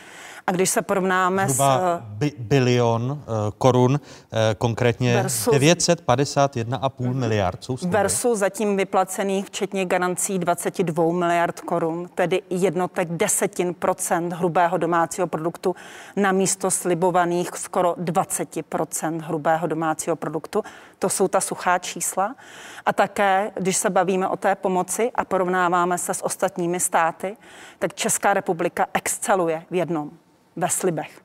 A 0.49 0.53
když 0.53 0.70
se 0.70 0.82
porovnáme 0.82 1.49
s... 1.49 1.61
Bi- 2.18 2.32
bilion 2.38 3.11
uh, 3.11 3.18
korun, 3.59 3.90
uh, 3.92 3.99
konkrétně 4.59 5.14
versus, 5.22 5.55
951,5 5.55 7.14
miliard. 7.14 7.64
Jsou 7.64 7.76
versus 7.82 8.38
zatím 8.38 8.76
vyplacených, 8.76 9.46
včetně 9.46 9.84
garancí 9.84 10.38
22 10.38 11.12
miliard 11.12 11.61
korun, 11.61 12.09
tedy 12.14 12.42
jednotek 12.51 13.09
desetin 13.09 13.74
procent 13.74 14.32
hrubého 14.32 14.76
domácího 14.76 15.26
produktu 15.26 15.76
na 16.16 16.32
místo 16.32 16.70
slibovaných 16.70 17.51
skoro 17.55 17.94
20 17.99 18.49
procent 18.68 19.22
hrubého 19.22 19.66
domácího 19.66 20.16
produktu. 20.16 20.62
To 20.99 21.09
jsou 21.09 21.28
ta 21.28 21.40
suchá 21.40 21.78
čísla. 21.78 22.36
A 22.86 22.92
také, 22.92 23.51
když 23.55 23.76
se 23.76 23.90
bavíme 23.90 24.28
o 24.28 24.36
té 24.36 24.55
pomoci 24.55 25.11
a 25.14 25.24
porovnáváme 25.24 25.99
se 25.99 26.14
s 26.14 26.24
ostatními 26.24 26.80
státy, 26.80 27.36
tak 27.78 27.94
Česká 27.94 28.34
republika 28.34 28.86
exceluje 28.94 29.62
v 29.70 29.74
jednom 29.74 30.11
ve 30.59 30.68
slibech. 30.68 31.20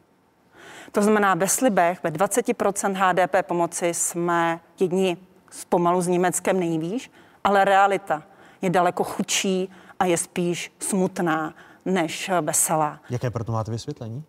To 0.92 1.02
znamená, 1.02 1.36
ve 1.36 1.48
slibech, 1.48 2.04
ve 2.04 2.10
20% 2.12 2.94
HDP 2.94 3.48
pomoci 3.48 3.94
jsme 3.94 4.60
jedni 4.80 5.18
pomalu 5.70 6.02
s 6.02 6.08
Německem 6.08 6.60
nejvýš, 6.60 7.12
ale 7.44 7.66
realita 7.66 8.24
je 8.62 8.70
daleko 8.70 9.04
chudší 9.04 9.70
a 10.00 10.06
je 10.06 10.18
spíš 10.18 10.72
smutná 10.80 11.54
než 11.86 12.32
veselá. 12.42 13.00
Jaké 13.10 13.30
proto 13.30 13.52
máte 13.52 13.72
vysvětlení? 13.72 14.24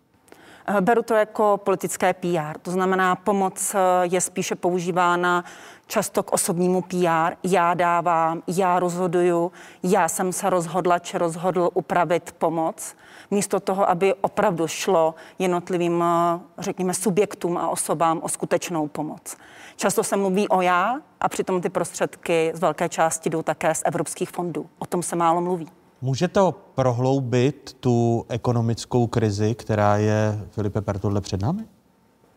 Eh, 0.67 0.81
beru 0.81 1.03
to 1.03 1.15
jako 1.15 1.61
politické 1.65 2.15
PR. 2.15 2.59
To 2.63 2.71
znamená, 2.71 3.17
pomoc 3.17 3.75
eh, 3.75 3.79
je 4.03 4.21
spíše 4.21 4.55
používána 4.55 5.45
často 5.87 6.23
k 6.23 6.33
osobnímu 6.33 6.83
PR. 6.83 7.37
Já 7.43 7.75
dávám, 7.75 8.43
já 8.47 8.79
rozhoduju, 8.79 9.53
já 9.83 10.09
jsem 10.09 10.33
se 10.33 10.51
rozhodla, 10.51 10.99
či 10.99 11.19
rozhodl 11.19 11.71
upravit 11.75 12.35
pomoc 12.39 12.97
místo 13.31 13.61
toho, 13.61 13.91
aby 13.91 14.15
opravdu 14.15 14.67
šlo 14.67 15.15
jednotlivým, 15.39 16.05
eh, 16.07 16.41
řekněme, 16.59 16.95
subjektům 16.95 17.57
a 17.57 17.69
osobám 17.69 18.21
o 18.23 18.29
skutečnou 18.29 18.89
pomoc. 18.89 19.37
Často 19.77 20.05
se 20.05 20.17
mluví 20.17 20.49
o 20.49 20.61
já 20.61 21.01
a 21.21 21.29
přitom 21.29 21.61
ty 21.61 21.69
prostředky 21.69 22.53
z 22.55 22.61
velké 22.61 22.89
části 22.89 23.31
jdou 23.31 23.43
také 23.43 23.75
z 23.75 23.83
evropských 23.87 24.31
fondů. 24.31 24.67
O 24.79 24.87
tom 24.87 25.03
se 25.03 25.17
málo 25.17 25.41
mluví. 25.41 25.69
Může 26.01 26.29
to 26.29 26.55
prohloubit 26.75 27.77
tu 27.81 28.27
ekonomickou 28.29 29.07
krizi, 29.07 29.55
která 29.55 29.97
je, 29.97 30.41
Filipe 30.51 30.81
Pertodle, 30.81 31.21
před 31.21 31.43
námi? 31.43 31.65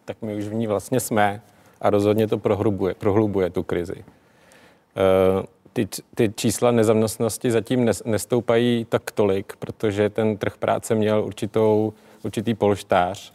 Tak 0.06 0.18
my 0.22 0.36
už 0.36 0.44
v 0.44 0.54
ní 0.54 0.68
vlastně 0.68 1.00
jsme 1.00 1.42
a 1.82 1.90
rozhodně 1.90 2.28
to 2.28 2.38
prohlubuje, 2.38 2.94
prohlubuje 2.94 3.50
tu 3.50 3.64
krizi. 3.64 3.96
Uh, 3.96 5.46
ty, 5.86 6.02
ty 6.16 6.34
čísla 6.36 6.72
nezaměstnanosti 6.72 7.52
zatím 7.52 7.90
nestoupají 8.06 8.86
tak 8.90 9.12
tolik, 9.12 9.54
protože 9.60 10.10
ten 10.10 10.38
trh 10.38 10.58
práce 10.58 10.96
měl 10.96 11.24
určitou, 11.26 11.94
určitý 12.24 12.54
polštář 12.54 13.34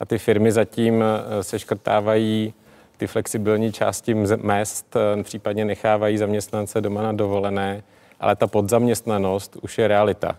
a 0.00 0.06
ty 0.06 0.18
firmy 0.18 0.52
zatím 0.52 1.02
eh, 1.02 1.42
se 1.44 1.58
škrtávají 1.58 2.54
ty 2.96 3.06
flexibilní 3.06 3.72
části 3.72 4.14
mest, 4.42 4.96
eh, 4.96 5.22
případně 5.22 5.64
nechávají 5.64 6.18
zaměstnance 6.18 6.80
doma 6.80 7.02
na 7.02 7.12
dovolené, 7.12 7.82
ale 8.20 8.36
ta 8.36 8.46
podzaměstnanost 8.46 9.56
už 9.62 9.78
je 9.78 9.88
realita. 9.88 10.36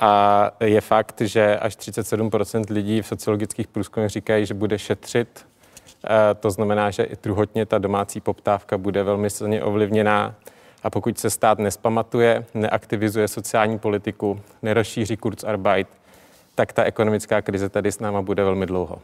A 0.00 0.50
je 0.60 0.80
fakt, 0.80 1.20
že 1.20 1.58
až 1.58 1.76
37% 1.76 2.70
lidí 2.70 3.02
v 3.02 3.06
sociologických 3.06 3.66
průzkumech 3.66 4.10
říkají, 4.10 4.46
že 4.46 4.54
bude 4.54 4.78
šetřit. 4.78 5.46
Eh, 6.04 6.34
to 6.34 6.50
znamená, 6.50 6.90
že 6.90 7.02
i 7.02 7.16
druhotně 7.22 7.66
ta 7.66 7.78
domácí 7.78 8.20
poptávka 8.20 8.78
bude 8.78 9.02
velmi 9.02 9.30
silně 9.30 9.62
ovlivněná. 9.62 10.34
A 10.84 10.90
pokud 10.90 11.18
se 11.18 11.30
stát 11.30 11.58
nespamatuje, 11.58 12.44
neaktivizuje 12.54 13.28
sociální 13.28 13.78
politiku, 13.78 14.40
nerozšíří 14.62 15.16
Kurzarbeit, 15.16 15.88
tak 16.54 16.72
ta 16.72 16.84
ekonomická 16.84 17.42
krize 17.42 17.68
tady 17.68 17.92
s 17.92 18.00
náma 18.00 18.22
bude 18.22 18.44
velmi 18.44 18.66
dlouho. 18.66 18.94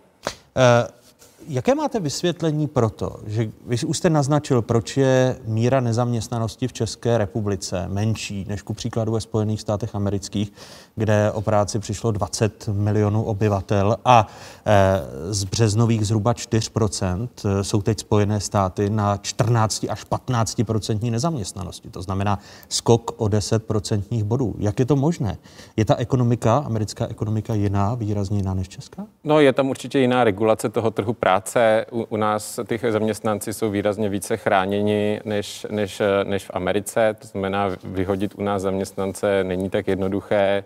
Uh... 0.56 0.99
Jaké 1.48 1.74
máte 1.74 2.00
vysvětlení 2.00 2.68
pro 2.68 2.90
to, 2.90 3.16
že 3.26 3.50
vy 3.66 3.76
už 3.86 3.98
jste 3.98 4.10
naznačil, 4.10 4.62
proč 4.62 4.96
je 4.96 5.36
míra 5.44 5.80
nezaměstnanosti 5.80 6.68
v 6.68 6.72
České 6.72 7.18
republice 7.18 7.88
menší 7.88 8.44
než 8.48 8.62
ku 8.62 8.74
příkladu 8.74 9.12
ve 9.12 9.20
Spojených 9.20 9.60
státech 9.60 9.94
amerických, 9.94 10.52
kde 10.96 11.32
o 11.32 11.40
práci 11.40 11.78
přišlo 11.78 12.10
20 12.10 12.68
milionů 12.68 13.22
obyvatel 13.22 13.96
a 14.04 14.26
e, 14.66 15.00
z 15.34 15.44
březnových 15.44 16.06
zhruba 16.06 16.32
4% 16.32 17.28
eh, 17.44 17.64
jsou 17.64 17.82
teď 17.82 18.00
Spojené 18.00 18.40
státy 18.40 18.90
na 18.90 19.16
14 19.16 19.86
až 19.88 20.06
15% 20.06 21.10
nezaměstnanosti. 21.10 21.90
To 21.90 22.02
znamená 22.02 22.38
skok 22.68 23.14
o 23.16 23.26
10% 23.26 24.24
bodů. 24.24 24.54
Jak 24.58 24.78
je 24.78 24.86
to 24.86 24.96
možné? 24.96 25.38
Je 25.76 25.84
ta 25.84 25.96
ekonomika, 25.96 26.56
americká 26.58 27.06
ekonomika 27.06 27.54
jiná, 27.54 27.94
výrazně 27.94 28.36
jiná 28.36 28.54
než 28.54 28.68
česká? 28.68 29.06
No, 29.24 29.40
je 29.40 29.52
tam 29.52 29.70
určitě 29.70 29.98
jiná 29.98 30.24
regulace 30.24 30.68
toho 30.68 30.90
trhu 30.90 31.12
práce 31.12 31.29
práce 31.30 31.86
u, 31.92 32.06
u 32.08 32.16
nás 32.16 32.60
těch 32.66 32.84
zaměstnanci 32.92 33.52
jsou 33.52 33.70
výrazně 33.70 34.08
více 34.08 34.36
chráněni 34.36 35.20
než, 35.24 35.66
než, 35.70 36.02
než 36.24 36.44
v 36.44 36.50
Americe. 36.54 37.14
To 37.18 37.26
znamená, 37.26 37.68
vyhodit 37.84 38.34
u 38.34 38.42
nás 38.42 38.62
zaměstnance 38.62 39.44
není 39.44 39.70
tak 39.70 39.88
jednoduché 39.88 40.64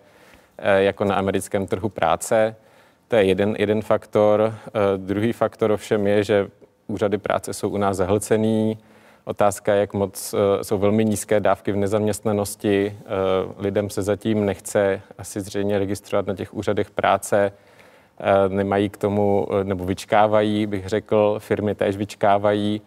eh, 0.59 0.83
jako 0.83 1.05
na 1.05 1.15
americkém 1.15 1.67
trhu 1.67 1.89
práce. 1.89 2.57
To 3.09 3.17
je 3.17 3.25
jeden, 3.25 3.57
jeden 3.59 3.83
faktor. 3.83 4.55
Eh, 4.67 4.71
druhý 4.97 5.33
faktor 5.33 5.71
ovšem 5.71 6.07
je, 6.07 6.25
že 6.25 6.47
úřady 6.87 7.19
práce 7.19 7.53
jsou 7.53 7.69
u 7.69 7.77
nás 7.77 7.97
zahlcený. 7.97 8.79
Otázka, 9.25 9.75
jak 9.75 9.95
moc 9.95 10.35
eh, 10.35 10.65
jsou 10.65 10.79
velmi 10.79 11.05
nízké 11.05 11.41
dávky 11.41 11.73
v 11.73 11.77
nezaměstnanosti. 11.77 12.99
Lidem 13.59 13.91
se 13.91 14.03
zatím 14.03 14.47
nechce 14.47 15.01
asi 15.19 15.41
zřejmě 15.41 15.79
registrovat 15.79 16.27
na 16.27 16.35
těch 16.35 16.55
úřadech 16.55 16.91
práce. 16.91 17.53
Eh, 18.21 18.49
nemají 18.49 18.89
k 18.89 18.97
tomu, 18.97 19.47
eh, 19.51 19.65
nebo 19.65 19.85
vyčkávají, 19.85 20.67
bych 20.67 20.87
řekl, 20.89 21.37
firmy 21.39 21.75
též 21.75 21.97
vyčkávají. 21.97 22.81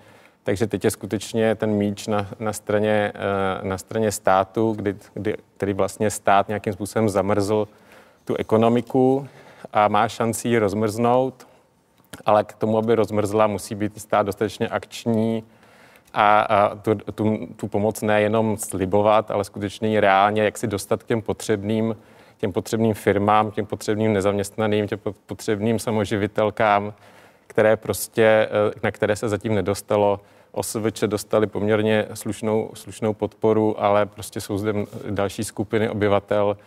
Takže 0.44 0.68
teď 0.68 0.84
je 0.84 0.92
skutečně 0.92 1.56
ten 1.56 1.70
míč 1.70 2.08
na, 2.08 2.28
na, 2.40 2.54
straně, 2.54 3.12
eh, 3.16 3.68
na 3.68 3.78
straně 3.78 4.12
státu, 4.12 4.74
kdy, 4.74 4.96
kdy, 5.14 5.36
který 5.58 5.74
vlastně 5.74 6.10
stát 6.10 6.48
nějakým 6.48 6.74
způsobem 6.74 7.10
zamrzl 7.10 7.68
tu 8.26 8.36
ekonomiku 8.36 9.28
a 9.74 9.88
má 9.88 10.08
šanci 10.08 10.48
ji 10.48 10.60
rozmrznout, 10.60 11.48
ale 12.26 12.44
k 12.44 12.54
tomu, 12.54 12.78
aby 12.78 12.96
rozmrzla, 12.96 13.48
musí 13.48 13.76
být 13.76 14.02
stát 14.02 14.26
dostatečně 14.26 14.68
akční 14.68 15.44
a, 16.14 16.40
a 16.40 16.76
tu, 16.76 16.96
tu, 16.96 17.48
tu 17.56 17.68
pomoc 17.68 18.02
nejenom 18.02 18.58
slibovat, 18.58 19.32
ale 19.32 19.44
skutečně 19.44 19.90
ji 19.90 20.00
reálně, 20.00 20.44
jak 20.44 20.58
si 20.58 20.68
dostat 20.68 21.04
k 21.04 21.08
těm 21.08 21.22
potřebným 21.22 21.96
těm 22.38 22.52
potřebným 22.52 22.94
firmám, 22.94 23.52
těm 23.52 23.66
potřebným 23.66 24.14
nezaměstnaným, 24.14 24.88
těm 24.88 24.99
potřebným 25.26 25.80
samoživitelkám, 25.80 26.94
které 27.48 27.78
prostě, 27.78 28.24
eh, 28.24 28.80
na 28.84 28.91
které 28.91 29.16
se 29.16 29.30
zatím 29.30 29.56
nedostalo. 29.56 30.20
OSVČ 30.52 31.03
dostali 31.07 31.48
poměrně 31.48 32.06
slušnou, 32.14 32.70
slušnou 32.74 33.14
podporu, 33.14 33.84
ale 33.84 34.06
prostě 34.06 34.41
jsou 34.41 34.57
zde 34.57 34.74
další 35.10 35.44
skupiny 35.44 35.90
obyvatel, 35.90 36.57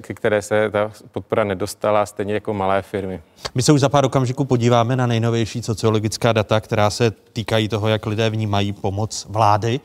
ke 0.00 0.14
které 0.14 0.42
se 0.42 0.70
ta 0.70 0.90
podpora 1.12 1.44
nedostala, 1.44 2.06
stejně 2.06 2.34
jako 2.34 2.54
malé 2.54 2.82
firmy. 2.82 3.22
My 3.54 3.62
se 3.62 3.72
už 3.72 3.80
za 3.80 3.88
pár 3.88 4.04
okamžiků 4.04 4.44
podíváme 4.44 4.96
na 4.96 5.06
nejnovější 5.06 5.62
sociologická 5.62 6.32
data, 6.32 6.60
která 6.60 6.90
se 6.90 7.10
týkají 7.10 7.68
toho, 7.68 7.88
jak 7.88 8.06
lidé 8.06 8.30
vnímají 8.30 8.72
pomoc 8.72 9.26
vlády 9.30 9.80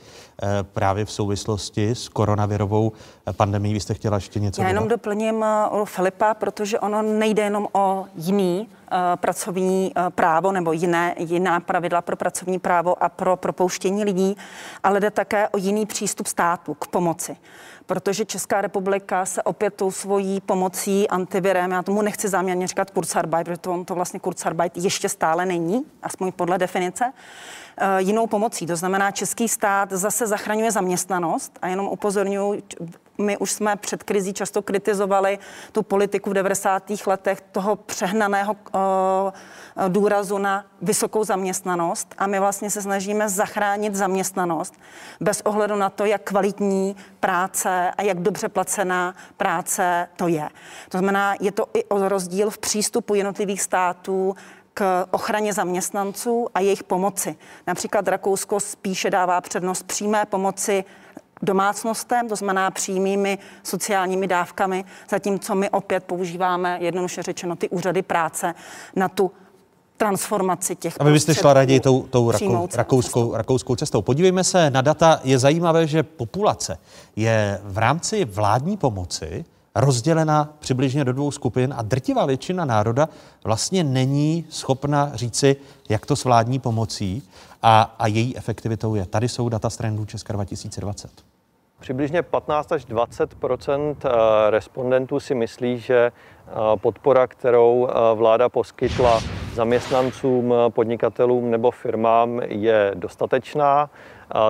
právě 0.73 1.05
v 1.05 1.11
souvislosti 1.11 1.89
s 1.89 2.09
koronavirovou 2.09 2.91
pandemí. 3.31 3.73
Vy 3.73 3.79
jste 3.79 3.93
chtěla 3.93 4.17
ještě 4.17 4.39
něco 4.39 4.61
Já 4.61 4.67
jenom 4.67 4.83
dodat? 4.83 4.95
doplním 4.95 5.43
eh, 5.43 5.67
o 5.69 5.85
Filipa, 5.85 6.33
protože 6.33 6.79
ono 6.79 7.01
nejde 7.01 7.43
jenom 7.43 7.67
o 7.73 8.05
jiný 8.15 8.69
pracovní 9.15 9.91
právo 10.09 10.51
nebo 10.51 10.71
jiné, 10.71 11.15
jiná 11.17 11.59
pravidla 11.59 12.01
pro 12.01 12.15
pracovní 12.15 12.59
právo 12.59 13.03
a 13.03 13.09
pro 13.09 13.37
propouštění 13.37 14.03
lidí, 14.03 14.37
ale 14.83 14.99
jde 14.99 15.11
také 15.11 15.49
o 15.49 15.57
jiný 15.57 15.85
přístup 15.85 16.27
státu 16.27 16.73
k 16.73 16.87
pomoci 16.87 17.37
protože 17.85 18.25
Česká 18.25 18.61
republika 18.61 19.25
se 19.25 19.43
opět 19.43 19.73
tou 19.73 19.91
svojí 19.91 20.41
pomocí 20.41 21.07
antivirem, 21.07 21.71
já 21.71 21.83
tomu 21.83 22.01
nechci 22.01 22.27
záměrně 22.27 22.67
říkat 22.67 22.89
Kurzarbeit, 22.89 23.45
protože 23.45 23.57
to, 23.57 23.83
to 23.83 23.95
vlastně 23.95 24.19
Kurzarbeit 24.19 24.77
ještě 24.77 25.09
stále 25.09 25.45
není, 25.45 25.85
aspoň 26.03 26.31
podle 26.31 26.57
definice, 26.57 27.13
jinou 27.97 28.27
pomocí. 28.27 28.65
To 28.65 28.75
znamená, 28.75 29.11
český 29.11 29.47
stát 29.47 29.91
zase 29.91 30.27
zachraňuje 30.27 30.71
zaměstnanost 30.71 31.59
a 31.61 31.67
jenom 31.67 31.87
upozorňuji, 31.87 32.63
my 33.17 33.37
už 33.37 33.51
jsme 33.51 33.75
před 33.75 34.03
krizí 34.03 34.33
často 34.33 34.61
kritizovali 34.61 35.39
tu 35.71 35.83
politiku 35.83 36.29
v 36.29 36.33
90. 36.33 36.83
letech 37.07 37.41
toho 37.51 37.75
přehnaného 37.75 38.53
uh, 38.53 38.81
důrazu 39.87 40.37
na 40.37 40.65
vysokou 40.81 41.23
zaměstnanost 41.23 42.15
a 42.17 42.27
my 42.27 42.39
vlastně 42.39 42.69
se 42.69 42.81
snažíme 42.81 43.29
zachránit 43.29 43.95
zaměstnanost 43.95 44.73
bez 45.19 45.41
ohledu 45.41 45.75
na 45.75 45.89
to, 45.89 46.05
jak 46.05 46.21
kvalitní 46.21 46.95
práce 47.19 47.91
a 47.97 48.01
jak 48.01 48.19
dobře 48.19 48.49
placená 48.49 49.15
práce 49.37 50.07
to 50.15 50.27
je. 50.27 50.49
To 50.89 50.97
znamená, 50.97 51.35
je 51.39 51.51
to 51.51 51.65
i 51.73 51.83
o 51.83 52.09
rozdíl 52.09 52.49
v 52.49 52.57
přístupu 52.57 53.15
jednotlivých 53.15 53.61
států 53.61 54.35
k 54.73 55.05
ochraně 55.11 55.53
zaměstnanců 55.53 56.47
a 56.55 56.59
jejich 56.59 56.83
pomoci. 56.83 57.35
Například 57.67 58.07
Rakousko 58.07 58.59
spíše 58.59 59.09
dává 59.09 59.41
přednost 59.41 59.83
přímé 59.83 60.25
pomoci 60.25 60.83
domácnostem, 61.41 62.29
to 62.29 62.35
znamená 62.35 62.71
přímými 62.71 63.37
sociálními 63.63 64.27
dávkami, 64.27 64.85
zatímco 65.09 65.55
my 65.55 65.69
opět 65.69 66.03
používáme, 66.03 66.77
jednoduše 66.81 67.23
řečeno, 67.23 67.55
ty 67.55 67.69
úřady 67.69 68.01
práce 68.01 68.55
na 68.95 69.09
tu 69.09 69.31
transformaci 69.97 70.75
těch 70.75 70.95
A 70.99 71.03
vy 71.03 71.11
byste 71.11 71.35
šla 71.35 71.53
raději 71.53 71.79
tou, 71.79 72.01
tou 72.01 72.31
rakou, 72.31 72.67
rakouskou, 72.73 73.35
rakouskou 73.35 73.75
cestou. 73.75 74.01
Podívejme 74.01 74.43
se 74.43 74.69
na 74.69 74.81
data. 74.81 75.19
Je 75.23 75.39
zajímavé, 75.39 75.87
že 75.87 76.03
populace 76.03 76.77
je 77.15 77.61
v 77.63 77.77
rámci 77.77 78.25
vládní 78.25 78.77
pomoci 78.77 79.45
rozdělena 79.75 80.53
přibližně 80.59 81.05
do 81.05 81.13
dvou 81.13 81.31
skupin 81.31 81.73
a 81.77 81.81
drtivá 81.81 82.25
většina 82.25 82.65
národa 82.65 83.09
vlastně 83.43 83.83
není 83.83 84.45
schopna 84.49 85.11
říci, 85.13 85.55
jak 85.89 86.05
to 86.05 86.15
s 86.15 86.23
vládní 86.23 86.59
pomocí 86.59 87.23
a, 87.61 87.95
a 87.99 88.07
její 88.07 88.37
efektivitou 88.37 88.95
je. 88.95 89.05
Tady 89.05 89.29
jsou 89.29 89.49
data 89.49 89.69
z 89.69 89.77
trendů 89.77 90.05
Česka 90.05 90.33
2020. 90.33 91.11
Přibližně 91.81 92.21
15 92.23 92.71
až 92.71 92.85
20 92.85 93.35
eh, 93.43 94.09
respondentů 94.49 95.19
si 95.19 95.35
myslí, 95.35 95.79
že 95.79 96.11
eh, 96.47 96.51
podpora, 96.75 97.27
kterou 97.27 97.87
eh, 97.87 98.15
vláda 98.15 98.49
poskytla 98.49 99.19
zaměstnancům, 99.53 100.53
podnikatelům 100.69 101.51
nebo 101.51 101.71
firmám, 101.71 102.41
je 102.47 102.91
dostatečná. 102.95 103.89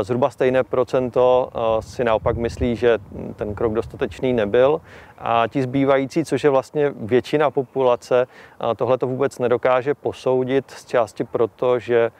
Zhruba 0.01 0.29
stejné 0.29 0.63
procento 0.63 1.49
si 1.79 2.03
naopak 2.03 2.37
myslí, 2.37 2.75
že 2.75 2.97
ten 3.35 3.55
krok 3.55 3.73
dostatečný 3.73 4.33
nebyl. 4.33 4.81
A 5.17 5.47
ti 5.47 5.61
zbývající, 5.61 6.25
což 6.25 6.43
je 6.43 6.49
vlastně 6.49 6.93
většina 6.95 7.51
populace, 7.51 8.27
tohle 8.75 8.97
to 8.97 9.07
vůbec 9.07 9.39
nedokáže 9.39 9.93
posoudit 9.93 10.71
z 10.71 10.85
části 10.85 11.23
proto, 11.23 11.79
že 11.79 12.11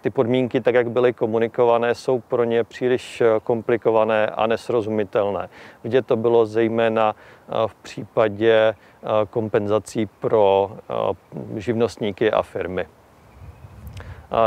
ty 0.00 0.10
podmínky, 0.10 0.60
tak 0.60 0.74
jak 0.74 0.90
byly 0.90 1.12
komunikované, 1.12 1.94
jsou 1.94 2.20
pro 2.20 2.44
ně 2.44 2.64
příliš 2.64 3.22
komplikované 3.42 4.26
a 4.26 4.46
nesrozumitelné. 4.46 5.48
Vidět 5.84 6.06
to 6.06 6.16
bylo 6.16 6.46
zejména 6.46 7.14
v 7.66 7.74
případě 7.74 8.74
kompenzací 9.30 10.06
pro 10.06 10.70
živnostníky 11.56 12.30
a 12.30 12.42
firmy. 12.42 12.86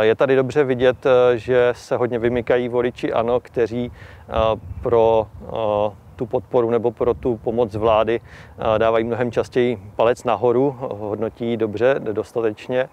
Je 0.01 0.15
tady 0.15 0.35
dobře 0.35 0.63
vidět, 0.63 1.05
eh, 1.05 1.37
že 1.37 1.73
se 1.75 1.97
hodně 1.97 2.19
vymykají 2.19 2.69
voliči 2.69 3.13
ANO, 3.13 3.39
kteří 3.39 3.91
eh, 3.91 4.33
pro 4.81 5.27
eh, 5.43 5.95
tu 6.15 6.25
podporu 6.25 6.69
nebo 6.69 6.91
pro 6.91 7.13
tu 7.13 7.37
pomoc 7.37 7.75
vlády 7.75 8.19
dávají 8.77 9.05
mnohem 9.05 9.31
častěji 9.31 9.81
palec 9.95 10.23
nahoru, 10.23 10.75
hodnotí 10.79 11.57
dobře, 11.57 11.95
dostatečně. 11.99 12.89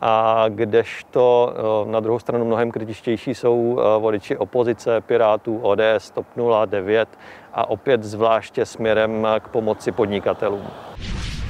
A 0.00 0.44
kdežto 0.48 1.54
na 1.84 2.00
druhou 2.00 2.18
stranu 2.18 2.44
mnohem 2.44 2.70
kritičtější 2.70 3.34
jsou 3.34 3.80
voliči 3.98 4.36
opozice, 4.36 5.00
Pirátů, 5.00 5.58
ODS, 5.58 6.10
TOP 6.14 6.26
09 6.66 7.08
a 7.52 7.70
opět 7.70 8.04
zvláště 8.04 8.66
směrem 8.66 9.26
k 9.40 9.48
pomoci 9.48 9.92
podnikatelům. 9.92 10.66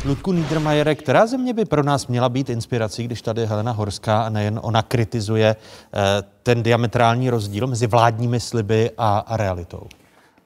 Ludku 0.04 0.32
Niedermayere, 0.32 0.94
která 0.94 1.26
země 1.26 1.54
by 1.54 1.64
pro 1.64 1.82
nás 1.82 2.06
měla 2.06 2.28
být 2.28 2.50
inspirací, 2.50 3.04
když 3.04 3.22
tady 3.22 3.46
Helena 3.46 3.72
Horská 3.72 4.22
a 4.22 4.28
nejen 4.28 4.60
ona 4.62 4.82
kritizuje 4.82 5.56
eh, 5.56 5.98
ten 6.42 6.62
diametrální 6.62 7.30
rozdíl 7.30 7.66
mezi 7.66 7.86
vládními 7.86 8.40
sliby 8.40 8.90
a, 8.98 9.18
a 9.18 9.36
realitou? 9.36 9.86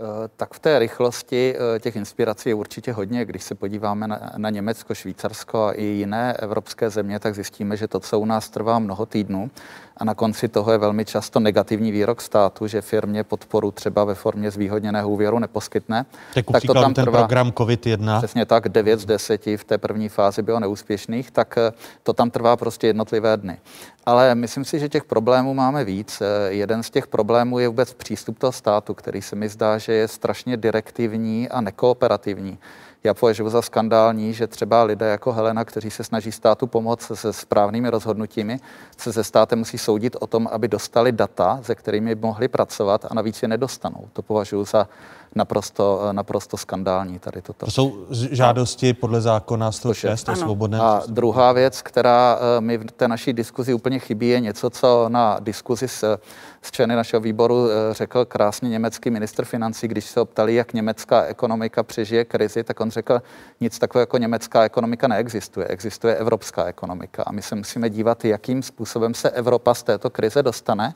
Eh, 0.00 0.28
tak 0.36 0.54
v 0.54 0.58
té 0.58 0.78
rychlosti 0.78 1.54
eh, 1.56 1.80
těch 1.80 1.96
inspirací 1.96 2.48
je 2.48 2.54
určitě 2.54 2.92
hodně. 2.92 3.24
Když 3.24 3.42
se 3.42 3.54
podíváme 3.54 4.08
na, 4.08 4.32
na 4.36 4.50
Německo, 4.50 4.94
Švýcarsko 4.94 5.64
a 5.64 5.72
i 5.72 5.84
jiné 5.84 6.32
evropské 6.32 6.90
země, 6.90 7.18
tak 7.18 7.34
zjistíme, 7.34 7.76
že 7.76 7.88
to, 7.88 8.00
co 8.00 8.20
u 8.20 8.24
nás 8.24 8.50
trvá 8.50 8.78
mnoho 8.78 9.06
týdnů, 9.06 9.50
a 9.96 10.04
na 10.04 10.14
konci 10.14 10.48
toho 10.48 10.72
je 10.72 10.78
velmi 10.78 11.04
často 11.04 11.40
negativní 11.40 11.92
výrok 11.92 12.20
státu, 12.20 12.66
že 12.66 12.80
firmě 12.80 13.24
podporu 13.24 13.70
třeba 13.70 14.04
ve 14.04 14.14
formě 14.14 14.50
zvýhodněného 14.50 15.08
úvěru 15.08 15.38
neposkytne. 15.38 16.06
Tak, 16.34 16.44
tak 16.52 16.62
to 16.62 16.74
tam 16.74 16.94
ten 16.94 17.04
trvá, 17.04 17.18
program 17.18 17.50
COVID-1. 17.50 18.18
Přesně 18.18 18.46
tak, 18.46 18.68
9 18.68 19.00
z 19.00 19.04
10 19.04 19.46
v 19.46 19.64
té 19.64 19.78
první 19.78 20.08
fázi 20.08 20.42
bylo 20.42 20.60
neúspěšných, 20.60 21.30
tak 21.30 21.58
eh, 21.58 21.72
to 22.02 22.12
tam 22.12 22.30
trvá 22.30 22.56
prostě 22.56 22.86
jednotlivé 22.86 23.36
dny. 23.36 23.58
Ale 24.06 24.34
myslím 24.34 24.64
si, 24.64 24.78
že 24.78 24.88
těch 24.88 25.04
problémů 25.04 25.54
máme 25.54 25.84
víc. 25.84 26.20
Eh, 26.20 26.52
jeden 26.52 26.82
z 26.82 26.90
těch 26.90 27.06
problémů 27.06 27.58
je 27.58 27.68
vůbec 27.68 27.94
přístup 27.94 28.38
toho 28.38 28.52
státu, 28.52 28.94
který 28.94 29.22
se 29.22 29.36
mi 29.36 29.48
zdá, 29.48 29.78
že 29.78 29.92
je 29.92 30.08
strašně 30.08 30.56
direktivní 30.56 31.48
a 31.48 31.60
nekooperativní. 31.60 32.58
Já 33.06 33.14
považuji 33.14 33.48
za 33.48 33.62
skandální, 33.62 34.34
že 34.34 34.46
třeba 34.46 34.82
lidé 34.82 35.06
jako 35.06 35.32
Helena, 35.32 35.64
kteří 35.64 35.90
se 35.90 36.04
snaží 36.04 36.32
státu 36.32 36.66
pomoct 36.66 37.12
se 37.14 37.32
správnými 37.32 37.90
rozhodnutími, 37.90 38.60
se 38.96 39.12
se 39.12 39.24
státem 39.24 39.58
musí 39.58 39.78
soudit 39.78 40.16
o 40.20 40.26
tom, 40.26 40.48
aby 40.52 40.68
dostali 40.68 41.12
data, 41.12 41.58
se 41.62 41.74
kterými 41.74 42.14
mohli 42.14 42.48
pracovat 42.48 43.04
a 43.04 43.14
navíc 43.14 43.42
je 43.42 43.48
nedostanou. 43.48 44.08
To 44.12 44.22
považuji 44.22 44.64
za 44.64 44.88
naprosto, 45.34 46.08
naprosto 46.12 46.56
skandální 46.56 47.18
tady 47.18 47.42
toto. 47.42 47.66
To 47.66 47.70
jsou 47.72 48.06
žádosti 48.10 48.92
podle 48.92 49.20
zákona 49.20 49.72
106 49.72 50.28
o 50.28 50.36
svobodné. 50.36 50.78
A 50.80 51.02
druhá 51.08 51.52
věc, 51.52 51.82
která 51.82 52.38
eh, 52.38 52.60
mi 52.60 52.78
v 52.78 52.84
té 52.84 53.08
naší 53.08 53.32
diskuzi 53.32 53.74
úplně 53.74 53.98
chybí, 53.98 54.28
je 54.28 54.40
něco, 54.40 54.70
co 54.70 55.08
na 55.08 55.38
diskuzi 55.40 55.88
s, 55.88 56.18
s 56.62 56.70
členy 56.70 56.96
našeho 56.96 57.20
výboru 57.20 57.68
eh, 57.70 57.94
řekl 57.94 58.24
krásně 58.24 58.68
německý 58.68 59.10
minister 59.10 59.44
financí, 59.44 59.88
když 59.88 60.04
se 60.04 60.20
optali, 60.20 60.54
jak 60.54 60.72
německá 60.72 61.22
ekonomika 61.22 61.82
přežije 61.82 62.24
krizi, 62.24 62.64
tak 62.64 62.80
on 62.80 62.90
řekl, 62.90 63.22
nic 63.60 63.78
takového 63.78 64.02
jako 64.02 64.18
německá 64.18 64.64
ekonomika 64.64 65.08
neexistuje. 65.08 65.66
Existuje 65.66 66.16
evropská 66.16 66.64
ekonomika 66.64 67.22
a 67.22 67.32
my 67.32 67.42
se 67.42 67.54
musíme 67.54 67.90
dívat, 67.90 68.24
jakým 68.24 68.62
způsobem 68.62 69.14
se 69.14 69.30
Evropa 69.30 69.74
z 69.74 69.82
této 69.82 70.10
krize 70.10 70.42
dostane. 70.42 70.94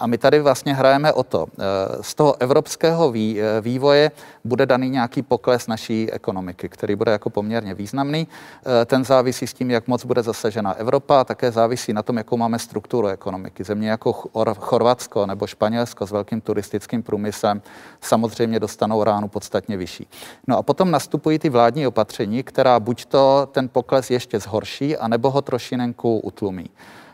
A 0.00 0.06
my 0.06 0.18
tady 0.18 0.40
vlastně 0.40 0.74
hrajeme 0.74 1.12
o 1.12 1.22
to. 1.22 1.46
Eh, 1.52 1.62
z 2.00 2.14
toho 2.14 2.34
evropského 2.40 3.12
eh, 3.16 3.60
vývoje 3.60 4.10
bude 4.44 4.66
daný 4.66 4.90
nějaký 4.90 5.22
pokles 5.22 5.66
naší 5.66 6.12
ekonomiky, 6.12 6.68
který 6.68 6.96
bude 6.96 7.12
jako 7.12 7.30
poměrně 7.30 7.74
významný. 7.74 8.28
Eh, 8.28 8.84
ten 8.84 9.04
závisí 9.04 9.46
s 9.46 9.54
tím, 9.54 9.70
jak 9.70 9.88
moc 9.88 10.04
bude 10.04 10.22
zasažena 10.22 10.72
Evropa 10.72 11.20
a 11.20 11.24
také 11.24 11.52
závisí 11.52 11.92
na 11.92 12.02
tom, 12.02 12.16
jakou 12.16 12.36
máme 12.36 12.58
strukturu 12.58 13.08
ekonomiky. 13.08 13.64
Země 13.64 13.90
jako 13.90 14.12
Chorvatsko 14.58 15.26
nebo 15.26 15.46
Španělsko 15.46 16.06
s 16.06 16.10
velkým 16.10 16.40
turistickým 16.40 17.02
průmyslem 17.02 17.62
samozřejmě 18.00 18.60
dostanou 18.60 19.04
ránu 19.04 19.28
podstatně 19.28 19.76
vyšší. 19.76 20.06
No 20.46 20.58
a 20.58 20.62
potom 20.62 20.90
nastupují 20.90 21.38
ty 21.38 21.48
vládní 21.48 21.86
opatření, 21.86 22.42
která 22.42 22.80
buď 22.80 23.04
to 23.04 23.48
ten 23.52 23.68
pokles 23.68 24.10
ještě 24.10 24.40
zhorší, 24.40 24.96
anebo 24.96 25.30
ho 25.30 25.42
trošinenku 25.42 26.18
utlumí. 26.18 26.70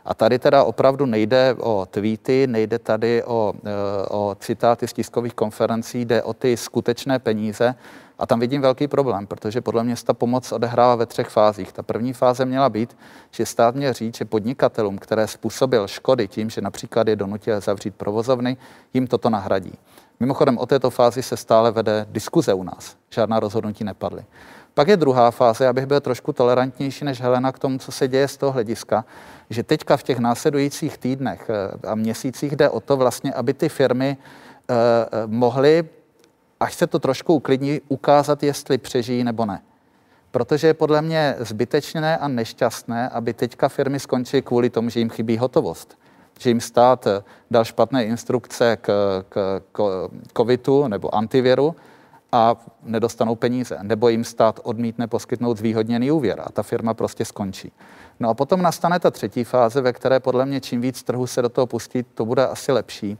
A 0.06 0.14
tady 0.14 0.38
teda 0.38 0.64
opravdu 0.64 1.06
nejde 1.06 1.54
o 1.58 1.86
tweety, 1.90 2.46
nejde 2.46 2.78
tady 2.78 3.24
o, 3.24 3.52
e, 3.64 4.06
o 4.08 4.36
citáty 4.40 4.88
z 4.88 4.92
tiskových 4.92 5.34
konferencí, 5.34 6.04
jde 6.04 6.22
o 6.22 6.34
ty 6.34 6.56
skutečné 6.56 7.18
peníze. 7.18 7.74
A 8.18 8.26
tam 8.26 8.40
vidím 8.40 8.62
velký 8.62 8.88
problém, 8.88 9.26
protože 9.26 9.60
podle 9.60 9.84
mě 9.84 9.94
ta 10.04 10.14
pomoc 10.14 10.52
odehrává 10.52 10.94
ve 10.94 11.06
třech 11.06 11.28
fázích. 11.28 11.72
Ta 11.72 11.82
první 11.82 12.12
fáze 12.12 12.44
měla 12.44 12.68
být, 12.68 12.96
že 13.30 13.46
stát 13.46 13.74
měl 13.74 13.92
říct, 13.92 14.16
že 14.16 14.24
podnikatelům, 14.24 14.98
které 14.98 15.26
způsobil 15.26 15.88
škody 15.88 16.28
tím, 16.28 16.50
že 16.50 16.60
například 16.60 17.08
je 17.08 17.16
donutil 17.16 17.60
zavřít 17.60 17.94
provozovny, 17.94 18.56
jim 18.94 19.06
toto 19.06 19.30
nahradí. 19.30 19.72
Mimochodem 20.20 20.58
o 20.58 20.66
této 20.66 20.90
fázi 20.90 21.22
se 21.22 21.36
stále 21.36 21.70
vede 21.70 22.06
diskuze 22.10 22.54
u 22.54 22.62
nás. 22.62 22.96
Žádná 23.10 23.40
rozhodnutí 23.40 23.84
nepadly. 23.84 24.24
Pak 24.76 24.88
je 24.88 24.96
druhá 24.96 25.30
fáze, 25.30 25.68
abych 25.68 25.86
byl 25.86 26.00
trošku 26.00 26.32
tolerantnější 26.32 27.04
než 27.04 27.20
Helena 27.20 27.52
k 27.52 27.58
tomu, 27.58 27.78
co 27.78 27.92
se 27.92 28.08
děje 28.08 28.28
z 28.28 28.36
toho 28.36 28.52
hlediska, 28.52 29.04
že 29.50 29.62
teďka 29.62 29.96
v 29.96 30.02
těch 30.02 30.18
následujících 30.18 30.98
týdnech 30.98 31.50
eh, 31.50 31.88
a 31.88 31.94
měsících 31.94 32.56
jde 32.56 32.68
o 32.68 32.80
to 32.80 32.96
vlastně, 32.96 33.32
aby 33.32 33.54
ty 33.54 33.68
firmy 33.68 34.16
eh, 34.16 34.74
eh, 34.74 35.26
mohly, 35.26 35.84
až 36.60 36.74
se 36.74 36.86
to 36.86 36.98
trošku 36.98 37.34
uklidní, 37.34 37.80
ukázat, 37.88 38.42
jestli 38.42 38.78
přežijí 38.78 39.24
nebo 39.24 39.46
ne. 39.46 39.62
Protože 40.30 40.66
je 40.66 40.74
podle 40.74 41.02
mě 41.02 41.34
zbytečné 41.38 42.18
a 42.18 42.28
nešťastné, 42.28 43.08
aby 43.08 43.32
teďka 43.32 43.68
firmy 43.68 44.00
skončily 44.00 44.42
kvůli 44.42 44.70
tomu, 44.70 44.90
že 44.90 45.00
jim 45.00 45.10
chybí 45.10 45.38
hotovost. 45.38 45.98
Že 46.38 46.50
jim 46.50 46.60
stát 46.60 47.08
dal 47.50 47.64
špatné 47.64 48.04
instrukce 48.04 48.76
k, 48.76 48.88
k, 49.28 49.62
k 49.72 50.08
covidu 50.36 50.88
nebo 50.88 51.14
antiviru 51.14 51.76
a 52.36 52.56
nedostanou 52.82 53.34
peníze. 53.34 53.78
Nebo 53.82 54.08
jim 54.08 54.24
stát 54.24 54.60
odmítne 54.62 55.06
poskytnout 55.06 55.58
zvýhodněný 55.58 56.10
úvěr 56.10 56.42
a 56.44 56.52
ta 56.52 56.62
firma 56.62 56.94
prostě 56.94 57.24
skončí. 57.24 57.72
No 58.20 58.28
a 58.28 58.34
potom 58.34 58.62
nastane 58.62 59.00
ta 59.00 59.10
třetí 59.10 59.44
fáze, 59.44 59.80
ve 59.80 59.92
které 59.92 60.20
podle 60.20 60.46
mě 60.46 60.60
čím 60.60 60.80
víc 60.80 61.02
trhu 61.02 61.26
se 61.26 61.42
do 61.42 61.48
toho 61.48 61.66
pustí, 61.66 62.02
to 62.02 62.24
bude 62.24 62.46
asi 62.46 62.72
lepší 62.72 63.18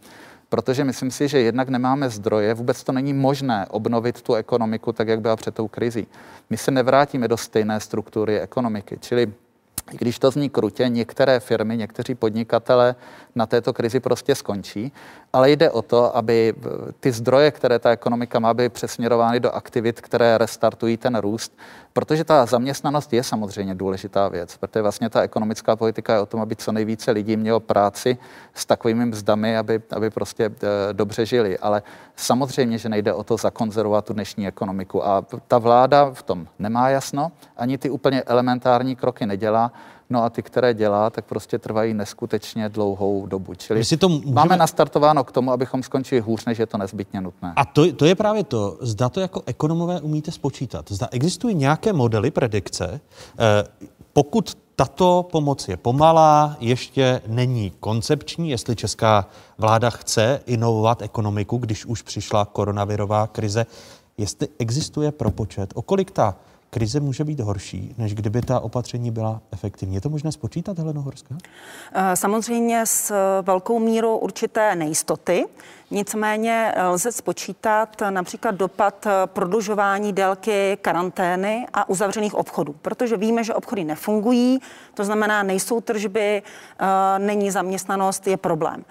protože 0.49 0.85
myslím 0.85 1.11
si, 1.11 1.29
že 1.29 1.41
jednak 1.41 1.69
nemáme 1.69 2.11
zdroje, 2.11 2.55
vůbec 2.55 2.85
to 2.85 2.93
není 2.93 3.13
možné 3.13 3.67
obnovit 3.71 4.23
tu 4.23 4.35
ekonomiku 4.35 4.93
tak, 4.93 5.09
jak 5.09 5.21
byla 5.21 5.37
před 5.37 5.55
tou 5.55 5.69
krizí. 5.69 6.07
My 6.51 6.57
se 6.57 6.71
nevrátíme 6.71 7.29
do 7.29 7.37
stejné 7.37 7.81
struktury 7.81 8.41
ekonomiky, 8.41 8.99
čili 9.01 9.33
i 9.93 9.97
když 9.97 10.19
to 10.19 10.31
zní 10.31 10.51
krutě, 10.51 10.89
některé 10.89 11.41
firmy, 11.41 11.77
někteří 11.77 12.15
podnikatele 12.15 12.95
na 13.37 13.47
této 13.47 13.73
krizi 13.73 14.01
prostě 14.01 14.35
skončí, 14.35 14.93
ale 15.33 15.51
jde 15.51 15.71
o 15.71 15.83
to, 15.83 16.17
aby 16.17 16.55
ty 17.01 17.13
zdroje, 17.13 17.51
které 17.51 17.79
ta 17.79 17.91
ekonomika 17.91 18.39
má, 18.39 18.55
byly 18.55 18.69
přesměrovány 18.69 19.41
do 19.41 19.51
aktivit, 19.51 20.01
které 20.01 20.39
restartují 20.39 20.97
ten 20.97 21.19
růst, 21.19 21.53
protože 21.93 22.25
ta 22.25 22.47
zaměstnanost 22.47 23.13
je 23.13 23.23
samozřejmě 23.23 23.75
důležitá 23.75 24.29
věc, 24.29 24.57
protože 24.57 24.83
vlastně 24.83 25.11
ta 25.11 25.23
ekonomická 25.23 25.77
politika 25.77 26.15
je 26.15 26.21
o 26.21 26.27
tom, 26.27 26.41
aby 26.41 26.57
co 26.57 26.73
nejvíce 26.73 27.11
lidí 27.11 27.37
mělo 27.37 27.61
práci 27.61 28.19
s 28.55 28.67
takovými 28.67 29.07
mzdami, 29.07 29.57
aby, 29.57 29.83
aby 29.91 30.11
prostě 30.11 30.45
eh, 30.45 30.93
dobře 30.93 31.27
žili. 31.27 31.59
Ale 31.59 31.83
samozřejmě, 32.17 32.79
že 32.79 32.89
nejde 32.89 33.13
o 33.13 33.25
to 33.25 33.37
zakonzervovat 33.37 34.05
tu 34.05 34.13
dnešní 34.13 34.49
ekonomiku. 34.49 35.07
A 35.07 35.25
ta 35.49 35.59
vláda 35.59 36.11
v 36.13 36.23
tom 36.23 36.47
nemá 36.59 36.89
jasno, 36.89 37.33
ani 37.57 37.79
ty 37.79 37.91
úplně 37.91 38.23
elementární 38.23 38.97
kroky 38.97 39.27
nedělá. 39.27 39.73
No 40.11 40.25
a 40.25 40.31
ty, 40.31 40.43
které 40.43 40.75
dělá, 40.75 41.11
tak 41.11 41.25
prostě 41.25 41.59
trvají 41.59 41.95
neskutečně 41.95 42.69
dlouhou 42.69 43.27
dobu. 43.27 43.55
Čili 43.55 43.85
si 43.85 43.97
to 43.97 44.09
můžeme... 44.09 44.33
máme 44.33 44.57
nastartováno 44.57 45.25
k 45.25 45.33
tomu, 45.33 45.53
abychom 45.53 45.83
skončili 45.83 46.21
hůř, 46.21 46.45
než 46.45 46.59
je 46.59 46.67
to 46.67 46.79
nezbytně 46.79 47.21
nutné. 47.21 47.53
A 47.57 47.65
to, 47.65 47.93
to 47.93 48.05
je 48.05 48.15
právě 48.15 48.45
to, 48.45 48.79
zda 48.81 49.09
to 49.09 49.21
jako 49.21 49.43
ekonomové 49.47 50.01
umíte 50.01 50.31
spočítat. 50.31 50.93
Zda 50.93 51.09
existují 51.11 51.55
nějaké 51.55 51.93
modely 51.93 52.31
predikce, 52.31 53.01
eh, 53.39 53.65
pokud 54.13 54.57
tato 54.77 55.29
pomoc 55.33 55.69
je 55.69 55.77
pomalá, 55.77 56.57
ještě 56.61 57.21
není 57.27 57.73
koncepční, 57.81 58.51
jestli 58.51 58.77
česká 58.77 59.27
vláda 59.59 59.91
chce 59.91 60.41
inovovat 60.47 61.03
ekonomiku, 61.03 61.59
když 61.59 61.87
už 61.87 62.03
přišla 62.03 62.45
koronavirová 62.45 63.27
krize, 63.27 63.67
jestli 64.19 64.49
existuje 64.59 65.13
propočet, 65.13 65.73
o 65.75 65.83
kolik 65.83 66.11
ta 66.11 66.37
krize 66.77 67.01
může 67.01 67.25
být 67.25 67.41
horší, 67.41 67.95
než 67.99 68.15
kdyby 68.15 68.43
ta 68.43 68.61
opatření 68.61 69.11
byla 69.11 69.41
efektivní. 69.53 69.95
Je 69.95 70.01
to 70.01 70.09
možné 70.09 70.33
spočítat, 70.33 70.79
Heleno 70.79 71.03
Horská? 71.03 71.37
Eh, 71.93 72.17
samozřejmě 72.17 72.87
s 72.87 73.15
velkou 73.43 73.79
mírou 73.79 74.17
určité 74.17 74.77
nejistoty. 74.77 75.45
Nicméně 75.91 76.73
eh, 76.75 76.87
lze 76.87 77.13
spočítat 77.13 78.03
například 78.11 78.55
dopad 78.55 79.07
eh, 79.07 79.11
prodlužování 79.27 80.13
délky 80.13 80.79
karantény 80.83 81.67
a 81.73 81.89
uzavřených 81.89 82.35
obchodů, 82.35 82.75
protože 82.83 83.17
víme, 83.17 83.45
že 83.45 83.55
obchody 83.55 83.85
nefungují, 83.85 84.59
to 84.95 85.05
znamená, 85.05 85.43
nejsou 85.43 85.81
tržby, 85.81 86.43
není 87.19 87.51
zaměstnanost, 87.51 88.27
je 88.27 88.37
problém. 88.37 88.85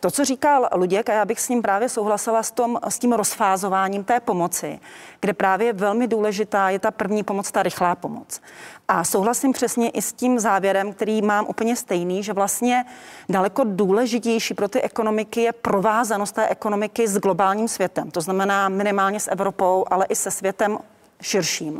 To, 0.00 0.10
co 0.10 0.24
říkal 0.24 0.68
Luděk, 0.74 1.08
a 1.08 1.12
já 1.12 1.24
bych 1.24 1.40
s 1.40 1.48
ním 1.48 1.62
právě 1.62 1.88
souhlasila 1.88 2.42
s, 2.42 2.50
tom, 2.50 2.78
s 2.88 2.98
tím 2.98 3.12
rozfázováním 3.12 4.04
té 4.04 4.20
pomoci, 4.20 4.80
kde 5.20 5.32
právě 5.32 5.72
velmi 5.72 6.06
důležitá 6.06 6.70
je 6.70 6.78
ta 6.78 6.90
první 6.90 7.22
pomoc, 7.22 7.50
ta 7.50 7.62
rychlá 7.62 7.94
pomoc. 7.94 8.40
A 8.88 9.04
souhlasím 9.04 9.52
přesně 9.52 9.90
i 9.90 10.02
s 10.02 10.12
tím 10.12 10.38
závěrem, 10.38 10.92
který 10.92 11.22
mám 11.22 11.46
úplně 11.48 11.76
stejný, 11.76 12.22
že 12.22 12.32
vlastně 12.32 12.84
daleko 13.28 13.64
důležitější 13.64 14.54
pro 14.54 14.68
ty 14.68 14.82
ekonomiky 14.82 15.40
je 15.40 15.52
provázanost 15.52 16.34
té 16.34 16.48
ekonomiky 16.48 17.08
s 17.08 17.18
globálním 17.18 17.68
světem. 17.68 18.10
To 18.10 18.20
znamená 18.20 18.68
minimálně 18.68 19.20
s 19.20 19.30
Evropou, 19.30 19.84
ale 19.90 20.06
i 20.08 20.16
se 20.16 20.30
světem 20.30 20.78
širším. 21.22 21.78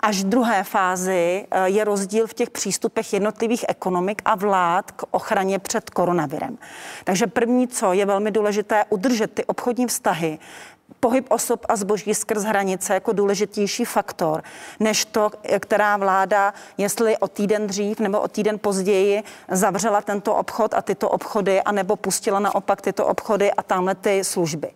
Až 0.00 0.24
druhé 0.24 0.64
fázi 0.64 1.46
eh, 1.50 1.68
je 1.68 1.84
rozdíl 1.84 2.26
v 2.26 2.34
těch 2.34 2.50
přístupech 2.50 3.12
jednotlivých 3.12 3.64
ekonomik 3.68 4.22
a 4.24 4.34
vlád 4.34 4.90
k 4.90 5.04
ochraně 5.10 5.58
před 5.58 5.90
koronavirem. 5.90 6.58
Takže 7.04 7.26
první, 7.26 7.68
co 7.68 7.92
je 7.92 8.06
velmi 8.06 8.30
důležité, 8.30 8.84
udržet 8.88 9.34
ty 9.34 9.44
obchodní 9.44 9.86
vztahy 9.86 10.38
pohyb 11.00 11.26
osob 11.30 11.66
a 11.68 11.76
zboží 11.76 12.14
skrz 12.14 12.44
hranice 12.44 12.94
jako 12.94 13.12
důležitější 13.12 13.84
faktor, 13.84 14.42
než 14.80 15.04
to, 15.04 15.30
která 15.60 15.96
vláda, 15.96 16.54
jestli 16.78 17.18
o 17.18 17.28
týden 17.28 17.66
dřív 17.66 18.00
nebo 18.00 18.20
o 18.20 18.28
týden 18.28 18.58
později 18.58 19.22
zavřela 19.50 20.00
tento 20.00 20.34
obchod 20.34 20.74
a 20.74 20.82
tyto 20.82 21.08
obchody, 21.08 21.62
anebo 21.62 21.96
pustila 21.96 22.38
naopak 22.38 22.80
tyto 22.80 23.06
obchody 23.06 23.52
a 23.52 23.62
tamhle 23.62 23.94
ty 23.94 24.24
služby. 24.24 24.70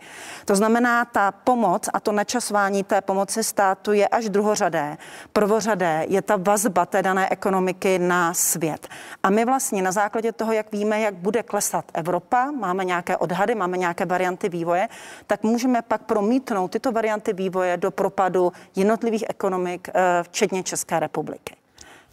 To 0.45 0.57
znamená, 0.57 1.05
ta 1.05 1.33
pomoc 1.33 1.89
a 1.93 2.01
to 2.01 2.13
načasování 2.13 2.85
té 2.85 3.01
pomoci 3.01 3.45
státu 3.45 3.93
je 3.93 4.09
až 4.09 4.29
druhořadé. 4.29 4.97
Prvořadé 5.33 6.05
je 6.09 6.23
ta 6.23 6.37
vazba 6.37 6.87
té 6.87 7.03
dané 7.03 7.29
ekonomiky 7.31 7.99
na 7.99 8.35
svět. 8.35 8.89
A 9.23 9.31
my 9.31 9.45
vlastně 9.45 9.83
na 9.83 9.93
základě 9.93 10.33
toho, 10.33 10.53
jak 10.53 10.73
víme, 10.73 11.01
jak 11.01 11.15
bude 11.15 11.43
klesat 11.43 11.85
Evropa, 11.95 12.51
máme 12.51 12.85
nějaké 12.85 13.17
odhady, 13.17 13.55
máme 13.55 13.79
nějaké 13.79 14.07
varianty 14.07 14.49
vývoje, 14.49 14.89
tak 15.27 15.43
můžeme 15.43 15.83
pak 15.83 16.02
promítnout 16.03 16.69
tyto 16.71 16.93
varianty 16.93 17.33
vývoje 17.33 17.77
do 17.77 17.91
propadu 17.91 18.53
jednotlivých 18.77 19.25
ekonomik, 19.29 19.89
eh, 19.89 20.23
včetně 20.23 20.63
České 20.63 21.01
republiky. 21.01 21.57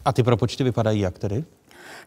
A 0.04 0.12
ty 0.12 0.22
propočty 0.22 0.64
vypadají 0.64 1.00
jak 1.00 1.18
tedy? 1.18 1.44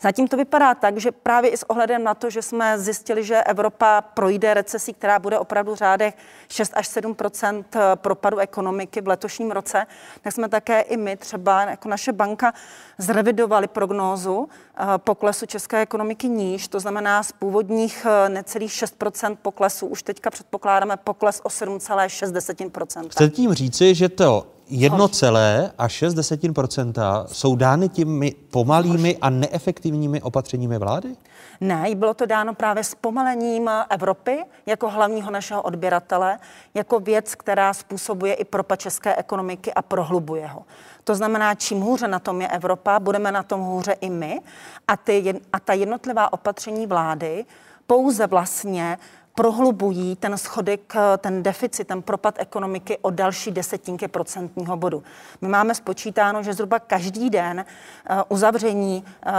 Zatím 0.02 0.28
to 0.28 0.38
vypadá 0.38 0.76
tak, 0.76 0.98
že 0.98 1.12
právě 1.12 1.50
i 1.50 1.58
s 1.58 1.70
ohledem 1.70 2.04
na 2.04 2.14
to, 2.14 2.30
že 2.30 2.42
jsme 2.42 2.80
zjistili, 2.80 3.24
že 3.24 3.44
Evropa 3.44 4.02
projde 4.02 4.54
recesí, 4.54 4.94
která 4.94 5.20
bude 5.20 5.40
opravdu 5.40 5.72
v 5.72 5.78
řádech 5.78 6.14
6 6.50 6.72
až 6.76 6.90
7% 6.90 7.64
propadu 7.96 8.38
ekonomiky 8.38 9.02
v 9.02 9.08
letošním 9.08 9.52
roce, 9.52 9.86
tak 10.22 10.34
jsme 10.34 10.50
také 10.50 10.82
i 10.82 10.98
my 10.98 11.18
třeba 11.18 11.62
jako 11.62 11.90
naše 11.90 12.14
banka 12.14 12.54
zrevidovali 12.98 13.68
prognózu 13.68 14.50
eh, 14.50 14.86
poklesu 14.98 15.46
české 15.46 15.82
ekonomiky 15.82 16.28
níž, 16.30 16.68
to 16.68 16.80
znamená 16.80 17.24
z 17.24 17.32
původních 17.32 18.08
eh, 18.10 18.30
necelých 18.30 18.72
6% 18.72 19.38
poklesu 19.42 19.88
už 19.88 20.04
teďka 20.04 20.30
předpokládáme 20.30 20.98
pokles 20.98 21.42
o 21.44 21.50
7,6 21.50 23.10
Chcete 23.10 23.30
tím 23.30 23.54
říci, 23.54 23.96
že 23.96 24.10
to 24.10 24.53
jedno 24.70 25.08
celé 25.08 25.72
a 25.78 25.88
6 25.88 26.14
desetin 26.14 26.54
procenta 26.54 27.26
jsou 27.28 27.56
dány 27.56 27.90
těmi 27.90 28.36
pomalými 28.52 29.18
a 29.22 29.30
neefektivními 29.30 30.22
opatřeními 30.22 30.78
vlády? 30.78 31.16
Ne, 31.62 31.86
bylo 31.96 32.14
to 32.14 32.26
dáno 32.26 32.54
právě 32.54 32.84
s 32.84 32.96
pomalením 32.96 33.70
Evropy 33.90 34.44
jako 34.66 34.90
hlavního 34.90 35.32
našeho 35.32 35.62
odběratele, 35.62 36.40
jako 36.74 37.00
věc, 37.00 37.36
která 37.36 37.74
způsobuje 37.74 38.34
i 38.34 38.46
propad 38.46 38.80
české 38.80 39.16
ekonomiky 39.16 39.74
a 39.74 39.82
prohlubuje 39.82 40.48
ho. 40.48 40.64
To 41.04 41.16
znamená, 41.16 41.56
čím 41.56 41.82
hůře 41.82 42.08
na 42.08 42.20
tom 42.20 42.42
je 42.42 42.48
Evropa, 42.48 43.00
budeme 43.00 43.32
na 43.32 43.44
tom 43.44 43.62
hůře 43.62 43.96
i 44.02 44.10
my. 44.10 44.42
A, 44.88 44.98
ty, 44.98 45.42
a 45.54 45.60
ta 45.60 45.74
jednotlivá 45.74 46.34
opatření 46.34 46.88
vlády 46.88 47.46
pouze 47.88 48.28
vlastně 48.28 48.98
prohlubují 49.36 50.16
ten 50.16 50.38
schodek, 50.38 50.94
ten 51.18 51.44
deficit, 51.44 51.88
ten 51.88 52.02
propad 52.02 52.36
ekonomiky 52.38 52.98
o 52.98 53.10
další 53.10 53.52
desetinky 53.52 54.08
procentního 54.08 54.78
bodu. 54.78 55.04
My 55.42 55.48
máme 55.48 55.76
spočítáno, 55.76 56.44
že 56.44 56.54
zhruba 56.54 56.80
každý 56.80 57.30
den 57.30 57.66
uh, 58.10 58.22
uzavření 58.30 59.04
uh, 59.26 59.32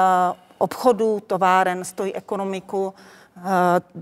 obchodů, 0.59 1.21
továren 1.27 1.85
stojí 1.85 2.15
ekonomiku 2.15 2.95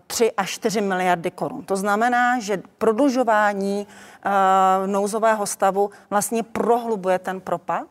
3 0.06 0.32
až 0.32 0.50
4 0.50 0.80
miliardy 0.80 1.30
korun. 1.30 1.62
To 1.64 1.76
znamená, 1.76 2.40
že 2.40 2.62
prodlužování 2.78 3.86
nouzového 4.86 5.46
stavu 5.46 5.90
vlastně 6.10 6.42
prohlubuje 6.42 7.18
ten 7.18 7.40
propad 7.40 7.86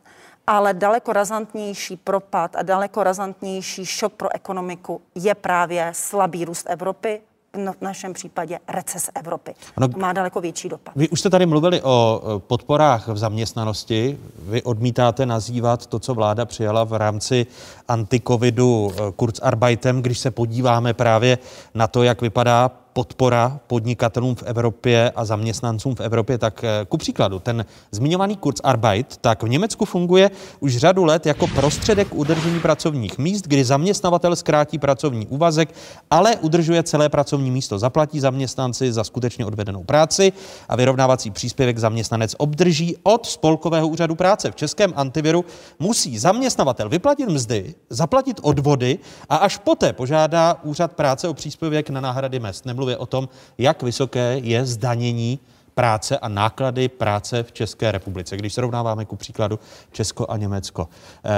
ale 0.48 0.73
daleko 0.73 1.14
razantnější 1.14 1.98
propad 1.98 2.56
a 2.56 2.61
daleko 2.61 3.03
razantnější 3.03 3.86
šok 3.86 4.14
pro 4.14 4.36
ekonomiku 4.36 5.02
je 5.15 5.36
právě 5.36 5.91
slabý 5.95 6.45
růst 6.45 6.65
Evropy, 6.69 7.22
v 7.53 7.82
našem 7.82 8.14
případě 8.14 8.60
recese 8.68 9.11
Evropy. 9.15 9.53
Ano, 9.78 9.88
to 9.88 9.99
má 9.99 10.14
daleko 10.14 10.41
větší 10.41 10.69
dopad. 10.69 10.95
Vy 10.95 11.10
už 11.10 11.19
jste 11.19 11.30
tady 11.30 11.45
mluvili 11.45 11.82
o 11.82 12.22
podporách 12.48 13.07
v 13.07 13.18
zaměstnanosti. 13.18 14.19
Vy 14.40 14.64
odmítáte 14.64 15.26
nazývat 15.26 15.86
to, 15.86 15.99
co 15.99 16.14
vláda 16.14 16.45
přijala 16.45 16.84
v 16.84 16.94
rámci 16.94 17.45
antikovidu 17.88 18.91
eh, 18.91 19.11
Kurzarbeitem, 19.15 20.02
když 20.02 20.19
se 20.19 20.32
podíváme 20.32 20.94
právě 20.94 21.38
na 21.73 21.88
to, 21.88 22.03
jak 22.03 22.22
vypadá 22.22 22.72
podpora 22.93 23.59
podnikatelům 23.68 24.35
v 24.35 24.43
Evropě 24.43 25.11
a 25.15 25.26
zaměstnancům 25.26 25.95
v 25.95 25.99
Evropě, 26.01 26.38
tak 26.38 26.63
eh, 26.63 26.85
ku 26.89 26.97
příkladu, 26.97 27.39
ten 27.39 27.65
zmiňovaný 27.91 28.38
Kurzarbeit, 28.38 29.18
tak 29.18 29.43
v 29.43 29.49
Německu 29.49 29.85
funguje 29.85 30.31
už 30.59 30.77
řadu 30.77 31.03
let 31.03 31.26
jako 31.26 31.47
prostředek 31.47 32.07
udržení 32.15 32.59
pracovních 32.59 33.18
míst, 33.18 33.47
kdy 33.47 33.63
zaměstnavatel 33.63 34.35
zkrátí 34.35 34.80
pracovní 34.80 35.27
úvazek, 35.27 35.73
ale 36.09 36.35
udržuje 36.35 36.84
celé 36.84 37.09
pracovní 37.09 37.51
místo. 37.51 37.80
Zaplatí 37.80 38.19
zaměstnanci 38.19 38.93
za 38.93 39.03
skutečně 39.03 39.45
odvedenou 39.45 39.84
práci 39.84 40.34
a 40.69 40.76
vyrovnávací 40.76 41.31
příspěvek 41.31 41.77
zaměstnanec 41.77 42.35
obdrží 42.38 42.97
od 43.03 43.26
Spolkového 43.26 43.88
úřadu 43.88 44.15
práce. 44.15 44.51
V 44.51 44.55
českém 44.55 44.93
antiviru 44.95 45.45
musí 45.80 46.18
zaměstnavatel 46.18 46.89
vyplatit 46.89 47.30
mzdy, 47.30 47.76
zaplatit 47.89 48.39
odvody 48.43 48.99
a 49.30 49.35
až 49.35 49.57
poté 49.57 49.93
požádá 49.93 50.59
úřad 50.63 50.93
práce 50.93 51.27
o 51.27 51.34
příspěvek 51.34 51.89
na 51.89 52.01
náhrady 52.01 52.39
mest. 52.39 52.65
Nemluvě 52.81 52.97
o 52.97 53.05
tom, 53.05 53.29
jak 53.57 53.83
vysoké 53.83 54.37
je 54.43 54.65
zdanění 54.65 55.39
práce 55.73 56.17
a 56.17 56.27
náklady 56.27 56.89
práce 56.89 57.43
v 57.43 57.51
České 57.51 57.91
republice, 57.91 58.37
když 58.37 58.53
srovnáváme 58.53 59.05
ku 59.05 59.15
příkladu 59.15 59.59
Česko 59.91 60.25
a 60.29 60.37
Německo. 60.37 60.89
Eh, 61.25 61.29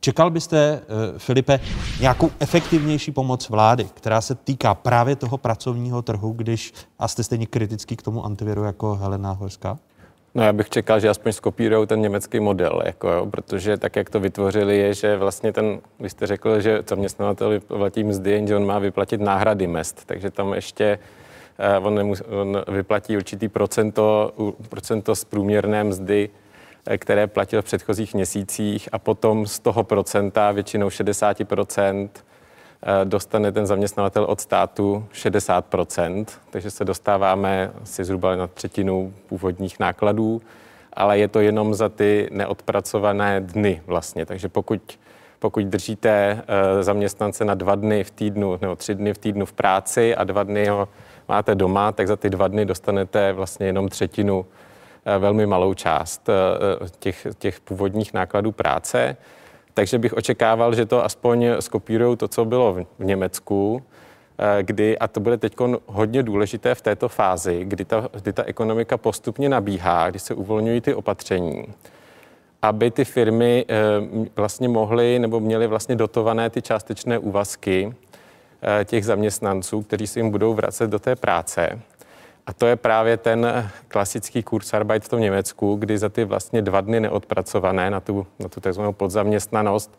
čekal 0.00 0.30
byste, 0.30 0.56
eh, 0.56 1.18
Filipe, 1.18 1.60
nějakou 2.00 2.30
efektivnější 2.40 3.12
pomoc 3.12 3.48
vlády, 3.48 3.84
která 3.94 4.20
se 4.20 4.34
týká 4.34 4.74
právě 4.74 5.16
toho 5.16 5.38
pracovního 5.38 6.02
trhu, 6.02 6.32
když 6.32 6.72
a 6.98 7.08
jste 7.08 7.22
stejně 7.24 7.46
kritický 7.46 7.96
k 7.96 8.02
tomu 8.02 8.24
antiviru 8.24 8.64
jako 8.64 8.94
Helena 8.94 9.32
Horská? 9.32 9.78
No 10.36 10.42
já 10.42 10.52
bych 10.52 10.70
čekal, 10.70 11.00
že 11.00 11.08
aspoň 11.08 11.32
skopírujou 11.32 11.86
ten 11.86 12.00
německý 12.00 12.40
model, 12.40 12.82
jako 12.84 13.08
jo, 13.08 13.26
protože 13.26 13.76
tak, 13.76 13.96
jak 13.96 14.10
to 14.10 14.20
vytvořili, 14.20 14.78
je, 14.78 14.94
že 14.94 15.16
vlastně 15.16 15.52
ten, 15.52 15.80
vy 16.00 16.10
jste 16.10 16.26
řekl, 16.26 16.60
že 16.60 16.82
zaměstnavatel 16.88 17.50
vyplatí 17.50 18.04
mzdy, 18.04 18.30
jenže 18.30 18.56
on 18.56 18.66
má 18.66 18.78
vyplatit 18.78 19.20
náhrady 19.20 19.66
mest, 19.66 20.04
takže 20.06 20.30
tam 20.30 20.54
ještě 20.54 20.98
Eh, 21.58 21.78
on, 21.78 21.94
nemus, 21.94 22.20
on 22.20 22.62
vyplatí 22.68 23.16
určitý 23.16 23.48
procento, 23.48 24.32
procento 24.68 25.14
z 25.14 25.24
průměrné 25.24 25.84
mzdy, 25.84 26.30
eh, 26.86 26.98
které 26.98 27.26
platil 27.26 27.62
v 27.62 27.64
předchozích 27.64 28.14
měsících 28.14 28.88
a 28.92 28.98
potom 28.98 29.46
z 29.46 29.58
toho 29.58 29.84
procenta, 29.84 30.52
většinou 30.52 30.90
60%, 30.90 32.10
eh, 32.18 32.35
dostane 33.04 33.52
ten 33.52 33.66
zaměstnavatel 33.66 34.24
od 34.24 34.40
státu 34.40 35.06
60%, 35.12 36.26
takže 36.50 36.70
se 36.70 36.84
dostáváme 36.84 37.70
si 37.84 38.04
zhruba 38.04 38.36
na 38.36 38.46
třetinu 38.46 39.14
původních 39.26 39.80
nákladů, 39.80 40.42
ale 40.92 41.18
je 41.18 41.28
to 41.28 41.40
jenom 41.40 41.74
za 41.74 41.88
ty 41.88 42.28
neodpracované 42.32 43.40
dny 43.40 43.82
vlastně. 43.86 44.26
Takže 44.26 44.48
pokud, 44.48 44.98
pokud 45.38 45.64
držíte 45.64 46.42
zaměstnance 46.80 47.44
na 47.44 47.54
dva 47.54 47.74
dny 47.74 48.04
v 48.04 48.10
týdnu 48.10 48.58
nebo 48.60 48.76
tři 48.76 48.94
dny 48.94 49.14
v 49.14 49.18
týdnu 49.18 49.46
v 49.46 49.52
práci 49.52 50.16
a 50.16 50.24
dva 50.24 50.42
dny 50.42 50.66
ho 50.66 50.88
máte 51.28 51.54
doma, 51.54 51.92
tak 51.92 52.08
za 52.08 52.16
ty 52.16 52.30
dva 52.30 52.48
dny 52.48 52.64
dostanete 52.64 53.32
vlastně 53.32 53.66
jenom 53.66 53.88
třetinu, 53.88 54.46
eh, 55.04 55.18
velmi 55.18 55.46
malou 55.46 55.74
část 55.74 56.28
eh, 56.28 56.32
těch, 56.98 57.26
těch 57.38 57.60
původních 57.60 58.14
nákladů 58.14 58.52
práce. 58.52 59.16
Takže 59.76 59.98
bych 59.98 60.12
očekával, 60.12 60.74
že 60.74 60.86
to 60.86 61.04
aspoň 61.04 61.46
skopírují 61.60 62.16
to, 62.16 62.28
co 62.28 62.44
bylo 62.44 62.72
v 62.98 63.04
Německu, 63.04 63.82
eh, 64.38 64.62
kdy, 64.62 64.98
a 64.98 65.08
to 65.08 65.20
bude 65.20 65.36
teď 65.36 65.56
hodně 65.86 66.22
důležité 66.22 66.74
v 66.74 66.82
této 66.82 67.08
fázi, 67.08 67.64
kdy 67.64 67.84
ta, 67.84 68.08
kdy 68.22 68.32
ta 68.32 68.42
ekonomika 68.42 68.96
postupně 68.96 69.48
nabíhá, 69.48 70.10
kdy 70.10 70.18
se 70.18 70.34
uvolňují 70.34 70.80
ty 70.80 70.94
opatření, 70.94 71.64
aby 72.62 72.90
ty 72.90 73.04
firmy 73.04 73.64
vlastně 74.36 74.68
mohly 74.68 75.18
nebo 75.18 75.40
měly 75.40 75.66
vlastně 75.66 75.96
dotované 75.96 76.50
ty 76.50 76.62
částečné 76.62 77.18
úvazky, 77.18 77.94
Eh, 78.62 78.84
těch 78.84 79.04
zaměstnanců, 79.04 79.82
kteří 79.82 80.06
si 80.06 80.18
jim 80.18 80.30
budou 80.30 80.54
vracet 80.54 80.90
do 80.90 80.98
té 80.98 81.16
práce. 81.16 81.80
A 82.46 82.52
to 82.52 82.66
je 82.66 82.76
právě 82.76 83.16
ten 83.16 83.70
klasický 83.88 84.42
Kurzarbeit 84.42 85.04
v 85.04 85.08
tom 85.08 85.20
Německu, 85.20 85.74
kdy 85.74 85.98
za 85.98 86.08
ty 86.08 86.24
vlastně 86.24 86.62
dva 86.62 86.80
dny 86.80 87.00
neodpracované 87.00 87.90
na 87.90 88.00
tu, 88.00 88.26
na 88.38 88.48
tu 88.48 88.60
takzvanou 88.60 88.92
podzaměstnanost 88.92 89.98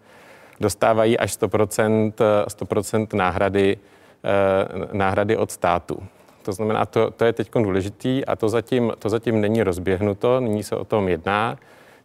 dostávají 0.59 1.17
až 1.17 1.31
100%, 1.31 2.13
100% 2.47 3.13
náhrady, 3.13 3.77
eh, 4.23 4.97
náhrady 4.97 5.37
od 5.37 5.51
státu. 5.51 6.03
To 6.43 6.51
znamená, 6.51 6.85
to, 6.85 7.11
to 7.11 7.25
je 7.25 7.33
teď 7.33 7.51
důležitý 7.53 8.25
a 8.25 8.35
to 8.35 8.49
zatím, 8.49 8.93
to 8.99 9.09
zatím 9.09 9.41
není 9.41 9.63
rozběhnuto, 9.63 10.39
nyní 10.39 10.63
se 10.63 10.75
o 10.75 10.85
tom 10.85 11.07
jedná. 11.07 11.57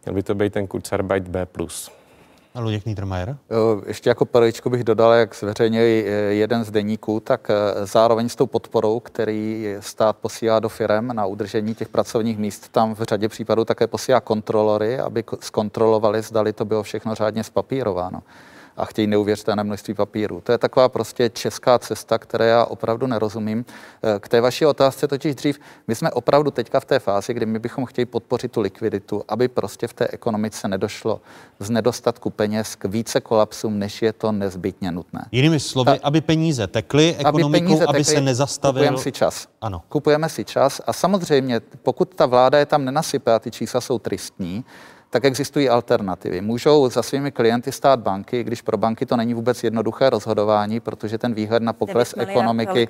Měl 0.05 0.15
by 0.15 0.23
to 0.23 0.35
být 0.35 0.53
ten 0.53 0.67
Kurzarbeit 0.67 1.27
B+. 1.27 1.47
Luděk 2.59 2.85
Niedermayer? 2.85 3.37
Ještě 3.87 4.09
jako 4.09 4.25
perličku 4.25 4.69
bych 4.69 4.83
dodal, 4.83 5.13
jak 5.13 5.35
zveřejnil 5.35 5.83
jeden 6.29 6.63
z 6.63 6.71
deníků, 6.71 7.19
tak 7.19 7.47
eh, 7.49 7.85
zároveň 7.85 8.29
s 8.29 8.35
tou 8.35 8.47
podporou, 8.47 8.99
který 8.99 9.75
stát 9.79 10.17
posílá 10.17 10.59
do 10.59 10.69
firm 10.69 11.07
na 11.07 11.25
udržení 11.25 11.75
těch 11.75 11.89
pracovních 11.89 12.37
míst, 12.37 12.69
tam 12.71 12.95
v 12.95 13.01
řadě 13.01 13.29
případů 13.29 13.65
také 13.65 13.87
posílá 13.87 14.21
kontrolory, 14.21 14.99
aby 14.99 15.23
zkontrolovali, 15.39 16.21
zdali 16.21 16.53
to 16.53 16.65
bylo 16.65 16.83
všechno 16.83 17.15
řádně 17.15 17.43
spapírováno 17.43 18.21
a 18.77 18.85
chtějí 18.85 19.07
neuvěřitelné 19.07 19.63
množství 19.63 19.93
papíru. 19.93 20.41
To 20.41 20.51
je 20.51 20.57
taková 20.57 20.89
prostě 20.89 21.29
česká 21.29 21.79
cesta, 21.79 22.17
které 22.17 22.47
já 22.47 22.65
opravdu 22.65 23.07
nerozumím. 23.07 23.65
Eh, 24.03 24.19
k 24.19 24.27
té 24.27 24.41
vaší 24.41 24.65
otázce 24.65 25.07
totiž 25.07 25.35
dřív, 25.35 25.59
my 25.87 25.95
jsme 25.95 26.11
opravdu 26.11 26.51
teďka 26.51 26.79
v 26.79 26.85
té 26.85 26.99
fázi, 26.99 27.33
kdy 27.33 27.45
my 27.45 27.59
bychom 27.59 27.85
chtěli 27.85 28.05
podpořit 28.05 28.51
tu 28.51 28.61
likviditu, 28.61 29.23
aby 29.27 29.47
prostě 29.47 29.87
v 29.87 29.93
té 29.93 30.07
ekonomice 30.07 30.67
nedošlo 30.67 31.21
z 31.59 31.69
nedostatku 31.69 32.29
peněz 32.29 32.75
k 32.75 32.85
více 32.85 33.21
kolapsům, 33.21 33.79
než 33.79 34.01
je 34.01 34.13
to 34.13 34.31
nezbytně 34.31 34.91
nutné. 34.91 35.25
Jinými 35.31 35.59
slovy, 35.59 35.99
Ta, 35.99 36.07
aby 36.07 36.21
peníze 36.21 36.67
tekly 36.67 37.15
ekonomikou, 37.15 37.47
aby, 37.47 37.59
peníze 37.59 37.79
tekly, 37.79 37.95
aby 37.95 38.03
se 38.03 38.21
nezastavil. 38.21 38.83
Kupujeme 38.83 38.97
si 38.97 39.11
čas. 39.11 39.47
Ano. 39.61 39.81
Kupujeme 39.89 40.29
si 40.29 40.45
čas 40.45 40.81
a 40.87 40.93
samozřejmě, 40.93 41.61
pokud 41.83 42.15
ta 42.15 42.25
vláda 42.25 42.59
je 42.59 42.65
tam 42.65 42.85
nenasype 42.85 43.33
a 43.33 43.39
ty 43.39 43.51
čísla 43.51 43.81
jsou 43.81 43.99
tristní, 43.99 44.65
tak 45.13 45.25
existují 45.25 45.69
alternativy. 45.69 46.41
Můžou 46.41 46.89
za 46.89 47.03
svými 47.03 47.31
klienty 47.31 47.71
stát 47.71 47.99
banky, 47.99 48.43
když 48.43 48.61
pro 48.61 48.77
banky 48.77 49.05
to 49.05 49.17
není 49.17 49.33
vůbec 49.33 49.63
jednoduché 49.63 50.09
rozhodování, 50.09 50.79
protože 50.79 51.17
ten 51.17 51.33
výhled 51.33 51.63
na 51.63 51.73
pokles 51.73 52.13
ekonomiky 52.17 52.89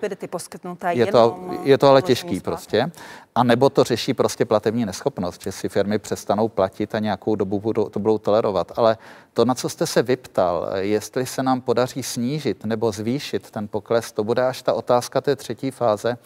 je 0.90 1.06
to, 1.06 1.40
je 1.64 1.78
to 1.78 1.88
ale 1.88 2.02
těžký 2.02 2.40
prostě. 2.40 2.92
A 3.36 3.44
nebo 3.44 3.70
to 3.70 3.84
řeší 3.84 4.14
prostě 4.14 4.46
platební 4.46 4.86
neschopnost, 4.86 5.44
že 5.44 5.52
si 5.52 5.70
firmy 5.70 6.00
přestanou 6.00 6.48
platit 6.48 6.96
a 6.96 7.00
nějakou 7.00 7.36
dobu 7.36 7.60
budou, 7.60 7.90
to 7.90 8.00
budou 8.00 8.18
tolerovat. 8.18 8.72
Ale 8.76 8.98
to, 9.34 9.46
na 9.46 9.56
co 9.56 9.70
jste 9.70 9.88
se 9.88 10.02
vyptal, 10.02 10.70
jestli 10.80 11.26
se 11.26 11.44
nám 11.44 11.62
podaří 11.62 12.04
snížit 12.04 12.66
nebo 12.66 12.92
zvýšit 12.92 13.52
ten 13.52 13.68
pokles, 13.68 14.12
to 14.12 14.24
bude 14.24 14.48
až 14.48 14.62
ta 14.62 14.74
otázka 14.74 15.22
té 15.22 15.36
třetí 15.36 15.72
fáze, 15.72 16.18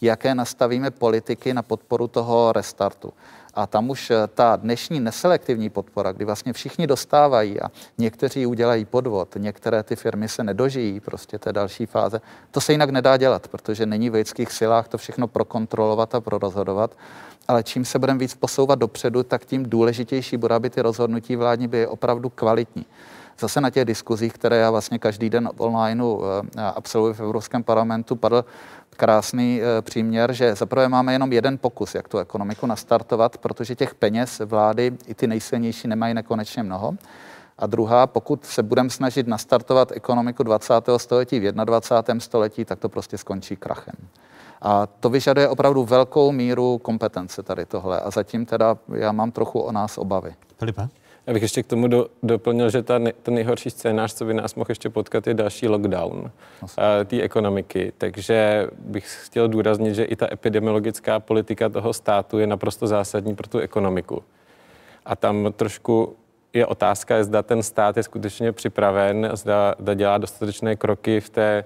jaké 0.00 0.34
nastavíme 0.34 0.90
politiky 0.90 1.54
na 1.54 1.62
podporu 1.62 2.08
toho 2.08 2.52
restartu. 2.52 3.12
A 3.54 3.66
tam 3.66 3.90
už 3.90 4.10
eh, 4.10 4.26
ta 4.34 4.56
dnešní 4.56 5.00
neselektivní 5.00 5.70
podpora, 5.70 6.12
kdy 6.12 6.24
vlastně 6.24 6.52
všichni 6.52 6.86
dostávají 6.86 7.60
a 7.60 7.70
někteří 7.98 8.46
udělají 8.46 8.84
podvod, 8.84 9.28
některé 9.38 9.82
ty 9.82 9.96
firmy 9.96 10.28
se 10.28 10.44
nedožijí 10.44 11.00
prostě 11.00 11.38
té 11.38 11.52
další 11.52 11.86
fáze, 11.86 12.20
to 12.50 12.60
se 12.60 12.72
jinak 12.72 12.90
nedá 12.90 13.16
dělat, 13.16 13.48
protože 13.48 13.86
není 13.86 14.10
v 14.10 14.14
lidských 14.14 14.52
silách 14.52 14.88
to 14.88 14.98
všechno 14.98 15.28
prokontrolovat 15.28 16.14
a 16.14 16.20
prorozhodovat. 16.20 16.96
Ale 17.48 17.62
čím 17.62 17.84
se 17.84 17.98
budeme 17.98 18.18
víc 18.18 18.34
posouvat 18.34 18.78
dopředu, 18.78 19.22
tak 19.22 19.44
tím 19.44 19.70
důležitější 19.70 20.36
bude, 20.36 20.54
aby 20.54 20.70
ty 20.70 20.82
rozhodnutí 20.82 21.36
vládní 21.36 21.68
byly 21.68 21.86
opravdu 21.86 22.28
kvalitní 22.28 22.86
zase 23.38 23.60
na 23.60 23.70
těch 23.70 23.84
diskuzích, 23.84 24.32
které 24.32 24.56
já 24.56 24.70
vlastně 24.70 24.98
každý 24.98 25.30
den 25.30 25.50
online 25.56 26.04
eh, 26.04 26.62
absolvuji 26.62 27.14
v 27.14 27.20
Evropském 27.20 27.62
parlamentu, 27.62 28.16
padl 28.16 28.44
krásný 28.96 29.60
eh, 29.62 29.82
příměr, 29.82 30.32
že 30.32 30.54
zaprvé 30.54 30.88
máme 30.88 31.12
jenom 31.12 31.32
jeden 31.32 31.58
pokus, 31.58 31.94
jak 31.94 32.08
tu 32.08 32.18
ekonomiku 32.18 32.66
nastartovat, 32.66 33.38
protože 33.38 33.74
těch 33.74 33.94
peněz 33.94 34.40
vlády 34.44 34.92
i 35.06 35.14
ty 35.14 35.26
nejsilnější 35.26 35.88
nemají 35.88 36.14
nekonečně 36.14 36.62
mnoho. 36.62 36.94
A 37.58 37.66
druhá, 37.66 38.06
pokud 38.06 38.44
se 38.44 38.62
budeme 38.62 38.90
snažit 38.90 39.26
nastartovat 39.26 39.92
ekonomiku 39.92 40.42
20. 40.42 40.74
století 40.96 41.40
v 41.40 41.52
21. 41.52 42.20
století, 42.20 42.64
tak 42.64 42.78
to 42.78 42.88
prostě 42.88 43.18
skončí 43.18 43.56
krachem. 43.56 43.94
A 44.62 44.86
to 44.86 45.10
vyžaduje 45.10 45.48
opravdu 45.48 45.84
velkou 45.84 46.32
míru 46.32 46.78
kompetence 46.78 47.42
tady 47.42 47.66
tohle. 47.66 48.00
A 48.00 48.10
zatím 48.10 48.46
teda 48.46 48.76
já 48.94 49.12
mám 49.12 49.30
trochu 49.30 49.60
o 49.60 49.72
nás 49.72 49.98
obavy. 49.98 50.34
Filipe? 50.58 50.88
Já 51.26 51.32
bych 51.32 51.42
ještě 51.42 51.62
k 51.62 51.66
tomu 51.66 51.86
do, 51.86 52.06
doplnil, 52.22 52.70
že 52.70 52.82
ta, 52.82 53.00
ten 53.22 53.34
nejhorší 53.34 53.70
scénář, 53.70 54.14
co 54.14 54.24
by 54.24 54.34
nás 54.34 54.54
mohl 54.54 54.70
ještě 54.70 54.90
potkat, 54.90 55.26
je 55.26 55.34
další 55.34 55.68
lockdown 55.68 56.30
té 57.04 57.22
ekonomiky. 57.22 57.92
Takže 57.98 58.68
bych 58.78 59.18
chtěl 59.24 59.48
důraznit, 59.48 59.94
že 59.94 60.04
i 60.04 60.16
ta 60.16 60.32
epidemiologická 60.32 61.20
politika 61.20 61.68
toho 61.68 61.92
státu 61.92 62.38
je 62.38 62.46
naprosto 62.46 62.86
zásadní 62.86 63.34
pro 63.34 63.48
tu 63.48 63.58
ekonomiku. 63.58 64.22
A 65.04 65.16
tam 65.16 65.52
trošku 65.56 66.16
je 66.52 66.66
otázka, 66.66 67.24
zda 67.24 67.42
ten 67.42 67.62
stát 67.62 67.96
je 67.96 68.02
skutečně 68.02 68.52
připraven, 68.52 69.30
zda, 69.32 69.74
zda 69.78 69.94
dělá 69.94 70.18
dostatečné 70.18 70.76
kroky 70.76 71.20
v 71.20 71.30
té, 71.30 71.64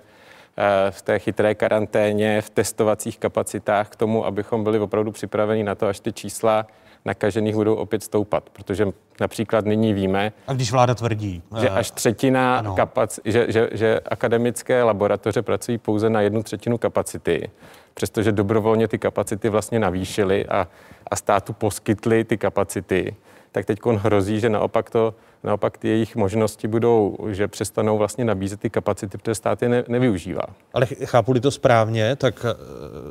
eh, 0.56 0.90
v 0.90 1.02
té 1.02 1.18
chytré 1.18 1.54
karanténě, 1.54 2.42
v 2.42 2.50
testovacích 2.50 3.18
kapacitách 3.18 3.88
k 3.88 3.96
tomu, 3.96 4.26
abychom 4.26 4.64
byli 4.64 4.78
opravdu 4.78 5.12
připraveni 5.12 5.64
na 5.64 5.74
to, 5.74 5.86
až 5.86 6.00
ty 6.00 6.12
čísla 6.12 6.66
nakažených 7.06 7.54
budou 7.54 7.74
opět 7.74 8.02
stoupat, 8.02 8.50
protože 8.50 8.86
například 9.20 9.64
nyní 9.64 9.92
víme... 9.92 10.32
A 10.46 10.52
když 10.52 10.72
vláda 10.72 10.94
tvrdí... 10.94 11.42
Že 11.60 11.70
až 11.70 11.90
třetina 11.90 12.74
kapac, 12.76 13.20
že, 13.24 13.46
že, 13.48 13.68
že 13.72 14.00
akademické 14.00 14.82
laboratoře 14.82 15.42
pracují 15.42 15.78
pouze 15.78 16.10
na 16.10 16.20
jednu 16.20 16.42
třetinu 16.42 16.78
kapacity, 16.78 17.50
přestože 17.94 18.32
dobrovolně 18.32 18.88
ty 18.88 18.98
kapacity 18.98 19.48
vlastně 19.48 19.78
navýšily 19.78 20.46
a, 20.46 20.68
a 21.10 21.16
státu 21.16 21.52
poskytly 21.52 22.24
ty 22.24 22.38
kapacity, 22.38 23.16
tak 23.52 23.66
teď 23.66 23.78
hrozí, 23.86 24.40
že 24.40 24.48
naopak 24.48 24.90
to 24.90 25.14
naopak 25.44 25.78
ty 25.78 25.88
jejich 25.88 26.16
možnosti 26.16 26.68
budou, 26.68 27.16
že 27.28 27.48
přestanou 27.48 27.98
vlastně 27.98 28.24
nabízet 28.24 28.60
ty 28.60 28.70
kapacity, 28.70 29.18
které 29.18 29.34
stát 29.34 29.62
je 29.62 29.68
ne, 29.68 29.84
nevyužívá. 29.88 30.42
Ale 30.74 30.86
chápu-li 30.86 31.40
to 31.40 31.50
správně, 31.50 32.16
tak 32.16 32.46
eh, 32.48 32.54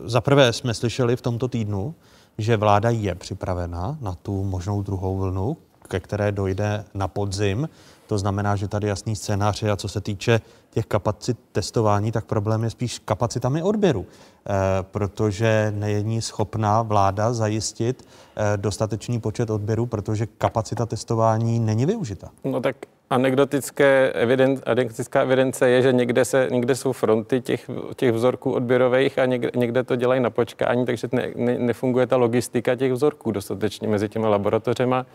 zaprvé 0.09 0.53
jsme 0.53 0.73
slyšeli 0.73 1.15
v 1.15 1.21
tomto 1.21 1.47
týdnu, 1.47 1.95
že 2.37 2.57
vláda 2.57 2.89
je 2.89 3.15
připravena 3.15 3.97
na 4.01 4.15
tu 4.15 4.43
možnou 4.43 4.81
druhou 4.81 5.17
vlnu, 5.17 5.57
ke 5.87 5.99
které 5.99 6.31
dojde 6.31 6.85
na 6.93 7.07
podzim. 7.07 7.69
To 8.07 8.17
znamená, 8.17 8.55
že 8.55 8.67
tady 8.67 8.87
jasný 8.87 9.15
scénář 9.15 9.63
je, 9.63 9.71
a 9.71 9.75
co 9.75 9.87
se 9.87 10.01
týče 10.01 10.41
těch 10.69 10.85
kapacit 10.85 11.37
testování, 11.51 12.11
tak 12.11 12.25
problém 12.25 12.63
je 12.63 12.69
spíš 12.69 12.99
kapacitami 12.99 13.63
odběru, 13.63 14.05
eh, 14.05 14.51
protože 14.81 15.73
není 15.75 16.21
schopná 16.21 16.81
vláda 16.81 17.33
zajistit 17.33 18.07
eh, 18.35 18.57
dostatečný 18.57 19.19
počet 19.19 19.49
odběrů, 19.49 19.85
protože 19.85 20.25
kapacita 20.25 20.85
testování 20.85 21.59
není 21.59 21.85
využita. 21.85 22.29
No 22.43 22.61
tak 22.61 22.75
anekdotické 23.09 24.11
eviden, 24.11 24.61
anekdotická 24.65 25.21
evidence 25.21 25.69
je, 25.69 25.81
že 25.81 25.93
někde, 25.93 26.25
se, 26.25 26.47
někde 26.51 26.75
jsou 26.75 26.91
fronty 26.91 27.41
těch, 27.41 27.69
těch 27.95 28.11
vzorků 28.11 28.51
odběrových 28.51 29.19
a 29.19 29.25
někde, 29.25 29.51
někde 29.55 29.83
to 29.83 29.95
dělají 29.95 30.21
na 30.21 30.29
počkání, 30.29 30.85
takže 30.85 31.07
ne, 31.11 31.27
ne, 31.35 31.59
nefunguje 31.59 32.07
ta 32.07 32.17
logistika 32.17 32.75
těch 32.75 32.93
vzorků 32.93 33.31
dostatečně 33.31 33.87
mezi 33.87 34.09
těmi 34.09 34.27
laboratořema. 34.27 35.05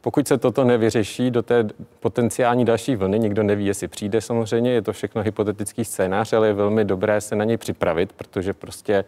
Pokud 0.00 0.28
se 0.28 0.38
toto 0.38 0.64
nevyřeší 0.64 1.30
do 1.30 1.42
té 1.42 1.68
potenciální 2.00 2.64
další 2.64 2.96
vlny, 2.96 3.18
nikdo 3.18 3.42
neví, 3.42 3.66
jestli 3.66 3.88
přijde 3.88 4.20
samozřejmě, 4.20 4.70
je 4.70 4.82
to 4.82 4.92
všechno 4.92 5.22
hypotetický 5.22 5.84
scénář, 5.84 6.32
ale 6.32 6.46
je 6.46 6.52
velmi 6.52 6.84
dobré 6.84 7.20
se 7.20 7.36
na 7.36 7.44
něj 7.44 7.56
připravit, 7.56 8.12
protože 8.12 8.52
prostě 8.52 9.04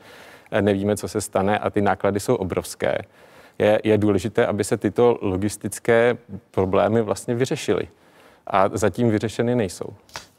eh, 0.51 0.63
nevíme, 0.63 0.97
co 0.97 1.09
se 1.09 1.21
stane 1.21 1.59
a 1.59 1.71
ty 1.71 1.81
náklady 1.81 2.21
jsou 2.21 2.35
obrovské. 2.35 2.99
Je, 3.59 3.81
je 3.85 3.99
důležité, 3.99 4.47
aby 4.47 4.65
se 4.65 4.77
tyto 4.77 5.19
logistické 5.23 6.17
problémy 6.51 7.03
vlastně 7.03 7.35
vyřešily 7.35 7.89
a 8.51 8.69
zatím 8.73 9.11
vyřešeny 9.11 9.55
nejsou. 9.55 9.87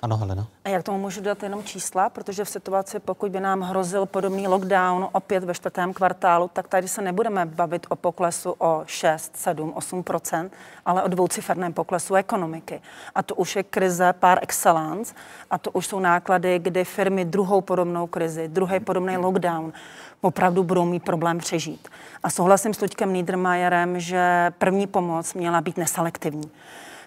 Ano, 0.02 0.18
Helena. 0.18 0.48
A 0.66 0.70
jak 0.70 0.84
tomu 0.84 0.98
můžu 0.98 1.22
dát 1.22 1.44
jenom 1.44 1.64
čísla, 1.64 2.10
protože 2.10 2.46
v 2.46 2.50
situaci, 2.50 3.00
pokud 3.00 3.32
by 3.32 3.40
nám 3.40 3.62
hrozil 3.62 4.06
podobný 4.06 4.48
lockdown 4.48 5.08
opět 5.12 5.44
ve 5.44 5.54
čtvrtém 5.54 5.94
kvartálu, 5.94 6.50
tak 6.54 6.68
tady 6.68 6.88
se 6.88 7.02
nebudeme 7.02 7.46
bavit 7.46 7.88
o 7.90 7.96
poklesu 7.96 8.56
o 8.58 8.84
6, 8.86 9.38
7, 9.38 9.74
8% 9.74 10.50
ale 10.86 11.04
o 11.04 11.08
dvouciferném 11.08 11.74
poklesu 11.74 12.16
ekonomiky. 12.16 12.82
A 13.16 13.24
to 13.24 13.36
už 13.36 13.56
je 13.56 13.64
krize 13.64 14.14
par 14.14 14.40
excellence 14.42 15.14
a 15.52 15.58
to 15.58 15.72
už 15.72 15.88
jsou 15.88 16.00
náklady, 16.00 16.60
kdy 16.60 16.86
firmy 16.86 17.26
druhou 17.26 17.62
podobnou 17.62 18.08
krizi, 18.08 18.48
druhý 18.48 18.80
podobný 18.80 19.18
lockdown 19.18 19.74
opravdu 20.22 20.64
budou 20.64 20.86
mít 20.86 21.04
problém 21.04 21.38
přežít. 21.38 21.88
A 22.24 22.30
souhlasím 22.30 22.74
s 22.74 22.82
Luďkem 22.82 23.14
Niedermayerem, 23.14 24.00
že 24.00 24.52
první 24.58 24.88
pomoc 24.88 25.34
měla 25.34 25.62
být 25.62 25.78
neselektivní. 25.78 26.52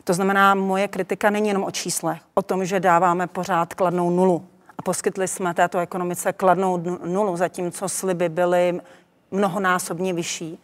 To 0.05 0.15
znamená, 0.15 0.55
moje 0.55 0.89
kritika 0.89 1.31
není 1.31 1.49
jenom 1.49 1.65
o 1.65 1.71
číslech, 1.71 2.21
o 2.35 2.43
tom, 2.43 2.65
že 2.65 2.81
dáváme 2.81 3.27
pořád 3.27 3.75
kladnou 3.75 4.11
nulu. 4.11 4.47
A 4.79 4.83
poskytli 4.83 5.29
jsme 5.29 5.55
této 5.55 5.79
ekonomice 5.79 6.33
kladnou 6.33 6.77
nulu, 7.05 7.37
zatímco 7.37 7.89
sliby 7.89 8.29
byly 8.29 8.81
mnohonásobně 9.31 10.13
vyšší. 10.13 10.59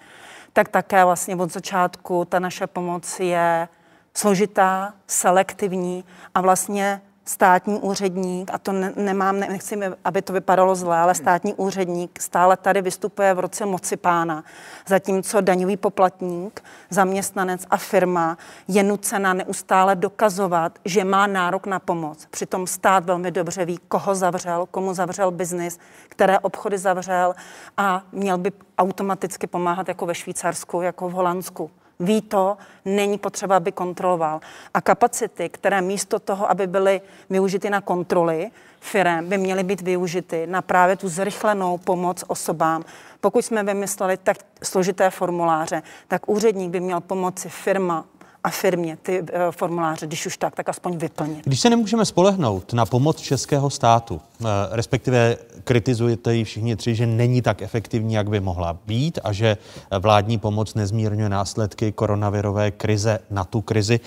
Tak 0.52 0.68
také 0.68 1.04
vlastně 1.04 1.36
od 1.36 1.52
začátku 1.52 2.24
ta 2.24 2.38
naše 2.38 2.66
pomoc 2.66 3.20
je 3.20 3.68
složitá, 4.14 4.94
selektivní 5.06 6.04
a 6.34 6.40
vlastně 6.40 7.00
státní 7.28 7.80
úředník, 7.80 8.50
a 8.54 8.58
to 8.58 8.72
ne, 8.72 8.92
nemám, 8.96 9.40
nechci, 9.40 9.80
aby 10.04 10.22
to 10.22 10.32
vypadalo 10.32 10.74
zle, 10.74 10.98
ale 10.98 11.14
státní 11.14 11.54
úředník 11.54 12.22
stále 12.22 12.56
tady 12.56 12.82
vystupuje 12.82 13.34
v 13.34 13.38
roce 13.38 13.66
moci 13.66 13.96
pána, 13.96 14.44
zatímco 14.86 15.40
daňový 15.40 15.76
poplatník, 15.76 16.64
zaměstnanec 16.90 17.64
a 17.70 17.76
firma 17.76 18.38
je 18.68 18.82
nucena 18.82 19.34
neustále 19.34 19.96
dokazovat, 19.96 20.78
že 20.84 21.04
má 21.04 21.26
nárok 21.26 21.66
na 21.66 21.78
pomoc. 21.78 22.26
Přitom 22.30 22.66
stát 22.66 23.04
velmi 23.04 23.30
dobře 23.30 23.64
ví, 23.64 23.78
koho 23.88 24.14
zavřel, 24.14 24.66
komu 24.70 24.94
zavřel 24.94 25.30
biznis, 25.30 25.78
které 26.08 26.38
obchody 26.38 26.78
zavřel 26.78 27.34
a 27.76 28.02
měl 28.12 28.38
by 28.38 28.52
automaticky 28.78 29.46
pomáhat 29.46 29.88
jako 29.88 30.06
ve 30.06 30.14
Švýcarsku, 30.14 30.80
jako 30.80 31.08
v 31.08 31.12
Holandsku 31.12 31.70
ví 32.00 32.22
to, 32.22 32.56
není 32.84 33.18
potřeba, 33.18 33.56
aby 33.56 33.72
kontroloval. 33.72 34.40
A 34.74 34.80
kapacity, 34.80 35.48
které 35.48 35.80
místo 35.80 36.18
toho, 36.18 36.50
aby 36.50 36.66
byly 36.66 37.00
využity 37.30 37.70
na 37.70 37.80
kontroly 37.80 38.50
firem, 38.80 39.28
by 39.28 39.38
měly 39.38 39.64
být 39.64 39.80
využity 39.80 40.46
na 40.46 40.62
právě 40.62 40.96
tu 40.96 41.08
zrychlenou 41.08 41.78
pomoc 41.78 42.24
osobám. 42.26 42.84
Pokud 43.20 43.44
jsme 43.44 43.64
vymysleli 43.64 44.16
tak 44.16 44.36
složité 44.62 45.10
formuláře, 45.10 45.82
tak 46.08 46.28
úředník 46.28 46.70
by 46.70 46.80
měl 46.80 47.00
pomoci 47.00 47.48
firma 47.48 48.04
a 48.48 48.50
firmě 48.50 48.98
ty 49.02 49.20
uh, 49.20 49.26
formuláře, 49.50 50.06
když 50.06 50.26
už 50.26 50.36
tak, 50.36 50.56
tak 50.56 50.68
aspoň 50.68 50.96
vyplnit. 50.96 51.44
Když 51.44 51.60
se 51.60 51.70
nemůžeme 51.70 52.04
spolehnout 52.04 52.72
na 52.72 52.86
pomoc 52.86 53.20
českého 53.20 53.70
státu, 53.70 54.14
uh, 54.14 54.46
respektive 54.70 55.36
kritizujete 55.64 56.34
ji 56.34 56.44
všichni 56.44 56.76
tři, 56.76 56.94
že 56.94 57.06
není 57.06 57.42
tak 57.42 57.62
efektivní, 57.62 58.14
jak 58.14 58.30
by 58.30 58.40
mohla 58.40 58.78
být 58.86 59.18
a 59.24 59.32
že 59.32 59.56
vládní 59.98 60.38
pomoc 60.38 60.74
nezmírňuje 60.74 61.28
následky 61.28 61.92
koronavirové 61.92 62.70
krize 62.70 63.18
na 63.30 63.44
tu 63.44 63.60
krizi 63.60 64.00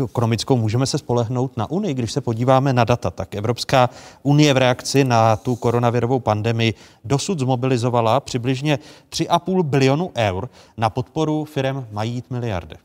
ekonomickou, 0.00 0.56
můžeme 0.56 0.86
se 0.86 0.98
spolehnout 0.98 1.56
na 1.56 1.70
Unii. 1.70 1.94
Když 1.94 2.12
se 2.12 2.20
podíváme 2.20 2.72
na 2.72 2.84
data, 2.84 3.10
tak 3.10 3.34
Evropská 3.34 3.90
unie 4.22 4.54
v 4.54 4.56
reakci 4.56 5.04
na 5.04 5.36
tu 5.36 5.56
koronavirovou 5.56 6.20
pandemii 6.20 6.74
dosud 7.04 7.38
zmobilizovala 7.38 8.20
přibližně 8.20 8.78
3,5 9.10 9.62
bilionu 9.62 10.10
eur 10.16 10.48
na 10.76 10.90
podporu 10.90 11.44
firm 11.44 11.86
mají 11.92 12.12
jít 12.12 12.30
miliardy. 12.30 12.76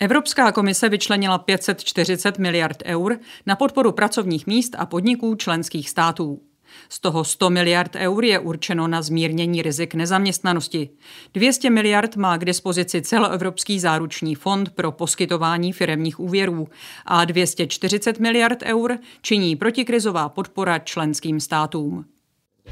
Evropská 0.00 0.52
komise 0.52 0.88
vyčlenila 0.88 1.38
540 1.38 2.38
miliard 2.38 2.82
eur 2.84 3.18
na 3.46 3.56
podporu 3.56 3.92
pracovních 3.92 4.46
míst 4.46 4.74
a 4.78 4.86
podniků 4.86 5.34
členských 5.34 5.90
států. 5.90 6.40
Z 6.88 7.00
toho 7.00 7.24
100 7.24 7.50
miliard 7.50 7.96
eur 7.96 8.24
je 8.24 8.38
určeno 8.38 8.88
na 8.88 9.02
zmírnění 9.02 9.62
rizik 9.62 9.94
nezaměstnanosti. 9.94 10.90
200 11.34 11.70
miliard 11.70 12.16
má 12.16 12.36
k 12.36 12.44
dispozici 12.44 13.02
celoevropský 13.02 13.80
záruční 13.80 14.34
fond 14.34 14.70
pro 14.70 14.92
poskytování 14.92 15.72
firemních 15.72 16.20
úvěrů 16.20 16.68
a 17.06 17.24
240 17.24 18.18
miliard 18.18 18.62
eur 18.62 18.98
činí 19.22 19.56
protikrizová 19.56 20.28
podpora 20.28 20.78
členským 20.78 21.40
státům. 21.40 22.04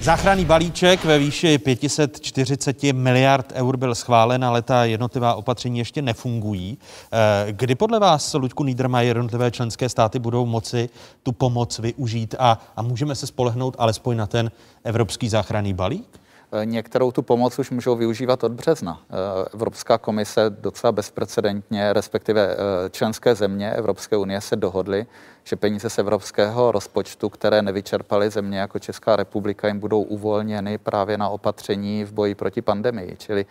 Záchranný 0.01 0.45
balíček 0.45 1.05
ve 1.05 1.19
výši 1.19 1.59
540 1.59 2.83
miliard 2.83 3.53
eur 3.55 3.77
byl 3.77 3.95
schválen, 3.95 4.45
ale 4.45 4.63
ta 4.63 4.85
jednotlivá 4.85 5.35
opatření 5.35 5.79
ještě 5.79 6.03
nefungují. 6.03 6.79
Eh, 7.13 7.53
kdy 7.53 7.75
podle 7.75 7.99
vás, 7.99 8.35
Luďku 8.35 8.65
Niedermayer, 8.65 9.17
jednotlivé 9.17 9.51
členské 9.51 9.89
státy 9.89 10.19
budou 10.19 10.47
moci 10.47 10.89
tu 11.23 11.33
pomoc 11.33 11.79
využít 11.79 12.35
a, 12.39 12.59
a 12.77 12.83
můžeme 12.83 13.15
se 13.15 13.27
spolehnout 13.27 13.77
alespoň 13.79 14.17
na 14.17 14.27
ten 14.27 14.51
evropský 14.85 15.29
záchranný 15.29 15.75
balík? 15.75 16.21
Eh, 16.53 16.67
některou 16.67 17.13
tu 17.13 17.23
pomoc 17.23 17.59
už 17.59 17.71
můžou 17.71 17.97
využívat 17.97 18.45
od 18.45 18.53
března. 18.53 19.01
Eh, 19.11 19.15
Evropská 19.55 19.99
komise 19.99 20.51
docela 20.51 20.93
bezprecedentně, 20.93 21.93
respektive 21.93 22.57
členské 22.91 23.35
země 23.35 23.71
Evropské 23.71 24.17
unie 24.17 24.41
se 24.41 24.57
dohodly, 24.57 25.07
že 25.45 25.57
peníze 25.57 25.91
z 25.91 25.99
evropského 25.99 26.73
rozpočtu, 26.73 27.29
které 27.29 27.63
nevyčerpaly 27.63 28.31
země 28.31 28.59
jako 28.59 28.79
Česká 28.79 29.17
republika, 29.17 29.69
jim 29.69 29.79
budou 29.79 30.03
uvolněny 30.03 30.79
právě 30.79 31.19
na 31.19 31.29
opatření 31.29 32.05
v 32.05 32.13
boji 32.13 32.35
proti 32.35 32.63
pandemii. 32.63 33.17
Čili 33.19 33.47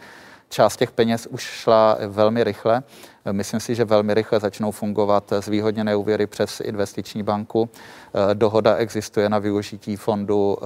část 0.49 0.77
těch 0.77 0.91
peněz 0.91 1.27
už 1.27 1.41
šla 1.41 1.97
velmi 2.07 2.43
rychle. 2.43 2.83
Myslím 3.31 3.59
si, 3.59 3.75
že 3.75 3.85
velmi 3.85 4.13
rychle 4.13 4.39
začnou 4.39 4.71
fungovat 4.71 5.33
zvýhodněné 5.39 5.95
úvěry 5.95 6.27
přes 6.27 6.59
investiční 6.59 7.23
banku. 7.23 7.69
Dohoda 8.33 8.75
existuje 8.75 9.29
na 9.29 9.39
využití 9.39 9.95
fondu 9.95 10.57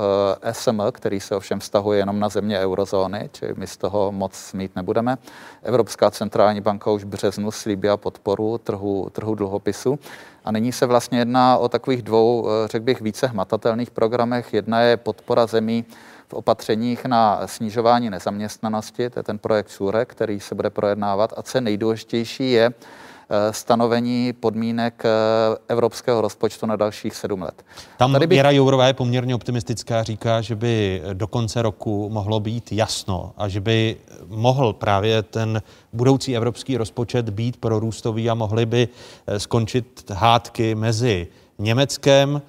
eh, 0.42 0.54
SM, 0.54 0.82
který 0.92 1.20
se 1.20 1.36
ovšem 1.36 1.60
vztahuje 1.60 2.00
jenom 2.00 2.20
na 2.20 2.30
země 2.30 2.60
eurozóny, 2.60 3.30
čili 3.34 3.54
my 3.58 3.68
z 3.68 3.78
toho 3.78 4.12
moc 4.12 4.54
mít 4.54 4.76
nebudeme. 4.76 5.18
Evropská 5.64 6.12
centrální 6.12 6.62
banka 6.62 6.92
už 6.92 7.04
v 7.04 7.08
březnu 7.08 7.52
slíbila 7.52 7.98
podporu 7.98 8.58
trhu, 8.58 9.10
trhu 9.12 9.36
dluhopisu. 9.36 10.00
A 10.46 10.52
nyní 10.52 10.72
se 10.72 10.86
vlastně 10.86 11.20
jedná 11.20 11.58
o 11.58 11.70
takových 11.70 12.02
dvou, 12.02 12.48
eh, 12.48 12.68
řekl 12.68 12.86
bych, 12.86 13.02
více 13.02 13.28
hmatatelných 13.28 13.92
programech. 13.92 14.54
Jedna 14.54 14.82
je 14.82 14.98
podpora 14.98 15.46
zemí 15.46 15.86
v 16.32 16.34
opatřeních 16.34 17.06
na 17.06 17.48
snižování 17.48 18.10
nezaměstnanosti, 18.10 19.10
to 19.10 19.20
je 19.20 19.24
ten 19.24 19.40
projekt 19.40 19.70
SURE, 19.70 20.06
který 20.06 20.40
se 20.40 20.56
bude 20.56 20.70
projednávat. 20.70 21.34
A 21.38 21.44
co 21.44 21.62
nejdůležitější 21.62 22.52
je 22.52 22.66
eh, 22.66 23.54
stanovení 23.54 24.34
podmínek 24.34 25.04
eh, 25.06 25.10
evropského 25.68 26.22
rozpočtu 26.22 26.66
na 26.66 26.76
dalších 26.76 27.16
sedm 27.16 27.42
let. 27.42 27.66
Tam 27.98 28.14
Tady 28.14 28.28
by... 28.28 28.36
Věra 28.36 28.52
Jourová 28.52 28.88
je 28.88 28.94
poměrně 28.94 29.36
optimistická, 29.36 30.04
říká, 30.04 30.42
že 30.42 30.56
by 30.56 31.02
do 31.14 31.28
konce 31.28 31.62
roku 31.62 32.10
mohlo 32.10 32.40
být 32.40 32.72
jasno 32.72 33.34
a 33.38 33.48
že 33.48 33.62
by 33.62 33.98
mohl 34.28 34.74
právě 34.74 35.24
ten 35.24 35.62
budoucí 35.94 36.36
evropský 36.36 36.78
rozpočet 36.78 37.30
být 37.30 37.58
prorůstový 37.58 38.30
a 38.30 38.34
mohly 38.34 38.66
by 38.66 38.88
eh, 39.28 39.40
skončit 39.40 40.12
hádky 40.12 40.76
mezi 40.76 41.28
Německem, 41.60 42.42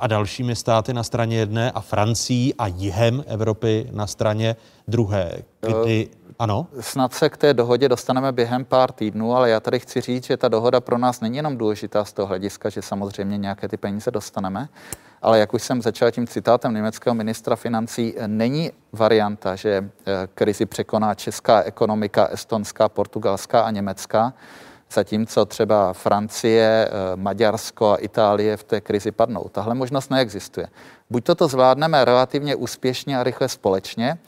a 0.00 0.06
dalšími 0.06 0.56
státy 0.56 0.94
na 0.94 1.02
straně 1.02 1.38
jedné 1.38 1.70
a 1.70 1.80
Francií 1.80 2.54
a 2.54 2.66
jihem 2.66 3.24
Evropy 3.26 3.88
na 3.92 4.06
straně 4.06 4.56
druhé. 4.88 5.32
Kdy, 5.60 6.08
ano? 6.38 6.66
Snad 6.80 7.14
se 7.14 7.28
k 7.28 7.36
té 7.36 7.54
dohodě 7.54 7.88
dostaneme 7.88 8.32
během 8.32 8.64
pár 8.64 8.92
týdnů, 8.92 9.36
ale 9.36 9.50
já 9.50 9.60
tady 9.60 9.80
chci 9.80 10.00
říct, 10.00 10.26
že 10.26 10.36
ta 10.36 10.48
dohoda 10.48 10.80
pro 10.80 10.98
nás 10.98 11.20
není 11.20 11.36
jenom 11.36 11.58
důležitá 11.58 12.04
z 12.04 12.12
toho 12.12 12.26
hlediska, 12.26 12.68
že 12.68 12.82
samozřejmě 12.82 13.38
nějaké 13.38 13.68
ty 13.68 13.76
peníze 13.76 14.10
dostaneme, 14.10 14.68
ale 15.22 15.38
jak 15.38 15.54
už 15.54 15.62
jsem 15.62 15.82
začal 15.82 16.10
tím 16.10 16.26
citátem 16.26 16.74
německého 16.74 17.14
ministra 17.14 17.56
financí, 17.56 18.14
není 18.26 18.70
varianta, 18.92 19.56
že 19.56 19.90
krizi 20.34 20.66
překoná 20.66 21.14
česká 21.14 21.62
ekonomika, 21.62 22.26
estonská, 22.26 22.88
portugalská 22.88 23.60
a 23.60 23.70
německá, 23.70 24.32
zatímco 24.92 25.46
třeba 25.46 25.92
Francie, 25.92 26.88
Maďarsko 27.14 27.92
a 27.92 27.96
Itálie 27.96 28.56
v 28.56 28.64
té 28.64 28.80
krizi 28.80 29.12
padnou. 29.12 29.48
Tahle 29.52 29.74
možnost 29.74 30.10
neexistuje. 30.10 30.66
Buď 31.10 31.24
toto 31.24 31.48
zvládneme 31.48 32.04
relativně 32.04 32.56
úspěšně 32.56 33.18
a 33.18 33.24
rychle 33.24 33.48
společně, 33.48 34.18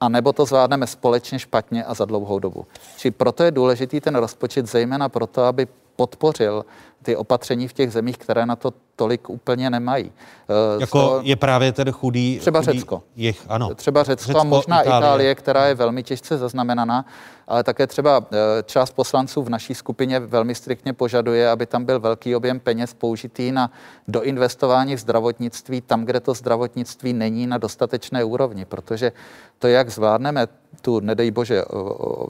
a 0.00 0.08
nebo 0.08 0.32
to 0.32 0.44
zvládneme 0.44 0.86
společně 0.86 1.38
špatně 1.38 1.84
a 1.84 1.94
za 1.94 2.04
dlouhou 2.04 2.38
dobu. 2.38 2.66
Či 2.96 3.10
proto 3.10 3.42
je 3.42 3.50
důležitý 3.50 4.00
ten 4.00 4.14
rozpočet 4.14 4.66
zejména 4.66 5.08
proto, 5.08 5.44
aby 5.44 5.66
podpořil 5.96 6.64
ty 7.02 7.16
opatření 7.16 7.68
v 7.68 7.72
těch 7.72 7.92
zemích, 7.92 8.18
které 8.18 8.46
na 8.46 8.56
to 8.56 8.72
tolik 8.96 9.30
úplně 9.30 9.70
nemají. 9.70 10.12
Eh, 10.48 10.80
jako 10.80 10.98
toho, 10.98 11.20
je 11.22 11.36
právě 11.36 11.72
ten 11.72 11.92
chudý... 11.92 12.38
Třeba 12.38 12.60
chudý 12.60 12.72
Řecko. 12.72 13.02
Jich, 13.16 13.44
ano. 13.48 13.74
Třeba 13.74 14.02
Řecko, 14.02 14.26
Řecko 14.26 14.40
a 14.40 14.44
možná 14.44 14.80
Itálie. 14.82 14.98
Itálie, 14.98 15.34
která 15.34 15.66
je 15.66 15.74
velmi 15.74 16.02
těžce 16.02 16.38
zaznamenaná, 16.38 17.04
ale 17.48 17.64
také 17.64 17.86
třeba 17.86 18.26
eh, 18.32 18.36
část 18.62 18.90
poslanců 18.90 19.42
v 19.42 19.50
naší 19.50 19.74
skupině 19.74 20.20
velmi 20.20 20.54
striktně 20.54 20.92
požaduje, 20.92 21.50
aby 21.50 21.66
tam 21.66 21.84
byl 21.84 22.00
velký 22.00 22.36
objem 22.36 22.60
peněz 22.60 22.94
použitý 22.94 23.52
na 23.52 23.70
doinvestování 24.08 24.96
v 24.96 24.98
zdravotnictví 24.98 25.80
tam, 25.80 26.04
kde 26.04 26.20
to 26.20 26.34
zdravotnictví 26.34 27.12
není 27.12 27.46
na 27.46 27.58
dostatečné 27.58 28.24
úrovni, 28.24 28.64
protože 28.64 29.12
to, 29.58 29.68
jak 29.68 29.90
zvládneme 29.90 30.46
tu, 30.80 31.00
nedej 31.00 31.30
bože, 31.30 31.62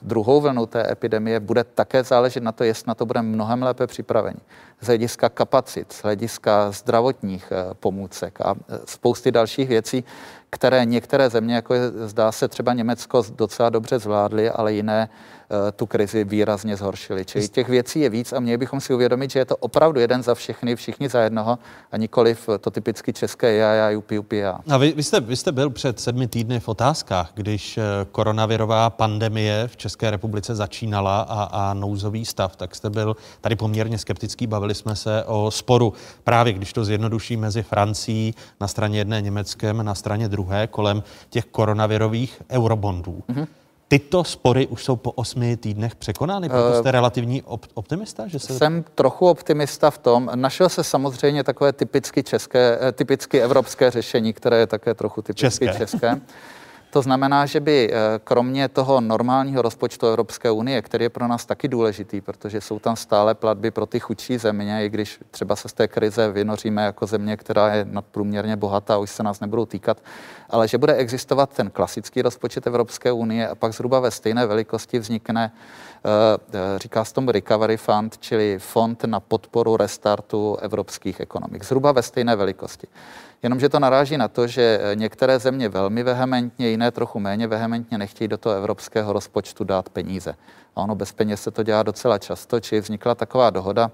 druhou 0.02 0.40
vlnu 0.40 0.66
té 0.66 0.92
epidemie, 0.92 1.40
bude 1.40 1.64
také 1.64 2.04
záležet 2.04 2.42
na 2.42 2.52
to, 2.52 2.64
jestli 2.64 2.88
na 2.88 2.94
to 2.94 3.06
budeme 3.06 3.28
mnohem 3.28 3.62
lépe 3.62 3.86
připraveni. 3.86 4.38
Z 4.80 4.86
hlediska 4.86 5.28
kapacit, 5.28 5.92
z 5.92 6.02
hlediska 6.02 6.70
zdravotních 6.70 7.52
eh, 7.52 7.74
pomůcek 7.74 8.40
a 8.40 8.54
eh, 8.54 8.78
spousty 8.84 9.32
dalších 9.32 9.68
věcí, 9.68 10.04
které 10.50 10.84
některé 10.84 11.30
země, 11.30 11.54
jako 11.54 11.74
je, 11.74 11.90
zdá 11.90 12.32
se 12.32 12.48
třeba 12.48 12.72
Německo, 12.72 13.24
docela 13.36 13.70
dobře 13.70 13.98
zvládly, 13.98 14.50
ale 14.50 14.72
jiné 14.72 15.08
tu 15.76 15.86
krizi 15.86 16.24
výrazně 16.24 16.76
zhoršili. 16.76 17.24
Čili 17.24 17.48
těch 17.48 17.68
věcí 17.68 18.00
je 18.00 18.08
víc 18.08 18.32
a 18.32 18.40
měli 18.40 18.58
bychom 18.58 18.80
si 18.80 18.94
uvědomit, 18.94 19.30
že 19.30 19.38
je 19.38 19.44
to 19.44 19.56
opravdu 19.56 20.00
jeden 20.00 20.22
za 20.22 20.34
všechny, 20.34 20.76
všichni 20.76 21.08
za 21.08 21.20
jednoho 21.20 21.58
a 21.92 21.96
nikoliv 21.96 22.48
to 22.60 22.70
typicky 22.70 23.12
české 23.12 23.54
já, 23.54 23.72
já, 23.72 23.90
jupi, 23.90 24.14
jupi, 24.14 24.36
já. 24.36 24.58
A 24.70 24.76
vy, 24.76 24.92
vy, 24.96 25.02
jste, 25.02 25.20
vy 25.20 25.36
jste 25.36 25.52
byl 25.52 25.70
před 25.70 26.00
sedmi 26.00 26.28
týdny 26.28 26.60
v 26.60 26.68
otázkách, 26.68 27.30
když 27.34 27.78
eh, 27.78 27.82
koronavirová 28.12 28.90
pandemie 28.90 29.68
v 29.68 29.76
České 29.76 30.10
republice 30.10 30.54
začínala 30.54 31.20
a, 31.20 31.42
a 31.44 31.74
nouzový 31.74 32.24
stav, 32.24 32.56
tak 32.56 32.74
jste 32.74 32.90
byl 32.90 33.16
tady 33.40 33.56
poměrně 33.56 33.98
skeptický. 33.98 34.46
Bavili 34.46 34.74
jsme 34.74 34.96
se 34.96 35.24
o 35.24 35.50
sporu 35.50 35.92
právě, 36.24 36.52
když 36.52 36.72
to 36.72 36.84
zjednoduší 36.84 37.36
mezi 37.36 37.62
Francií 37.62 38.34
na 38.60 38.68
straně 38.68 38.98
jedné 38.98 39.20
Německem, 39.20 39.84
na 39.84 39.94
straně 39.94 40.28
druhé 40.28 40.66
kolem 40.66 41.02
těch 41.30 41.44
koronavirových 41.44 42.42
eurobondů. 42.50 43.22
Mm-hmm. 43.28 43.46
Tyto 43.92 44.24
spory 44.24 44.66
už 44.66 44.84
jsou 44.84 44.96
po 44.96 45.10
osmi 45.10 45.56
týdnech 45.56 45.94
překonány, 45.96 46.48
proto 46.48 46.74
jste 46.74 46.88
eh, 46.88 46.92
relativní 46.92 47.42
op- 47.42 47.68
optimista? 47.74 48.26
Že 48.28 48.38
se... 48.38 48.58
Jsem 48.58 48.84
trochu 48.94 49.28
optimista 49.28 49.90
v 49.90 49.98
tom. 49.98 50.30
Našel 50.34 50.68
se 50.68 50.84
samozřejmě 50.84 51.44
takové 51.44 51.72
typicky 51.72 52.22
české, 52.22 52.78
eh, 52.80 52.92
typicky 52.92 53.40
evropské 53.40 53.90
řešení, 53.90 54.32
které 54.32 54.58
je 54.58 54.66
také 54.66 54.94
trochu 54.94 55.22
typicky 55.22 55.66
české. 55.66 55.78
české. 55.78 56.20
To 56.92 57.02
znamená, 57.02 57.46
že 57.46 57.60
by 57.60 57.90
eh, 57.92 58.20
kromě 58.24 58.68
toho 58.68 59.00
normálního 59.00 59.62
rozpočtu 59.62 60.06
Evropské 60.06 60.50
unie, 60.50 60.82
který 60.82 61.04
je 61.04 61.08
pro 61.08 61.28
nás 61.28 61.46
taky 61.46 61.68
důležitý, 61.68 62.20
protože 62.20 62.60
jsou 62.60 62.78
tam 62.78 62.96
stále 62.96 63.34
platby 63.34 63.70
pro 63.70 63.86
ty 63.86 64.00
chudší 64.00 64.38
země, 64.38 64.84
i 64.86 64.88
když 64.88 65.20
třeba 65.30 65.56
se 65.56 65.68
z 65.68 65.72
té 65.72 65.88
krize 65.88 66.28
vynoříme 66.28 66.84
jako 66.84 67.06
země, 67.06 67.36
která 67.36 67.74
je 67.74 67.84
nadprůměrně 67.90 68.56
bohatá, 68.56 68.98
už 68.98 69.10
se 69.10 69.22
nás 69.22 69.40
nebudou 69.40 69.66
týkat, 69.66 70.02
ale 70.50 70.68
že 70.68 70.78
bude 70.78 70.94
existovat 70.94 71.50
ten 71.50 71.70
klasický 71.70 72.22
rozpočet 72.22 72.66
Evropské 72.66 73.12
unie 73.12 73.48
a 73.48 73.54
pak 73.54 73.72
zhruba 73.72 74.00
ve 74.00 74.10
stejné 74.10 74.46
velikosti 74.46 74.98
vznikne, 74.98 75.52
eh, 75.52 76.08
eh, 76.52 76.78
říká 76.78 77.04
se 77.04 77.14
tomu 77.14 77.30
Recovery 77.30 77.76
Fund, 77.76 78.18
čili 78.18 78.58
fond 78.58 79.04
na 79.04 79.20
podporu 79.20 79.76
restartu 79.76 80.56
evropských 80.56 81.20
ekonomik. 81.20 81.64
Zhruba 81.64 81.92
ve 81.92 82.02
stejné 82.02 82.36
velikosti. 82.36 82.86
Jenomže 83.42 83.68
to 83.68 83.80
naráží 83.80 84.16
na 84.16 84.28
to, 84.28 84.46
že 84.46 84.80
některé 84.94 85.38
země 85.38 85.68
velmi 85.68 86.02
vehementně, 86.02 86.68
jiné 86.68 86.90
trochu 86.90 87.20
méně 87.20 87.46
vehementně 87.46 87.98
nechtějí 87.98 88.28
do 88.28 88.38
toho 88.38 88.54
evropského 88.54 89.12
rozpočtu 89.12 89.64
dát 89.64 89.88
peníze. 89.88 90.34
A 90.76 90.80
ono 90.80 90.94
bez 90.94 91.12
peněz 91.12 91.42
se 91.42 91.50
to 91.50 91.62
dělá 91.62 91.82
docela 91.82 92.18
často, 92.18 92.60
či 92.60 92.80
vznikla 92.80 93.14
taková 93.14 93.50
dohoda, 93.50 93.90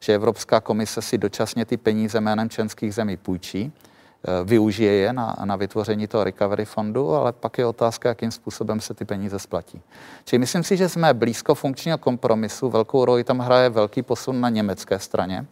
že 0.00 0.14
Evropská 0.14 0.60
komise 0.60 1.02
si 1.02 1.18
dočasně 1.18 1.64
ty 1.64 1.76
peníze 1.76 2.20
jménem 2.20 2.50
členských 2.50 2.94
zemí 2.94 3.16
půjčí, 3.16 3.72
eh, 3.72 4.44
využije 4.44 4.92
je 4.92 5.12
na, 5.12 5.36
na 5.44 5.56
vytvoření 5.56 6.06
toho 6.06 6.24
recovery 6.24 6.64
fondu, 6.64 7.14
ale 7.14 7.32
pak 7.32 7.58
je 7.58 7.66
otázka, 7.66 8.08
jakým 8.08 8.30
způsobem 8.30 8.80
se 8.80 8.94
ty 8.94 9.04
peníze 9.04 9.38
splatí. 9.38 9.80
Čili 10.24 10.40
myslím 10.40 10.62
si, 10.62 10.76
že 10.76 10.88
jsme 10.88 11.14
blízko 11.14 11.54
funkčního 11.54 11.98
kompromisu. 11.98 12.70
Velkou 12.70 13.04
roli 13.04 13.24
tam 13.24 13.38
hraje 13.38 13.68
velký 13.68 14.02
posun 14.02 14.40
na 14.40 14.48
německé 14.48 14.98
straně 14.98 15.46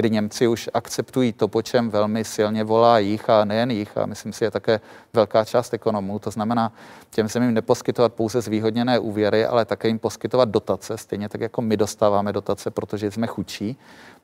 kdy 0.00 0.10
Němci 0.10 0.48
už 0.48 0.70
akceptují 0.74 1.32
to, 1.32 1.48
po 1.48 1.62
čem 1.62 1.90
velmi 1.90 2.24
silně 2.24 2.64
volá 2.64 2.98
jich 2.98 3.30
a 3.30 3.44
nejen 3.44 3.70
jich 3.70 3.98
a 3.98 4.06
myslím 4.06 4.32
si 4.32 4.44
je 4.44 4.50
také 4.50 4.80
velká 5.12 5.44
část 5.44 5.74
ekonomů. 5.74 6.18
To 6.18 6.30
znamená 6.30 6.72
těm 7.10 7.28
zemím 7.28 7.54
neposkytovat 7.54 8.12
pouze 8.12 8.40
zvýhodněné 8.40 8.98
úvěry, 8.98 9.46
ale 9.46 9.64
také 9.64 9.88
jim 9.88 9.98
poskytovat 9.98 10.48
dotace, 10.48 10.96
stejně 10.96 11.28
tak 11.28 11.40
jako 11.40 11.62
my 11.62 11.76
dostáváme 11.76 12.32
dotace, 12.32 12.70
protože 12.70 13.10
jsme 13.10 13.26
chudší 13.26 13.76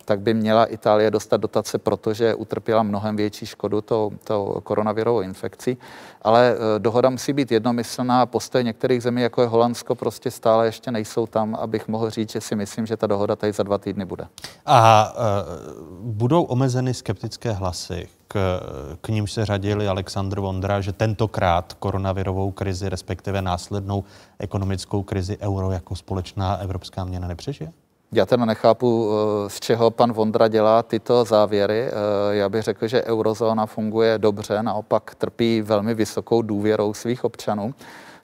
tak 0.06 0.20
by 0.20 0.34
měla 0.34 0.64
Itálie 0.64 1.10
dostat 1.10 1.36
dotace, 1.36 1.78
protože 1.78 2.34
utrpěla 2.34 2.82
mnohem 2.82 3.16
větší 3.16 3.46
škodu 3.46 3.80
tou, 3.80 4.12
tou 4.24 4.60
koronavirovou 4.64 5.20
infekcí. 5.20 5.78
Ale 6.22 6.54
eh, 6.54 6.78
dohoda 6.78 7.10
musí 7.10 7.32
být 7.32 7.52
jednomyslná 7.52 8.26
postoje 8.26 8.64
některých 8.64 9.02
zemí, 9.02 9.22
jako 9.22 9.42
je 9.42 9.48
Holandsko, 9.48 9.94
prostě 9.94 10.30
stále 10.30 10.66
ještě 10.66 10.90
nejsou 10.90 11.26
tam, 11.26 11.54
abych 11.54 11.88
mohl 11.88 12.10
říct, 12.10 12.30
že 12.32 12.40
si 12.40 12.56
myslím, 12.56 12.86
že 12.86 12.96
ta 12.96 13.06
dohoda 13.06 13.36
tady 13.36 13.52
za 13.52 13.62
dva 13.62 13.78
týdny 13.78 14.04
bude. 14.04 14.26
A 14.66 15.12
uh, 15.16 15.65
budou 16.00 16.42
omezeny 16.42 16.94
skeptické 16.94 17.52
hlasy, 17.52 18.08
k, 18.28 18.60
k 19.00 19.08
ním 19.08 19.26
se 19.26 19.46
řadili 19.46 19.88
Aleksandr 19.88 20.40
Vondra, 20.40 20.80
že 20.80 20.92
tentokrát 20.92 21.72
koronavirovou 21.72 22.50
krizi, 22.50 22.88
respektive 22.88 23.42
následnou 23.42 24.04
ekonomickou 24.38 25.02
krizi 25.02 25.38
euro 25.40 25.70
jako 25.70 25.96
společná 25.96 26.56
evropská 26.56 27.04
měna 27.04 27.28
nepřežije? 27.28 27.72
Já 28.12 28.26
teda 28.26 28.44
nechápu, 28.44 29.10
eh, 29.10 29.50
z 29.50 29.60
čeho 29.60 29.90
pan 29.90 30.12
Vondra 30.12 30.48
dělá 30.48 30.82
tyto 30.82 31.24
závěry. 31.24 31.80
Eh, 31.80 31.92
já 32.30 32.48
bych 32.48 32.62
řekl, 32.62 32.86
že 32.86 33.02
eurozóna 33.02 33.66
funguje 33.66 34.18
dobře, 34.18 34.62
naopak 34.62 35.14
trpí 35.14 35.62
velmi 35.62 35.94
vysokou 35.94 36.42
důvěrou 36.42 36.94
svých 36.94 37.24
občanů. 37.24 37.74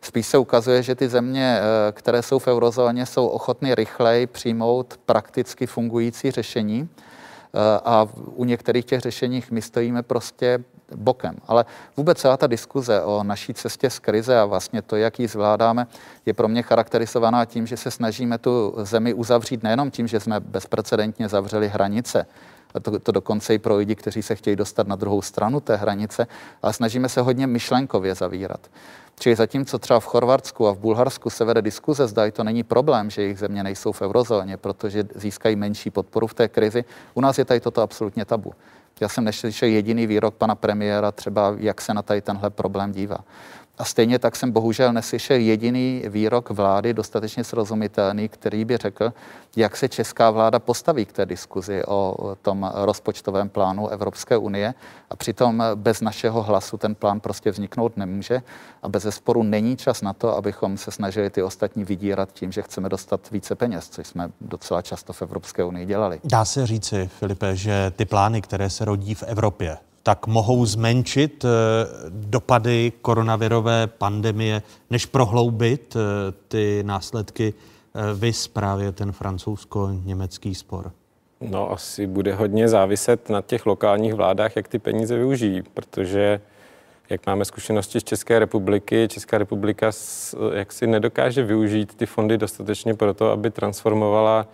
Spíš 0.01 0.27
se 0.27 0.39
ukazuje, 0.39 0.82
že 0.82 0.94
ty 0.94 1.09
země, 1.09 1.59
eh, 1.60 1.93
které 1.93 2.23
jsou 2.23 2.39
v 2.39 2.48
eurozóně, 2.48 3.06
jsou 3.06 3.27
ochotny 3.27 3.74
rychleji 3.74 4.27
přijmout 4.27 4.94
prakticky 5.06 5.66
fungující 5.66 6.31
řešení. 6.31 6.89
A 7.85 8.09
u 8.15 8.45
některých 8.45 8.85
těch 8.85 9.01
řešeních 9.01 9.51
my 9.51 9.62
stojíme 9.62 10.03
prostě 10.03 10.65
bokem. 10.97 11.37
Ale 11.47 11.65
vůbec 11.97 12.19
celá 12.19 12.37
ta 12.37 12.47
diskuze 12.47 13.03
o 13.03 13.24
naší 13.24 13.55
cestě 13.55 13.91
z 13.91 13.99
krize 13.99 14.41
a 14.41 14.45
vlastně 14.45 14.83
to, 14.83 14.97
jak 14.97 15.20
ji 15.20 15.29
zvládáme, 15.29 15.87
je 16.27 16.35
pro 16.35 16.49
mě 16.49 16.62
charakterizovaná 16.62 17.45
tím, 17.45 17.66
že 17.66 17.77
se 17.77 17.91
snažíme 17.91 18.39
tu 18.39 18.74
zemi 18.77 19.15
uzavřít 19.15 19.62
nejenom 19.62 19.91
tím, 19.91 20.07
že 20.07 20.20
jsme 20.20 20.41
bezprecedentně 20.41 21.29
zavřeli 21.29 21.69
hranice, 21.69 22.27
to, 22.81 22.99
to 22.99 23.12
dokonce 23.12 23.55
i 23.55 23.59
pro 23.59 23.77
lidi, 23.77 23.94
kteří 23.94 24.23
se 24.23 24.35
chtějí 24.35 24.57
dostat 24.57 24.86
na 24.86 24.97
druhou 24.97 25.23
stranu 25.23 25.61
té 25.61 25.77
hranice, 25.77 26.27
ale 26.62 26.73
snažíme 26.73 27.09
se 27.09 27.20
hodně 27.20 27.47
myšlenkově 27.47 28.15
zavírat. 28.15 28.70
Čili 29.19 29.36
zatímco 29.36 29.78
třeba 29.78 30.01
v 30.01 30.05
Chorvatsku 30.05 30.69
a 30.69 30.73
v 30.73 30.78
Bulharsku 30.78 31.31
se 31.31 31.44
vede 31.44 31.62
diskuze, 31.62 32.07
zda 32.07 32.31
to 32.31 32.44
není 32.44 32.62
problém, 32.62 33.11
že 33.11 33.23
jejich 33.23 33.39
země 33.39 33.62
nejsou 33.62 33.93
v 33.93 34.03
eurozóně, 34.03 34.57
protože 34.57 35.05
získají 35.15 35.57
menší 35.57 35.90
podporu 35.90 36.27
v 36.27 36.35
té 36.35 36.49
krizi, 36.49 36.85
u 37.15 37.20
nás 37.20 37.39
je 37.39 37.44
tady 37.44 37.61
toto 37.61 37.82
absolutně 37.82 38.24
tabu. 38.24 38.53
Já 39.01 39.09
jsem 39.09 39.24
neslyšel 39.24 39.69
jediný 39.69 40.07
výrok 40.07 40.35
pana 40.35 40.55
premiéra, 40.55 41.12
třeba 41.12 41.55
jak 41.59 41.81
se 41.81 41.94
na 41.94 42.03
tady 42.03 42.20
tenhle 42.20 42.51
problém 42.51 42.93
dívá. 42.93 43.19
A 43.78 43.85
stejně 43.85 44.19
tak 44.19 44.36
jsem 44.36 44.51
bohužel 44.51 44.93
neslyšel 44.93 45.36
jediný 45.36 46.03
výrok 46.09 46.51
vlády 46.51 46.94
dostatečně 46.94 47.44
srozumitelný, 47.44 48.28
který 48.28 48.65
by 48.65 48.77
řekl, 48.77 49.12
jak 49.57 49.77
se 49.77 49.89
česká 49.89 50.31
vláda 50.31 50.59
postaví 50.59 51.05
k 51.05 51.12
té 51.12 51.27
diskuzi 51.27 51.82
o 51.86 52.36
tom 52.43 52.70
rozpočtovém 52.74 53.49
plánu 53.49 53.89
Evropské 53.89 54.36
unie. 54.36 54.74
A 55.11 55.16
přitom 55.16 55.62
bez 55.74 56.01
našeho 56.01 56.43
hlasu 56.43 56.77
ten 56.77 56.94
plán 56.94 57.20
prostě 57.20 57.51
vzniknout 57.51 57.97
nemůže. 57.97 58.43
A 58.82 58.89
bez 58.89 59.07
sporu 59.11 59.43
není 59.43 59.77
čas 59.77 60.03
na 60.03 60.12
to, 60.12 60.36
abychom 60.36 60.77
se 60.77 60.90
snažili 60.90 61.31
ty 61.31 61.43
ostatní 61.43 61.85
vydírat 61.85 62.32
tím, 62.32 62.53
že 62.53 62.62
chceme 62.62 62.89
dostat 62.89 63.31
více 63.31 63.55
peněz, 63.55 63.89
což 63.89 64.07
jsme 64.07 64.31
docela 64.40 64.82
často 64.82 65.12
v 65.12 65.23
Evropské 65.23 65.65
unii 65.65 65.86
dělali. 65.86 66.20
Dá 66.24 66.44
se 66.44 66.66
říci, 66.66 67.11
Filipe, 67.19 67.57
že 67.57 67.93
ty 67.97 68.05
plány, 68.05 68.43
které 68.43 68.70
se 68.70 68.85
rodí 68.85 69.15
v 69.15 69.23
Evropě, 69.23 69.78
tak 70.03 70.27
mohou 70.27 70.66
zmenšit 70.66 71.45
eh, 71.45 71.49
dopady 72.09 72.93
koronavirové 73.03 73.87
pandemie, 73.87 74.62
než 74.91 75.07
prohloubit 75.07 75.97
eh, 75.97 76.33
ty 76.49 76.83
následky, 76.87 77.55
eh, 77.55 78.15
vys 78.15 78.49
právě 78.49 78.93
ten 78.93 79.12
francouzsko-německý 79.12 80.55
spor? 80.55 80.93
No, 81.41 81.73
asi 81.73 82.07
bude 82.07 82.35
hodně 82.35 82.69
záviset 82.69 83.31
na 83.31 83.43
těch 83.43 83.66
lokálních 83.66 84.15
vládách, 84.15 84.57
jak 84.57 84.69
ty 84.69 84.79
peníze 84.79 85.16
využijí, 85.16 85.62
protože 85.62 86.41
jak 87.11 87.27
máme 87.27 87.45
zkušenosti 87.45 88.01
z 88.01 88.05
České 88.05 88.39
republiky, 88.39 89.09
Česká 89.09 89.39
republika 89.39 89.91
jak 90.55 90.73
si 90.73 90.87
nedokáže 90.87 91.43
využít 91.43 91.95
ty 91.95 92.07
fondy 92.07 92.39
dostatečně 92.39 92.95
pro 92.95 93.15
to, 93.15 93.31
aby 93.31 93.51
transformovala 93.51 94.47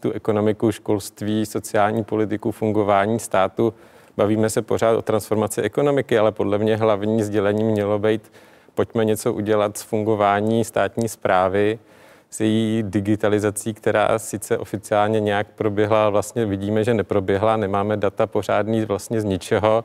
tu 0.00 0.12
ekonomiku, 0.12 0.72
školství, 0.72 1.46
sociální 1.46 2.04
politiku, 2.04 2.50
fungování 2.50 3.18
státu. 3.18 3.74
Bavíme 4.18 4.50
se 4.50 4.62
pořád 4.62 4.96
o 4.96 5.02
transformaci 5.02 5.62
ekonomiky, 5.62 6.18
ale 6.18 6.32
podle 6.32 6.58
mě 6.58 6.76
hlavní 6.76 7.22
sdělení 7.22 7.64
mělo 7.64 7.98
být, 7.98 8.32
pojďme 8.74 9.04
něco 9.04 9.32
udělat 9.32 9.78
s 9.78 9.82
fungování 9.82 10.64
státní 10.64 11.08
zprávy, 11.08 11.78
s 12.30 12.40
její 12.40 12.82
digitalizací, 12.82 13.74
která 13.74 14.18
sice 14.18 14.58
oficiálně 14.58 15.20
nějak 15.20 15.46
proběhla, 15.54 16.10
vlastně 16.10 16.46
vidíme, 16.46 16.84
že 16.84 16.94
neproběhla, 16.94 17.56
nemáme 17.56 17.96
data 17.96 18.26
pořádný 18.26 18.84
vlastně 18.84 19.20
z 19.20 19.24
ničeho. 19.24 19.84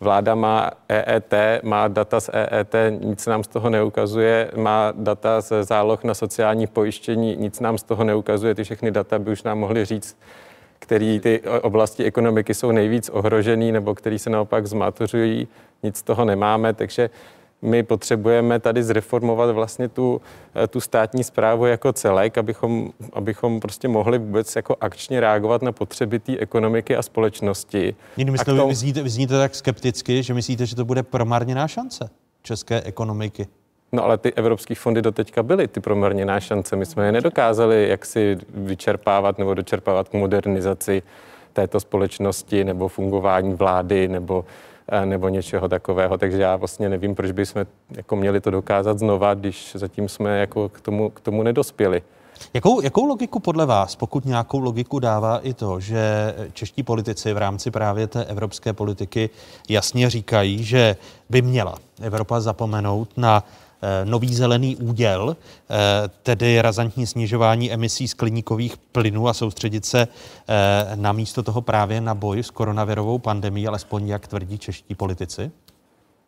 Vláda 0.00 0.34
má 0.34 0.70
EET, 0.88 1.34
má 1.62 1.88
data 1.88 2.20
z 2.20 2.30
EET, 2.32 2.74
nic 3.00 3.26
nám 3.26 3.44
z 3.44 3.48
toho 3.48 3.70
neukazuje, 3.70 4.50
má 4.56 4.92
data 4.96 5.40
z 5.40 5.64
záloh 5.64 6.04
na 6.04 6.14
sociální 6.14 6.66
pojištění, 6.66 7.36
nic 7.36 7.60
nám 7.60 7.78
z 7.78 7.82
toho 7.82 8.04
neukazuje, 8.04 8.54
ty 8.54 8.64
všechny 8.64 8.90
data 8.90 9.18
by 9.18 9.30
už 9.30 9.42
nám 9.42 9.58
mohly 9.58 9.84
říct, 9.84 10.16
který 10.78 11.20
ty 11.20 11.40
oblasti 11.62 12.04
ekonomiky 12.04 12.54
jsou 12.54 12.70
nejvíc 12.70 13.08
ohrožený 13.08 13.72
nebo 13.72 13.94
který 13.94 14.18
se 14.18 14.30
naopak 14.30 14.66
zmatuřují, 14.66 15.48
nic 15.82 15.96
z 15.96 16.02
toho 16.02 16.24
nemáme, 16.24 16.72
takže 16.72 17.10
my 17.62 17.82
potřebujeme 17.82 18.60
tady 18.60 18.82
zreformovat 18.82 19.50
vlastně 19.50 19.88
tu, 19.88 20.20
eh, 20.64 20.66
tu 20.66 20.80
státní 20.80 21.24
zprávu 21.24 21.66
jako 21.66 21.92
celek, 21.92 22.38
abychom, 22.38 22.92
abychom 23.12 23.60
prostě 23.60 23.88
mohli 23.88 24.18
vůbec 24.18 24.56
jako 24.56 24.76
akčně 24.80 25.20
reagovat 25.20 25.62
na 25.62 25.72
potřeby 25.72 26.18
té 26.18 26.38
ekonomiky 26.38 26.96
a 26.96 27.02
společnosti. 27.02 27.94
Jinými 28.16 28.38
slovy, 28.38 28.58
tom... 28.58 28.68
vy, 28.68 28.74
zníte, 28.74 29.02
vy 29.02 29.10
zníte 29.10 29.38
tak 29.38 29.54
skepticky, 29.54 30.22
že 30.22 30.34
myslíte, 30.34 30.66
že 30.66 30.76
to 30.76 30.84
bude 30.84 31.02
promarněná 31.02 31.68
šance 31.68 32.10
české 32.42 32.82
ekonomiky? 32.82 33.46
No 33.94 34.04
ale 34.04 34.18
ty 34.18 34.32
evropské 34.32 34.74
fondy 34.74 35.02
doteďka 35.02 35.42
byly 35.42 35.68
ty 35.68 35.80
promarněná 35.80 36.40
šance. 36.40 36.76
My 36.76 36.86
jsme 36.86 37.06
je 37.06 37.12
nedokázali 37.12 37.88
jak 37.88 38.06
si 38.06 38.38
vyčerpávat 38.54 39.38
nebo 39.38 39.54
dočerpávat 39.54 40.08
k 40.08 40.12
modernizaci 40.12 41.02
této 41.52 41.80
společnosti 41.80 42.64
nebo 42.64 42.88
fungování 42.88 43.54
vlády 43.54 44.08
nebo 44.08 44.44
Eh, 44.88 45.06
nebo 45.06 45.28
něčeho 45.28 45.68
takového. 45.68 46.18
Takže 46.18 46.42
já 46.42 46.56
vlastně 46.56 46.88
nevím, 46.88 47.14
proč 47.14 47.30
bychom 47.30 47.66
jako 47.90 48.16
měli 48.16 48.40
to 48.40 48.50
dokázat 48.50 48.98
znova, 48.98 49.34
když 49.34 49.72
zatím 49.74 50.08
jsme 50.08 50.38
jako 50.38 50.68
k 50.68 50.80
tomu, 50.80 51.10
k 51.10 51.20
tomu 51.20 51.42
nedospěli. 51.42 52.02
Jakou, 52.54 52.80
jakou 52.80 53.04
logiku 53.04 53.40
podle 53.40 53.66
vás, 53.66 53.96
pokud 53.96 54.24
nějakou 54.24 54.58
logiku 54.58 54.98
dává 54.98 55.38
i 55.38 55.54
to, 55.54 55.80
že 55.80 56.34
čeští 56.52 56.82
politici 56.82 57.32
v 57.32 57.36
rámci 57.38 57.70
právě 57.70 58.06
té 58.06 58.24
evropské 58.24 58.72
politiky 58.72 59.30
jasně 59.68 60.10
říkají, 60.10 60.64
že 60.64 60.96
by 61.30 61.42
měla 61.42 61.74
Evropa 62.02 62.40
zapomenout 62.40 63.08
na 63.16 63.44
nový 64.04 64.34
zelený 64.34 64.76
úděl, 64.76 65.36
eh, 65.36 65.74
tedy 66.22 66.62
razantní 66.62 67.06
snižování 67.06 67.72
emisí 67.72 68.08
skleníkových 68.08 68.76
plynů 68.76 69.28
a 69.28 69.34
soustředit 69.34 69.84
se 69.84 70.08
eh, 70.48 70.96
na 70.96 71.12
místo 71.12 71.42
toho 71.42 71.62
právě 71.62 72.00
na 72.00 72.14
boj 72.14 72.42
s 72.42 72.50
koronavirovou 72.50 73.18
pandemí, 73.18 73.66
alespoň 73.66 74.08
jak 74.08 74.26
tvrdí 74.26 74.58
čeští 74.58 74.94
politici? 74.94 75.50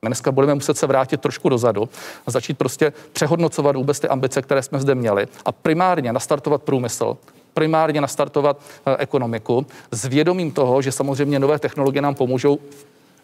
Dneska 0.02 0.32
budeme 0.32 0.54
muset 0.54 0.78
se 0.78 0.86
vrátit 0.86 1.20
trošku 1.20 1.48
dozadu 1.48 1.88
a 2.26 2.30
začít 2.30 2.58
prostě 2.58 2.92
přehodnocovat 3.12 3.76
vůbec 3.76 4.00
ty 4.00 4.08
ambice, 4.08 4.42
které 4.42 4.62
jsme 4.62 4.80
zde 4.80 4.94
měli 4.94 5.26
a 5.44 5.52
primárně 5.52 6.12
nastartovat 6.12 6.62
průmysl, 6.62 7.16
primárně 7.54 8.00
nastartovat 8.00 8.60
ekonomiku 8.98 9.66
s 9.90 10.04
vědomím 10.04 10.52
toho, 10.52 10.82
že 10.82 10.92
samozřejmě 10.92 11.38
nové 11.38 11.58
technologie 11.58 12.02
nám 12.02 12.14
pomůžou 12.14 12.58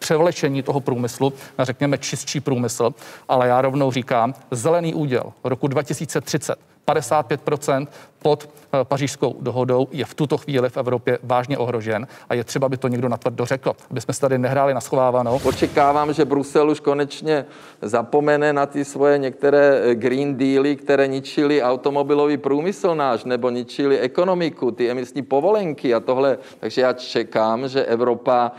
převlečení 0.02 0.62
toho 0.62 0.80
průmyslu 0.80 1.32
na, 1.58 1.64
řekněme, 1.64 1.98
čistší 1.98 2.40
průmysl, 2.40 2.90
ale 3.28 3.48
já 3.48 3.62
rovnou 3.62 3.92
říkám, 3.92 4.34
zelený 4.50 4.94
úděl 4.94 5.32
roku 5.44 5.68
2030 5.68 6.58
55% 6.86 7.86
pod 8.22 8.48
eh, 8.48 8.84
pařížskou 8.84 9.36
dohodou 9.40 9.88
je 9.90 10.04
v 10.04 10.14
tuto 10.14 10.38
chvíli 10.38 10.70
v 10.70 10.76
Evropě 10.76 11.18
vážně 11.22 11.58
ohrožen 11.58 12.06
a 12.28 12.34
je 12.34 12.44
třeba, 12.44 12.66
aby 12.66 12.76
to 12.76 12.88
někdo 12.88 13.08
natvrdo 13.08 13.44
řekl, 13.44 13.72
aby 13.90 14.00
jsme 14.00 14.14
se 14.14 14.20
tady 14.20 14.38
nehráli 14.38 14.74
na 14.74 14.80
schovávanou. 14.80 15.40
Očekávám, 15.44 16.12
že 16.12 16.24
Brusel 16.24 16.70
už 16.70 16.80
konečně 16.80 17.44
zapomene 17.82 18.52
na 18.52 18.66
ty 18.66 18.84
svoje 18.84 19.18
některé 19.18 19.80
eh, 19.84 19.94
green 19.94 20.36
dealy, 20.36 20.76
které 20.76 21.06
ničili 21.06 21.62
automobilový 21.62 22.36
průmysl 22.36 22.94
náš 22.94 23.24
nebo 23.24 23.50
ničili 23.50 23.98
ekonomiku, 23.98 24.70
ty 24.70 24.90
emisní 24.90 25.22
povolenky 25.22 25.94
a 25.94 26.00
tohle. 26.00 26.38
Takže 26.60 26.80
já 26.80 26.92
čekám, 26.92 27.68
že 27.68 27.84
Evropa 27.84 28.52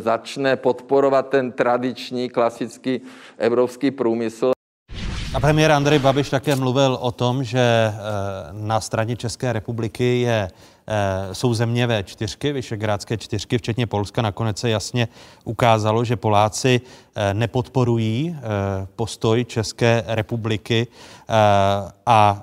začne 0.00 0.56
podporovat 0.56 1.28
ten 1.28 1.52
tradiční 1.52 2.28
klasický 2.28 3.00
evropský 3.38 3.90
průmysl 3.90 4.54
a 5.34 5.40
premiér 5.40 5.72
Andrej 5.72 5.98
Babiš 5.98 6.30
také 6.30 6.56
mluvil 6.56 6.98
o 7.00 7.12
tom, 7.12 7.44
že 7.44 7.58
eh, 7.58 7.92
na 8.52 8.80
straně 8.80 9.16
České 9.16 9.52
republiky 9.52 10.20
je, 10.20 10.50
eh, 10.86 11.34
jsou 11.34 11.54
země 11.54 11.86
V4, 11.86 12.52
Vyšegrádské 12.52 13.16
čtyřky, 13.16 13.58
včetně 13.58 13.86
Polska. 13.86 14.22
Nakonec 14.22 14.58
se 14.58 14.70
jasně 14.70 15.08
ukázalo, 15.44 16.04
že 16.04 16.16
Poláci 16.16 16.80
eh, 17.14 17.34
nepodporují 17.34 18.36
postoj 18.96 19.44
České 19.44 20.04
republiky 20.06 20.86
a 22.06 22.42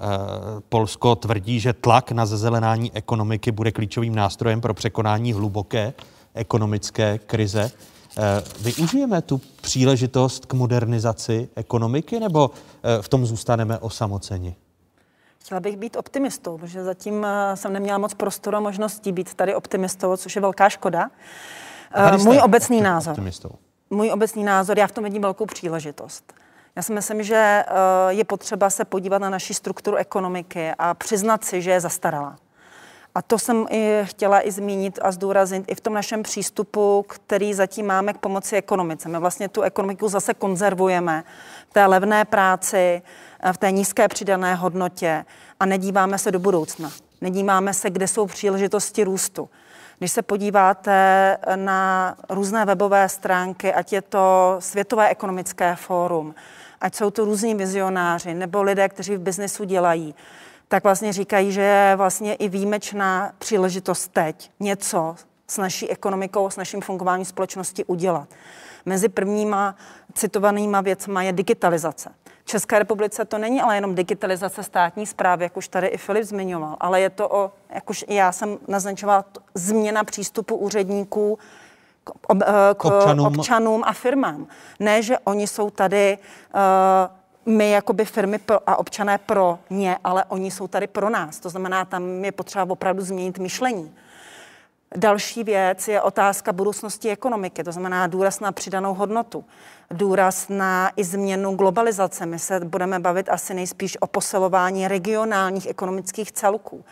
Polsko 0.69 1.15
tvrdí, 1.15 1.59
že 1.59 1.73
tlak 1.73 2.11
na 2.11 2.25
zezelenání 2.25 2.91
ekonomiky 2.93 3.51
bude 3.51 3.71
klíčovým 3.71 4.15
nástrojem 4.15 4.61
pro 4.61 4.73
překonání 4.73 5.33
hluboké 5.33 5.93
ekonomické 6.33 7.17
krize. 7.17 7.71
Eh, 8.17 8.43
využijeme 8.61 9.21
tu 9.21 9.41
příležitost 9.61 10.45
k 10.45 10.53
modernizaci 10.53 11.49
ekonomiky 11.55 12.19
nebo 12.19 12.51
eh, 12.83 13.01
v 13.01 13.09
tom 13.09 13.25
zůstaneme 13.25 13.79
osamoceni? 13.79 14.55
Chtěla 15.39 15.59
bych 15.59 15.77
být 15.77 15.95
optimistou, 15.95 16.57
protože 16.57 16.83
zatím 16.83 17.25
eh, 17.25 17.57
jsem 17.57 17.73
neměla 17.73 17.97
moc 17.97 18.13
prostoru 18.13 18.57
a 18.57 18.59
možností 18.59 19.11
být 19.11 19.33
tady 19.33 19.55
optimistou, 19.55 20.17
což 20.17 20.35
je 20.35 20.41
velká 20.41 20.69
škoda. 20.69 21.09
Můj 22.23 22.39
obecný 22.43 22.81
názor. 22.81 23.11
Optimistou. 23.11 23.49
Můj 23.89 24.11
obecný 24.11 24.43
názor, 24.43 24.79
já 24.79 24.87
v 24.87 24.91
tom 24.91 25.03
vidím 25.03 25.21
velkou 25.21 25.45
příležitost. 25.45 26.33
Já 26.75 26.81
si 26.81 26.93
myslím, 26.93 27.23
že 27.23 27.63
je 28.09 28.23
potřeba 28.23 28.69
se 28.69 28.85
podívat 28.85 29.17
na 29.17 29.29
naši 29.29 29.53
strukturu 29.53 29.97
ekonomiky 29.97 30.71
a 30.79 30.93
přiznat 30.93 31.43
si, 31.43 31.61
že 31.61 31.71
je 31.71 31.79
zastaralá. 31.79 32.37
A 33.15 33.21
to 33.21 33.39
jsem 33.39 33.65
i 33.69 34.01
chtěla 34.03 34.47
i 34.47 34.51
zmínit 34.51 34.99
a 35.01 35.11
zdůraznit 35.11 35.65
i 35.67 35.75
v 35.75 35.81
tom 35.81 35.93
našem 35.93 36.23
přístupu, 36.23 37.05
který 37.07 37.53
zatím 37.53 37.85
máme 37.85 38.13
k 38.13 38.17
pomoci 38.17 38.55
ekonomice. 38.55 39.09
My 39.09 39.19
vlastně 39.19 39.49
tu 39.49 39.61
ekonomiku 39.61 40.07
zase 40.07 40.33
konzervujeme 40.33 41.23
v 41.69 41.73
té 41.73 41.85
levné 41.85 42.25
práci, 42.25 43.01
v 43.51 43.57
té 43.57 43.71
nízké 43.71 44.07
přidané 44.07 44.55
hodnotě 44.55 45.25
a 45.59 45.65
nedíváme 45.65 46.17
se 46.17 46.31
do 46.31 46.39
budoucna. 46.39 46.91
Nedíváme 47.21 47.73
se, 47.73 47.89
kde 47.89 48.07
jsou 48.07 48.25
příležitosti 48.25 49.03
růstu. 49.03 49.49
Když 49.99 50.11
se 50.11 50.21
podíváte 50.21 51.37
na 51.55 52.15
různé 52.29 52.65
webové 52.65 53.09
stránky, 53.09 53.73
ať 53.73 53.93
je 53.93 54.01
to 54.01 54.55
Světové 54.59 55.09
ekonomické 55.09 55.75
fórum, 55.75 56.35
ať 56.81 56.95
jsou 56.95 57.11
to 57.11 57.25
různí 57.25 57.55
vizionáři 57.55 58.33
nebo 58.33 58.63
lidé, 58.63 58.89
kteří 58.89 59.15
v 59.15 59.21
biznesu 59.21 59.63
dělají, 59.63 60.15
tak 60.71 60.83
vlastně 60.83 61.13
říkají, 61.13 61.51
že 61.51 61.61
je 61.61 61.95
vlastně 61.95 62.35
i 62.35 62.49
výjimečná 62.49 63.31
příležitost 63.37 64.07
teď 64.07 64.51
něco 64.59 65.15
s 65.47 65.57
naší 65.57 65.89
ekonomikou, 65.89 66.49
s 66.49 66.57
naším 66.57 66.81
fungováním 66.81 67.25
společnosti 67.25 67.85
udělat. 67.85 68.29
Mezi 68.85 69.09
prvníma 69.09 69.75
citovanýma 70.13 70.81
věcma 70.81 71.23
je 71.23 71.33
digitalizace. 71.33 72.09
V 72.43 72.45
České 72.45 72.79
republice 72.79 73.25
to 73.25 73.37
není 73.37 73.61
ale 73.61 73.75
jenom 73.75 73.95
digitalizace 73.95 74.63
státní 74.63 75.05
zprávy, 75.05 75.43
jak 75.43 75.57
už 75.57 75.67
tady 75.67 75.87
i 75.87 75.97
Filip 75.97 76.23
zmiňoval, 76.23 76.77
ale 76.79 77.01
je 77.01 77.09
to 77.09 77.29
o, 77.29 77.51
jak 77.69 77.89
už 77.89 78.05
já 78.07 78.31
jsem 78.31 78.57
naznačovala, 78.67 79.25
změna 79.55 80.03
přístupu 80.03 80.55
úředníků 80.55 81.39
k, 82.03 82.09
ob, 82.27 82.37
eh, 82.41 82.73
k 82.77 82.85
občanům. 82.85 83.25
občanům 83.25 83.83
a 83.85 83.93
firmám. 83.93 84.47
Ne, 84.79 85.01
že 85.01 85.19
oni 85.19 85.47
jsou 85.47 85.69
tady 85.69 86.17
uh, 86.53 87.20
my 87.45 87.71
jakoby 87.71 88.05
firmy 88.05 88.37
pro, 88.37 88.69
a 88.69 88.75
občané 88.75 89.17
pro 89.17 89.59
ně, 89.69 89.97
ale 90.03 90.25
oni 90.25 90.51
jsou 90.51 90.67
tady 90.67 90.87
pro 90.87 91.09
nás. 91.09 91.39
To 91.39 91.49
znamená, 91.49 91.85
tam 91.85 92.25
je 92.25 92.31
potřeba 92.31 92.65
opravdu 92.69 93.01
změnit 93.03 93.39
myšlení. 93.39 93.95
Další 94.95 95.43
věc 95.43 95.87
je 95.87 96.01
otázka 96.01 96.53
budoucnosti 96.53 97.09
ekonomiky, 97.09 97.63
to 97.63 97.71
znamená 97.71 98.07
důraz 98.07 98.39
na 98.39 98.51
přidanou 98.51 98.93
hodnotu, 98.93 99.45
důraz 99.89 100.49
na 100.49 100.91
i 100.95 101.03
změnu 101.03 101.55
globalizace. 101.55 102.25
My 102.25 102.39
se 102.39 102.59
budeme 102.59 102.99
bavit 102.99 103.29
asi 103.29 103.53
nejspíš 103.53 103.97
o 104.01 104.07
posilování 104.07 104.87
regionálních 104.87 105.69
ekonomických 105.69 106.31
celků. 106.31 106.85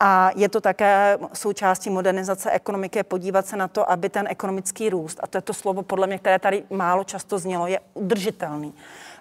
A 0.00 0.30
je 0.36 0.48
to 0.48 0.60
také 0.60 1.18
součástí 1.32 1.90
modernizace 1.90 2.50
ekonomiky, 2.50 3.02
podívat 3.02 3.46
se 3.46 3.56
na 3.56 3.68
to, 3.68 3.90
aby 3.90 4.08
ten 4.08 4.26
ekonomický 4.30 4.90
růst, 4.90 5.20
a 5.22 5.26
to 5.26 5.38
je 5.38 5.42
to 5.42 5.54
slovo 5.54 5.82
podle 5.82 6.06
mě, 6.06 6.18
které 6.18 6.38
tady 6.38 6.64
málo 6.70 7.04
často 7.04 7.38
znělo, 7.38 7.66
je 7.66 7.80
udržitelný 7.94 8.74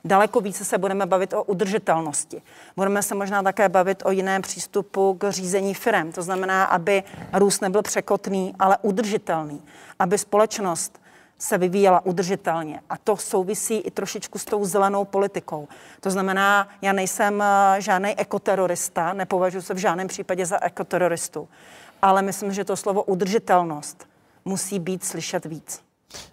Daleko 0.05 0.41
více 0.41 0.65
se 0.65 0.77
budeme 0.77 1.05
bavit 1.05 1.33
o 1.33 1.43
udržitelnosti. 1.43 2.41
Budeme 2.75 3.03
se 3.03 3.15
možná 3.15 3.43
také 3.43 3.69
bavit 3.69 4.03
o 4.05 4.11
jiném 4.11 4.41
přístupu 4.41 5.13
k 5.13 5.31
řízení 5.31 5.73
firm. 5.73 6.11
To 6.11 6.21
znamená, 6.21 6.65
aby 6.65 7.03
růst 7.33 7.61
nebyl 7.61 7.81
překotný, 7.81 8.55
ale 8.59 8.77
udržitelný. 8.81 9.61
Aby 9.99 10.17
společnost 10.17 11.01
se 11.39 11.57
vyvíjela 11.57 12.05
udržitelně. 12.05 12.81
A 12.89 12.97
to 12.97 13.17
souvisí 13.17 13.77
i 13.77 13.91
trošičku 13.91 14.39
s 14.39 14.45
tou 14.45 14.65
zelenou 14.65 15.05
politikou. 15.05 15.67
To 15.99 16.09
znamená, 16.09 16.67
já 16.81 16.93
nejsem 16.93 17.41
eh, 17.41 17.81
žádný 17.81 18.19
ekoterorista, 18.19 19.13
nepovažuji 19.13 19.61
se 19.61 19.73
v 19.73 19.77
žádném 19.77 20.07
případě 20.07 20.45
za 20.45 20.63
ekoteroristu, 20.63 21.49
ale 22.01 22.21
myslím, 22.21 22.53
že 22.53 22.63
to 22.63 22.77
slovo 22.77 23.03
udržitelnost 23.03 24.07
musí 24.45 24.79
být 24.79 25.03
slyšet 25.03 25.45
víc. 25.45 25.84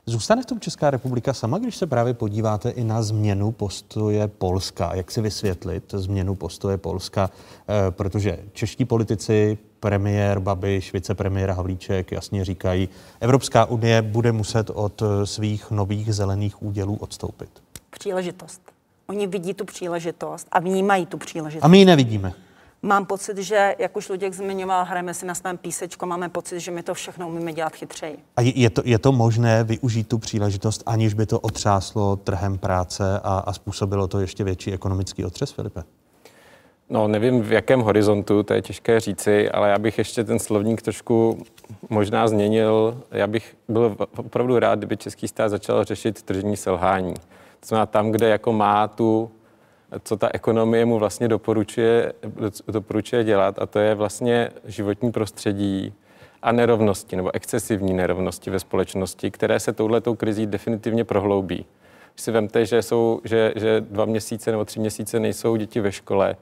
Zůstane 0.07 0.43
v 0.43 0.47
tom 0.47 0.61
Česká 0.61 0.91
republika 0.91 1.33
sama, 1.33 1.59
když 1.59 1.77
se 1.77 1.87
právě 1.87 2.15
podíváte 2.15 2.71
i 2.71 2.85
na 2.85 3.03
změnu 3.03 3.53
postoje 3.53 4.29
Polska. 4.29 4.95
Jak 4.95 5.11
si 5.11 5.21
vysvětlit 5.21 5.85
změnu 5.97 6.35
postoje 6.35 6.79
Polska? 6.79 7.31
E, 7.69 7.91
protože 7.91 8.39
čeští 8.53 8.85
politici, 8.85 9.59
premiér 9.81 10.41
Babiš, 10.41 10.93
vicepremiér 10.93 11.51
Havlíček 11.51 12.13
jasně 12.13 12.45
říkají, 12.45 12.89
Evropská 13.21 13.65
unie 13.65 14.03
bude 14.03 14.33
muset 14.33 14.71
od 14.71 15.03
eh, 15.03 15.27
svých 15.27 15.71
nových 15.71 16.15
zelených 16.15 16.63
údělů 16.63 16.97
odstoupit. 16.97 17.51
Příležitost. 17.91 18.61
Oni 19.07 19.27
vidí 19.27 19.55
tu 19.55 19.65
příležitost 19.65 20.47
a 20.53 20.61
vnímají 20.61 21.07
tu 21.07 21.19
příležitost. 21.19 21.65
A 21.65 21.69
my 21.69 21.79
ji 21.79 21.85
nevidíme. 21.85 22.33
Mám 22.85 23.07
pocit, 23.07 23.39
že, 23.39 23.75
jak 23.79 23.97
už 23.97 24.09
Luděk 24.09 24.35
zmiňoval, 24.35 24.85
hrajeme 24.85 25.15
si 25.15 25.27
na 25.27 25.35
svém 25.35 25.59
písečku, 25.59 26.07
máme 26.07 26.29
pocit, 26.29 26.61
že 26.61 26.71
my 26.71 26.83
to 26.83 26.95
všechno 26.95 27.29
umíme 27.29 27.53
dělat 27.53 27.77
chytřeji. 27.77 28.19
A 28.37 28.41
je 28.41 28.71
to, 28.71 28.83
je 28.85 28.99
to 28.99 29.13
možné 29.13 29.65
využít 29.65 30.09
tu 30.09 30.19
příležitost, 30.19 30.83
aniž 30.87 31.15
by 31.15 31.27
to 31.27 31.41
otřáslo 31.41 32.17
trhem 32.17 32.59
práce 32.59 33.21
a, 33.25 33.39
a 33.39 33.53
způsobilo 33.53 34.09
to 34.09 34.21
ještě 34.21 34.45
větší 34.45 34.73
ekonomický 34.73 35.25
otřes, 35.25 35.53
Filipe? 35.53 35.83
No, 36.91 37.09
nevím 37.09 37.43
v 37.43 37.53
jakém 37.53 37.81
horizontu, 37.81 38.43
to 38.43 38.55
je 38.55 38.63
těžké 38.63 39.01
říci, 39.01 39.51
ale 39.51 39.71
já 39.71 39.79
bych 39.79 39.99
ještě 39.99 40.25
ten 40.25 40.39
slovník 40.39 40.83
trošku 40.83 41.43
možná 41.91 42.29
změnil. 42.29 43.03
Já 43.11 43.27
bych 43.27 43.57
byl 43.69 43.97
opravdu 44.17 44.59
rád, 44.59 44.79
kdyby 44.79 44.97
český 44.97 45.29
stát 45.29 45.49
začal 45.49 45.85
řešit 45.85 46.23
tržní 46.23 46.57
selhání. 46.57 47.15
To 47.61 47.67
znamená 47.67 47.87
tam, 47.87 48.11
kde 48.11 48.29
jako 48.29 48.53
má 48.53 48.89
tu 48.89 49.31
co 50.05 50.17
ta 50.17 50.29
ekonomie 50.33 50.85
mu 50.85 50.99
vlastně 50.99 51.29
doporučuje, 51.29 52.13
doporučuje 52.69 53.25
dělat 53.25 53.59
a 53.59 53.67
to 53.67 53.79
je 53.79 53.95
vlastně 53.95 54.51
životní 54.65 55.13
prostředí 55.13 55.95
a 56.43 56.53
nerovnosti 56.53 57.17
nebo 57.17 57.35
excesivní 57.35 57.95
nerovnosti 57.95 58.51
ve 58.51 58.59
společnosti, 58.59 59.31
které 59.31 59.61
se 59.61 59.73
touhletou 59.73 60.15
krizí 60.15 60.47
definitivně 60.47 61.05
prohloubí. 61.05 61.67
Když 62.15 62.23
si 62.23 62.31
vemte, 62.31 62.67
že, 62.67 62.83
jsou, 62.83 63.21
že, 63.25 63.53
že 63.57 63.81
dva 63.81 64.05
měsíce 64.05 64.51
nebo 64.51 64.65
tři 64.65 64.81
měsíce 64.81 65.21
nejsou 65.21 65.57
děti 65.57 65.81
ve 65.81 65.93
škole, 65.93 66.37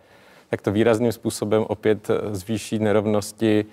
tak 0.51 0.63
to 0.63 0.73
výrazným 0.73 1.13
způsobem 1.13 1.65
opět 1.69 2.09
zvýší 2.33 2.79
nerovnosti 2.79 3.65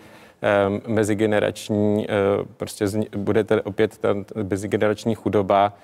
eh, 0.41 0.89
mezigenerační, 0.91 2.07
eh, 2.09 2.13
prostě 2.57 2.85
bude 3.17 3.45
opět 3.63 3.97
ta 3.97 4.15
mezigenerační 4.43 5.15
chudoba, 5.15 5.73
Eh, 5.73 5.77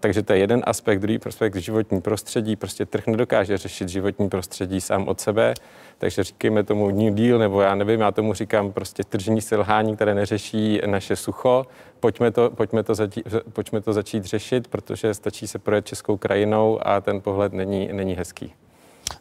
takže 0.00 0.22
to 0.22 0.32
je 0.32 0.38
jeden 0.38 0.62
aspekt, 0.66 1.00
druhý 1.00 1.18
aspekt 1.26 1.56
životní 1.56 2.00
prostředí. 2.00 2.56
Prostě 2.56 2.86
trh 2.86 3.06
nedokáže 3.06 3.58
řešit 3.58 3.88
životní 3.88 4.28
prostředí 4.28 4.80
sám 4.80 5.08
od 5.08 5.20
sebe, 5.20 5.54
takže 5.98 6.24
říkejme 6.24 6.62
tomu 6.62 6.90
New 6.90 7.14
Deal, 7.14 7.38
nebo 7.38 7.60
já 7.60 7.74
nevím, 7.74 8.00
já 8.00 8.12
tomu 8.12 8.34
říkám 8.34 8.72
prostě 8.72 9.04
tržní 9.04 9.40
selhání, 9.40 9.96
které 9.96 10.14
neřeší 10.14 10.80
naše 10.86 11.16
sucho. 11.16 11.66
Pojďme 12.00 12.30
to, 12.30 12.50
pojďme 12.50 12.82
to, 12.82 12.94
začít, 12.94 13.24
pojďme 13.52 13.80
to 13.80 13.92
začít 13.92 14.24
řešit, 14.24 14.68
protože 14.68 15.14
stačí 15.14 15.46
se 15.46 15.58
projet 15.58 15.86
českou 15.86 16.16
krajinou 16.16 16.78
a 16.86 17.00
ten 17.00 17.20
pohled 17.20 17.52
není, 17.52 17.88
není 17.92 18.14
hezký. 18.14 18.54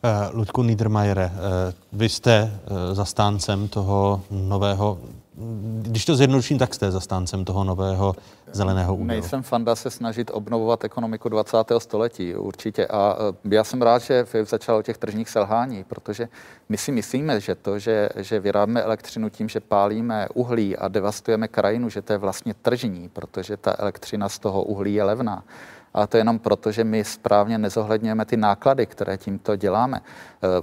Uh, 0.03 0.39
Ludku 0.39 0.63
Niedermayere, 0.63 1.25
uh, 1.25 1.31
vy 1.99 2.09
jste 2.09 2.41
uh, 2.43 2.77
zastáncem 2.93 3.67
toho 3.67 4.21
nového 4.31 4.97
když 5.81 6.05
to 6.05 6.15
zjednoduším, 6.15 6.57
tak 6.57 6.73
jste 6.73 6.91
zastáncem 6.91 7.45
toho 7.45 7.63
nového 7.63 8.15
zeleného 8.51 8.95
údělu. 8.95 9.07
Nejsem 9.07 9.43
fanda 9.43 9.75
se 9.75 9.89
snažit 9.89 10.31
obnovovat 10.33 10.83
ekonomiku 10.83 11.29
20. 11.29 11.57
století, 11.77 12.35
určitě. 12.35 12.87
A 12.87 13.17
e, 13.45 13.55
já 13.55 13.63
jsem 13.63 13.81
rád, 13.81 14.01
že 14.01 14.25
začal 14.43 14.77
o 14.77 14.81
těch 14.81 14.97
tržních 14.97 15.29
selhání, 15.29 15.83
protože 15.83 16.29
my 16.69 16.77
si 16.77 16.91
myslíme, 16.91 17.39
že 17.39 17.55
to, 17.55 17.79
že, 17.79 18.09
že 18.15 18.39
vyrábíme 18.39 18.81
elektřinu 18.81 19.29
tím, 19.29 19.49
že 19.49 19.59
pálíme 19.59 20.27
uhlí 20.33 20.77
a 20.77 20.87
devastujeme 20.87 21.47
krajinu, 21.47 21.89
že 21.89 22.01
to 22.01 22.13
je 22.13 22.17
vlastně 22.17 22.53
tržní, 22.53 23.09
protože 23.09 23.57
ta 23.57 23.75
elektřina 23.79 24.29
z 24.29 24.39
toho 24.39 24.63
uhlí 24.63 24.93
je 24.93 25.03
levná 25.03 25.43
ale 25.97 26.07
to 26.07 26.17
je 26.17 26.21
jenom 26.21 26.39
proto, 26.39 26.71
že 26.71 26.83
my 26.83 27.03
správně 27.03 27.57
nezohledňujeme 27.57 28.25
ty 28.25 28.37
náklady, 28.37 28.85
které 28.85 29.17
tímto 29.17 29.55
děláme. 29.55 30.01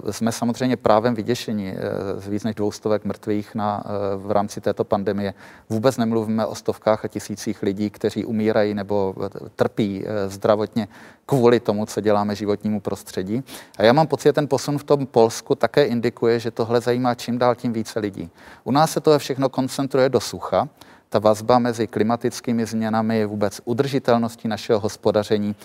Eh, 0.07 0.13
jsme 0.13 0.31
samozřejmě 0.31 0.77
právem 0.77 1.15
vyděšení 1.15 1.69
eh, 1.69 1.81
z 2.21 2.27
víc 2.27 2.43
než 2.43 2.55
dvoustovek 2.55 3.05
mrtvých 3.05 3.55
na, 3.55 3.83
eh, 3.85 3.89
v 4.15 4.31
rámci 4.31 4.61
této 4.61 4.83
pandemie. 4.83 5.33
Vůbec 5.69 5.97
nemluvíme 5.97 6.45
o 6.45 6.55
stovkách 6.55 7.05
a 7.05 7.07
tisících 7.07 7.63
lidí, 7.63 7.89
kteří 7.89 8.25
umírají 8.25 8.73
nebo 8.73 9.15
trpí 9.55 10.05
zdravotně 10.27 10.87
kvůli 11.25 11.59
tomu, 11.59 11.85
co 11.85 12.01
děláme 12.01 12.35
životnímu 12.35 12.79
prostředí. 12.79 13.43
A 13.77 13.83
já 13.83 13.93
mám 13.93 14.07
pocit, 14.07 14.29
že 14.29 14.33
ten 14.33 14.47
posun 14.47 14.77
v 14.77 14.83
tom 14.83 15.05
Polsku 15.05 15.55
také 15.55 15.85
indikuje, 15.85 16.39
že 16.39 16.51
tohle 16.51 16.81
zajímá 16.81 17.15
čím 17.15 17.37
dál 17.37 17.55
tím 17.55 17.73
více 17.73 17.99
lidí. 17.99 18.29
U 18.63 18.71
nás 18.71 18.91
se 18.91 19.01
to 19.01 19.19
všechno 19.19 19.49
koncentruje 19.49 20.09
do 20.09 20.19
sucha, 20.19 20.69
ta 21.15 21.19
vazba 21.19 21.59
mezi 21.59 21.87
klimatickými 21.87 22.65
změnami, 22.65 23.25
vůbec 23.25 23.61
udržitelností 23.65 24.47
našeho 24.47 24.79
hospodaření 24.79 25.55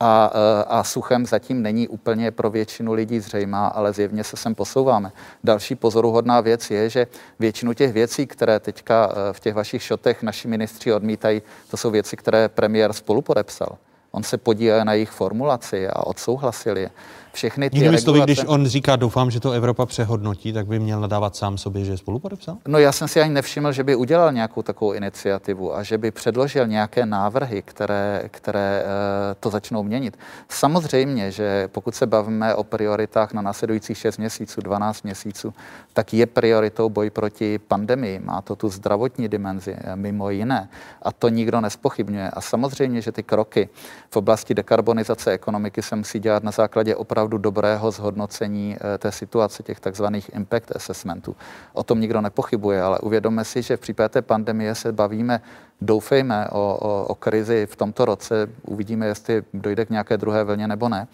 a, 0.00 0.30
e, 0.34 0.64
a 0.64 0.84
suchem 0.84 1.26
zatím 1.26 1.62
není 1.62 1.88
úplně 1.88 2.30
pro 2.30 2.50
většinu 2.50 2.92
lidí 2.92 3.20
zřejmá, 3.20 3.66
ale 3.66 3.92
zjevně 3.92 4.24
se 4.24 4.36
sem 4.36 4.54
posouváme. 4.54 5.12
Další 5.44 5.74
pozoruhodná 5.74 6.40
věc 6.40 6.70
je, 6.70 6.90
že 6.90 7.06
většinu 7.38 7.72
těch 7.72 7.92
věcí, 7.92 8.26
které 8.26 8.60
teďka 8.60 9.12
e, 9.12 9.32
v 9.32 9.40
těch 9.40 9.54
vašich 9.54 9.82
šotech 9.82 10.22
naši 10.22 10.48
ministři 10.48 10.92
odmítají, 10.92 11.42
to 11.70 11.76
jsou 11.76 11.90
věci, 11.90 12.16
které 12.16 12.48
premiér 12.48 12.92
spolu 12.92 13.22
podepsal. 13.22 13.78
On 14.10 14.22
se 14.22 14.38
podílel 14.38 14.84
na 14.84 14.92
jejich 14.92 15.10
formulaci 15.10 15.88
a 15.88 16.06
odsouhlasil 16.06 16.76
je 16.76 16.90
všechny 17.36 17.70
ty 17.70 17.76
Jinými 17.76 17.98
slovy, 17.98 18.20
když 18.20 18.40
on 18.46 18.66
říká, 18.66 18.96
doufám, 18.96 19.30
že 19.30 19.40
to 19.40 19.52
Evropa 19.52 19.86
přehodnotí, 19.86 20.52
tak 20.52 20.66
by 20.66 20.78
měl 20.78 21.00
nadávat 21.00 21.36
sám 21.36 21.58
sobě, 21.58 21.84
že 21.84 21.92
je 21.92 21.96
spolupodepsal? 21.96 22.56
No 22.68 22.78
já 22.78 22.92
jsem 22.92 23.08
si 23.08 23.20
ani 23.20 23.32
nevšiml, 23.32 23.72
že 23.72 23.84
by 23.84 23.96
udělal 23.96 24.32
nějakou 24.32 24.62
takovou 24.62 24.92
iniciativu 24.92 25.76
a 25.76 25.82
že 25.82 25.98
by 25.98 26.10
předložil 26.10 26.66
nějaké 26.66 27.06
návrhy, 27.06 27.62
které, 27.62 28.28
které 28.30 28.82
eh, 28.84 29.34
to 29.40 29.50
začnou 29.50 29.82
měnit. 29.82 30.18
Samozřejmě, 30.48 31.30
že 31.30 31.68
pokud 31.72 31.94
se 31.94 32.06
bavíme 32.06 32.54
o 32.54 32.64
prioritách 32.64 33.32
na 33.32 33.42
následujících 33.42 33.98
6 33.98 34.18
měsíců, 34.18 34.60
12 34.60 35.02
měsíců, 35.02 35.54
tak 35.92 36.14
je 36.14 36.26
prioritou 36.26 36.88
boj 36.88 37.10
proti 37.10 37.58
pandemii. 37.58 38.18
Má 38.18 38.40
to 38.40 38.56
tu 38.56 38.68
zdravotní 38.68 39.28
dimenzi, 39.28 39.76
eh, 39.78 39.96
mimo 39.96 40.30
jiné. 40.30 40.68
A 41.02 41.12
to 41.12 41.28
nikdo 41.28 41.60
nespochybňuje. 41.60 42.30
A 42.30 42.40
samozřejmě, 42.40 43.00
že 43.00 43.12
ty 43.12 43.22
kroky 43.22 43.68
v 44.10 44.16
oblasti 44.16 44.54
dekarbonizace 44.54 45.30
ekonomiky 45.30 45.82
se 45.82 45.96
musí 45.96 46.18
dělat 46.18 46.42
na 46.42 46.50
základě 46.50 46.96
opravdu 46.96 47.25
opravdu 47.26 47.38
dobrého 47.38 47.90
zhodnocení 47.90 48.76
eh, 48.76 48.98
té 48.98 49.12
situace, 49.12 49.62
těch 49.62 49.80
takzvaných 49.80 50.30
impact 50.34 50.76
assessmentů. 50.76 51.36
O 51.72 51.82
tom 51.82 52.00
nikdo 52.00 52.20
nepochybuje, 52.20 52.82
ale 52.82 52.98
uvědomme 52.98 53.44
si, 53.44 53.62
že 53.62 53.76
v 53.76 53.80
případě 53.80 54.08
té 54.08 54.22
pandemie 54.22 54.74
se 54.74 54.92
bavíme, 54.92 55.40
doufejme 55.80 56.48
o, 56.48 56.78
o, 56.80 57.06
o 57.06 57.14
krizi 57.14 57.66
v 57.70 57.76
tomto 57.76 58.04
roce, 58.04 58.48
uvidíme, 58.62 59.06
jestli 59.06 59.42
dojde 59.54 59.84
k 59.84 59.90
nějaké 59.90 60.16
druhé 60.16 60.44
vlně 60.44 60.68
nebo 60.68 60.88
ne 60.88 61.06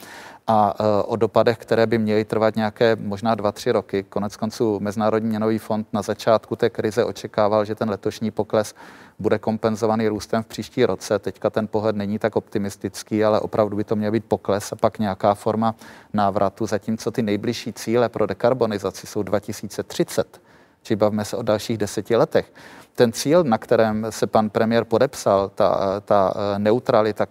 a 0.47 0.75
e, 0.81 1.03
o 1.03 1.17
dopadech, 1.17 1.59
které 1.59 1.87
by 1.87 1.99
měly 1.99 2.25
trvat 2.25 2.57
nějaké 2.57 2.97
možná 2.97 3.35
dva, 3.35 3.53
tři 3.53 3.73
roky. 3.73 4.03
Konec 4.03 4.37
konců 4.37 4.81
Mezinárodní 4.81 5.29
měnový 5.29 5.59
fond 5.59 5.87
na 5.93 6.03
začátku 6.03 6.57
té 6.57 6.71
krize 6.71 7.05
očekával, 7.05 7.65
že 7.65 7.75
ten 7.75 7.91
letošní 7.91 8.31
pokles 8.31 8.75
bude 9.19 9.39
kompenzovaný 9.39 10.09
růstem 10.09 10.43
v 10.43 10.47
příští 10.47 10.85
roce. 10.85 11.19
Teďka 11.19 11.51
ten 11.51 11.69
pohled 11.69 11.97
není 11.97 12.19
tak 12.19 12.37
optimistický, 12.37 13.25
ale 13.25 13.41
opravdu 13.41 13.77
by 13.77 13.85
to 13.85 13.97
měl 13.97 14.11
být 14.11 14.25
pokles 14.25 14.73
a 14.73 14.77
pak 14.77 14.99
nějaká 14.99 15.35
forma 15.35 15.75
návratu, 16.13 16.67
zatímco 16.67 17.11
ty 17.11 17.23
nejbližší 17.23 17.73
cíle 17.73 18.09
pro 18.09 18.27
dekarbonizaci 18.27 19.07
jsou 19.07 19.23
2030 19.23 20.41
či 20.83 20.97
bavíme 20.97 21.25
se 21.25 21.37
o 21.37 21.43
dalších 21.43 21.79
deseti 21.79 22.17
letech. 22.17 22.53
Ten 22.95 23.13
cíl, 23.13 23.45
na 23.45 23.59
kterém 23.59 24.07
se 24.11 24.27
pan 24.27 24.51
premiér 24.51 24.85
podepsal, 24.85 25.49
ta, 25.49 26.01
ta 26.01 26.35
neutralita 26.59 27.27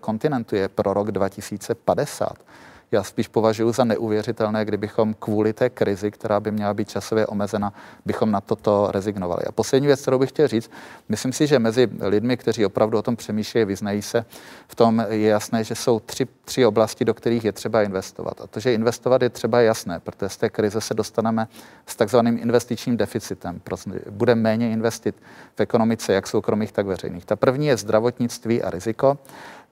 kontinentu 0.00 0.56
je 0.56 0.68
pro 0.68 0.94
rok 0.94 1.12
2050 1.12 2.38
já 2.92 3.02
spíš 3.02 3.28
považuji 3.28 3.72
za 3.72 3.84
neuvěřitelné, 3.84 4.64
kdybychom 4.64 5.14
kvůli 5.18 5.52
té 5.52 5.70
krizi, 5.70 6.10
která 6.10 6.40
by 6.40 6.50
měla 6.50 6.74
být 6.74 6.88
časově 6.88 7.26
omezena, 7.26 7.72
bychom 8.04 8.30
na 8.30 8.40
toto 8.40 8.88
rezignovali. 8.90 9.42
A 9.44 9.52
poslední 9.52 9.86
věc, 9.86 10.02
kterou 10.02 10.18
bych 10.18 10.28
chtěl 10.28 10.48
říct, 10.48 10.70
myslím 11.08 11.32
si, 11.32 11.46
že 11.46 11.58
mezi 11.58 11.88
lidmi, 12.00 12.36
kteří 12.36 12.66
opravdu 12.66 12.98
o 12.98 13.02
tom 13.02 13.16
přemýšlejí, 13.16 13.64
vyznají 13.64 14.02
se, 14.02 14.24
v 14.68 14.74
tom 14.74 15.06
je 15.08 15.28
jasné, 15.28 15.64
že 15.64 15.74
jsou 15.74 16.00
tři, 16.00 16.26
tři 16.44 16.66
oblasti, 16.66 17.04
do 17.04 17.14
kterých 17.14 17.44
je 17.44 17.52
třeba 17.52 17.82
investovat. 17.82 18.40
A 18.40 18.46
to, 18.46 18.60
že 18.60 18.74
investovat 18.74 19.22
je 19.22 19.30
třeba 19.30 19.60
jasné, 19.60 20.00
protože 20.00 20.28
z 20.28 20.36
té 20.36 20.48
krize 20.48 20.80
se 20.80 20.94
dostaneme 20.94 21.48
s 21.86 21.96
takzvaným 21.96 22.38
investičním 22.38 22.96
deficitem. 22.96 23.60
Prostě 23.64 23.90
bude 24.10 24.34
méně 24.34 24.70
investit 24.70 25.14
v 25.56 25.60
ekonomice, 25.60 26.12
jak 26.12 26.26
soukromých, 26.26 26.72
tak 26.72 26.86
veřejných. 26.86 27.24
Ta 27.24 27.36
první 27.36 27.66
je 27.66 27.76
zdravotnictví 27.76 28.62
a 28.62 28.70
riziko. 28.70 29.18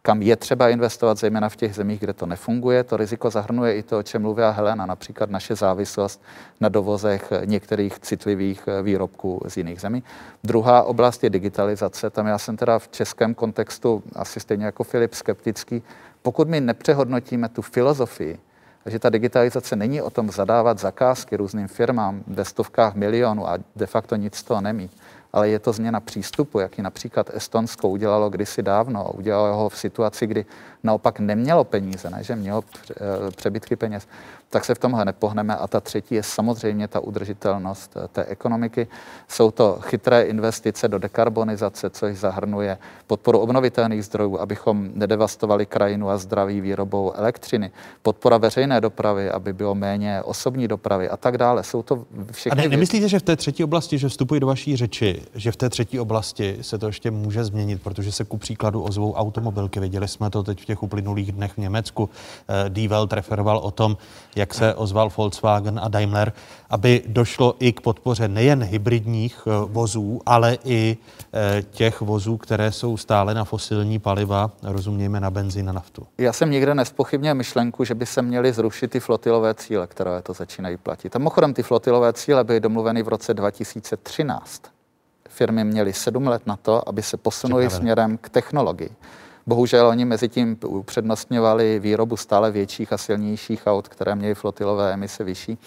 Kam 0.03 0.23
je 0.23 0.37
třeba 0.37 0.69
investovat, 0.69 1.19
zejména 1.19 1.49
v 1.49 1.57
těch 1.57 1.75
zemích, 1.75 2.01
kde 2.01 2.13
to 2.13 2.27
nefunguje. 2.27 2.85
To 2.85 2.97
riziko 2.97 3.31
zahrnuje 3.31 3.75
i 3.75 3.83
to, 3.83 3.99
o 3.99 4.03
čem 4.03 4.23
mluvila 4.23 4.51
Helena, 4.51 4.87
například 4.87 5.31
naše 5.31 5.55
závislost 5.55 6.23
na 6.61 6.69
dovozech 6.69 7.33
některých 7.45 7.99
citlivých 7.99 8.69
výrobků 8.83 9.41
z 9.49 9.57
jiných 9.57 9.81
zemí. 9.81 10.03
Druhá 10.45 10.83
oblast 10.83 11.25
je 11.25 11.31
digitalizace. 11.31 12.11
Tam 12.11 12.27
já 12.27 12.39
jsem 12.39 12.57
teda 12.57 12.79
v 12.79 12.89
českém 12.89 13.35
kontextu 13.35 14.03
asi 14.17 14.41
stejně 14.41 14.65
jako 14.65 14.85
Filip 14.85 15.15
skeptický. 15.15 15.83
Pokud 16.23 16.49
my 16.49 16.61
nepřehodnotíme 16.61 17.49
tu 17.49 17.63
filozofii, 17.63 18.39
že 18.87 18.99
ta 18.99 19.11
digitalizace 19.11 19.77
není 19.77 20.03
o 20.03 20.11
tom 20.11 20.31
zadávat 20.31 20.79
zakázky 20.79 21.37
různým 21.37 21.69
firmám 21.69 22.23
ve 22.27 22.45
stovkách 22.45 22.95
milionů 22.95 23.49
a 23.49 23.59
de 23.77 23.87
facto 23.87 24.17
nic 24.17 24.35
z 24.35 24.43
toho 24.43 24.61
nemít, 24.61 24.97
ale 25.33 25.49
je 25.49 25.59
to 25.59 25.73
změna 25.73 26.01
přístupu, 26.01 26.59
jaký 26.59 26.83
například 26.83 27.31
Estonsko 27.35 27.89
udělalo 27.89 28.31
kdysi 28.31 28.63
dávno. 28.63 29.13
Udělalo 29.13 29.57
ho 29.57 29.69
v 29.69 29.79
situaci, 29.79 30.27
kdy 30.27 30.47
naopak 30.83 31.21
nemělo 31.21 31.65
peníze, 31.65 32.11
ne, 32.11 32.25
že 32.25 32.37
mělo 32.37 32.65
eh, 32.91 33.31
přebytky 33.31 33.77
peněz 33.77 34.09
tak 34.51 34.65
se 34.65 34.75
v 34.75 34.79
tomhle 34.79 35.05
nepohneme. 35.05 35.57
A 35.57 35.67
ta 35.67 35.81
třetí 35.81 36.15
je 36.15 36.23
samozřejmě 36.23 36.89
ta 36.89 37.01
udržitelnost 37.01 37.97
eh, 37.97 38.09
té 38.09 38.25
ekonomiky. 38.25 38.89
Jsou 39.29 39.51
to 39.51 39.79
chytré 39.81 40.23
investice 40.23 40.89
do 40.89 40.99
dekarbonizace, 40.99 41.91
což 41.91 42.17
zahrnuje 42.17 42.79
podporu 43.07 43.39
obnovitelných 43.39 44.05
zdrojů, 44.05 44.39
abychom 44.39 44.91
nedevastovali 44.95 45.67
krajinu 45.67 46.11
a 46.11 46.19
zdraví 46.19 46.61
výrobou 46.61 47.13
elektřiny, 47.13 47.71
podpora 48.03 48.39
veřejné 48.39 48.81
dopravy, 48.81 49.31
aby 49.31 49.53
bylo 49.53 49.75
méně 49.75 50.23
osobní 50.23 50.69
dopravy 50.69 51.09
a 51.09 51.17
tak 51.17 51.39
dále. 51.39 51.65
Jsou 51.65 51.83
to 51.83 52.05
všechny. 52.33 52.63
A 52.63 52.63
ne, 52.63 52.69
nemyslíte, 52.69 53.09
že 53.09 53.19
v 53.19 53.23
té 53.23 53.37
třetí 53.37 53.65
oblasti, 53.65 53.99
že 53.99 54.09
vstupuji 54.09 54.41
do 54.41 54.47
vaší 54.47 54.77
řeči, 54.77 55.23
že 55.35 55.53
v 55.53 55.57
té 55.57 55.71
třetí 55.71 56.01
oblasti 56.01 56.59
se 56.61 56.79
to 56.79 56.87
ještě 56.87 57.11
může 57.11 57.45
změnit, 57.45 57.83
protože 57.83 58.13
se 58.13 58.25
ku 58.25 58.37
příkladu 58.37 58.83
ozvou 58.83 59.13
automobilky. 59.15 59.81
Viděli 59.81 60.09
jsme 60.09 60.31
to 60.31 60.43
teď 60.43 60.63
v 60.63 60.65
těch 60.65 60.83
uplynulých 60.83 61.33
dnech 61.33 61.53
v 61.53 61.59
Německu. 61.59 62.11
Eh, 62.67 62.71
Die 62.71 62.89
Welt 62.89 63.13
referoval 63.13 63.59
o 63.59 63.71
tom, 63.71 63.97
jak 64.41 64.55
se 64.55 64.75
ozval 64.75 65.11
Volkswagen 65.17 65.81
a 65.83 65.89
Daimler, 65.89 66.33
aby 66.71 67.03
došlo 67.07 67.55
i 67.59 67.73
k 67.73 67.81
podpoře 67.81 68.29
nejen 68.29 68.63
hybridních 68.63 69.43
eh, 69.47 69.51
vozů, 69.67 70.21
ale 70.27 70.59
i 70.65 70.97
eh, 71.33 71.63
těch 71.63 72.01
vozů, 72.01 72.37
které 72.37 72.73
jsou 72.73 72.97
stále 72.97 73.35
na 73.35 73.45
fosilní 73.45 73.99
paliva, 73.99 74.51
rozumějme 74.63 75.21
na 75.21 75.31
benzín 75.31 75.69
a 75.69 75.73
naftu. 75.73 76.07
Já 76.19 76.33
jsem 76.33 76.51
nikde 76.51 76.75
nespochybnil 76.75 77.35
myšlenku, 77.35 77.85
že 77.85 77.95
by 77.95 78.07
se 78.07 78.23
měly 78.23 78.53
zrušit 78.53 78.91
ty 78.91 79.01
flotilové 79.01 79.55
cíle, 79.55 79.87
které 79.87 80.23
to 80.23 80.33
začínají 80.33 80.77
platit. 80.77 81.17
A 81.17 81.19
mimochodem 81.19 81.55
ty 81.55 81.63
flotilové 81.63 82.13
cíle 82.13 82.45
byly 82.45 82.61
domluveny 82.61 83.03
v 83.03 83.09
roce 83.09 83.35
2013. 83.35 84.63
Firmy 85.29 85.65
měly 85.65 85.93
sedm 85.93 86.27
let 86.27 86.43
na 86.47 86.57
to, 86.57 86.89
aby 86.89 87.03
se 87.03 87.17
posunuli 87.17 87.71
směrem 87.71 88.19
k 88.19 88.29
technologii. 88.29 88.91
Bohužel 89.47 89.87
oni 89.87 90.05
mezi 90.05 90.29
tím 90.29 90.59
upřednostňovali 90.67 91.79
výrobu 91.79 92.17
stále 92.17 92.51
větších 92.51 92.93
a 92.93 92.99
silnějších 92.99 93.63
aut, 93.67 93.89
které 93.89 94.15
měly 94.15 94.35
flotilové 94.35 94.93
emise 94.93 95.25
vyšší. 95.25 95.59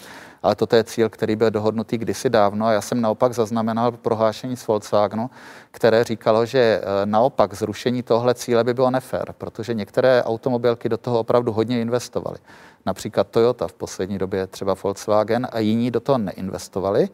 Ale 0.42 0.54
toto 0.54 0.76
je 0.76 0.84
cíl, 0.84 1.08
který 1.08 1.36
byl 1.36 1.50
dohodnutý 1.50 1.98
kdysi 1.98 2.30
dávno 2.30 2.66
a 2.66 2.72
já 2.72 2.80
jsem 2.80 3.00
naopak 3.00 3.34
zaznamenal 3.34 3.92
prohlášení 3.92 4.56
z 4.56 4.66
Volkswagenu, 4.66 5.30
které 5.70 6.04
říkalo, 6.04 6.46
že 6.46 6.58
eh, 6.58 7.06
naopak 7.06 7.54
zrušení 7.54 8.02
tohle 8.02 8.34
cíle 8.34 8.64
by 8.64 8.74
bylo 8.74 8.90
nefér, 8.90 9.34
protože 9.38 9.74
některé 9.74 10.22
automobilky 10.22 10.88
do 10.88 10.96
toho 10.96 11.18
opravdu 11.18 11.52
hodně 11.52 11.80
investovaly. 11.80 12.38
Například 12.86 13.28
Toyota 13.28 13.68
v 13.68 13.72
poslední 13.72 14.18
době, 14.18 14.46
třeba 14.46 14.76
Volkswagen 14.82 15.48
a 15.52 15.58
jiní 15.58 15.90
do 15.90 16.00
toho 16.00 16.18
neinvestovali. 16.18 17.08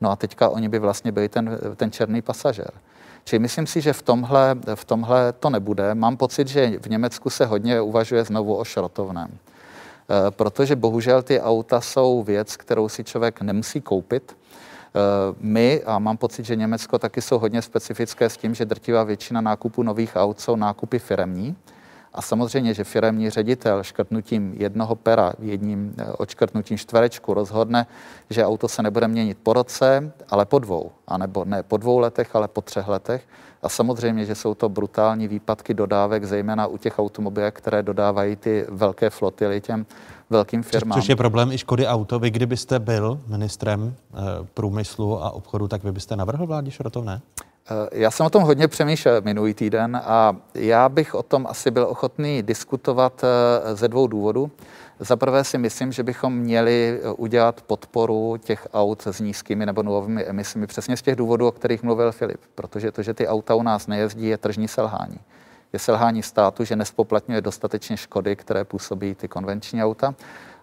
No 0.00 0.10
a 0.10 0.16
teďka 0.16 0.48
oni 0.48 0.68
by 0.68 0.78
vlastně 0.78 1.12
byli 1.12 1.28
ten, 1.28 1.58
ten 1.76 1.90
černý 1.90 2.22
pasažér. 2.22 2.70
Čili 3.24 3.38
myslím 3.38 3.66
si, 3.66 3.80
že 3.80 3.92
v 3.92 4.02
tomhle, 4.02 4.56
v 4.74 4.84
tomhle 4.84 5.32
to 5.32 5.50
nebude. 5.50 5.94
Mám 5.94 6.16
pocit, 6.16 6.48
že 6.48 6.78
v 6.82 6.86
Německu 6.86 7.30
se 7.30 7.46
hodně 7.46 7.80
uvažuje 7.80 8.24
znovu 8.24 8.56
o 8.56 8.64
šrotovném. 8.64 9.30
E, 9.30 10.30
protože 10.30 10.76
bohužel 10.76 11.22
ty 11.22 11.40
auta 11.40 11.80
jsou 11.80 12.22
věc, 12.22 12.56
kterou 12.56 12.88
si 12.88 13.04
člověk 13.04 13.40
nemusí 13.40 13.80
koupit. 13.80 14.32
E, 14.32 15.00
my, 15.40 15.82
a 15.86 15.98
mám 15.98 16.16
pocit, 16.16 16.46
že 16.46 16.56
Německo 16.56 16.98
taky 16.98 17.22
jsou 17.22 17.38
hodně 17.38 17.62
specifické 17.62 18.28
s 18.28 18.36
tím, 18.36 18.54
že 18.54 18.64
drtivá 18.64 19.04
většina 19.04 19.40
nákupů 19.40 19.82
nových 19.82 20.16
aut 20.16 20.40
jsou 20.40 20.56
nákupy 20.56 20.98
firemní. 20.98 21.56
A 22.14 22.22
samozřejmě, 22.22 22.74
že 22.74 22.84
firemní 22.84 23.30
ředitel 23.30 23.82
škrtnutím 23.82 24.54
jednoho 24.58 24.94
pera, 24.94 25.32
jedním 25.38 25.94
eh, 25.98 26.12
odškrtnutím 26.12 26.78
čtverečku 26.78 27.34
rozhodne, 27.34 27.86
že 28.30 28.46
auto 28.46 28.68
se 28.68 28.82
nebude 28.82 29.08
měnit 29.08 29.38
po 29.42 29.52
roce, 29.52 30.12
ale 30.28 30.44
po 30.44 30.58
dvou. 30.58 30.90
A 31.06 31.18
nebo 31.18 31.44
ne 31.44 31.62
po 31.62 31.76
dvou 31.76 31.98
letech, 31.98 32.36
ale 32.36 32.48
po 32.48 32.60
třech 32.60 32.88
letech. 32.88 33.22
A 33.62 33.68
samozřejmě, 33.68 34.24
že 34.24 34.34
jsou 34.34 34.54
to 34.54 34.68
brutální 34.68 35.28
výpadky 35.28 35.74
dodávek, 35.74 36.24
zejména 36.24 36.66
u 36.66 36.76
těch 36.76 36.98
automobilů, 36.98 37.46
které 37.52 37.82
dodávají 37.82 38.36
ty 38.36 38.66
velké 38.68 39.10
flotily 39.10 39.60
těm 39.60 39.86
velkým 40.30 40.62
firmám. 40.62 41.00
Což 41.00 41.08
je 41.08 41.16
problém 41.16 41.52
i 41.52 41.58
Škody 41.58 41.86
Auto. 41.86 42.18
Vy, 42.18 42.30
kdybyste 42.30 42.78
byl 42.78 43.20
ministrem 43.26 43.94
e, 43.94 44.16
průmyslu 44.54 45.22
a 45.24 45.30
obchodu, 45.30 45.68
tak 45.68 45.84
vy 45.84 45.92
byste 45.92 46.16
navrhl 46.16 46.46
vládě 46.46 46.70
šrotovné? 46.70 47.20
Eh, 47.20 47.49
já 47.92 48.10
jsem 48.10 48.26
o 48.26 48.30
tom 48.30 48.42
hodně 48.42 48.68
přemýšlel 48.68 49.20
minulý 49.24 49.54
týden 49.54 50.00
a 50.04 50.36
já 50.54 50.88
bych 50.88 51.14
o 51.14 51.22
tom 51.22 51.46
asi 51.46 51.70
byl 51.70 51.86
ochotný 51.90 52.42
diskutovat 52.42 53.24
eh, 53.24 53.76
ze 53.76 53.88
dvou 53.88 54.06
důvodů. 54.06 54.50
Za 54.98 55.16
prvé 55.16 55.44
si 55.44 55.58
myslím, 55.58 55.92
že 55.92 56.02
bychom 56.02 56.36
měli 56.36 57.00
eh, 57.02 57.10
udělat 57.12 57.62
podporu 57.62 58.36
těch 58.36 58.68
aut 58.72 59.06
s 59.06 59.20
nízkými 59.20 59.66
nebo 59.66 59.82
nulovými 59.82 60.24
emisemi 60.24 60.66
přesně 60.66 60.96
z 60.96 61.02
těch 61.02 61.16
důvodů, 61.16 61.48
o 61.48 61.52
kterých 61.52 61.82
mluvil 61.82 62.12
Filip. 62.12 62.40
Protože 62.54 62.92
to, 62.92 63.02
že 63.02 63.14
ty 63.14 63.28
auta 63.28 63.54
u 63.54 63.62
nás 63.62 63.86
nejezdí, 63.86 64.26
je 64.26 64.38
tržní 64.38 64.68
selhání. 64.68 65.20
Je 65.72 65.78
selhání 65.78 66.22
státu, 66.22 66.64
že 66.64 66.76
nespoplatňuje 66.76 67.40
dostatečně 67.40 67.96
škody, 67.96 68.36
které 68.36 68.64
působí 68.64 69.14
ty 69.14 69.28
konvenční 69.28 69.84
auta. 69.84 70.14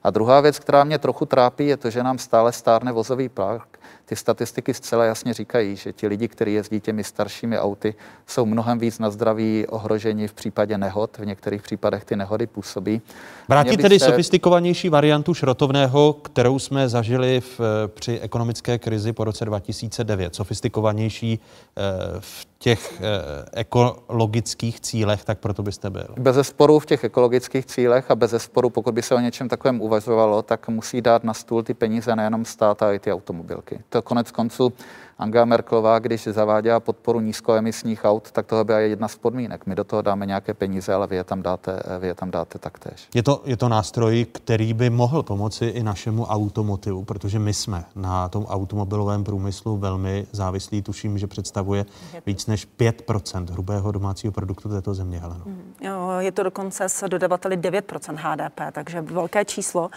A 0.04 0.10
druhá 0.10 0.42
věc, 0.42 0.60
která 0.60 0.84
mě 0.84 1.00
trochu 1.00 1.26
trápí, 1.26 1.68
je 1.68 1.78
to, 1.78 1.90
že 1.90 2.04
nám 2.04 2.18
stále 2.18 2.52
stárne 2.52 2.92
vozový 2.92 3.30
park 3.30 3.80
ty 4.10 4.16
statistiky 4.16 4.74
zcela 4.74 5.06
jasně 5.06 5.34
říkají, 5.34 5.76
že 5.76 5.94
ti 5.94 6.08
lidi, 6.08 6.28
kteří 6.28 6.54
jezdí 6.54 6.80
těmi 6.80 7.04
staršími 7.04 7.60
auty, 7.60 7.96
jsou 8.28 8.46
mnohem 8.46 8.80
víc 8.80 9.00
na 9.00 9.10
zdraví 9.10 9.66
ohroženi 9.70 10.28
v 10.28 10.34
případě 10.34 10.78
nehod. 10.78 11.18
V 11.18 11.26
některých 11.26 11.62
případech 11.62 12.06
ty 12.06 12.16
nehody 12.16 12.48
působí. 12.48 13.02
Vrátit 13.48 13.82
tedy 13.82 14.00
se... 14.00 14.06
sofistikovanější 14.06 14.90
variantu 14.90 15.34
šrotovného, 15.34 16.14
kterou 16.14 16.60
jsme 16.60 16.90
zažili 16.90 17.42
v, 17.42 17.60
při 17.88 18.20
ekonomické 18.20 18.78
krizi 18.78 19.14
po 19.14 19.24
roce 19.24 19.46
2009. 19.46 20.36
Sofistikovanější 20.36 21.40
eh, 21.78 21.82
v 22.20 22.48
těch 22.60 23.02
eh, 23.02 23.46
ekologických 23.54 24.80
cílech, 24.80 25.26
tak 25.26 25.40
proto 25.40 25.64
byste 25.64 25.90
byl. 25.90 26.08
Bez 26.20 26.48
sporu 26.48 26.80
v 26.80 26.86
těch 26.86 27.04
ekologických 27.04 27.66
cílech 27.66 28.12
a 28.12 28.16
bez 28.16 28.34
sporu, 28.38 28.70
pokud 28.70 28.94
by 28.94 29.02
se 29.02 29.16
o 29.16 29.20
něčem 29.20 29.50
takovém 29.50 29.82
uvažovalo, 29.82 30.42
tak 30.42 30.68
musí 30.68 31.02
dát 31.02 31.24
na 31.24 31.34
stůl 31.34 31.64
ty 31.64 31.74
peníze 31.74 32.16
nejenom 32.16 32.46
stát, 32.46 32.84
ale 32.84 32.96
i 32.96 33.00
ty 33.00 33.14
automobilky. 33.14 33.80
To 33.90 33.97
konec 34.02 34.32
konců 34.32 34.74
Angela 35.20 35.46
Merklová, 35.46 36.00
když 36.00 36.24
zaváděla 36.24 36.80
podporu 36.80 37.20
nízkoemisních 37.20 38.06
aut, 38.06 38.32
tak 38.32 38.46
tohle 38.46 38.64
byla 38.64 38.80
jedna 38.80 39.08
z 39.08 39.16
podmínek. 39.16 39.66
My 39.66 39.76
do 39.76 39.84
toho 39.84 40.02
dáme 40.02 40.26
nějaké 40.26 40.54
peníze, 40.54 40.94
ale 40.94 41.08
vy 41.08 41.16
je 41.16 41.24
tam 41.24 41.42
dáte, 41.42 41.80
vy 42.00 42.08
je 42.08 42.16
tam 42.16 42.32
dáte 42.32 42.60
taktéž. 42.60 43.08
Je 43.14 43.24
to, 43.24 43.42
je 43.46 43.58
to 43.58 43.70
nástroj, 43.70 44.26
který 44.32 44.74
by 44.74 44.90
mohl 44.90 45.24
pomoci 45.24 45.66
i 45.66 45.84
našemu 45.84 46.26
automotivu, 46.26 47.04
protože 47.04 47.40
my 47.40 47.54
jsme 47.54 47.86
na 47.96 48.30
tom 48.30 48.46
automobilovém 48.46 49.24
průmyslu 49.24 49.78
velmi 49.78 50.28
závislí. 50.32 50.82
Tuším, 50.82 51.18
že 51.18 51.28
představuje 51.28 51.86
víc 52.26 52.48
než 52.48 52.68
5% 52.80 53.52
hrubého 53.52 53.92
domácího 53.92 54.32
produktu 54.32 54.70
této 54.70 54.94
země, 54.94 55.20
Heleno. 55.20 55.46
Jo, 55.82 56.10
je 56.20 56.32
to 56.32 56.44
dokonce 56.44 56.90
s 56.90 57.08
dodavateli 57.08 57.58
9% 57.58 58.16
HDP, 58.16 58.62
takže 58.72 59.02
velké 59.02 59.46
číslo. 59.46 59.90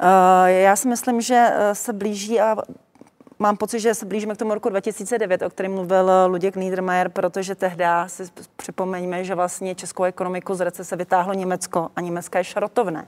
Eh, 0.00 0.52
já 0.52 0.76
si 0.76 0.88
myslím, 0.88 1.20
že 1.20 1.48
eh, 1.52 1.74
se 1.74 1.92
blíží 1.92 2.40
a 2.40 2.56
mám 3.38 3.56
pocit, 3.56 3.80
že 3.80 3.94
se 3.94 4.06
blížíme 4.06 4.34
k 4.34 4.38
tomu 4.38 4.54
roku 4.54 4.68
2009, 4.68 5.42
o 5.42 5.50
kterém 5.50 5.72
mluvil 5.72 6.10
Luděk 6.26 6.56
Niedermayer, 6.56 7.08
protože 7.08 7.54
tehdy 7.54 7.84
si 8.06 8.22
připomeňme, 8.56 9.24
že 9.24 9.34
vlastně 9.34 9.74
českou 9.74 10.04
ekonomiku 10.04 10.54
z 10.54 10.60
recese 10.60 10.96
vytáhlo 10.96 11.34
Německo 11.34 11.90
a 11.96 12.00
německé 12.00 12.44
šrotovné. 12.44 13.06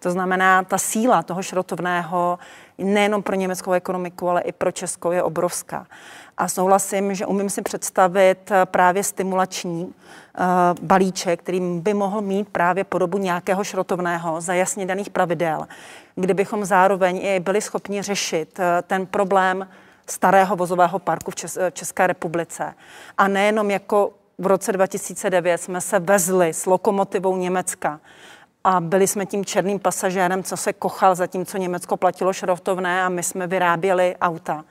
To 0.00 0.10
znamená, 0.10 0.62
ta 0.62 0.78
síla 0.78 1.22
toho 1.22 1.42
šrotovného 1.42 2.38
nejenom 2.78 3.22
pro 3.22 3.36
německou 3.36 3.72
ekonomiku, 3.72 4.28
ale 4.28 4.40
i 4.40 4.52
pro 4.52 4.72
Českou 4.72 5.10
je 5.10 5.22
obrovská. 5.22 5.86
A 6.40 6.48
souhlasím, 6.48 7.14
že 7.14 7.26
umím 7.26 7.50
si 7.50 7.62
představit 7.62 8.52
právě 8.64 9.04
stimulační 9.04 9.84
uh, 9.84 9.92
balíček, 10.82 11.40
který 11.40 11.60
by 11.60 11.94
mohl 11.94 12.20
mít 12.20 12.48
právě 12.48 12.84
podobu 12.84 13.18
nějakého 13.18 13.64
šrotovného 13.64 14.40
za 14.40 14.54
jasně 14.54 14.86
daných 14.86 15.10
pravidel, 15.10 15.66
kdybychom 16.14 16.64
zároveň 16.64 17.20
i 17.22 17.40
byli 17.40 17.60
schopni 17.60 18.02
řešit 18.02 18.58
uh, 18.58 18.64
ten 18.86 19.06
problém 19.06 19.68
starého 20.06 20.56
vozového 20.56 20.98
parku 20.98 21.30
v 21.30 21.34
České 21.72 22.06
republice. 22.06 22.74
A 23.18 23.28
nejenom 23.28 23.70
jako 23.70 24.12
v 24.38 24.46
roce 24.46 24.72
2009 24.72 25.58
jsme 25.58 25.80
se 25.80 25.98
vezli 25.98 26.48
s 26.48 26.66
lokomotivou 26.66 27.36
Německa 27.36 28.00
a 28.64 28.80
byli 28.80 29.06
jsme 29.06 29.26
tím 29.26 29.44
černým 29.44 29.78
pasažérem, 29.78 30.42
co 30.42 30.56
se 30.56 30.72
kochal, 30.72 31.14
zatímco 31.14 31.58
Německo 31.58 31.96
platilo 31.96 32.32
šrotovné 32.32 33.02
a 33.02 33.08
my 33.08 33.22
jsme 33.22 33.46
vyráběli 33.46 34.16
auta, 34.20 34.64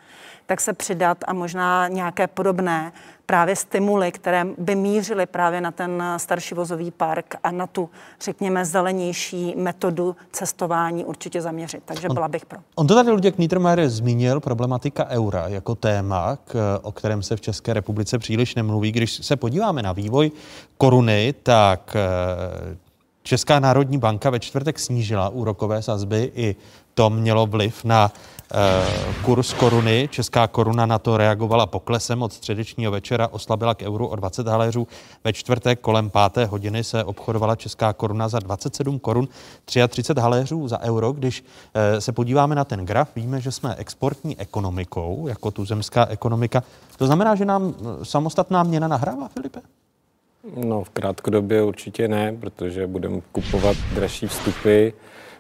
tak 0.50 0.62
se 0.62 0.74
přidat 0.74 1.18
a 1.28 1.34
možná 1.34 1.88
nějaké 1.88 2.28
podobné 2.28 2.92
právě 3.26 3.56
stimuly, 3.56 4.12
které 4.12 4.46
by 4.58 4.76
mířily 4.76 5.26
právě 5.26 5.62
na 5.62 5.72
ten 5.72 6.04
starší 6.18 6.56
vozový 6.56 6.92
park 6.92 7.36
a 7.44 7.52
na 7.52 7.68
tu, 7.68 7.90
řekněme, 8.22 8.66
zelenější 8.66 9.54
metodu 9.58 10.16
cestování 10.32 11.06
určitě 11.06 11.42
zaměřit. 11.42 11.84
Takže 11.86 12.08
on, 12.08 12.14
byla 12.14 12.28
bych 12.28 12.46
pro. 12.46 12.60
On 12.76 12.88
to 12.88 12.96
tady 12.96 13.12
Luděk 13.12 13.38
Niedermayer 13.38 13.90
zmínil, 13.90 14.40
problematika 14.40 15.06
eura 15.08 15.48
jako 15.48 15.76
téma, 15.76 16.38
k, 16.46 16.80
o 16.82 16.92
kterém 16.92 17.24
se 17.24 17.36
v 17.36 17.42
České 17.42 17.74
republice 17.74 18.18
příliš 18.18 18.56
nemluví. 18.56 18.92
Když 18.92 19.26
se 19.26 19.36
podíváme 19.36 19.84
na 19.84 19.94
vývoj 19.94 20.32
koruny, 20.78 21.34
tak 21.44 21.96
eh, 21.96 22.78
Česká 23.24 23.60
národní 23.60 23.98
banka 23.98 24.30
ve 24.30 24.40
čtvrtek 24.40 24.80
snížila 24.80 25.30
úrokové 25.30 25.82
sazby, 25.82 26.32
i 26.36 26.56
to 26.94 27.10
mělo 27.10 27.46
vliv 27.46 27.84
na 27.84 28.12
kurz 29.22 29.54
koruny. 29.54 30.10
Česká 30.12 30.48
koruna 30.48 30.86
na 30.86 31.00
to 31.00 31.18
reagovala 31.18 31.66
poklesem 31.66 32.24
od 32.24 32.34
středečního 32.34 32.92
večera, 32.92 33.28
oslabila 33.28 33.76
k 33.76 33.82
euru 33.82 34.08
o 34.08 34.16
20 34.16 34.48
haléřů. 34.48 34.88
Ve 35.24 35.34
čtvrtek 35.34 35.80
kolem 35.80 36.10
páté 36.10 36.46
hodiny 36.46 36.84
se 36.84 37.04
obchodovala 37.04 37.56
česká 37.56 37.94
koruna 37.94 38.30
za 38.30 38.40
27 38.40 39.00
korun 39.00 39.28
33 39.66 40.14
haléřů 40.20 40.68
za 40.68 40.80
euro. 40.80 41.12
Když 41.12 41.44
eh, 41.74 42.02
se 42.02 42.12
podíváme 42.12 42.56
na 42.56 42.66
ten 42.66 42.86
graf, 42.86 43.10
víme, 43.16 43.42
že 43.42 43.52
jsme 43.52 43.76
exportní 43.76 44.40
ekonomikou, 44.40 45.28
jako 45.28 45.52
tu 45.52 45.66
zemská 45.66 46.06
ekonomika. 46.06 46.64
To 46.98 47.06
znamená, 47.06 47.36
že 47.36 47.46
nám 47.46 47.74
eh, 47.74 48.06
samostatná 48.06 48.64
měna 48.64 48.88
nahrává, 48.88 49.28
Filipe? 49.28 49.60
No, 50.56 50.84
v 50.84 50.90
krátkodobě 50.90 51.64
určitě 51.64 52.08
ne, 52.08 52.38
protože 52.40 52.88
budeme 52.88 53.22
kupovat 53.32 53.78
dražší 53.94 54.28
vstupy, 54.28 54.90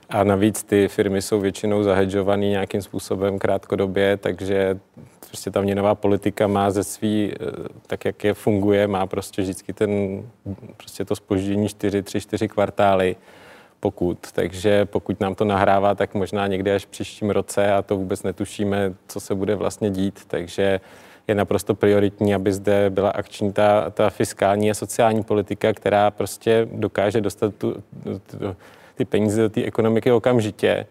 a 0.10 0.23
navíc 0.23 0.64
ty 0.64 0.88
firmy 0.88 1.22
jsou 1.22 1.40
většinou 1.40 1.84
zahedžované 1.84 2.45
nějakým 2.45 2.81
způsobem 2.81 3.40
krátkodobě, 3.40 4.18
takže 4.18 4.80
prostě 5.27 5.52
ta 5.52 5.61
měnová 5.61 5.95
politika 5.95 6.48
má 6.48 6.72
ze 6.72 6.84
svý, 6.84 7.34
eh, 7.34 7.45
tak 7.88 8.06
jak 8.06 8.23
je 8.23 8.34
funguje, 8.34 8.88
má 8.88 9.07
prostě 9.07 9.41
vždycky 9.41 9.73
ten, 9.73 10.23
prostě 10.77 11.06
to 11.06 11.15
spoždění 11.15 11.69
4, 11.69 12.02
3, 12.02 12.22
4 12.22 12.48
kvartály 12.48 13.15
pokud. 13.80 14.31
Takže 14.31 14.86
pokud 14.86 15.19
nám 15.19 15.36
to 15.36 15.45
nahrává, 15.45 15.95
tak 15.95 16.14
možná 16.14 16.48
někde 16.48 16.76
až 16.76 16.86
příštím 16.86 17.30
roce 17.30 17.73
a 17.73 17.81
to 17.81 17.98
vůbec 17.98 18.23
netušíme, 18.23 18.94
co 19.07 19.19
se 19.19 19.36
bude 19.36 19.56
vlastně 19.56 19.90
dít. 19.90 20.19
Takže 20.27 20.80
je 21.27 21.36
naprosto 21.36 21.76
prioritní, 21.76 22.36
aby 22.36 22.53
zde 22.53 22.90
byla 22.90 23.10
akční 23.10 23.53
ta, 23.53 23.90
ta 23.90 24.10
fiskální 24.10 24.72
a 24.72 24.73
sociální 24.73 25.23
politika, 25.23 25.73
která 25.73 26.11
prostě 26.11 26.68
dokáže 26.72 27.22
dostat 27.22 27.56
tu, 27.56 27.84
tu, 28.03 28.56
ty 28.99 29.05
peníze 29.05 29.41
do 29.41 29.49
té 29.49 29.63
ekonomiky 29.63 30.11
okamžitě. 30.11 30.85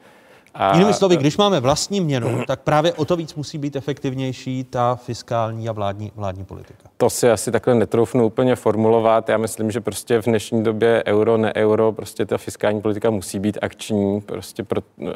A... 0.55 0.73
Jinými 0.73 0.95
slovy, 0.95 1.17
když 1.17 1.37
máme 1.37 1.61
vlastní 1.61 2.01
měnu, 2.01 2.43
tak 2.47 2.61
právě 2.61 2.93
o 2.93 3.05
to 3.05 3.17
víc 3.17 3.35
musí 3.35 3.59
být 3.59 3.77
efektivnější 3.77 4.65
ta 4.65 4.95
fiskální 4.95 5.69
a 5.69 5.73
vládní, 5.73 6.13
vládní 6.17 6.45
politika. 6.45 6.89
To 6.97 7.11
si 7.11 7.31
asi 7.31 7.53
takhle 7.53 7.75
netroufnu 7.75 8.27
úplně 8.27 8.57
formulovat. 8.57 9.29
Já 9.29 9.39
myslím, 9.39 9.71
že 9.71 9.81
prostě 9.81 10.21
v 10.21 10.25
dnešní 10.25 10.65
době 10.65 11.03
euro, 11.07 11.37
ne 11.37 11.53
euro, 11.57 11.93
prostě 11.93 12.27
ta 12.27 12.39
fiskální 12.39 12.81
politika 12.81 13.11
musí 13.11 13.39
být 13.39 13.59
akční, 13.63 14.21
prostě, 14.21 14.63
pro, 14.63 14.81
uh, 14.97 15.09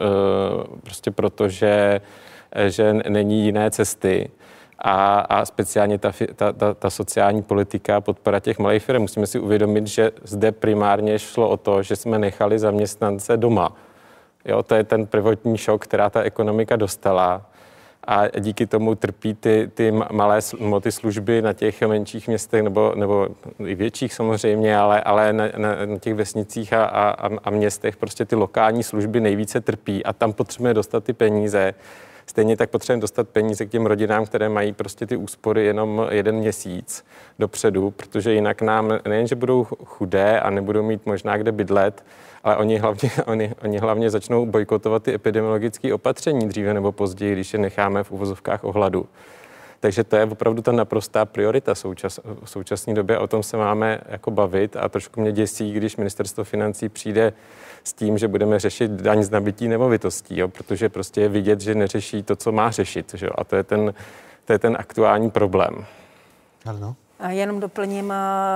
prostě 0.83 1.11
proto, 1.11 1.49
že, 1.49 2.01
že 2.69 2.93
není 3.09 3.45
jiné 3.45 3.71
cesty 3.71 4.31
a, 4.85 5.21
a 5.21 5.45
speciálně 5.45 5.99
ta, 5.99 6.13
ta, 6.37 6.53
ta, 6.53 6.75
ta 6.75 6.91
sociální 6.91 7.43
politika, 7.43 8.01
podpora 8.01 8.41
těch 8.41 8.59
malých 8.59 8.83
firm. 8.83 9.03
Musíme 9.03 9.27
si 9.27 9.39
uvědomit, 9.39 9.87
že 9.87 10.11
zde 10.25 10.53
primárně 10.53 11.19
šlo 11.19 11.49
o 11.49 11.57
to, 11.57 11.83
že 11.83 11.97
jsme 11.97 12.19
nechali 12.19 12.59
zaměstnance 12.59 13.37
doma. 13.37 13.77
Jo, 14.45 14.63
to 14.63 14.75
je 14.75 14.85
ten 14.85 15.07
prvotní 15.07 15.59
šok, 15.59 15.85
která 15.85 16.11
ta 16.11 16.23
ekonomika 16.23 16.77
dostala. 16.77 17.47
A 18.07 18.29
díky 18.41 18.67
tomu 18.67 18.95
trpí 18.95 19.35
ty, 19.35 19.71
ty 19.75 19.93
malé 20.13 20.41
ty 20.81 20.93
služby 20.93 21.43
na 21.43 21.53
těch 21.53 21.81
menších 21.83 22.29
městech, 22.29 22.63
nebo, 22.63 22.93
nebo 22.97 23.29
i 23.67 23.75
větších 23.75 24.15
samozřejmě, 24.15 24.77
ale, 24.77 25.01
ale 25.01 25.33
na, 25.33 25.45
na, 25.57 25.87
na 25.87 25.99
těch 25.99 26.15
vesnicích 26.15 26.73
a, 26.73 26.85
a, 26.85 27.29
a 27.45 27.51
městech 27.51 27.97
prostě 27.97 28.25
ty 28.25 28.37
lokální 28.37 28.83
služby 28.83 29.21
nejvíce 29.21 29.61
trpí 29.61 30.05
a 30.05 30.13
tam 30.13 30.33
potřebujeme 30.33 30.75
dostat 30.75 31.05
ty 31.05 31.13
peníze 31.13 31.75
Stejně 32.33 32.57
tak 32.57 32.71
potřebujeme 32.71 33.01
dostat 33.01 33.29
peníze 33.29 33.67
k 33.67 33.71
těm 33.71 33.87
rodinám, 33.87 34.27
které 34.27 34.49
mají 34.49 34.73
prostě 34.73 35.07
ty 35.07 35.17
úspory 35.17 35.65
jenom 35.65 36.07
jeden 36.11 36.35
měsíc 36.35 37.05
dopředu, 37.39 37.91
protože 37.91 38.33
jinak 38.33 38.63
nám 38.63 38.93
nejen, 39.09 39.27
že 39.27 39.35
budou 39.35 39.65
chudé 39.65 40.41
a 40.41 40.51
nebudou 40.51 40.83
mít 40.83 41.07
možná 41.07 41.37
kde 41.37 41.53
bydlet, 41.53 42.05
ale 42.45 42.57
oni 42.57 42.79
hlavně, 42.79 43.11
oni, 43.27 43.55
oni 43.63 43.79
hlavně 43.79 44.11
začnou 44.11 44.47
bojkotovat 44.47 45.03
ty 45.03 45.15
epidemiologické 45.15 45.95
opatření 45.95 46.49
dříve 46.49 46.75
nebo 46.75 46.93
později, 46.93 47.33
když 47.33 47.53
je 47.53 47.59
necháme 47.59 48.05
v 48.05 48.13
uvozovkách 48.13 48.65
ohladu. 48.65 49.07
Takže 49.81 50.05
to 50.05 50.17
je 50.17 50.25
opravdu 50.25 50.63
ta 50.63 50.73
naprostá 50.73 51.25
priorita 51.25 51.75
součas, 51.75 52.21
v 52.45 52.51
současné 52.51 52.95
době. 52.95 53.19
O 53.19 53.27
tom 53.27 53.43
se 53.43 53.57
máme 53.57 54.01
jako 54.09 54.31
bavit 54.31 54.77
a 54.77 54.89
trošku 54.89 55.21
mě 55.21 55.33
děsí, 55.33 55.73
když 55.73 55.97
ministerstvo 55.97 56.45
financí 56.45 56.89
přijde 56.89 57.33
s 57.85 57.93
tím, 57.93 58.19
že 58.19 58.29
budeme 58.29 58.59
řešit 58.59 58.91
daň 58.91 59.23
z 59.23 59.31
nabití 59.31 59.69
nemovitostí, 59.69 60.39
jo, 60.39 60.49
protože 60.49 60.89
prostě 60.89 61.21
je 61.21 61.29
vidět, 61.29 61.61
že 61.61 61.75
neřeší 61.75 62.23
to, 62.23 62.37
co 62.37 62.53
má 62.53 62.71
řešit. 62.71 63.15
Že 63.15 63.27
jo, 63.27 63.33
a 63.39 63.45
to 63.45 63.57
je, 63.57 63.63
ten, 63.63 63.95
to 64.45 64.53
je 64.53 64.59
ten 64.59 64.77
aktuální 64.81 65.31
problém. 65.31 65.85
Ano. 66.67 66.97
A 67.21 67.31
jenom 67.31 67.61
doplním 67.61 68.13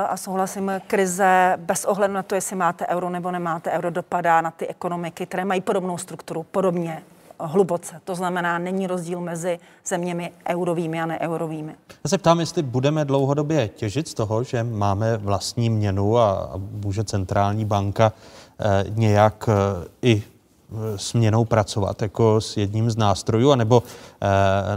a 0.09 0.17
souhlasím, 0.17 0.73
krize 0.87 1.55
bez 1.57 1.85
ohledu 1.85 2.15
na 2.15 2.23
to, 2.23 2.35
jestli 2.35 2.57
máte 2.57 2.87
euro 2.87 3.11
nebo 3.11 3.31
nemáte 3.31 3.71
euro, 3.71 3.91
dopadá 3.91 4.41
na 4.41 4.51
ty 4.51 4.67
ekonomiky, 4.67 5.27
které 5.27 5.45
mají 5.45 5.61
podobnou 5.61 5.99
strukturu, 5.99 6.43
podobně 6.43 7.03
hluboce. 7.41 8.01
To 8.05 8.15
znamená, 8.15 8.59
není 8.59 8.87
rozdíl 8.87 9.21
mezi 9.21 9.59
zeměmi 9.85 10.33
eurovými 10.49 11.01
a 11.01 11.07
neeurovými. 11.07 11.75
Já 12.05 12.09
se 12.09 12.19
ptám, 12.19 12.41
jestli 12.41 12.63
budeme 12.63 13.05
dlouhodobě 13.05 13.69
těžit 13.69 14.09
z 14.09 14.15
toho, 14.15 14.45
že 14.45 14.63
máme 14.63 15.17
vlastní 15.17 15.71
měnu 15.71 16.19
a 16.19 16.53
může 16.57 17.05
centrální 17.05 17.65
banka 17.65 18.13
Eh, 18.13 18.46
nějak 18.89 19.49
eh, 19.49 19.89
i 20.03 20.23
eh, 20.23 20.99
směnou 20.99 21.45
pracovat 21.45 22.03
jako 22.03 22.41
s 22.41 22.57
jedním 22.57 22.91
z 22.91 22.97
nástrojů, 22.97 23.51
anebo 23.51 23.83
eh, 23.83 24.27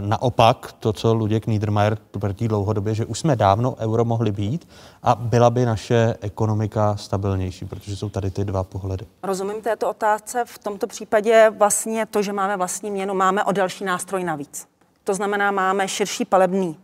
naopak 0.00 0.72
to, 0.72 0.92
co 0.92 1.14
Luděk 1.14 1.46
Niedermayer 1.46 1.98
tvrdí 2.10 2.48
dlouhodobě, 2.48 2.94
že 2.94 3.04
už 3.04 3.18
jsme 3.18 3.36
dávno 3.36 3.74
euro 3.78 4.04
mohli 4.04 4.32
být 4.32 4.68
a 5.02 5.14
byla 5.14 5.50
by 5.50 5.64
naše 5.64 6.14
ekonomika 6.20 6.96
stabilnější, 6.96 7.64
protože 7.64 7.96
jsou 7.96 8.08
tady 8.08 8.30
ty 8.30 8.44
dva 8.44 8.64
pohledy. 8.64 9.06
Rozumím 9.22 9.62
této 9.62 9.90
otázce. 9.90 10.44
V 10.46 10.58
tomto 10.58 10.86
případě 10.86 11.50
vlastně 11.58 12.06
to, 12.06 12.22
že 12.22 12.32
máme 12.32 12.56
vlastní 12.56 12.90
měnu, 12.90 13.14
máme 13.14 13.44
o 13.44 13.52
další 13.52 13.84
nástroj 13.84 14.24
navíc. 14.24 14.66
To 15.04 15.14
znamená, 15.14 15.50
máme 15.50 15.88
širší 15.88 16.24
palebný 16.24 16.76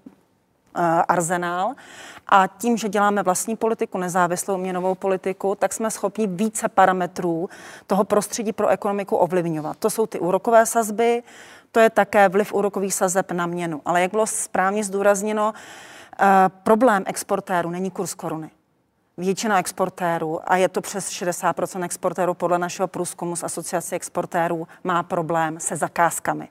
arzenál 1.08 1.74
a 2.28 2.46
tím, 2.46 2.76
že 2.76 2.88
děláme 2.88 3.22
vlastní 3.22 3.56
politiku, 3.56 3.98
nezávislou 3.98 4.56
měnovou 4.56 4.94
politiku, 4.94 5.54
tak 5.54 5.72
jsme 5.72 5.90
schopni 5.90 6.26
více 6.26 6.68
parametrů 6.68 7.48
toho 7.86 8.04
prostředí 8.04 8.52
pro 8.52 8.68
ekonomiku 8.68 9.16
ovlivňovat. 9.16 9.76
To 9.76 9.90
jsou 9.90 10.06
ty 10.06 10.20
úrokové 10.20 10.66
sazby, 10.66 11.22
to 11.72 11.80
je 11.80 11.90
také 11.90 12.28
vliv 12.28 12.52
úrokových 12.52 12.94
sazeb 12.94 13.32
na 13.32 13.46
měnu. 13.46 13.82
Ale 13.84 14.02
jak 14.02 14.10
bylo 14.10 14.26
správně 14.26 14.84
zdůrazněno, 14.84 15.52
eh, 16.20 16.24
problém 16.62 17.04
exportéru 17.06 17.70
není 17.70 17.90
kurz 17.90 18.14
koruny 18.14 18.50
většina 19.18 19.58
exportérů, 19.58 20.40
a 20.46 20.56
je 20.56 20.68
to 20.68 20.80
přes 20.80 21.08
60% 21.10 21.84
exportérů 21.84 22.34
podle 22.34 22.58
našeho 22.58 22.88
průzkumu 22.88 23.36
z 23.36 23.44
asociace 23.44 23.96
exportérů, 23.96 24.68
má 24.84 25.02
problém 25.02 25.60
se 25.60 25.76
zakázkami. 25.76 26.48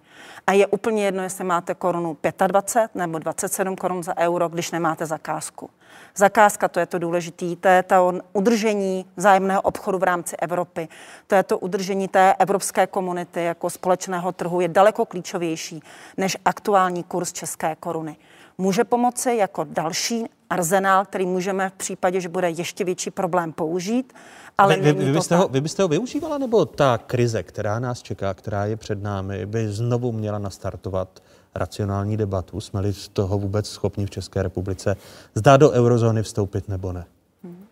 A 0.48 0.52
je 0.52 0.68
úplně 0.68 1.06
jedno, 1.06 1.24
jestli 1.24 1.44
máte 1.44 1.74
korunu 1.76 2.18
25 2.48 2.96
nebo 2.96 3.20
27 3.20 3.76
korun 3.76 4.04
za 4.04 4.18
euro, 4.18 4.50
když 4.50 4.72
nemáte 4.72 5.06
zakázku. 5.06 5.70
Zakázka, 6.16 6.68
to 6.68 6.80
je 6.80 6.86
to 6.86 7.00
důležité, 7.00 7.56
to 7.56 7.68
je 7.68 7.84
to 7.84 8.20
udržení 8.34 9.06
vzájemného 9.18 9.62
obchodu 9.62 9.98
v 9.98 10.04
rámci 10.04 10.36
Evropy, 10.36 10.88
to 11.28 11.36
je 11.36 11.44
to 11.44 11.58
udržení 11.58 12.08
té 12.08 12.34
evropské 12.40 12.88
komunity 12.88 13.44
jako 13.44 13.70
společného 13.70 14.32
trhu, 14.32 14.62
je 14.62 14.68
daleko 14.68 15.06
klíčovější 15.06 15.84
než 16.18 16.38
aktuální 16.46 17.04
kurz 17.04 17.34
české 17.34 17.76
koruny 17.76 18.18
může 18.58 18.84
pomoci 18.84 19.36
jako 19.36 19.64
další 19.64 20.26
arzenál, 20.50 21.06
který 21.06 21.26
můžeme 21.26 21.70
v 21.70 21.74
případě, 21.74 22.22
že 22.22 22.30
bude 22.30 22.50
ještě 22.50 22.84
větší 22.84 23.12
problém 23.12 23.54
použít. 23.54 24.14
Ale 24.58 24.76
vy, 24.78 24.94
vy, 24.94 25.06
vy, 25.06 25.12
byste 25.12 25.36
ho, 25.36 25.48
vy 25.48 25.62
byste 25.62 25.82
ho 25.82 25.88
využívala, 25.88 26.38
nebo 26.38 26.66
ta 26.66 26.98
krize, 26.98 27.44
která 27.44 27.80
nás 27.80 28.02
čeká, 28.02 28.34
která 28.34 28.66
je 28.66 28.76
před 28.76 29.04
námi, 29.04 29.46
by 29.46 29.70
znovu 29.70 30.12
měla 30.12 30.40
nastartovat 30.40 31.24
racionální 31.56 32.18
debatu? 32.18 32.62
Jsme-li 32.62 32.94
z 32.94 33.08
toho 33.08 33.40
vůbec 33.40 33.70
schopni 33.70 34.06
v 34.06 34.10
České 34.10 34.44
republice 34.44 34.96
zdá 35.36 35.58
do 35.58 35.72
eurozóny 35.72 36.24
vstoupit 36.24 36.68
nebo 36.68 36.94
ne? 36.94 37.06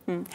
Hmm. 0.08 0.26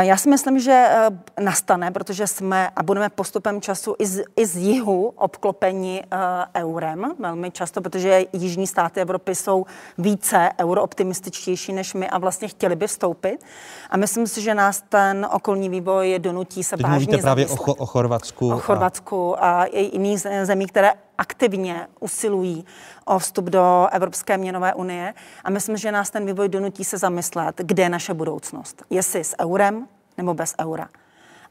Já 0.00 0.16
si 0.16 0.28
myslím, 0.28 0.58
že 0.58 0.86
eh, 0.90 1.42
nastane, 1.42 1.90
protože 1.90 2.26
jsme 2.26 2.70
a 2.76 2.82
budeme 2.82 3.08
postupem 3.08 3.60
času 3.60 3.96
i 3.98 4.06
z, 4.06 4.24
i 4.36 4.46
z 4.46 4.56
jihu 4.56 5.12
obklopeni 5.16 6.02
uh, 6.12 6.62
eurem 6.62 7.12
velmi 7.18 7.50
často, 7.50 7.80
protože 7.80 8.24
jižní 8.32 8.66
státy 8.66 9.00
Evropy 9.00 9.34
jsou 9.34 9.66
více 9.98 10.50
eurooptimističtější 10.60 11.72
než 11.72 11.94
my 11.94 12.10
a 12.10 12.18
vlastně 12.18 12.48
chtěli 12.48 12.76
by 12.76 12.86
vstoupit. 12.86 13.44
A 13.90 13.96
myslím 13.96 14.26
si, 14.26 14.42
že 14.42 14.54
nás 14.54 14.82
ten 14.88 15.26
okolní 15.32 15.68
vývoj 15.68 16.18
donutí 16.18 16.64
se 16.64 16.76
Teď 16.76 16.86
vážně 16.86 16.94
mluvíte 16.94 17.22
právě 17.22 17.46
o, 17.46 17.74
o 17.74 17.86
Chorvatsku. 17.86 18.52
o 18.52 18.58
Chorvatsku 18.58 19.44
a 19.44 19.64
i 19.64 19.82
jiných 19.82 20.26
zemí, 20.42 20.66
které 20.66 20.92
aktivně 21.20 21.86
usilují 22.00 22.64
o 23.04 23.18
vstup 23.18 23.44
do 23.44 23.88
Evropské 23.92 24.38
měnové 24.38 24.74
unie. 24.74 25.14
A 25.44 25.50
myslím, 25.50 25.76
že 25.76 25.92
nás 25.92 26.10
ten 26.10 26.26
vývoj 26.26 26.48
donutí 26.48 26.84
se 26.84 26.98
zamyslet, 26.98 27.54
kde 27.56 27.82
je 27.82 27.88
naše 27.88 28.14
budoucnost. 28.14 28.82
Jestli 28.90 29.24
s 29.24 29.36
eurem 29.40 29.88
nebo 30.16 30.34
bez 30.34 30.54
eura. 30.60 30.88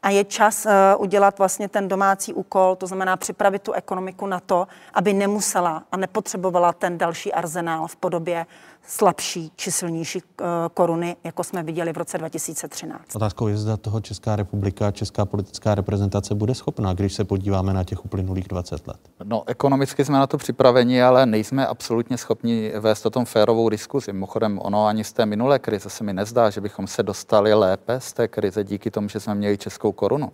A 0.04 0.10
je 0.10 0.24
čas 0.24 0.66
uh, 0.66 0.72
udělat 1.02 1.40
vlastně 1.40 1.70
ten 1.70 1.88
domácí 1.88 2.34
úkol, 2.34 2.76
to 2.76 2.88
znamená 2.88 3.18
připravit 3.18 3.62
tu 3.62 3.72
ekonomiku 3.72 4.28
na 4.28 4.40
to, 4.40 4.68
aby 4.94 5.14
nemusela 5.14 5.84
a 5.92 5.98
nepotřebovala 5.98 6.74
ten 6.74 6.98
další 6.98 7.34
arzenál 7.34 7.88
v 7.88 7.96
podobě 7.96 8.46
slabší 8.88 9.52
či 9.56 9.72
silnější 9.72 10.22
uh, 10.22 10.48
koruny, 10.74 11.16
jako 11.24 11.44
jsme 11.44 11.64
viděli 11.64 11.94
v 11.94 11.98
roce 11.98 12.18
2013. 12.18 13.16
Otázkou 13.16 13.48
je, 13.48 13.58
zda 13.58 13.78
toho 13.78 14.02
Česká 14.02 14.36
republika, 14.36 14.92
česká 14.92 15.26
politická 15.26 15.76
reprezentace 15.76 16.36
bude 16.36 16.56
schopná, 16.56 16.94
když 16.94 17.14
se 17.14 17.24
podíváme 17.24 17.74
na 17.74 17.84
těch 17.84 18.06
uplynulých 18.06 18.48
20 18.48 18.88
let. 18.88 18.98
No, 19.24 19.44
ekonomicky 19.48 20.06
jsme 20.06 20.18
na 20.18 20.28
to 20.28 20.38
připraveni, 20.38 21.04
ale 21.04 21.26
nejsme 21.26 21.68
absolutně 21.68 22.18
schopni 22.18 22.74
vést 22.80 23.06
o 23.06 23.10
tom 23.10 23.26
férovou 23.26 23.70
diskuzi. 23.70 24.14
Mimochodem, 24.14 24.60
ono 24.64 24.86
ani 24.86 25.04
z 25.04 25.14
té 25.14 25.26
minulé 25.26 25.60
krize 25.60 25.90
se 25.90 26.04
mi 26.04 26.14
nezdá, 26.14 26.50
že 26.50 26.62
bychom 26.62 26.88
se 26.88 27.04
dostali 27.04 27.54
lépe 27.54 28.00
z 28.00 28.14
té 28.14 28.28
krize 28.28 28.64
díky 28.64 28.92
tomu, 28.92 29.10
že 29.10 29.20
jsme 29.20 29.36
měli 29.36 29.58
českou 29.58 29.92
korunu. 29.92 30.32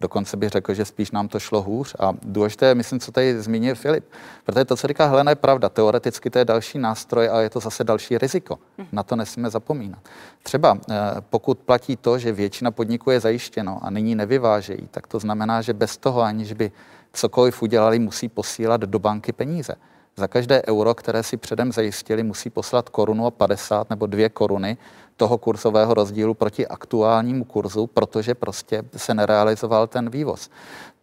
Dokonce 0.00 0.36
bych 0.36 0.48
řekl, 0.48 0.74
že 0.74 0.84
spíš 0.84 1.10
nám 1.10 1.28
to 1.28 1.40
šlo 1.40 1.62
hůř. 1.62 1.96
A 1.98 2.12
důležité 2.22 2.66
je, 2.66 2.74
myslím, 2.74 3.00
co 3.00 3.12
tady 3.12 3.42
zmínil 3.42 3.74
Filip. 3.74 4.04
Protože 4.44 4.64
to, 4.64 4.76
co 4.76 4.86
říká 4.88 5.06
Helena, 5.06 5.30
je 5.30 5.36
pravda. 5.36 5.68
Teoreticky 5.68 6.30
to 6.30 6.38
je 6.38 6.44
další 6.44 6.78
nástroj, 6.78 7.28
ale 7.28 7.42
je 7.42 7.50
to 7.50 7.60
zase 7.60 7.84
další 7.84 8.18
riziko. 8.18 8.58
Na 8.92 9.02
to 9.02 9.16
nesmíme 9.16 9.50
zapomínat. 9.50 10.00
Třeba 10.42 10.78
eh, 10.90 10.94
pokud 11.30 11.58
platí 11.58 11.96
to, 11.96 12.18
že 12.18 12.32
většina 12.32 12.70
podniků 12.70 13.10
je 13.10 13.20
zajištěno 13.20 13.78
a 13.82 13.90
nyní 13.90 14.14
nevyvážejí, 14.14 14.88
tak 14.90 15.06
to 15.06 15.18
znamená, 15.18 15.62
že 15.62 15.72
bez 15.72 15.96
toho, 15.96 16.22
aniž 16.22 16.52
by 16.52 16.72
cokoliv 17.12 17.62
udělali, 17.62 17.98
musí 17.98 18.28
posílat 18.28 18.80
do 18.80 18.98
banky 18.98 19.32
peníze. 19.32 19.74
Za 20.18 20.28
každé 20.28 20.62
euro, 20.68 20.94
které 20.94 21.22
si 21.22 21.36
předem 21.36 21.72
zajistili, 21.72 22.22
musí 22.22 22.50
poslat 22.50 22.88
korunu 22.88 23.26
a 23.26 23.30
50 23.30 23.90
nebo 23.90 24.06
dvě 24.06 24.28
koruny 24.28 24.76
toho 25.16 25.38
kurzového 25.38 25.94
rozdílu 25.94 26.34
proti 26.34 26.66
aktuálnímu 26.66 27.44
kurzu, 27.44 27.86
protože 27.86 28.34
prostě 28.34 28.82
se 28.96 29.14
nerealizoval 29.14 29.86
ten 29.86 30.10
vývoz. 30.10 30.50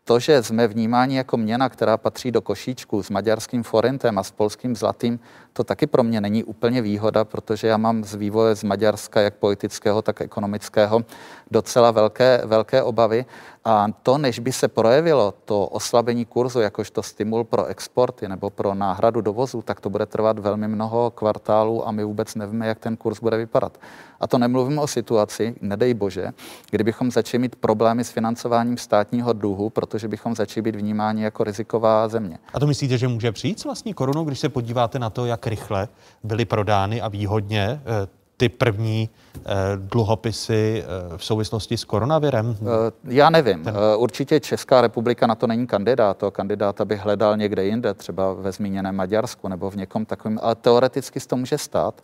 To, 0.03 0.19
že 0.19 0.43
jsme 0.43 0.67
vnímáni 0.67 1.17
jako 1.17 1.37
měna, 1.37 1.69
která 1.69 1.97
patří 1.97 2.31
do 2.31 2.41
košíčku 2.41 3.03
s 3.03 3.09
maďarským 3.09 3.63
forentem 3.63 4.19
a 4.19 4.23
s 4.23 4.31
polským 4.31 4.75
zlatým, 4.75 5.19
to 5.53 5.63
taky 5.63 5.87
pro 5.87 6.03
mě 6.03 6.21
není 6.21 6.43
úplně 6.43 6.81
výhoda, 6.81 7.25
protože 7.25 7.67
já 7.67 7.77
mám 7.77 8.03
z 8.03 8.15
vývoje 8.15 8.55
z 8.55 8.63
Maďarska, 8.63 9.21
jak 9.21 9.33
politického, 9.33 10.01
tak 10.01 10.21
ekonomického, 10.21 11.01
docela 11.51 11.91
velké, 11.91 12.41
velké 12.45 12.83
obavy. 12.83 13.25
A 13.65 13.87
to, 14.03 14.17
než 14.17 14.39
by 14.39 14.51
se 14.51 14.67
projevilo 14.67 15.33
to 15.45 15.67
oslabení 15.67 16.25
kurzu 16.25 16.59
jakožto 16.59 17.03
stimul 17.03 17.43
pro 17.43 17.65
exporty 17.65 18.27
nebo 18.27 18.49
pro 18.49 18.75
náhradu 18.75 19.21
dovozu, 19.21 19.61
tak 19.61 19.81
to 19.81 19.89
bude 19.89 20.05
trvat 20.05 20.39
velmi 20.39 20.67
mnoho 20.67 21.11
kvartálů 21.11 21.87
a 21.87 21.91
my 21.91 22.03
vůbec 22.03 22.35
nevíme, 22.35 22.67
jak 22.67 22.79
ten 22.79 22.97
kurz 22.97 23.19
bude 23.19 23.37
vypadat. 23.37 23.77
A 24.19 24.27
to 24.27 24.37
nemluvím 24.37 24.79
o 24.79 24.87
situaci, 24.87 25.55
nedej 25.61 25.93
bože, 25.93 26.31
kdybychom 26.71 27.11
začali 27.11 27.41
mít 27.41 27.55
problémy 27.55 28.03
s 28.03 28.09
financováním 28.09 28.77
státního 28.77 29.33
dluhu, 29.33 29.69
protože 29.69 30.07
bychom 30.07 30.35
začali 30.35 30.61
být 30.61 30.75
vnímáni 30.75 31.23
jako 31.23 31.43
riziková 31.43 32.07
země. 32.07 32.37
A 32.53 32.59
to 32.59 32.67
myslíte, 32.67 32.97
že 32.97 33.07
může 33.07 33.31
přijít 33.31 33.59
s 33.59 33.63
vlastní 33.63 33.93
korunou, 33.93 34.23
když 34.23 34.39
se 34.39 34.49
podíváte 34.49 34.99
na 34.99 35.09
to, 35.09 35.25
jak 35.25 35.42
rychle 35.47 35.87
byly 36.23 36.45
prodány 36.45 37.01
a 37.01 37.07
výhodně 37.07 37.81
eh, 37.85 38.07
ty 38.37 38.49
první 38.49 39.09
eh, 39.35 39.41
dluhopisy 39.77 40.83
eh, 40.83 41.17
v 41.17 41.25
souvislosti 41.25 41.77
s 41.77 41.83
koronavirem? 41.83 42.57
Já 43.03 43.29
nevím. 43.29 43.63
Ten... 43.63 43.75
Určitě 43.97 44.39
Česká 44.39 44.81
republika 44.81 45.27
na 45.27 45.35
to 45.35 45.47
není 45.47 45.67
kandidát. 45.67 46.17
To 46.17 46.31
kandidáta 46.31 46.85
by 46.85 46.95
hledal 46.95 47.37
někde 47.37 47.65
jinde, 47.65 47.93
třeba 47.93 48.33
ve 48.33 48.51
zmíněném 48.51 48.95
Maďarsku 48.95 49.47
nebo 49.47 49.69
v 49.69 49.75
někom 49.75 50.05
takovém, 50.05 50.39
ale 50.41 50.55
teoreticky 50.55 51.19
to 51.19 51.37
může 51.37 51.57
stát. 51.57 52.01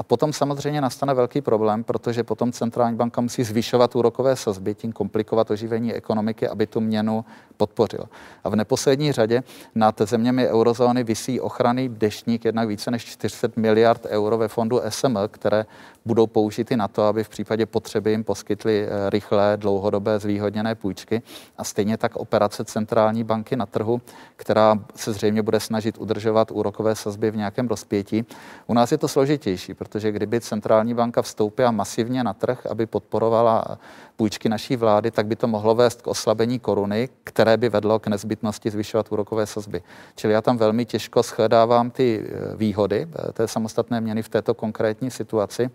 A 0.00 0.02
potom 0.02 0.32
samozřejmě 0.32 0.80
nastane 0.80 1.14
velký 1.14 1.40
problém, 1.40 1.84
protože 1.84 2.24
potom 2.24 2.52
centrální 2.52 2.96
banka 2.96 3.20
musí 3.20 3.44
zvyšovat 3.44 3.96
úrokové 3.96 4.36
sazby, 4.36 4.74
tím 4.74 4.92
komplikovat 4.92 5.50
oživení 5.50 5.94
ekonomiky, 5.94 6.48
aby 6.48 6.66
tu 6.66 6.80
měnu 6.80 7.24
podpořila. 7.56 8.04
A 8.44 8.48
v 8.48 8.56
neposlední 8.56 9.12
řadě 9.12 9.42
nad 9.74 10.00
zeměmi 10.00 10.48
eurozóny 10.48 11.04
visí 11.04 11.40
ochranný 11.40 11.88
deštník 11.88 12.44
jednak 12.44 12.68
více 12.68 12.90
než 12.90 13.04
400 13.04 13.48
miliard 13.56 14.06
euro 14.06 14.38
ve 14.38 14.48
fondu 14.48 14.80
SM, 14.88 15.16
které 15.28 15.66
budou 16.04 16.26
použity 16.26 16.76
na 16.76 16.88
to, 16.88 17.02
aby 17.02 17.24
v 17.24 17.28
případě 17.28 17.66
potřeby 17.66 18.10
jim 18.10 18.24
poskytly 18.24 18.88
rychlé, 19.08 19.56
dlouhodobé 19.56 20.18
zvýhodněné 20.18 20.74
půjčky. 20.74 21.22
A 21.58 21.64
stejně 21.64 21.96
tak 21.96 22.16
operace 22.16 22.64
centrální 22.64 23.24
banky 23.24 23.56
na 23.56 23.66
trhu, 23.66 24.00
která 24.36 24.78
se 24.94 25.12
zřejmě 25.12 25.42
bude 25.42 25.60
snažit 25.60 25.98
udržovat 25.98 26.50
úrokové 26.50 26.94
sazby 26.94 27.30
v 27.30 27.36
nějakém 27.36 27.68
rozpětí. 27.68 28.24
U 28.66 28.74
nás 28.74 28.92
je 28.92 28.98
to 28.98 29.08
složitější, 29.08 29.74
protože 29.74 30.12
kdyby 30.12 30.40
centrální 30.40 30.94
banka 30.94 31.22
vstoupila 31.22 31.70
masivně 31.70 32.24
na 32.24 32.32
trh, 32.32 32.66
aby 32.66 32.86
podporovala 32.86 33.78
půjčky 34.20 34.48
naší 34.48 34.76
vlády, 34.76 35.10
tak 35.10 35.26
by 35.26 35.36
to 35.36 35.48
mohlo 35.48 35.74
vést 35.74 36.02
k 36.02 36.06
oslabení 36.06 36.58
koruny, 36.58 37.08
které 37.24 37.56
by 37.56 37.68
vedlo 37.68 37.98
k 37.98 38.06
nezbytnosti 38.06 38.70
zvyšovat 38.70 39.12
úrokové 39.12 39.46
sazby. 39.46 39.82
Čili 40.16 40.32
já 40.32 40.42
tam 40.42 40.58
velmi 40.58 40.84
těžko 40.84 41.22
shledávám 41.22 41.90
ty 41.90 42.26
výhody 42.56 43.08
té 43.32 43.48
samostatné 43.48 44.00
měny 44.00 44.22
v 44.22 44.28
této 44.28 44.54
konkrétní 44.54 45.10
situaci 45.10 45.70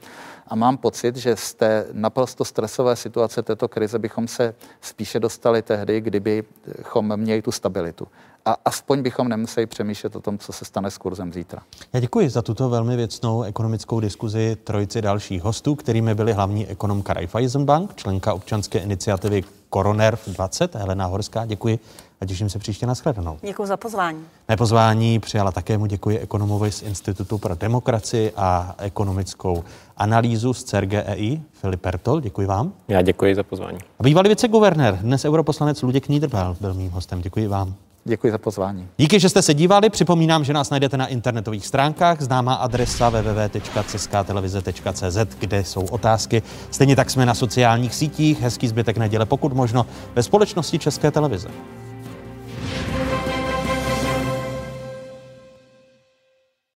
a 0.48 0.56
mám 0.56 0.78
pocit, 0.78 1.16
že 1.16 1.36
z 1.36 1.54
té 1.54 1.86
naprosto 1.94 2.46
stresové 2.46 2.96
situace 2.96 3.44
této 3.44 3.68
krize 3.68 4.00
bychom 4.00 4.28
se 4.28 4.54
spíše 4.82 5.20
dostali 5.20 5.62
tehdy, 5.62 6.02
kdybychom 6.02 7.18
měli 7.18 7.42
tu 7.42 7.52
stabilitu 7.52 8.08
a 8.46 8.56
aspoň 8.66 9.02
bychom 9.02 9.28
nemuseli 9.28 9.66
přemýšlet 9.66 10.16
o 10.16 10.22
tom, 10.22 10.38
co 10.38 10.54
se 10.54 10.66
stane 10.66 10.92
s 10.92 10.98
kurzem 10.98 11.34
zítra. 11.34 11.62
Já 11.94 12.00
děkuji 12.00 12.30
za 12.30 12.42
tuto 12.42 12.70
velmi 12.70 12.96
věcnou 12.96 13.44
ekonomickou 13.44 14.00
diskuzi 14.00 14.58
trojici 14.64 15.02
dalších 15.02 15.44
hostů, 15.44 15.76
kterými 15.76 16.16
byli 16.16 16.34
hlavní 16.34 16.68
ekonomka 16.68 17.14
Raiffeisenbank, 17.14 17.96
členka 17.96 18.34
občanské 18.34 18.80
iniciativy 18.80 19.44
Koroner 19.70 20.18
20, 20.28 20.76
Helena 20.76 21.06
Horská. 21.06 21.46
Děkuji 21.46 21.80
a 22.22 22.26
těším 22.26 22.50
se 22.50 22.60
příště 22.60 22.86
na 22.86 22.94
shledanou. 22.94 23.38
Děkuji 23.42 23.66
za 23.66 23.78
pozvání. 23.78 24.26
Nepozvání 24.50 25.20
přijala 25.20 25.52
také 25.52 25.78
mu 25.78 25.86
děkuji 25.86 26.20
ekonomovi 26.20 26.72
z 26.72 26.82
Institutu 26.82 27.38
pro 27.38 27.56
demokracii 27.56 28.32
a 28.36 28.76
ekonomickou 28.78 29.64
analýzu 29.98 30.54
z 30.54 30.64
CERGEI, 30.64 31.42
Filip 31.52 31.82
Pertol. 31.82 32.22
Děkuji 32.22 32.48
vám. 32.48 32.74
Já 32.88 33.02
děkuji 33.02 33.36
za 33.36 33.44
pozvání. 33.44 33.78
A 34.00 34.04
bývalý 34.04 34.30
viceguvernér, 34.30 34.98
dnes 34.98 35.26
europoslanec 35.26 35.82
Luděk 35.82 36.10
Niederbel 36.10 36.58
byl 36.62 36.74
mým 36.74 36.92
hostem. 36.92 37.22
Děkuji 37.22 37.48
vám. 37.48 37.76
Děkuji 38.08 38.32
za 38.32 38.38
pozvání. 38.38 38.88
Díky, 38.98 39.20
že 39.20 39.30
jste 39.30 39.42
se 39.42 39.54
dívali. 39.54 39.90
Připomínám, 39.90 40.44
že 40.44 40.54
nás 40.54 40.70
najdete 40.70 40.98
na 40.98 41.08
internetových 41.08 41.68
stránkách, 41.68 42.22
známá 42.22 42.54
adresa 42.54 43.10
www.ceskatelevize.cz, 43.10 45.18
kde 45.40 45.64
jsou 45.64 45.86
otázky. 45.86 46.44
Stejně 46.72 46.96
tak 46.96 47.10
jsme 47.10 47.26
na 47.26 47.34
sociálních 47.34 47.96
sítích. 47.96 48.42
Hezký 48.42 48.68
zbytek 48.68 48.98
neděle, 48.98 49.26
pokud 49.26 49.54
možno, 49.54 49.86
ve 50.16 50.24
společnosti 50.24 50.80
České 50.80 51.12
televize. 51.12 51.50